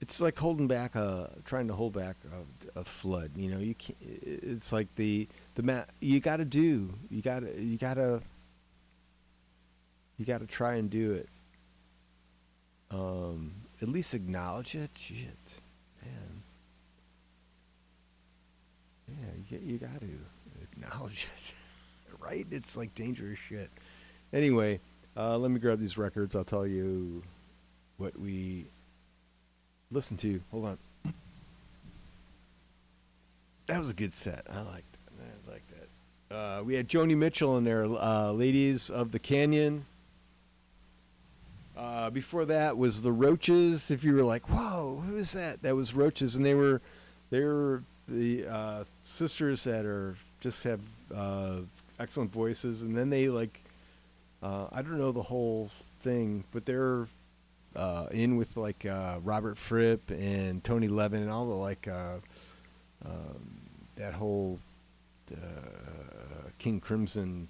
it's 0.00 0.20
like 0.20 0.38
holding 0.38 0.66
back 0.66 0.94
a 0.94 1.30
trying 1.44 1.66
to 1.68 1.74
hold 1.74 1.92
back 1.92 2.16
a, 2.76 2.80
a 2.80 2.84
flood 2.84 3.30
you 3.36 3.50
know 3.50 3.58
you 3.58 3.74
can't 3.74 3.98
it's 4.02 4.72
like 4.72 4.88
the 4.96 5.26
the 5.54 5.62
ma- 5.62 5.84
you 6.00 6.20
got 6.20 6.36
to 6.36 6.44
do 6.44 6.92
you 7.10 7.22
got 7.22 7.40
to 7.40 7.60
you 7.60 7.76
got 7.76 7.94
to 7.94 8.22
you 10.18 10.24
got 10.24 10.40
to 10.40 10.46
try 10.46 10.74
and 10.76 10.88
do 10.90 11.12
it. 11.12 11.28
Um 12.90 13.52
at 13.82 13.88
least 13.88 14.14
acknowledge 14.14 14.74
it. 14.74 14.90
Shit 14.96 15.60
man. 16.02 16.42
Yeah, 19.08 19.58
you, 19.58 19.72
you 19.72 19.78
got 19.78 20.00
to 20.00 20.08
acknowledge 20.62 21.28
it, 21.36 21.54
right? 22.26 22.46
It's 22.50 22.76
like 22.76 22.94
dangerous 22.94 23.38
shit. 23.38 23.70
Anyway, 24.32 24.80
uh, 25.16 25.38
let 25.38 25.50
me 25.50 25.58
grab 25.58 25.78
these 25.78 25.96
records. 25.96 26.34
I'll 26.34 26.44
tell 26.44 26.66
you 26.66 27.22
what 27.98 28.18
we 28.18 28.66
listened 29.90 30.18
to. 30.20 30.40
Hold 30.50 30.64
on. 30.66 30.78
That 33.66 33.78
was 33.78 33.90
a 33.90 33.94
good 33.94 34.14
set. 34.14 34.46
I 34.50 34.60
liked. 34.60 34.96
I 35.18 35.50
liked 35.50 35.70
that. 35.70 36.36
Uh, 36.36 36.62
we 36.62 36.74
had 36.74 36.88
Joni 36.88 37.16
Mitchell 37.16 37.56
in 37.58 37.64
there, 37.64 37.84
uh, 37.84 38.30
"Ladies 38.30 38.90
of 38.90 39.12
the 39.12 39.18
Canyon." 39.18 39.86
Uh, 41.76 42.08
before 42.10 42.44
that 42.46 42.78
was 42.78 43.02
the 43.02 43.12
Roches. 43.12 43.90
If 43.90 44.04
you 44.04 44.14
were 44.14 44.22
like, 44.22 44.48
"Whoa, 44.48 45.02
who 45.06 45.16
is 45.16 45.32
that?" 45.32 45.62
That 45.62 45.74
was 45.74 45.94
Roches, 45.94 46.36
and 46.36 46.44
they 46.44 46.54
were 46.54 46.80
they 47.30 47.40
were 47.40 47.82
the 48.08 48.46
uh, 48.46 48.84
sisters 49.02 49.64
that 49.64 49.84
are 49.84 50.16
just 50.40 50.62
have 50.62 50.80
uh, 51.12 51.60
excellent 51.98 52.32
voices, 52.32 52.82
and 52.82 52.96
then 52.96 53.10
they 53.10 53.28
like 53.28 53.62
uh, 54.42 54.66
I 54.72 54.82
don't 54.82 54.98
know 54.98 55.12
the 55.12 55.22
whole 55.22 55.70
thing, 56.00 56.44
but 56.52 56.66
they're 56.66 57.08
uh, 57.74 58.06
in 58.10 58.36
with 58.36 58.56
like 58.56 58.86
uh, 58.86 59.18
Robert 59.22 59.58
Fripp 59.58 60.10
and 60.10 60.62
Tony 60.62 60.88
Levin 60.88 61.22
and 61.22 61.30
all 61.30 61.46
the 61.46 61.54
like 61.54 61.88
uh, 61.88 62.16
um, 63.04 63.60
that 63.96 64.14
whole 64.14 64.58
uh, 65.32 66.48
King 66.58 66.80
Crimson 66.80 67.48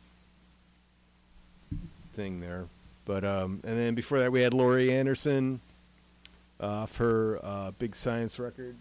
thing 2.12 2.40
there. 2.40 2.66
But 3.04 3.24
um, 3.24 3.60
and 3.62 3.78
then 3.78 3.94
before 3.94 4.18
that 4.18 4.32
we 4.32 4.42
had 4.42 4.52
Laurie 4.54 4.92
Anderson 4.92 5.60
uh, 6.58 6.86
for 6.86 7.40
uh, 7.42 7.70
Big 7.72 7.94
Science 7.94 8.38
record. 8.38 8.76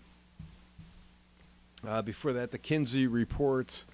Before 2.03 2.33
that, 2.33 2.49
the 2.49 2.57
Kinsey 2.57 3.05
Report, 3.05 3.85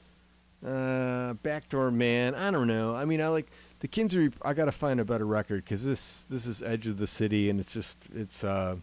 uh, 0.66 1.34
Backdoor 1.34 1.92
Man. 1.92 2.36
I 2.36 2.52
don't 2.52 2.68
know. 2.68 2.96
I 2.96 3.06
mean, 3.06 3.22
I 3.22 3.28
like 3.30 3.48
the 3.80 3.88
Kinsey. 3.88 4.32
I 4.42 4.54
gotta 4.54 4.72
find 4.72 5.00
a 5.00 5.06
better 5.06 5.26
record 5.26 5.64
because 5.64 5.86
this 5.86 6.24
this 6.30 6.46
is 6.46 6.62
Edge 6.62 6.88
of 6.88 6.98
the 6.98 7.08
City, 7.08 7.50
and 7.50 7.60
it's 7.60 7.74
just 7.74 8.10
it's 8.14 8.44
uh, 8.44 8.78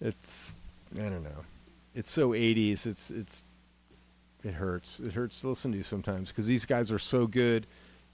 it's 0.00 0.52
I 0.94 1.02
don't 1.02 1.24
know. 1.24 1.44
It's 1.94 2.10
so 2.10 2.30
80s. 2.30 2.86
It's 2.86 3.10
it's 3.10 3.42
it 4.44 4.54
hurts. 4.54 5.00
It 5.00 5.12
hurts 5.12 5.40
to 5.42 5.48
listen 5.48 5.72
to 5.72 5.82
sometimes 5.82 6.30
because 6.30 6.46
these 6.46 6.66
guys 6.66 6.90
are 6.90 6.98
so 6.98 7.26
good, 7.26 7.66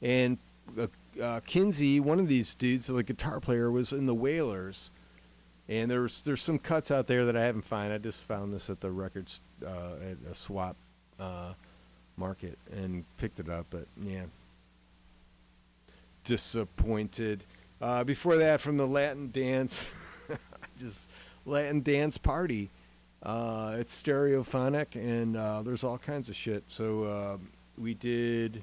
and 0.03 0.39
uh, 0.79 0.87
uh, 1.23 1.41
Kinsey, 1.47 2.01
one 2.01 2.19
of 2.19 2.29
these 2.29 2.55
dudes, 2.55 2.87
the 2.87 3.03
guitar 3.03 3.41
player, 3.41 3.71
was 3.71 3.93
in 3.93 4.07
the 4.07 4.15
Wailers. 4.15 4.91
And 5.71 5.91
there's 5.91 6.23
there's 6.23 6.43
some 6.43 6.59
cuts 6.59 6.91
out 6.91 7.07
there 7.09 7.27
that 7.27 7.37
I 7.37 7.45
haven't 7.45 7.67
found. 7.67 7.93
I 7.93 7.99
just 7.99 8.25
found 8.25 8.55
this 8.55 8.71
at 8.71 8.81
the 8.81 8.91
records 8.91 9.43
uh, 9.65 9.97
at 10.03 10.17
a 10.31 10.35
swap 10.35 10.77
uh, 11.21 11.53
market 12.19 12.59
and 12.73 13.05
picked 13.17 13.41
it 13.41 13.49
up. 13.49 13.67
But 13.71 13.87
yeah, 14.03 14.25
disappointed. 16.25 17.45
Uh, 17.81 18.05
before 18.05 18.37
that, 18.37 18.61
from 18.61 18.77
the 18.77 18.87
Latin 18.87 19.31
dance, 19.31 19.87
just 20.79 21.09
Latin 21.47 21.83
dance 21.83 22.19
party. 22.19 22.71
Uh, 23.23 23.77
it's 23.79 24.01
stereophonic 24.01 24.95
and 24.95 25.37
uh, 25.37 25.63
there's 25.63 25.83
all 25.85 25.99
kinds 25.99 26.29
of 26.29 26.37
shit. 26.37 26.63
So 26.69 27.05
uh, 27.05 27.37
we 27.77 27.95
did 27.95 28.63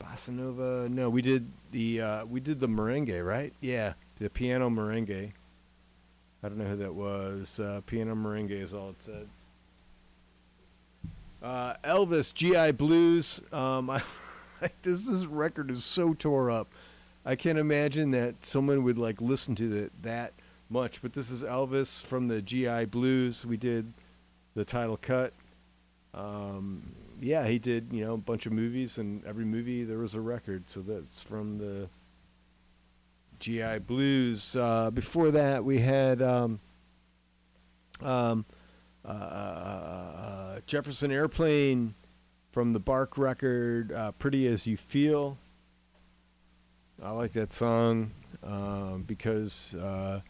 bossa 0.00 0.30
nova. 0.30 0.88
No, 0.88 1.08
we 1.08 1.22
did 1.22 1.46
the 1.72 2.00
uh, 2.00 2.24
we 2.26 2.40
did 2.40 2.60
the 2.60 2.68
merengue, 2.68 3.24
right? 3.24 3.52
Yeah, 3.60 3.94
the 4.18 4.28
piano 4.28 4.68
merengue. 4.68 5.32
I 6.42 6.48
don't 6.48 6.58
know 6.58 6.66
who 6.66 6.76
that 6.76 6.94
was. 6.94 7.58
Uh, 7.58 7.80
piano 7.86 8.14
merengue 8.14 8.50
is 8.50 8.74
all 8.74 8.90
it 8.90 9.02
said. 9.02 9.28
Uh, 11.42 11.74
Elvis, 11.84 12.34
GI 12.34 12.72
Blues. 12.72 13.40
Um, 13.52 13.90
I, 13.90 14.02
this 14.82 15.06
this 15.06 15.24
record 15.26 15.70
is 15.70 15.84
so 15.84 16.14
tore 16.14 16.50
up. 16.50 16.68
I 17.24 17.36
can't 17.36 17.58
imagine 17.58 18.10
that 18.12 18.44
someone 18.44 18.82
would 18.82 18.98
like 18.98 19.20
listen 19.20 19.54
to 19.56 19.76
it 19.76 19.92
that 20.02 20.32
much. 20.68 21.00
But 21.00 21.12
this 21.12 21.30
is 21.30 21.44
Elvis 21.44 22.02
from 22.02 22.28
the 22.28 22.42
GI 22.42 22.86
Blues. 22.86 23.46
We 23.46 23.56
did 23.56 23.92
the 24.54 24.64
title 24.64 24.96
cut. 24.96 25.32
Um, 26.14 26.94
yeah, 27.20 27.46
he 27.46 27.58
did 27.58 27.88
you 27.92 28.04
know 28.04 28.14
a 28.14 28.18
bunch 28.18 28.46
of 28.46 28.52
movies, 28.52 28.98
and 28.98 29.24
every 29.24 29.44
movie 29.44 29.84
there 29.84 29.98
was 29.98 30.14
a 30.14 30.20
record. 30.20 30.68
So 30.68 30.80
that's 30.80 31.22
from 31.22 31.58
the 31.58 31.88
GI 33.38 33.80
Blues. 33.80 34.56
Uh, 34.56 34.90
before 34.90 35.30
that, 35.30 35.64
we 35.64 35.78
had 35.78 36.20
um, 36.20 36.58
um, 38.00 38.44
uh, 39.08 40.56
uh, 40.56 40.60
Jefferson 40.66 41.10
Airplane 41.10 41.94
from 42.52 42.72
the 42.72 42.80
Bark 42.80 43.16
record, 43.16 43.92
uh, 43.92 44.12
"Pretty 44.12 44.46
as 44.46 44.66
You 44.66 44.76
Feel." 44.76 45.38
I 47.02 47.10
like 47.10 47.32
that 47.32 47.52
song 47.52 48.10
um, 48.42 49.04
because 49.06 49.74
uh, 49.76 50.20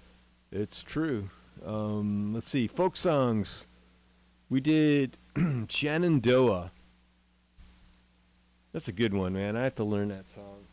it's 0.52 0.82
true. 0.82 1.30
Um, 1.64 2.32
let's 2.34 2.48
see, 2.48 2.66
folk 2.66 2.96
songs. 2.96 3.66
We 4.48 4.60
did 4.60 5.18
Shenandoah. 5.68 6.70
That's 8.72 8.88
a 8.88 8.92
good 8.92 9.14
one, 9.14 9.32
man. 9.32 9.56
I 9.56 9.64
have 9.64 9.74
to 9.76 9.84
learn 9.84 10.08
that 10.08 10.28
song. 10.28 10.66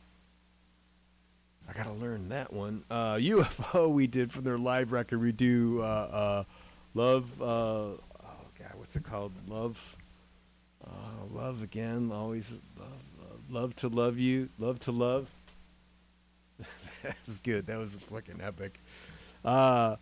I 1.67 1.73
gotta 1.73 1.93
learn 1.93 2.29
that 2.29 2.53
one. 2.53 2.83
Uh, 2.89 3.15
UFO 3.19 3.91
we 3.91 4.07
did 4.07 4.31
from 4.31 4.43
their 4.43 4.57
live 4.57 4.91
record. 4.91 5.21
We 5.21 5.31
do 5.31 5.81
uh, 5.81 5.83
uh, 5.83 6.43
love. 6.95 7.41
Uh, 7.41 7.45
oh 7.45 7.99
God, 8.57 8.71
what's 8.75 8.95
it 8.95 9.03
called? 9.03 9.33
Love. 9.47 9.95
Uh, 10.83 11.25
love 11.31 11.61
again. 11.61 12.11
Always 12.11 12.53
love, 12.79 12.89
love, 13.19 13.39
love 13.49 13.75
to 13.77 13.87
love 13.87 14.17
you. 14.17 14.49
Love 14.57 14.79
to 14.81 14.91
love. 14.91 15.27
that 17.03 17.17
was 17.25 17.39
good. 17.39 17.67
That 17.67 17.77
was 17.77 17.99
fucking 18.09 18.39
epic. 18.41 18.79
Uh, 19.43 19.97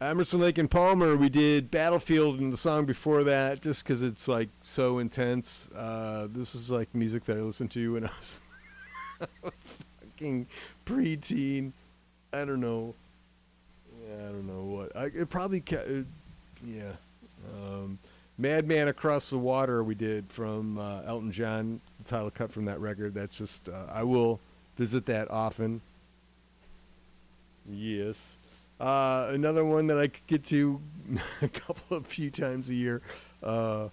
Emerson 0.00 0.40
Lake 0.40 0.58
and 0.58 0.68
Palmer, 0.70 1.16
we 1.16 1.28
did 1.28 1.70
Battlefield 1.70 2.40
and 2.40 2.52
the 2.52 2.56
song 2.56 2.86
before 2.86 3.22
that, 3.24 3.62
just 3.62 3.84
because 3.84 4.02
it's 4.02 4.26
like 4.26 4.48
so 4.62 4.98
intense. 4.98 5.68
Uh, 5.74 6.26
this 6.30 6.54
is 6.54 6.70
like 6.70 6.92
music 6.94 7.24
that 7.26 7.36
I 7.36 7.40
listened 7.40 7.70
to 7.72 7.92
when 7.92 8.06
I 8.06 8.10
was 8.18 8.40
fucking 10.00 10.48
preteen. 10.84 11.72
I 12.32 12.44
don't 12.44 12.60
know. 12.60 12.94
I 14.18 14.22
don't 14.24 14.46
know 14.46 14.62
what. 14.64 14.96
I 14.96 15.06
it 15.06 15.30
probably 15.30 15.60
ca- 15.60 15.78
it, 15.78 16.06
yeah. 16.64 16.92
Um, 17.54 17.98
Madman 18.38 18.88
Across 18.88 19.30
the 19.30 19.38
Water 19.38 19.84
we 19.84 19.94
did 19.94 20.30
from 20.30 20.78
uh, 20.78 21.02
Elton 21.02 21.32
John, 21.32 21.80
the 22.02 22.08
title 22.08 22.30
cut 22.30 22.50
from 22.50 22.64
that 22.66 22.80
record. 22.80 23.14
That's 23.14 23.38
just 23.38 23.68
uh, 23.68 23.86
I 23.92 24.02
will 24.04 24.40
visit 24.76 25.06
that 25.06 25.30
often. 25.30 25.80
Yes. 27.70 28.36
Uh, 28.80 29.28
another 29.30 29.64
one 29.64 29.86
that 29.88 29.98
I 29.98 30.08
could 30.08 30.26
get 30.26 30.44
to 30.46 30.80
a 31.42 31.48
couple 31.48 31.96
of 31.96 32.06
few 32.06 32.30
times 32.30 32.68
a 32.68 32.74
year. 32.74 33.02
Uh, 33.42 33.88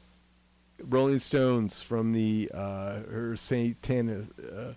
Rolling 0.81 1.19
Stones 1.19 1.81
from 1.81 2.13
the 2.13 2.49
uh, 2.53 3.01
her 3.11 3.35
satanic 3.35 4.23
uh, 4.51 4.73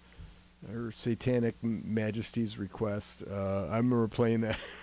her 0.70 0.90
satanic 0.92 1.54
Majesty's 1.62 2.58
request. 2.58 3.22
Uh, 3.30 3.66
I 3.70 3.76
remember 3.76 4.08
playing 4.08 4.42
that 4.42 4.58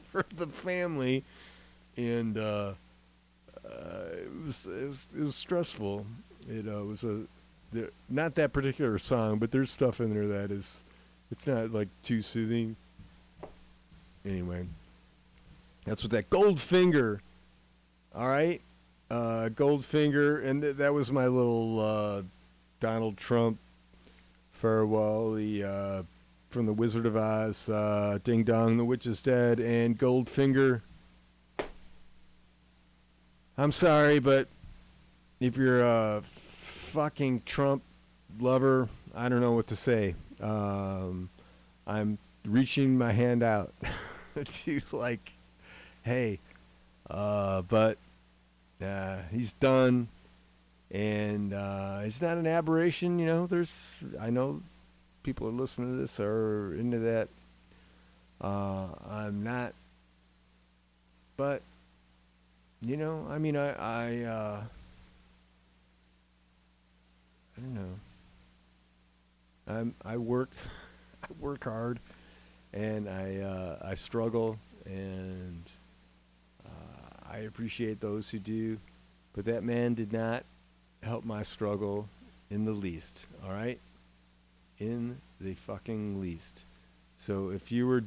for 0.10 0.24
the 0.34 0.46
family, 0.46 1.24
and 1.96 2.38
uh, 2.38 2.74
uh, 3.64 4.04
it 4.12 4.44
was 4.44 4.66
it 4.66 4.88
was 4.88 5.08
it 5.16 5.22
was 5.22 5.36
stressful. 5.36 6.06
It 6.48 6.66
uh, 6.68 6.84
was 6.84 7.04
a 7.04 7.22
there, 7.72 7.90
not 8.08 8.34
that 8.36 8.52
particular 8.52 8.98
song, 8.98 9.38
but 9.38 9.50
there's 9.50 9.70
stuff 9.70 10.00
in 10.00 10.12
there 10.12 10.26
that 10.26 10.50
is 10.50 10.82
it's 11.30 11.46
not 11.46 11.72
like 11.72 11.88
too 12.02 12.22
soothing. 12.22 12.76
Anyway, 14.24 14.66
that's 15.84 16.02
what 16.02 16.10
that 16.12 16.30
Goldfinger. 16.30 17.20
All 18.14 18.28
right, 18.28 18.60
uh, 19.10 19.48
Goldfinger, 19.54 20.44
and 20.44 20.62
th- 20.62 20.76
that 20.76 20.92
was 20.92 21.10
my 21.10 21.26
little 21.26 21.80
uh, 21.80 22.22
Donald 22.80 23.16
Trump 23.16 23.58
farewell. 24.52 25.32
The 25.32 25.64
uh, 25.64 26.02
from 26.52 26.66
the 26.66 26.72
Wizard 26.72 27.06
of 27.06 27.16
Oz, 27.16 27.68
uh, 27.70 28.18
Ding 28.22 28.44
Dong, 28.44 28.76
the 28.76 28.84
Witch 28.84 29.06
is 29.06 29.22
Dead, 29.22 29.58
and 29.58 29.98
Goldfinger. 29.98 30.82
I'm 33.56 33.72
sorry, 33.72 34.18
but 34.18 34.48
if 35.40 35.56
you're 35.56 35.82
a 35.82 36.20
fucking 36.22 37.42
Trump 37.46 37.82
lover, 38.38 38.88
I 39.14 39.30
don't 39.30 39.40
know 39.40 39.52
what 39.52 39.68
to 39.68 39.76
say. 39.76 40.14
Um, 40.40 41.30
I'm 41.86 42.18
reaching 42.44 42.98
my 42.98 43.12
hand 43.12 43.42
out 43.42 43.72
to 44.44 44.80
like, 44.92 45.32
hey, 46.02 46.38
uh, 47.10 47.62
but 47.62 47.96
uh, 48.84 49.18
he's 49.30 49.54
done, 49.54 50.08
and 50.90 51.54
uh, 51.54 52.00
it's 52.02 52.20
not 52.20 52.36
an 52.36 52.46
aberration. 52.46 53.18
You 53.18 53.26
know, 53.26 53.46
there's 53.46 54.04
I 54.20 54.28
know 54.28 54.60
people 55.22 55.48
are 55.48 55.52
listening 55.52 55.94
to 55.94 56.00
this 56.00 56.18
are 56.20 56.74
into 56.74 56.98
that. 56.98 57.28
Uh, 58.40 58.88
I'm 59.08 59.42
not, 59.42 59.72
but 61.36 61.62
you 62.80 62.96
know, 62.96 63.26
I 63.30 63.38
mean, 63.38 63.56
I 63.56 63.72
I 63.72 64.22
uh, 64.22 64.62
I 67.56 67.60
don't 67.60 67.74
know. 67.74 67.94
I'm 69.68 69.94
I 70.04 70.16
work 70.16 70.50
I 71.22 71.28
work 71.40 71.64
hard 71.64 72.00
and 72.72 73.08
I 73.08 73.36
uh, 73.38 73.76
I 73.82 73.94
struggle 73.94 74.58
and 74.84 75.70
uh, 76.66 77.30
I 77.30 77.38
appreciate 77.38 78.00
those 78.00 78.30
who 78.30 78.38
do, 78.38 78.78
but 79.34 79.44
that 79.44 79.62
man 79.62 79.94
did 79.94 80.12
not 80.12 80.44
help 81.02 81.24
my 81.24 81.42
struggle 81.42 82.08
in 82.50 82.64
the 82.64 82.72
least. 82.72 83.26
All 83.44 83.52
right, 83.52 83.78
in 84.82 85.18
the 85.40 85.54
fucking 85.54 86.20
least. 86.20 86.64
So 87.16 87.50
if 87.50 87.70
you 87.70 87.86
were 87.86 88.04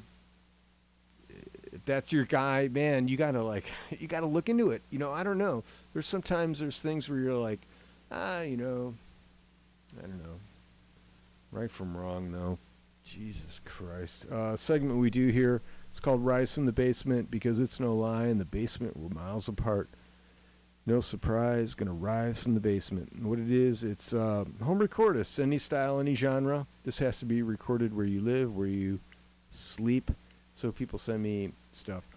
if 1.71 1.83
that's 1.85 2.11
your 2.13 2.25
guy, 2.25 2.69
man, 2.69 3.07
you 3.07 3.17
gotta 3.17 3.41
like 3.41 3.65
you 3.99 4.07
gotta 4.07 4.25
look 4.25 4.49
into 4.49 4.71
it. 4.71 4.81
You 4.89 4.99
know, 4.99 5.11
I 5.11 5.23
don't 5.23 5.37
know. 5.37 5.63
There's 5.93 6.07
sometimes 6.07 6.59
there's 6.59 6.81
things 6.81 7.09
where 7.09 7.19
you're 7.19 7.33
like, 7.33 7.61
ah, 8.11 8.41
you 8.41 8.57
know, 8.57 8.93
I 9.97 10.01
don't 10.01 10.23
know. 10.23 10.39
Right 11.51 11.71
from 11.71 11.95
wrong 11.95 12.31
though. 12.31 12.57
Jesus 13.03 13.61
Christ. 13.63 14.25
Uh, 14.31 14.57
segment 14.57 14.99
we 14.99 15.09
do 15.11 15.27
here. 15.27 15.61
It's 15.91 15.99
called 15.99 16.25
Rise 16.25 16.55
from 16.55 16.65
the 16.65 16.73
Basement 16.73 17.29
because 17.29 17.59
it's 17.59 17.79
no 17.79 17.93
lie. 17.93 18.27
In 18.27 18.39
the 18.39 18.45
basement, 18.45 18.97
we're 18.97 19.09
miles 19.09 19.47
apart. 19.47 19.89
No 20.87 21.01
surprise, 21.01 21.73
gonna 21.73 21.93
rise 21.93 22.43
from 22.43 22.53
the 22.53 22.59
basement. 22.59 23.11
And 23.13 23.27
what 23.27 23.39
it 23.39 23.49
is, 23.49 23.83
it's 23.83 24.13
uh, 24.13 24.45
home 24.63 24.79
recordists, 24.79 25.39
any 25.41 25.57
style, 25.57 25.99
any 25.99 26.13
genre. 26.13 26.67
This 26.83 26.99
has 26.99 27.17
to 27.19 27.25
be 27.25 27.41
recorded 27.41 27.95
where 27.95 28.05
you 28.05 28.21
live, 28.21 28.55
where 28.55 28.67
you 28.67 28.99
sleep. 29.49 30.11
So 30.53 30.71
people 30.71 30.99
send 30.99 31.23
me 31.23 31.53
stuff. 31.71 32.07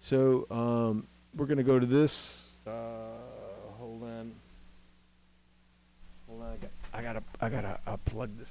So 0.00 0.46
um, 0.50 1.06
we're 1.36 1.46
gonna 1.46 1.62
go 1.62 1.78
to 1.78 1.86
this. 1.86 2.52
Uh, 2.66 2.70
hold 3.78 4.02
on. 4.02 4.32
Hold 6.26 6.42
on. 6.42 6.48
I 6.48 6.56
got. 6.56 6.70
I 6.94 7.02
gotta. 7.02 7.22
I 7.42 7.48
gotta 7.50 7.78
uh, 7.86 7.96
plug 8.06 8.30
this. 8.38 8.50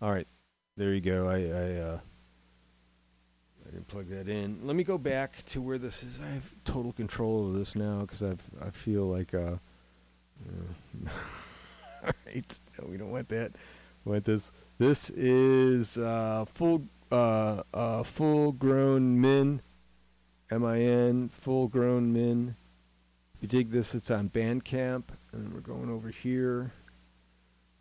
All 0.00 0.12
right, 0.12 0.28
there 0.76 0.94
you 0.94 1.00
go. 1.00 1.28
I 1.28 1.38
I, 1.38 1.82
uh, 1.82 1.98
I 3.68 3.74
can 3.74 3.84
plug 3.84 4.08
that 4.08 4.28
in. 4.28 4.60
Let 4.62 4.76
me 4.76 4.84
go 4.84 4.96
back 4.96 5.44
to 5.48 5.60
where 5.60 5.76
this 5.76 6.02
is. 6.02 6.20
I 6.20 6.30
have 6.30 6.54
total 6.64 6.92
control 6.92 7.48
of 7.48 7.54
this 7.54 7.74
now 7.74 8.00
because 8.00 8.22
I've 8.22 8.42
I 8.64 8.70
feel 8.70 9.04
like 9.04 9.34
uh, 9.34 9.56
uh 10.46 11.10
all 12.04 12.12
right. 12.26 12.58
No, 12.78 12.88
we 12.88 12.96
don't 12.96 13.10
want 13.10 13.28
that. 13.28 13.52
We 14.04 14.12
want 14.12 14.24
this. 14.24 14.52
This 14.78 15.10
is 15.10 15.98
uh, 15.98 16.46
full 16.46 16.84
uh, 17.12 17.62
uh, 17.74 18.04
full 18.04 18.52
grown 18.52 19.20
men, 19.20 19.60
M 20.50 20.64
I 20.64 20.80
N 20.80 21.28
full 21.28 21.68
grown 21.68 22.12
men. 22.12 22.56
You 23.40 23.48
dig 23.48 23.70
this, 23.70 23.94
it's 23.94 24.10
on 24.10 24.30
Bandcamp, 24.30 25.04
and 25.32 25.52
we're 25.52 25.60
going 25.60 25.90
over 25.90 26.08
here 26.08 26.72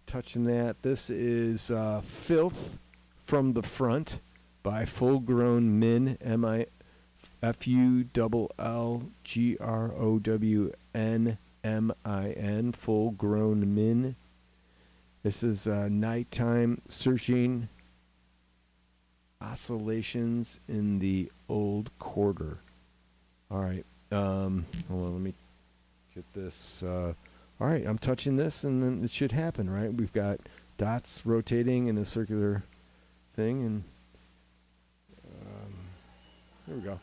touching 0.05 0.43
that. 0.43 0.83
This 0.83 1.09
is 1.09 1.71
uh, 1.71 2.01
Filth 2.01 2.77
from 3.23 3.53
the 3.53 3.63
Front 3.63 4.19
by 4.67 4.83
Full 4.83 5.21
Grown 5.21 5.79
men, 5.79 6.17
M 6.19 6.43
I 6.43 6.65
F 7.41 7.65
U 7.67 8.03
L 8.17 8.51
L 8.59 9.03
G 9.23 9.55
R 9.61 9.93
O 9.95 10.19
W 10.19 10.73
N 10.93 11.37
M 11.63 11.93
I 12.03 12.31
N, 12.31 12.73
Full 12.73 13.11
Grown 13.11 13.73
men. 13.73 14.17
This 15.23 15.41
is 15.41 15.67
uh, 15.67 15.87
Nighttime 15.89 16.81
Searching 16.89 17.69
Oscillations 19.41 20.59
in 20.67 20.99
the 20.99 21.31
Old 21.47 21.89
Quarter. 21.97 22.57
All 23.49 23.61
right. 23.61 23.85
Um, 24.11 24.65
hold 24.89 25.05
on, 25.05 25.13
let 25.13 25.21
me 25.21 25.33
get 26.13 26.25
this. 26.33 26.83
Uh, 26.83 27.13
all 27.61 27.67
right, 27.67 27.87
I'm 27.87 27.99
touching 27.99 28.35
this, 28.35 28.65
and 28.65 28.83
then 28.83 29.01
it 29.05 29.11
should 29.11 29.31
happen, 29.31 29.69
right? 29.69 29.93
We've 29.93 30.11
got 30.11 30.41
dots 30.77 31.25
rotating 31.25 31.87
in 31.87 31.97
a 31.97 32.03
circular 32.03 32.63
thing, 33.33 33.65
and 33.65 33.83
there 36.67 36.75
we 36.75 36.81
go. 36.81 36.99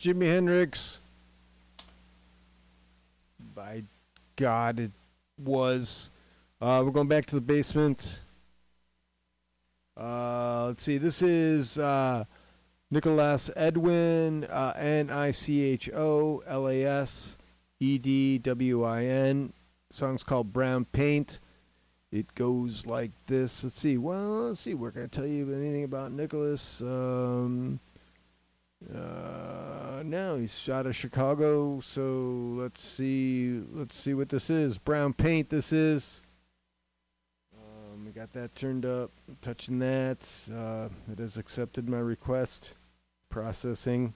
Jimi 0.00 0.24
Hendrix. 0.24 0.98
By 3.54 3.82
God, 4.34 4.80
it 4.80 4.92
was. 5.36 6.08
Uh, 6.58 6.80
we're 6.82 6.90
going 6.90 7.06
back 7.06 7.26
to 7.26 7.34
the 7.34 7.42
basement. 7.42 8.20
Uh, 9.94 10.68
let's 10.68 10.82
see. 10.82 10.96
This 10.96 11.20
is 11.20 11.76
uh, 11.76 12.24
Nicholas 12.90 13.50
Edwin, 13.54 14.44
uh, 14.44 14.72
N 14.78 15.10
I 15.10 15.32
C 15.32 15.64
H 15.64 15.90
O 15.94 16.42
L 16.46 16.66
A 16.66 16.82
S 16.82 17.36
E 17.78 17.98
D 17.98 18.38
W 18.38 18.82
I 18.82 19.04
N. 19.04 19.52
Song's 19.90 20.24
called 20.24 20.50
Brown 20.50 20.86
Paint. 20.86 21.40
It 22.10 22.34
goes 22.34 22.86
like 22.86 23.10
this. 23.26 23.64
Let's 23.64 23.78
see. 23.78 23.98
Well, 23.98 24.48
let's 24.48 24.60
see. 24.60 24.72
We're 24.72 24.92
going 24.92 25.10
to 25.10 25.14
tell 25.14 25.28
you 25.28 25.52
anything 25.52 25.84
about 25.84 26.10
Nicholas. 26.10 26.80
Um, 26.80 27.80
uh, 28.88 30.02
no, 30.04 30.38
he's 30.38 30.68
out 30.68 30.86
of 30.86 30.96
Chicago. 30.96 31.80
So 31.80 32.54
let's 32.56 32.82
see. 32.82 33.62
Let's 33.72 33.96
see 33.96 34.14
what 34.14 34.28
this 34.28 34.48
is. 34.50 34.78
Brown 34.78 35.12
Paint. 35.12 35.50
This 35.50 35.72
is. 35.72 36.22
Um, 37.54 38.04
we 38.04 38.12
got 38.12 38.32
that 38.32 38.54
turned 38.54 38.86
up. 38.86 39.10
touching 39.42 39.78
that. 39.80 40.28
Uh, 40.52 40.88
it 41.12 41.18
has 41.18 41.36
accepted 41.36 41.88
my 41.88 41.98
request. 41.98 42.74
Processing. 43.30 44.14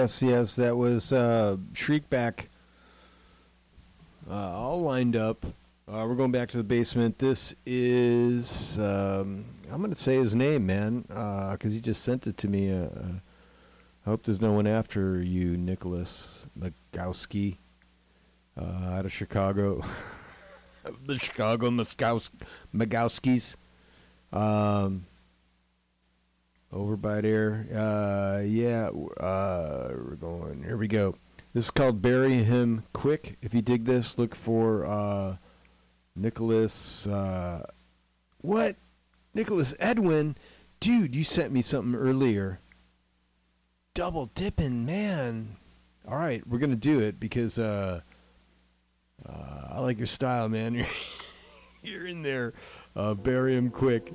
Yes, 0.00 0.22
yes. 0.22 0.56
That 0.56 0.78
was 0.78 1.12
uh, 1.12 1.58
Shriekback. 1.74 2.46
Uh, 4.26 4.32
all 4.32 4.80
lined 4.80 5.14
up. 5.14 5.44
Uh, 5.86 6.06
we're 6.08 6.14
going 6.14 6.32
back 6.32 6.48
to 6.52 6.56
the 6.56 6.64
basement. 6.64 7.18
This 7.18 7.54
is 7.66 8.78
um, 8.78 9.44
I'm 9.70 9.76
going 9.76 9.90
to 9.90 9.94
say 9.94 10.16
his 10.16 10.34
name, 10.34 10.64
man, 10.64 11.02
because 11.02 11.74
he 11.74 11.82
just 11.82 12.02
sent 12.02 12.26
it 12.26 12.38
to 12.38 12.48
me. 12.48 12.72
Uh, 12.72 12.84
uh, 12.84 13.12
I 14.06 14.08
hope 14.08 14.24
there's 14.24 14.40
no 14.40 14.52
one 14.52 14.66
after 14.66 15.22
you, 15.22 15.58
Nicholas 15.58 16.46
Magowski, 16.58 17.58
uh, 18.58 18.94
out 18.94 19.04
of 19.04 19.12
Chicago. 19.12 19.84
the 21.04 21.18
Chicago 21.18 21.68
Magowskis. 21.68 23.56
Um, 24.32 25.04
over 26.72 26.96
by 26.96 27.20
there. 27.20 27.66
Uh, 27.72 28.42
yeah, 28.44 28.90
uh, 29.18 29.88
we're 29.90 30.16
going. 30.16 30.62
Here 30.62 30.76
we 30.76 30.88
go. 30.88 31.16
This 31.52 31.64
is 31.64 31.70
called 31.70 32.00
Bury 32.00 32.44
Him 32.44 32.84
Quick. 32.92 33.36
If 33.42 33.54
you 33.54 33.62
dig 33.62 33.84
this, 33.84 34.18
look 34.18 34.34
for 34.34 34.86
uh, 34.86 35.36
Nicholas. 36.14 37.06
Uh, 37.06 37.66
what? 38.40 38.76
Nicholas 39.34 39.74
Edwin? 39.80 40.36
Dude, 40.78 41.14
you 41.14 41.24
sent 41.24 41.52
me 41.52 41.62
something 41.62 41.94
earlier. 41.94 42.60
Double 43.94 44.26
dipping, 44.34 44.86
man. 44.86 45.56
All 46.08 46.16
right, 46.16 46.46
we're 46.46 46.58
going 46.58 46.70
to 46.70 46.76
do 46.76 47.00
it 47.00 47.20
because 47.20 47.58
uh, 47.58 48.00
uh, 49.28 49.62
I 49.70 49.80
like 49.80 49.98
your 49.98 50.06
style, 50.06 50.48
man. 50.48 50.74
You're, 50.74 50.86
you're 51.82 52.06
in 52.06 52.22
there. 52.22 52.54
Uh, 52.96 53.14
bury 53.14 53.56
him 53.56 53.70
quick. 53.70 54.12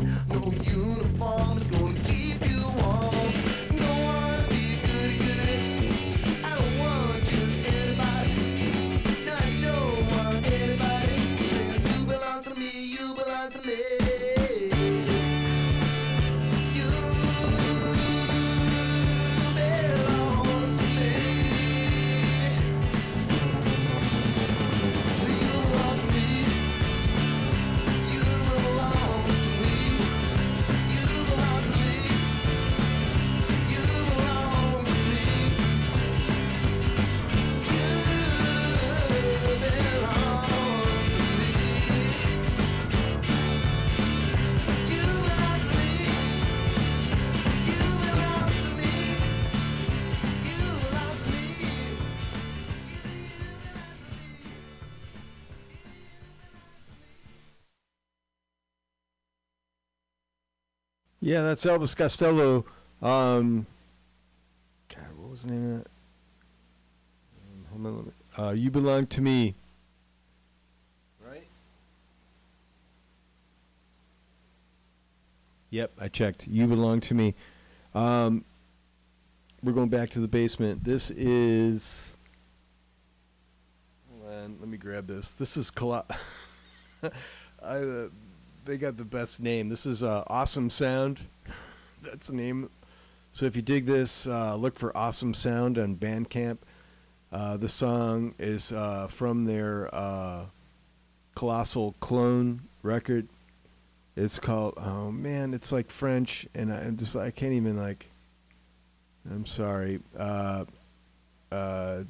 no 0.00 0.37
Yeah, 61.28 61.42
that's 61.42 61.66
Elvis 61.66 61.94
Costello. 61.94 62.64
Um, 63.02 63.66
God, 64.88 65.04
what 65.18 65.30
was 65.30 65.42
the 65.42 65.50
name 65.50 65.72
of 65.74 65.84
that? 65.84 65.90
Um, 67.76 67.84
hold 67.84 68.12
on, 68.38 68.46
Uh, 68.46 68.52
you 68.52 68.70
belong 68.70 69.06
to 69.08 69.20
me. 69.20 69.54
Right. 71.22 71.46
Yep, 75.68 75.92
I 76.00 76.08
checked. 76.08 76.48
You 76.48 76.66
belong 76.66 77.00
to 77.00 77.14
me. 77.14 77.34
Um, 77.94 78.42
we're 79.62 79.72
going 79.72 79.90
back 79.90 80.08
to 80.10 80.20
the 80.20 80.28
basement. 80.28 80.82
This 80.82 81.10
is. 81.10 82.16
Hold 84.18 84.32
on, 84.32 84.56
let 84.60 84.68
me 84.70 84.78
grab 84.78 85.06
this. 85.06 85.32
This 85.32 85.58
is 85.58 85.70
Colo- 85.70 86.06
I, 87.02 87.08
uh, 87.62 88.08
they 88.68 88.76
got 88.76 88.98
the 88.98 89.04
best 89.04 89.40
name. 89.40 89.70
This 89.70 89.86
is 89.86 90.02
uh, 90.02 90.24
Awesome 90.26 90.68
Sound. 90.68 91.20
That's 92.02 92.26
the 92.26 92.36
name. 92.36 92.68
So 93.32 93.46
if 93.46 93.56
you 93.56 93.62
dig 93.62 93.86
this, 93.86 94.26
uh, 94.26 94.56
look 94.56 94.74
for 94.74 94.94
Awesome 94.94 95.32
Sound 95.32 95.78
on 95.78 95.96
Bandcamp. 95.96 96.58
Uh, 97.32 97.56
the 97.56 97.68
song 97.70 98.34
is 98.38 98.70
uh, 98.70 99.06
from 99.06 99.46
their 99.46 99.88
uh, 99.94 100.44
Colossal 101.34 101.94
Clone 102.00 102.60
record. 102.82 103.28
It's 104.16 104.38
called 104.38 104.74
oh 104.76 105.10
man, 105.12 105.54
it's 105.54 105.72
like 105.72 105.90
French, 105.90 106.46
and 106.54 106.70
I, 106.70 106.80
I'm 106.80 106.98
just 106.98 107.16
I 107.16 107.30
can't 107.30 107.54
even 107.54 107.78
like. 107.78 108.10
I'm 109.30 109.46
sorry. 109.46 110.00
Uh, 110.16 110.66
uh, 111.50 112.02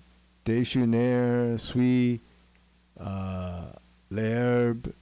Déjeuner 0.44 1.58
suis 1.60 2.20
uh, 2.98 3.72
l'herbe, 4.10 4.92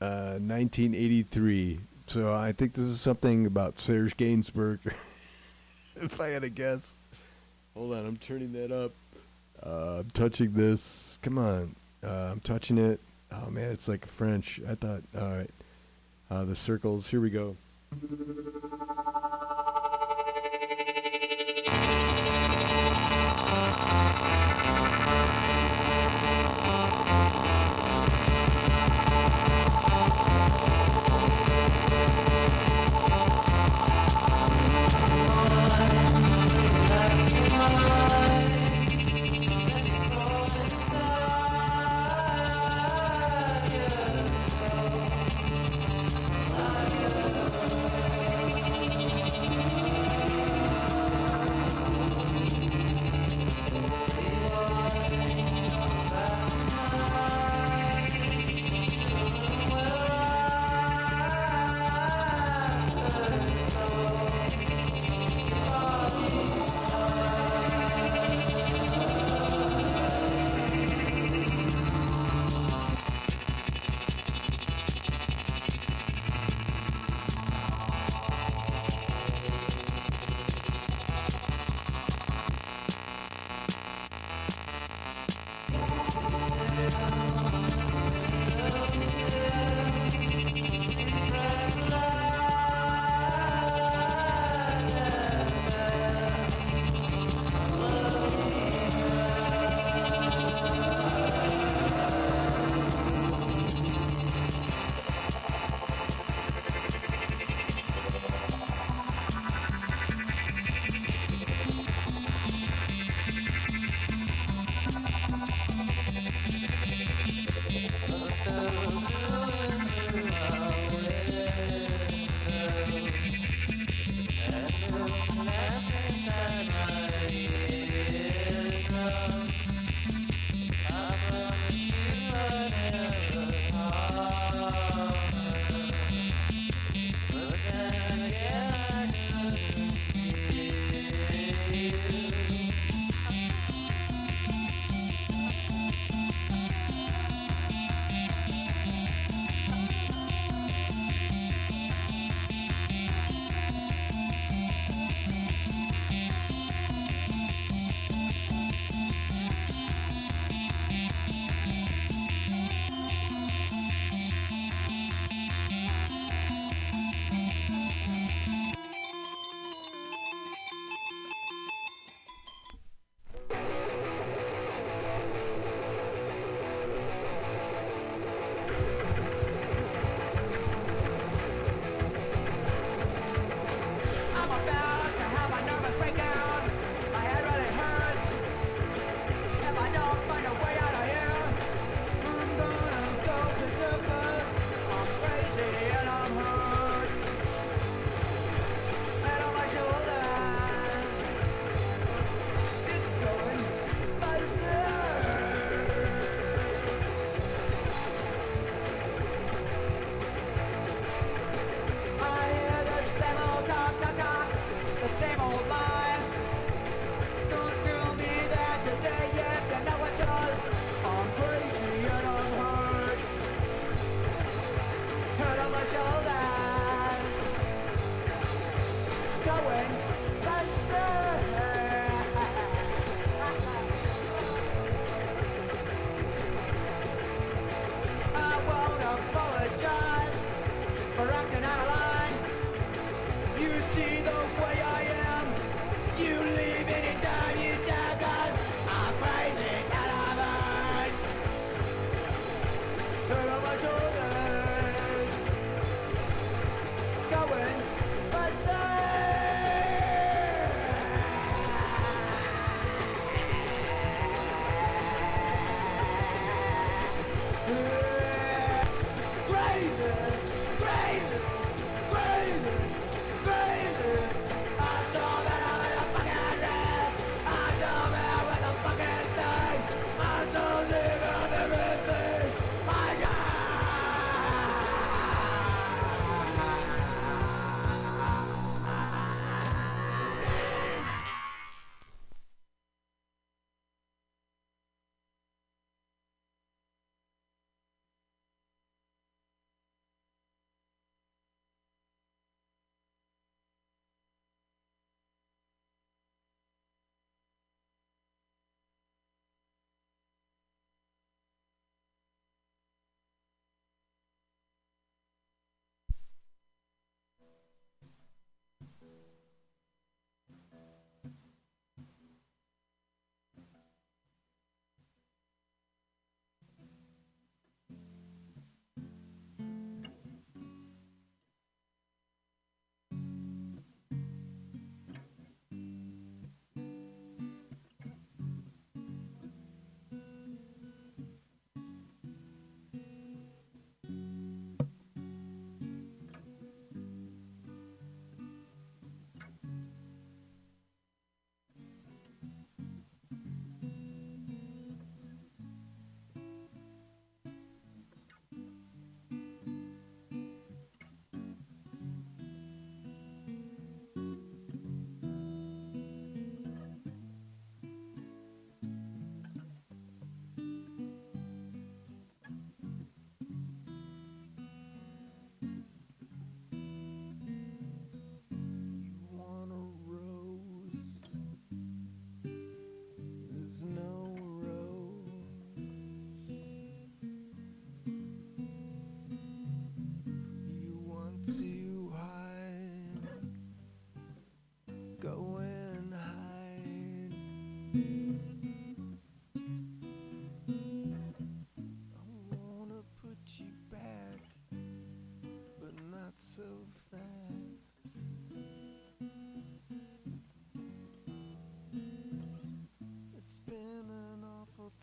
uh, 0.00 0.38
1983. 0.38 1.80
So 2.06 2.34
I 2.34 2.52
think 2.52 2.72
this 2.72 2.84
is 2.84 3.00
something 3.00 3.46
about 3.46 3.78
Serge 3.78 4.16
Gainsbourg. 4.16 4.80
if 5.96 6.20
I 6.20 6.28
had 6.28 6.42
to 6.42 6.50
guess. 6.50 6.96
Hold 7.74 7.94
on, 7.94 8.06
I'm 8.06 8.16
turning 8.16 8.52
that 8.52 8.72
up. 8.72 8.92
Uh, 9.62 10.00
I'm 10.00 10.10
touching 10.10 10.52
this. 10.52 11.18
Come 11.22 11.38
on. 11.38 11.76
Uh, 12.02 12.30
I'm 12.32 12.40
touching 12.40 12.78
it. 12.78 13.00
Oh 13.30 13.50
man, 13.50 13.70
it's 13.70 13.86
like 13.86 14.06
French. 14.06 14.60
I 14.68 14.74
thought. 14.74 15.02
All 15.16 15.28
right. 15.28 15.50
Uh, 16.30 16.44
the 16.44 16.56
circles. 16.56 17.08
Here 17.08 17.20
we 17.20 17.30
go. 17.30 17.56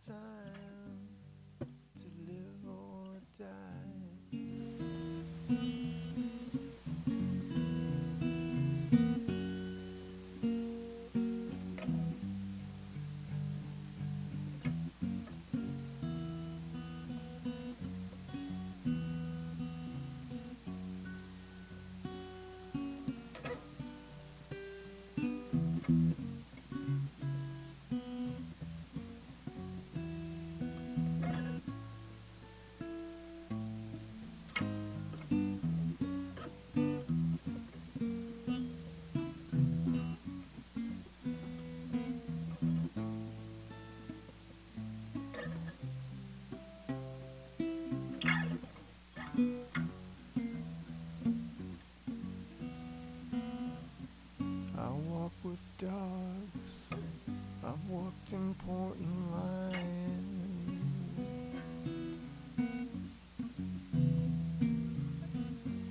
Time 0.08 0.37
I've 58.28 58.34
important 58.34 59.32
lines. 59.32 59.78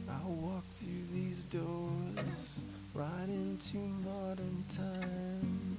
I 0.08 0.26
walk 0.26 0.64
through 0.68 1.04
these 1.14 1.44
doors 1.44 2.64
right 2.92 3.28
into 3.28 3.78
modern 3.78 4.64
time. 4.68 5.78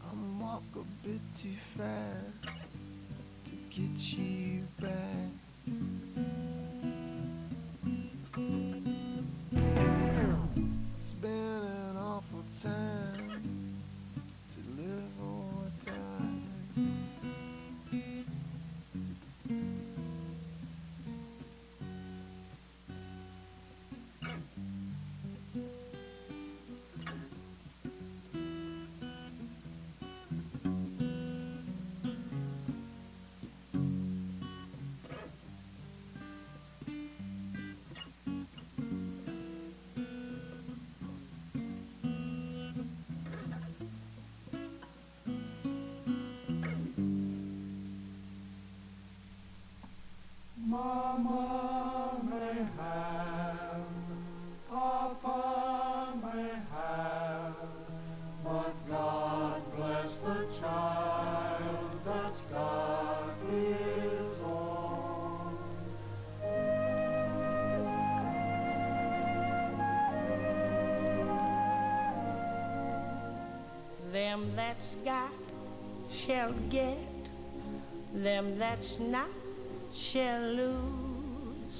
I 0.00 0.42
walk 0.42 0.62
a 0.74 1.06
bit 1.06 1.20
too 1.36 1.56
fast 1.76 2.54
to 3.44 3.52
get 3.70 4.18
you 4.18 4.39
that's 74.60 74.96
got 75.06 75.32
shall 76.12 76.52
get, 76.68 76.98
them 78.12 78.58
that's 78.58 78.98
not 79.00 79.32
shall 79.94 80.42
lose. 80.60 81.78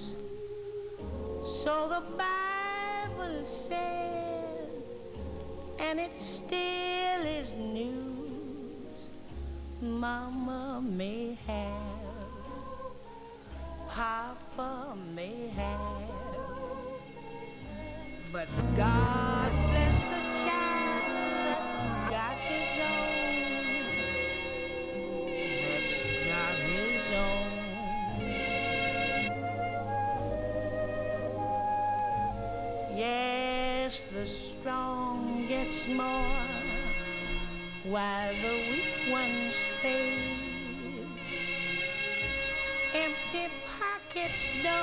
So 1.63 1.75
the 1.95 2.03
Bible 2.25 3.47
said, 3.47 4.71
and 5.79 6.01
it 6.01 6.19
still 6.19 7.23
is 7.39 7.53
news. 7.53 8.97
Mama 9.83 10.83
may 10.83 11.37
have, 11.47 12.39
Papa 13.91 14.97
may 15.15 15.49
have, 15.49 16.09
but 18.33 18.49
God 18.75 19.30
don't 44.63 44.80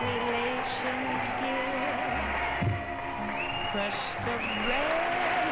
relations 0.00 1.24
give 1.40 2.68
crust 3.72 4.16
of 4.18 4.40
bread 4.64 4.92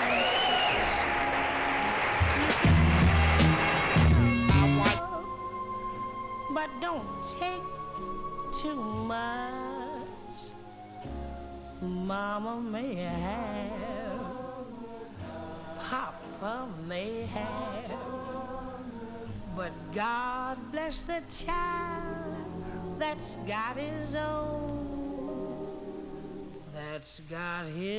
and 0.07 0.25
such. 0.43 0.91
I 4.51 4.63
want, 4.79 5.01
but 6.55 6.71
don't 6.81 7.11
take 7.41 7.67
too 8.63 8.81
much. 9.15 10.07
Mama 11.83 12.61
may 12.61 12.95
have, 12.95 13.81
Papa 15.81 16.69
may 16.87 17.27
have, 17.27 17.91
but 19.57 19.73
God 19.93 20.57
bless 20.71 21.03
the 21.03 21.21
child 21.31 21.86
that's 22.99 23.37
got 23.47 23.77
his 23.77 24.15
own. 24.15 24.87
That's 26.75 27.21
got 27.31 27.67
his. 27.67 27.96